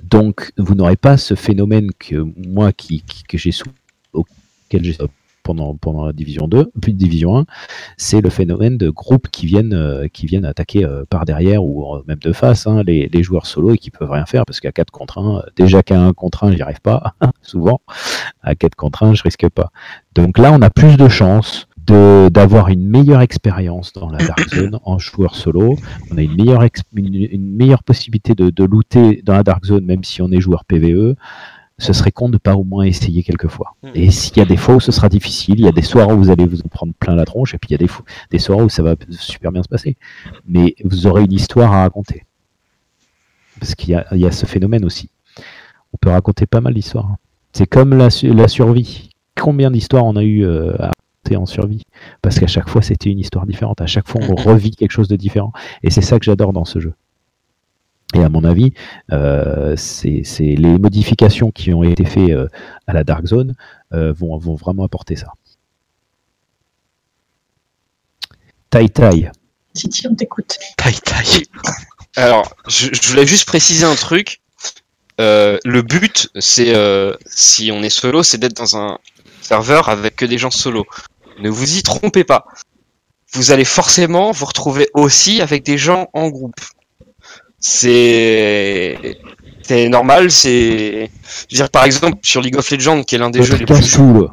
Donc, 0.03 0.51
vous 0.57 0.76
n'aurez 0.76 0.95
pas 0.95 1.18
ce 1.18 1.35
phénomène 1.35 1.91
que 1.99 2.15
moi, 2.38 2.72
qui, 2.72 3.03
que 3.27 3.38
j'ai 3.38 3.51
auquel 4.14 4.84
j'ai 4.84 4.97
pendant, 5.43 5.76
pendant 5.76 6.05
la 6.05 6.11
division 6.11 6.47
2, 6.47 6.72
puis 6.81 6.93
division 6.93 7.38
1, 7.38 7.45
c'est 7.95 8.19
le 8.19 8.30
phénomène 8.30 8.77
de 8.77 8.89
groupes 8.89 9.30
qui 9.30 9.45
viennent, 9.45 9.73
euh, 9.73 10.07
qui 10.09 10.26
viennent 10.26 10.43
attaquer 10.43 10.84
euh, 10.84 11.05
par 11.09 11.23
derrière 11.23 11.64
ou 11.64 11.95
euh, 11.95 12.03
même 12.05 12.19
de 12.19 12.34
face 12.34 12.68
hein, 12.68 12.84
les, 12.85 13.09
les 13.11 13.23
joueurs 13.23 13.45
solo 13.45 13.73
et 13.73 13.77
qui 13.77 13.89
peuvent 13.89 14.11
rien 14.11 14.26
faire 14.26 14.45
parce 14.45 14.59
qu'à 14.59 14.73
4 14.73 14.91
contre 14.91 15.19
1, 15.19 15.38
euh, 15.38 15.41
déjà 15.55 15.84
qu'à 15.84 16.01
1 16.01 16.11
contre 16.11 16.43
1, 16.43 16.51
j'y 16.51 16.61
arrive 16.61 16.81
pas, 16.81 17.15
souvent. 17.41 17.80
À 18.41 18.55
4 18.55 18.76
contre 18.76 19.03
1, 19.03 19.14
je 19.14 19.23
risque 19.23 19.47
pas. 19.49 19.72
Donc 20.14 20.38
là, 20.38 20.51
on 20.51 20.61
a 20.61 20.69
plus 20.69 20.97
de 20.97 21.07
chances 21.07 21.69
d'avoir 21.88 22.68
une 22.69 22.85
meilleure 22.88 23.22
expérience 23.22 23.93
dans 23.93 24.09
la 24.09 24.19
Dark 24.19 24.49
Zone 24.53 24.80
en 24.84 24.99
joueur 24.99 25.35
solo. 25.35 25.77
On 26.11 26.18
a 26.18 26.22
une 26.22 26.35
meilleure, 26.35 26.64
une, 26.95 27.15
une 27.15 27.55
meilleure 27.55 27.84
possibilité 27.84 28.35
de, 28.35 28.49
de 28.49 28.64
looter 28.64 29.22
dans 29.23 29.34
la 29.34 29.43
Dark 29.43 29.65
Zone, 29.65 29.85
même 29.85 30.03
si 30.03 30.22
on 30.22 30.31
est 30.31 30.41
joueur 30.41 30.65
PVE. 30.65 31.15
ce 31.80 31.93
serait 31.93 32.11
con 32.11 32.27
de 32.27 32.34
ne 32.34 32.38
pas 32.39 32.55
au 32.55 32.64
moins 32.64 32.84
essayer 32.85 33.23
quelques 33.23 33.47
fois. 33.47 33.76
Mm. 33.84 33.89
Et 33.95 34.11
s'il 34.11 34.38
y 34.38 34.41
a 34.41 34.45
des 34.45 34.57
fois 34.57 34.76
où 34.76 34.80
ce 34.80 34.91
sera 34.91 35.09
difficile, 35.09 35.55
il 35.59 35.65
y 35.65 35.68
a 35.68 35.72
des 35.72 35.81
soirs 35.81 36.09
où 36.09 36.18
vous 36.18 36.30
allez 36.30 36.45
vous 36.45 36.61
en 36.61 36.68
prendre 36.68 36.93
plein 36.99 37.15
la 37.15 37.26
tronche, 37.26 37.53
et 37.53 37.57
puis 37.57 37.69
il 37.69 37.73
y 37.73 37.76
a 37.76 37.77
des, 37.77 37.91
des 38.31 38.39
soirs 38.39 38.59
où 38.59 38.69
ça 38.69 38.84
va 38.84 38.95
super 39.11 39.51
bien 39.51 39.64
se 39.64 39.69
passer. 39.69 39.95
Mais 40.47 40.76
vous 40.84 41.07
aurez 41.07 41.23
une 41.23 41.34
histoire 41.34 41.72
à 41.73 41.81
raconter. 41.81 42.23
Parce 43.59 43.76
qu'il 43.76 43.89
y 43.91 43.95
a, 43.95 44.05
il 44.11 44.19
y 44.19 44.26
a 44.26 44.31
ce 44.31 44.45
phénomène 44.45 44.85
aussi. 44.85 45.09
On 45.93 45.97
peut 45.97 46.09
raconter 46.09 46.45
pas 46.45 46.61
mal 46.61 46.73
d'histoires. 46.73 47.15
C'est 47.53 47.65
comme 47.68 47.95
la, 47.95 48.09
la 48.23 48.47
survie. 48.47 49.09
Combien 49.39 49.72
d'histoires 49.72 50.05
on 50.05 50.15
a 50.15 50.23
eu 50.23 50.43
euh, 50.43 50.73
à 50.80 50.85
raconter 50.85 50.97
en 51.35 51.45
survie 51.45 51.83
Parce 52.21 52.39
qu'à 52.39 52.47
chaque 52.47 52.69
fois, 52.69 52.81
c'était 52.81 53.09
une 53.09 53.19
histoire 53.19 53.45
différente. 53.45 53.81
À 53.81 53.87
chaque 53.87 54.07
fois, 54.07 54.21
on 54.23 54.33
Mhm. 54.33 54.47
revit 54.47 54.71
quelque 54.71 54.91
chose 54.91 55.07
de 55.07 55.15
différent. 55.15 55.51
Et 55.83 55.89
c'est 55.91 56.01
ça 56.01 56.17
que 56.19 56.25
j'adore 56.25 56.53
dans 56.53 56.65
ce 56.65 56.79
jeu. 56.79 56.93
Et 58.13 58.23
à 58.23 58.29
mon 58.29 58.43
avis, 58.45 58.73
euh, 59.11 59.75
c'est 59.75 60.21
c'est 60.23 60.55
les 60.55 60.77
modifications 60.77 61.51
qui 61.51 61.73
ont 61.73 61.83
été 61.83 62.05
faites 62.05 62.29
euh, 62.29 62.47
à 62.87 62.93
la 62.93 63.03
Dark 63.03 63.25
Zone 63.25 63.53
euh, 63.93 64.13
vont, 64.13 64.37
vont 64.37 64.55
vraiment 64.55 64.83
apporter 64.85 65.15
ça. 65.17 65.27
Tai 68.69 68.87
Tai. 68.89 69.31
Titi, 69.73 70.07
on 70.07 70.15
t'écoute. 70.15 70.57
Taille, 70.77 70.95
taille. 71.03 71.43
Alors, 72.15 72.55
je, 72.67 72.87
je 72.93 73.09
voulais 73.09 73.27
juste 73.27 73.45
préciser 73.45 73.85
un 73.85 73.95
truc. 73.95 74.41
Euh, 75.19 75.57
le 75.65 75.81
but, 75.81 76.29
c'est 76.39 76.75
euh, 76.75 77.13
si 77.25 77.71
on 77.71 77.83
est 77.83 77.89
solo, 77.89 78.23
c'est 78.23 78.37
d'être 78.37 78.55
dans 78.57 78.77
un 78.77 78.97
serveur 79.41 79.89
avec 79.89 80.15
que 80.15 80.25
des 80.25 80.37
gens 80.37 80.51
solo. 80.51 80.85
Ne 81.39 81.49
vous 81.49 81.77
y 81.77 81.84
trompez 81.84 82.23
pas. 82.23 82.45
Vous 83.34 83.51
allez 83.51 83.65
forcément 83.65 84.31
vous 84.31 84.45
retrouver 84.45 84.88
aussi 84.93 85.41
avec 85.41 85.64
des 85.64 85.77
gens 85.77 86.07
en 86.14 86.30
groupe. 86.30 86.59
C'est 87.59 89.18
c'est 89.64 89.89
normal. 89.89 90.31
C'est 90.31 91.09
je 91.49 91.55
veux 91.55 91.57
dire 91.57 91.69
par 91.69 91.84
exemple 91.84 92.18
sur 92.22 92.41
League 92.41 92.57
of 92.57 92.69
Legends, 92.72 93.03
qui 93.03 93.15
est 93.15 93.18
l'un 93.18 93.30
des 93.30 93.43
jeux 93.43 93.57
les 93.57 93.65
plus 93.65 93.76
Casse-tout. 93.76 94.27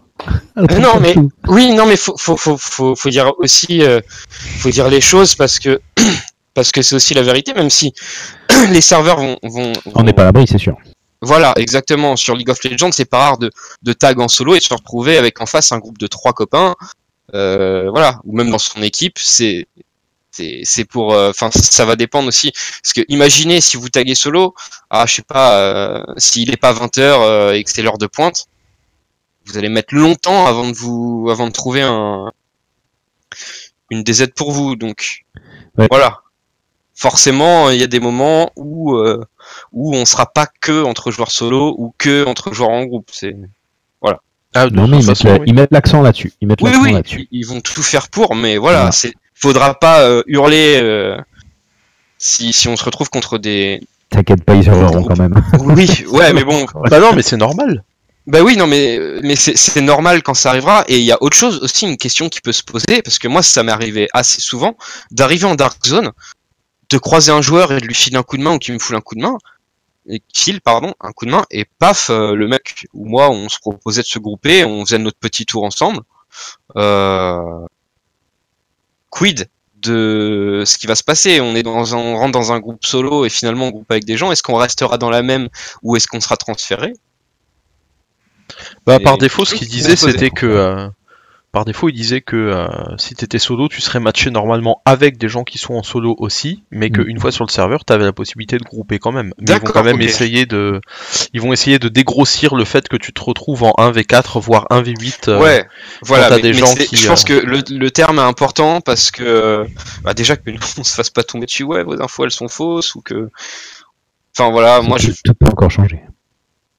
Euh, 0.59 0.79
non, 0.79 1.01
mais- 1.01 1.17
oui, 1.49 1.73
non, 1.75 1.87
mais 1.87 1.97
faut, 1.97 2.15
faut, 2.17 2.37
faut, 2.37 2.57
faut, 2.57 2.95
faut 2.95 3.11
dire 3.11 3.33
aussi, 3.39 3.83
euh, 3.83 4.01
faut 4.61 4.71
dire 4.71 4.89
les 4.89 5.01
choses 5.01 5.35
parce 5.35 5.59
que 5.59 5.81
parce 6.55 6.71
que 6.71 6.83
c'est 6.83 6.95
aussi 6.95 7.15
la 7.15 7.23
vérité, 7.23 7.53
même 7.53 7.71
si 7.71 7.93
les 8.71 8.81
serveurs 8.81 9.17
vont, 9.19 9.37
vont, 9.43 9.73
On 9.95 10.03
n'est 10.05 10.11
vont- 10.11 10.15
pas 10.15 10.23
à 10.23 10.27
l'abri, 10.27 10.47
c'est 10.49 10.59
sûr. 10.59 10.77
Voilà, 11.25 11.53
exactement. 11.57 12.17
Sur 12.17 12.35
League 12.37 12.51
of 12.51 12.63
Legends, 12.65 12.93
c'est 12.93 13.05
pas 13.05 13.19
rare 13.19 13.39
de, 13.39 13.51
de 13.83 13.93
tag 13.93 14.21
en 14.21 14.29
solo 14.29 14.55
et 14.55 14.59
de 14.59 14.65
se 14.65 14.75
retrouver 14.75 15.19
avec 15.19 15.41
en 15.41 15.47
face 15.47 15.73
un 15.73 15.79
groupe 15.79 15.99
de 15.99 16.07
trois 16.07 16.33
copains, 16.33 16.75
euh, 17.35 17.89
voilà, 17.91 18.21
ou 18.25 18.37
même 18.37 18.51
dans 18.51 18.59
son 18.59 18.83
équipe. 18.83 19.19
C'est 19.19 19.67
c'est 20.31 20.63
c'est 20.65 20.85
pour, 20.85 21.15
euh, 21.15 21.31
enfin, 21.31 21.51
ça 21.53 21.85
va 21.85 21.97
dépendre 21.97 22.29
aussi. 22.29 22.53
Parce 22.83 22.93
que 22.93 23.03
imaginez 23.09 23.61
si 23.61 23.77
vous 23.77 23.89
taguez 23.89 24.15
solo, 24.15 24.55
ah, 24.91 25.07
je 25.07 25.15
sais 25.17 25.23
pas, 25.23 25.59
euh, 25.61 26.05
s'il 26.19 26.51
est 26.53 26.57
pas 26.57 26.73
20 26.73 26.99
heures 26.99 27.23
euh, 27.23 27.53
et 27.53 27.63
que 27.65 27.71
c'est 27.71 27.83
l'heure 27.83 27.99
de 27.99 28.07
pointe, 28.07 28.47
vous 29.47 29.59
allez 29.59 29.69
mettre 29.69 29.95
longtemps 29.95 30.47
avant 30.47 30.69
de 30.69 30.75
vous, 30.75 31.29
avant 31.31 31.47
de 31.47 31.53
trouver 31.53 31.83
un 31.83 32.31
une 33.91 34.03
DZ 34.03 34.29
pour 34.35 34.53
vous. 34.53 34.77
Donc 34.77 35.25
Ouais. 35.79 35.89
voilà. 35.91 36.21
Forcément, 36.95 37.71
il 37.71 37.81
y 37.81 37.83
a 37.83 37.89
des 37.89 37.99
moments 38.01 38.53
où 38.55 38.95
euh, 38.97 39.25
où 39.75 39.95
on 39.95 40.05
sera 40.07 40.27
pas 40.33 40.47
que 40.61 40.83
entre 40.85 41.11
joueurs 41.11 41.31
solo 41.31 41.75
ou 41.77 41.95
que 41.99 42.25
entre 42.27 42.55
joueurs 42.55 42.71
en 42.71 42.85
groupe. 42.85 43.11
C'est 43.13 43.37
Ah, 44.57 44.69
de 44.71 44.77
Non, 44.77 44.87
mais 44.87 44.99
ils 44.99 45.07
mettent, 45.07 45.07
façon, 45.19 45.27
la- 45.29 45.35
oui. 45.41 45.45
ils 45.49 45.55
mettent 45.55 45.73
l'accent 45.73 46.01
là-dessus. 46.01 46.33
Ils 46.41 46.47
mettent 46.47 46.63
oui, 46.63 46.71
l'accent 46.71 46.83
oui, 46.85 46.93
là-dessus. 46.93 47.29
ils 47.33 47.45
vont 47.45 47.61
tout 47.61 47.83
faire 47.83 48.09
pour, 48.09 48.37
mais 48.37 48.57
voilà, 48.57 48.79
Voilà. 48.79 48.93
c'est 48.93 49.13
faudra 49.35 49.75
pas 49.75 50.03
euh, 50.03 50.23
hurler 50.29 50.79
euh, 50.81 51.17
si 52.19 52.53
si 52.53 52.69
on 52.69 52.77
se 52.77 52.85
retrouve 52.85 53.11
contre 53.11 53.37
des. 53.39 53.81
T'inquiète 54.11 54.45
pas, 54.45 54.55
ils 54.55 54.65
hurleront 54.67 55.03
quand 55.03 55.19
même. 55.19 55.35
Oui, 55.59 56.05
ouais, 56.09 56.33
mais 56.35 56.45
bon, 56.45 56.67
Bah 56.89 57.01
non, 57.01 57.13
mais 57.15 57.23
c'est 57.23 57.37
normal. 57.37 57.83
Bah 58.29 58.43
oui, 58.43 58.57
non, 58.57 58.69
mais, 58.69 58.99
mais 59.25 59.35
c'est 59.35 59.57
c'est 59.57 59.81
normal 59.81 60.23
quand 60.23 60.35
ça 60.35 60.51
arrivera. 60.51 60.85
Et 60.87 60.99
il 60.99 61.05
y 61.05 61.11
a 61.13 61.21
autre 61.21 61.37
chose 61.37 61.59
aussi, 61.63 61.87
une 61.87 61.97
question 61.97 62.29
qui 62.29 62.41
peut 62.41 62.53
se 62.53 62.63
poser, 62.63 63.03
parce 63.03 63.19
que 63.19 63.27
moi, 63.27 63.43
ça 63.43 63.65
m'est 63.65 63.73
arrivé 63.73 64.09
assez 64.13 64.41
souvent, 64.41 64.77
d'arriver 65.11 65.47
en 65.47 65.57
Dark 65.57 65.85
Zone, 65.85 66.13
de 66.91 66.99
croiser 66.99 67.33
un 67.33 67.43
joueur 67.43 67.73
et 67.73 67.81
de 67.81 67.87
lui 67.87 67.95
filer 67.95 68.17
un 68.17 68.23
coup 68.23 68.37
de 68.39 68.43
main 68.43 68.55
ou 68.55 68.59
qui 68.59 68.71
me 68.71 68.79
fout 68.79 68.97
un 68.97 69.01
coup 69.01 69.17
de 69.17 69.21
main, 69.21 69.37
et 70.09 70.23
file, 70.33 70.61
pardon, 70.61 70.95
un 71.01 71.13
coup 71.13 71.27
de 71.27 71.31
main, 71.31 71.45
et 71.51 71.65
paf, 71.79 72.11
euh, 72.11 72.35
le 72.35 72.49
mec 72.49 72.87
ou 72.93 73.07
moi, 73.07 73.31
on 73.31 73.49
se 73.49 73.59
proposait 73.59 74.03
de 74.03 74.07
se 74.07 74.19
grouper, 74.19 74.65
on 74.65 74.85
faisait 74.85 74.99
notre 74.99 75.19
petit 75.19 75.47
tour 75.47 75.65
ensemble. 75.65 76.01
Euh... 76.77 77.67
Quid 79.11 79.49
de 79.77 80.65
ce 80.67 80.79
qui 80.79 80.87
va 80.87 80.95
se 80.95 81.05
passer? 81.05 81.41
On 81.41 81.55
est 81.55 81.63
dans 81.63 81.95
un, 81.95 81.99
on 81.99 82.17
rentre 82.17 82.33
dans 82.33 82.53
un 82.53 82.59
groupe 82.59 82.85
solo 82.85 83.25
et 83.25 83.29
finalement 83.29 83.67
on 83.67 83.71
groupe 83.71 83.91
avec 83.91 84.05
des 84.05 84.17
gens. 84.17 84.33
Est-ce 84.33 84.43
qu'on 84.43 84.57
restera 84.57 84.99
dans 84.99 85.11
la 85.11 85.23
même 85.23 85.49
ou 85.83 85.95
est-ce 85.97 86.09
qu'on 86.09 86.21
sera 86.21 86.37
transféré 86.37 86.95
Bah, 88.87 88.99
par 88.99 89.19
défaut, 89.19 89.45
ce 89.45 89.55
qu'il 89.55 89.69
disait, 89.69 89.97
c'était 89.97 90.31
que. 90.31 90.47
euh, 90.47 90.89
par 91.55 91.65
défaut, 91.65 91.89
il 91.89 91.95
disait 91.95 92.21
que 92.21 92.37
euh, 92.37 92.67
si 92.99 93.15
t'étais 93.15 93.39
solo, 93.39 93.69
tu 93.69 93.81
serais 93.81 94.01
matché 94.01 94.31
normalement 94.31 94.83
avec 94.85 95.17
des 95.17 95.29
gens 95.29 95.45
qui 95.45 95.57
sont 95.57 95.75
en 95.75 95.83
solo 95.83 96.15
aussi, 96.19 96.63
mais 96.71 96.89
Mm. 96.89 96.93
qu'une 96.93 97.19
fois 97.21 97.33
sur 97.33 97.47
le 97.47 97.51
serveur, 97.51 97.85
t'avais 97.87 98.05
la 98.05 98.13
possibilité 98.13 98.59
de 98.59 98.65
grouper 98.65 98.99
quand 98.99 99.13
même. 99.13 99.33
Mais 99.39 99.47
ils 99.55 99.61
vont 99.61 99.73
quand 99.73 99.83
même 99.85 100.01
essayer 100.03 100.45
de. 100.45 100.81
Ils 101.33 101.41
vont 101.41 101.53
essayer 101.53 101.79
de 101.79 101.89
dégrossir 101.89 102.55
le 102.57 102.65
fait 102.67 102.89
que 102.89 102.97
tu 102.97 103.13
te 103.15 103.23
retrouves 103.23 103.63
en 103.63 103.73
1v4, 103.79 104.41
voire 104.41 104.67
1v8. 104.71 105.29
euh, 105.29 105.41
Ouais, 105.41 105.65
voilà. 106.03 106.29
mais- 106.37 106.43
des 106.43 106.49
mais 106.49 106.55
gens 106.59 106.75
qui, 106.75 106.97
je 106.97 107.09
pense 107.09 107.23
euh, 107.31 107.41
que 107.41 107.47
le, 107.47 107.63
le 107.71 107.91
terme 107.91 108.19
est 108.19 108.23
important 108.23 108.81
parce 108.83 109.11
que 109.11 109.67
bah 110.03 110.13
déjà 110.13 110.37
que 110.37 110.51
nous 110.51 110.59
on 110.79 110.85
se 110.85 110.95
fasse 110.95 111.11
pas 111.11 111.23
tomber 111.23 111.47
dessus. 111.47 111.63
Ouais, 111.63 111.83
vos 111.85 112.03
infos 112.03 112.25
elles 112.25 112.31
sont 112.33 112.49
fausses 112.49 112.95
ou 112.97 113.01
que. 113.01 113.31
Enfin 114.37 114.51
voilà, 114.51 114.83
moi 114.83 114.99
je. 114.99 115.13
tout 115.25 115.35
peut 115.35 115.47
encore 115.47 115.71
changer. 115.71 116.01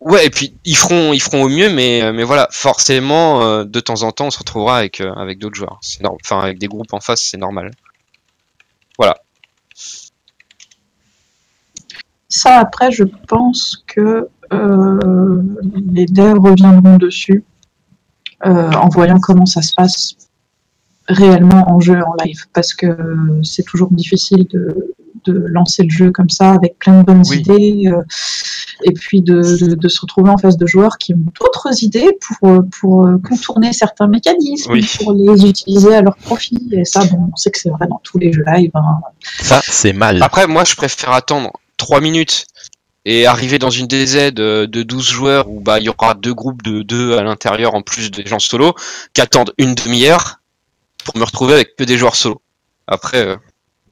Ouais, 0.05 0.27
et 0.27 0.29
puis 0.29 0.55
ils 0.63 0.77
feront, 0.77 1.13
ils 1.13 1.21
feront 1.21 1.43
au 1.43 1.49
mieux, 1.49 1.69
mais 1.69 2.13
mais 2.13 2.23
voilà, 2.23 2.47
forcément 2.51 3.41
euh, 3.41 3.63
de 3.65 3.79
temps 3.79 4.03
en 4.03 4.11
temps 4.11 4.27
on 4.27 4.31
se 4.31 4.39
retrouvera 4.39 4.77
avec 4.77 5.01
euh, 5.01 5.11
avec 5.15 5.39
d'autres 5.39 5.55
joueurs. 5.55 5.79
C'est. 5.81 6.05
Enfin 6.05 6.39
avec 6.39 6.59
des 6.59 6.67
groupes 6.67 6.93
en 6.93 6.99
face, 6.99 7.21
c'est 7.21 7.37
normal. 7.37 7.71
Ça, 12.35 12.59
après, 12.59 12.91
je 12.91 13.05
pense 13.05 13.83
que 13.87 14.27
euh, 14.51 15.41
les 15.93 16.05
devs 16.05 16.37
reviendront 16.37 16.97
dessus 16.97 17.45
euh, 18.45 18.71
en 18.71 18.89
voyant 18.89 19.19
comment 19.19 19.45
ça 19.45 19.61
se 19.61 19.73
passe 19.73 20.17
réellement 21.07 21.71
en 21.71 21.79
jeu, 21.79 21.97
en 22.03 22.13
live, 22.25 22.45
parce 22.51 22.73
que 22.73 22.97
c'est 23.41 23.63
toujours 23.63 23.89
difficile 23.89 24.47
de, 24.47 24.94
de 25.25 25.33
lancer 25.47 25.83
le 25.83 25.89
jeu 25.89 26.11
comme 26.11 26.29
ça, 26.29 26.51
avec 26.51 26.77
plein 26.79 26.99
de 27.01 27.05
bonnes 27.05 27.23
Oui. 27.29 27.39
idées, 27.39 27.83
euh, 27.87 28.01
et 28.83 28.91
puis 28.93 29.21
de, 29.21 29.41
de- 29.41 29.75
de 29.75 29.87
se 29.87 30.01
retrouver 30.01 30.29
en 30.29 30.37
face 30.37 30.57
de 30.57 30.65
joueurs 30.67 30.97
qui 30.97 31.13
ont 31.13 31.23
d'autres 31.39 31.83
idées 31.83 32.17
pour, 32.21 32.49
euh, 32.49 32.59
pour 32.79 33.05
euh, 33.07 33.17
contourner 33.27 33.73
certains 33.73 34.07
mécanismes, 34.07 34.71
Oui. 34.71 34.87
pour 34.99 35.13
les 35.13 35.45
utiliser 35.49 35.95
à 35.95 36.01
leur 36.01 36.15
profit, 36.17 36.59
et 36.71 36.85
ça, 36.85 37.03
bon, 37.05 37.29
on 37.33 37.35
sait 37.35 37.51
que 37.51 37.59
c'est 37.59 37.69
vrai 37.69 37.87
dans 37.87 37.99
tous 38.03 38.17
les 38.17 38.31
jeux 38.33 38.43
live. 38.47 38.71
hein. 38.75 38.99
Ça, 39.41 39.61
c'est 39.63 39.93
mal. 39.93 40.21
Après, 40.23 40.47
moi, 40.47 40.63
je 40.65 40.75
préfère 40.75 41.11
attendre 41.11 41.51
3 41.77 42.01
minutes 42.01 42.45
et 43.07 43.27
arriver 43.27 43.59
dans 43.59 43.69
une 43.69 43.85
DZ 43.87 44.31
de, 44.33 44.65
de 44.65 44.81
12 44.83 45.07
joueurs 45.07 45.49
où 45.49 45.59
bah 45.59 45.77
il 45.79 45.83
y 45.85 45.89
aura 45.89 46.15
deux 46.15 46.33
groupes 46.33 46.63
de 46.63 46.81
deux 46.81 47.15
à 47.17 47.21
l'intérieur 47.21 47.75
en 47.75 47.83
plus 47.83 48.09
des 48.09 48.25
gens 48.25 48.39
solo 48.39 48.73
qu'attendre 49.13 49.53
une 49.59 49.75
demi-heure 49.75 50.39
pour 51.03 51.15
me 51.17 51.23
retrouver 51.23 51.53
avec 51.53 51.75
que 51.75 51.83
des 51.83 51.97
joueurs 51.97 52.15
solo. 52.15 52.41
Après, 52.87 53.37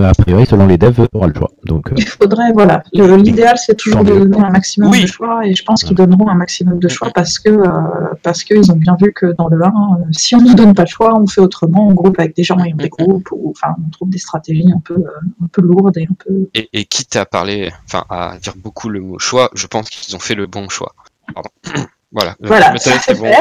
a 0.10 0.14
priori, 0.14 0.46
selon 0.46 0.68
les 0.68 0.78
devs, 0.78 0.96
tu 0.96 1.18
auras 1.18 1.28
le 1.28 1.34
choix. 1.34 1.52
Donc, 1.66 1.92
euh, 1.92 1.96
Il 1.98 2.06
faudrait, 2.08 2.52
voilà. 2.54 2.84
L'idéal, 2.94 3.58
c'est 3.58 3.76
toujours 3.76 4.04
de 4.04 4.14
donner 4.14 4.40
un 4.44 4.50
maximum 4.50 4.90
Oui. 4.92 5.04
de 5.04 5.08
choix, 5.08 5.46
et 5.46 5.54
je 5.56 5.64
pense 5.64 5.84
qu'ils 5.84 5.96
donneront 5.96 6.28
un 6.30 6.36
maximum 6.36 6.80
de 6.80 6.88
choix 6.88 7.10
parce 7.14 7.40
que 7.40 7.50
euh, 7.50 8.14
parce 8.22 8.44
qu'ils 8.44 8.72
ont 8.72 8.76
bien 8.76 8.96
vu 9.02 9.14
que 9.14 9.28
dans 9.38 9.48
le 9.48 9.64
1, 9.64 9.68
euh, 9.68 10.04
si 10.12 10.36
on 10.36 10.42
ne 10.42 10.54
donne 10.54 10.74
pas 10.74 10.84
le 10.84 10.88
choix, 10.88 11.18
on 11.20 11.28
fait 11.28 11.42
autrement, 11.42 11.88
on 11.88 11.94
groupe 11.94 12.20
avec 12.20 12.36
des 12.36 12.44
gens 12.44 12.58
et 12.64 12.74
on 12.74 12.78
dégroupe, 12.78 13.30
ou 13.32 13.52
enfin, 13.56 13.76
on 13.86 13.90
trouve 13.92 14.10
des 14.10 14.18
stratégies 14.20 14.72
un 14.76 14.80
peu, 14.80 14.96
euh, 14.96 15.44
un 15.44 15.48
peu 15.48 15.62
lourdes 15.62 15.98
et 15.98 16.08
un 16.10 16.16
peu. 16.18 16.50
et, 16.54 16.70
et 16.74 16.86
quitte 16.86 17.16
à 17.16 17.26
parler, 17.26 17.72
enfin 17.86 18.04
à 18.10 18.38
dire 18.42 18.54
beaucoup 18.58 18.90
le 18.90 19.00
mot 19.02 19.20
choix, 19.20 19.50
je 19.54 19.68
pense 19.68 19.90
qu'ils 19.90 20.16
ont 20.16 20.20
fait 20.20 20.36
le 20.36 20.48
bon 20.48 20.70
choix. 20.70 20.94
Pardon. 21.34 21.50
voilà. 22.12 22.36
Voilà, 22.42 22.74
bon. 23.18 23.32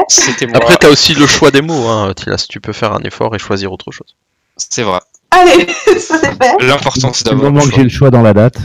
Après, 0.53 0.77
t'as 0.77 0.89
aussi 0.89 1.13
le 1.13 1.27
choix 1.27 1.51
des 1.51 1.61
mots, 1.61 1.87
hein, 1.87 2.13
Tilas. 2.15 2.45
Tu 2.49 2.59
peux 2.59 2.73
faire 2.73 2.93
un 2.93 3.01
effort 3.01 3.35
et 3.35 3.39
choisir 3.39 3.71
autre 3.71 3.91
chose. 3.91 4.15
C'est 4.57 4.83
vrai. 4.83 4.99
Allez, 5.33 5.67
ça 5.99 6.17
c'est 6.19 6.33
fait. 6.41 6.57
L'important 6.59 7.11
c'est 7.13 7.25
du 7.27 7.29
d'avoir 7.29 7.45
le 7.45 7.51
moment 7.51 7.65
que 7.67 7.71
choix. 7.71 7.77
j'ai 7.77 7.83
le 7.83 7.89
choix 7.89 8.11
dans 8.11 8.21
la 8.21 8.33
date, 8.33 8.57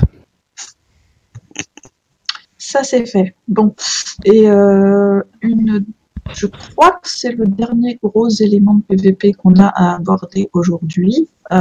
Ça 2.59 2.83
c'est 2.85 3.07
fait. 3.07 3.35
Bon. 3.49 3.75
Et 4.25 4.49
euh, 4.51 5.23
une, 5.41 5.85
je 6.35 6.47
crois 6.47 6.93
que 6.93 7.09
c'est 7.09 7.33
le 7.33 7.47
dernier 7.47 7.99
gros 8.03 8.29
élément 8.29 8.75
de 8.75 8.83
PVP 8.83 9.33
qu'on 9.33 9.55
a 9.55 9.67
à 9.67 9.97
aborder 9.97 10.49
aujourd'hui. 10.53 11.29
Euh, 11.51 11.57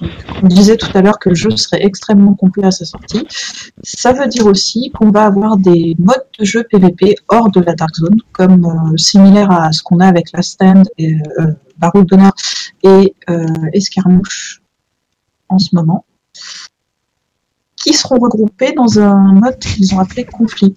donc, 0.00 0.10
on 0.42 0.46
disait 0.46 0.76
tout 0.76 0.90
à 0.94 1.00
l'heure 1.00 1.18
que 1.18 1.30
le 1.30 1.34
jeu 1.34 1.50
serait 1.56 1.84
extrêmement 1.84 2.34
complet 2.34 2.64
à 2.64 2.70
sa 2.70 2.84
sortie. 2.84 3.26
Ça 3.82 4.12
veut 4.12 4.26
dire 4.28 4.46
aussi 4.46 4.90
qu'on 4.90 5.10
va 5.10 5.24
avoir 5.24 5.56
des 5.56 5.96
modes 5.98 6.26
de 6.38 6.44
jeu 6.44 6.64
PVP 6.64 7.16
hors 7.28 7.50
de 7.50 7.60
la 7.60 7.74
Dark 7.74 7.94
Zone, 7.94 8.20
comme 8.32 8.64
euh, 8.66 8.96
similaire 8.96 9.50
à 9.50 9.72
ce 9.72 9.82
qu'on 9.82 10.00
a 10.00 10.06
avec 10.06 10.32
la 10.32 10.42
Stand 10.42 10.86
et 10.98 11.14
euh, 11.38 11.52
et 12.82 13.14
euh, 13.30 13.46
Escarmouche 13.72 14.60
en 15.48 15.58
ce 15.58 15.74
moment, 15.74 16.04
qui 17.76 17.94
seront 17.94 18.18
regroupés 18.18 18.72
dans 18.72 19.00
un 19.00 19.32
mode 19.32 19.58
qu'ils 19.58 19.94
ont 19.94 19.98
appelé 19.98 20.24
conflit. 20.24 20.76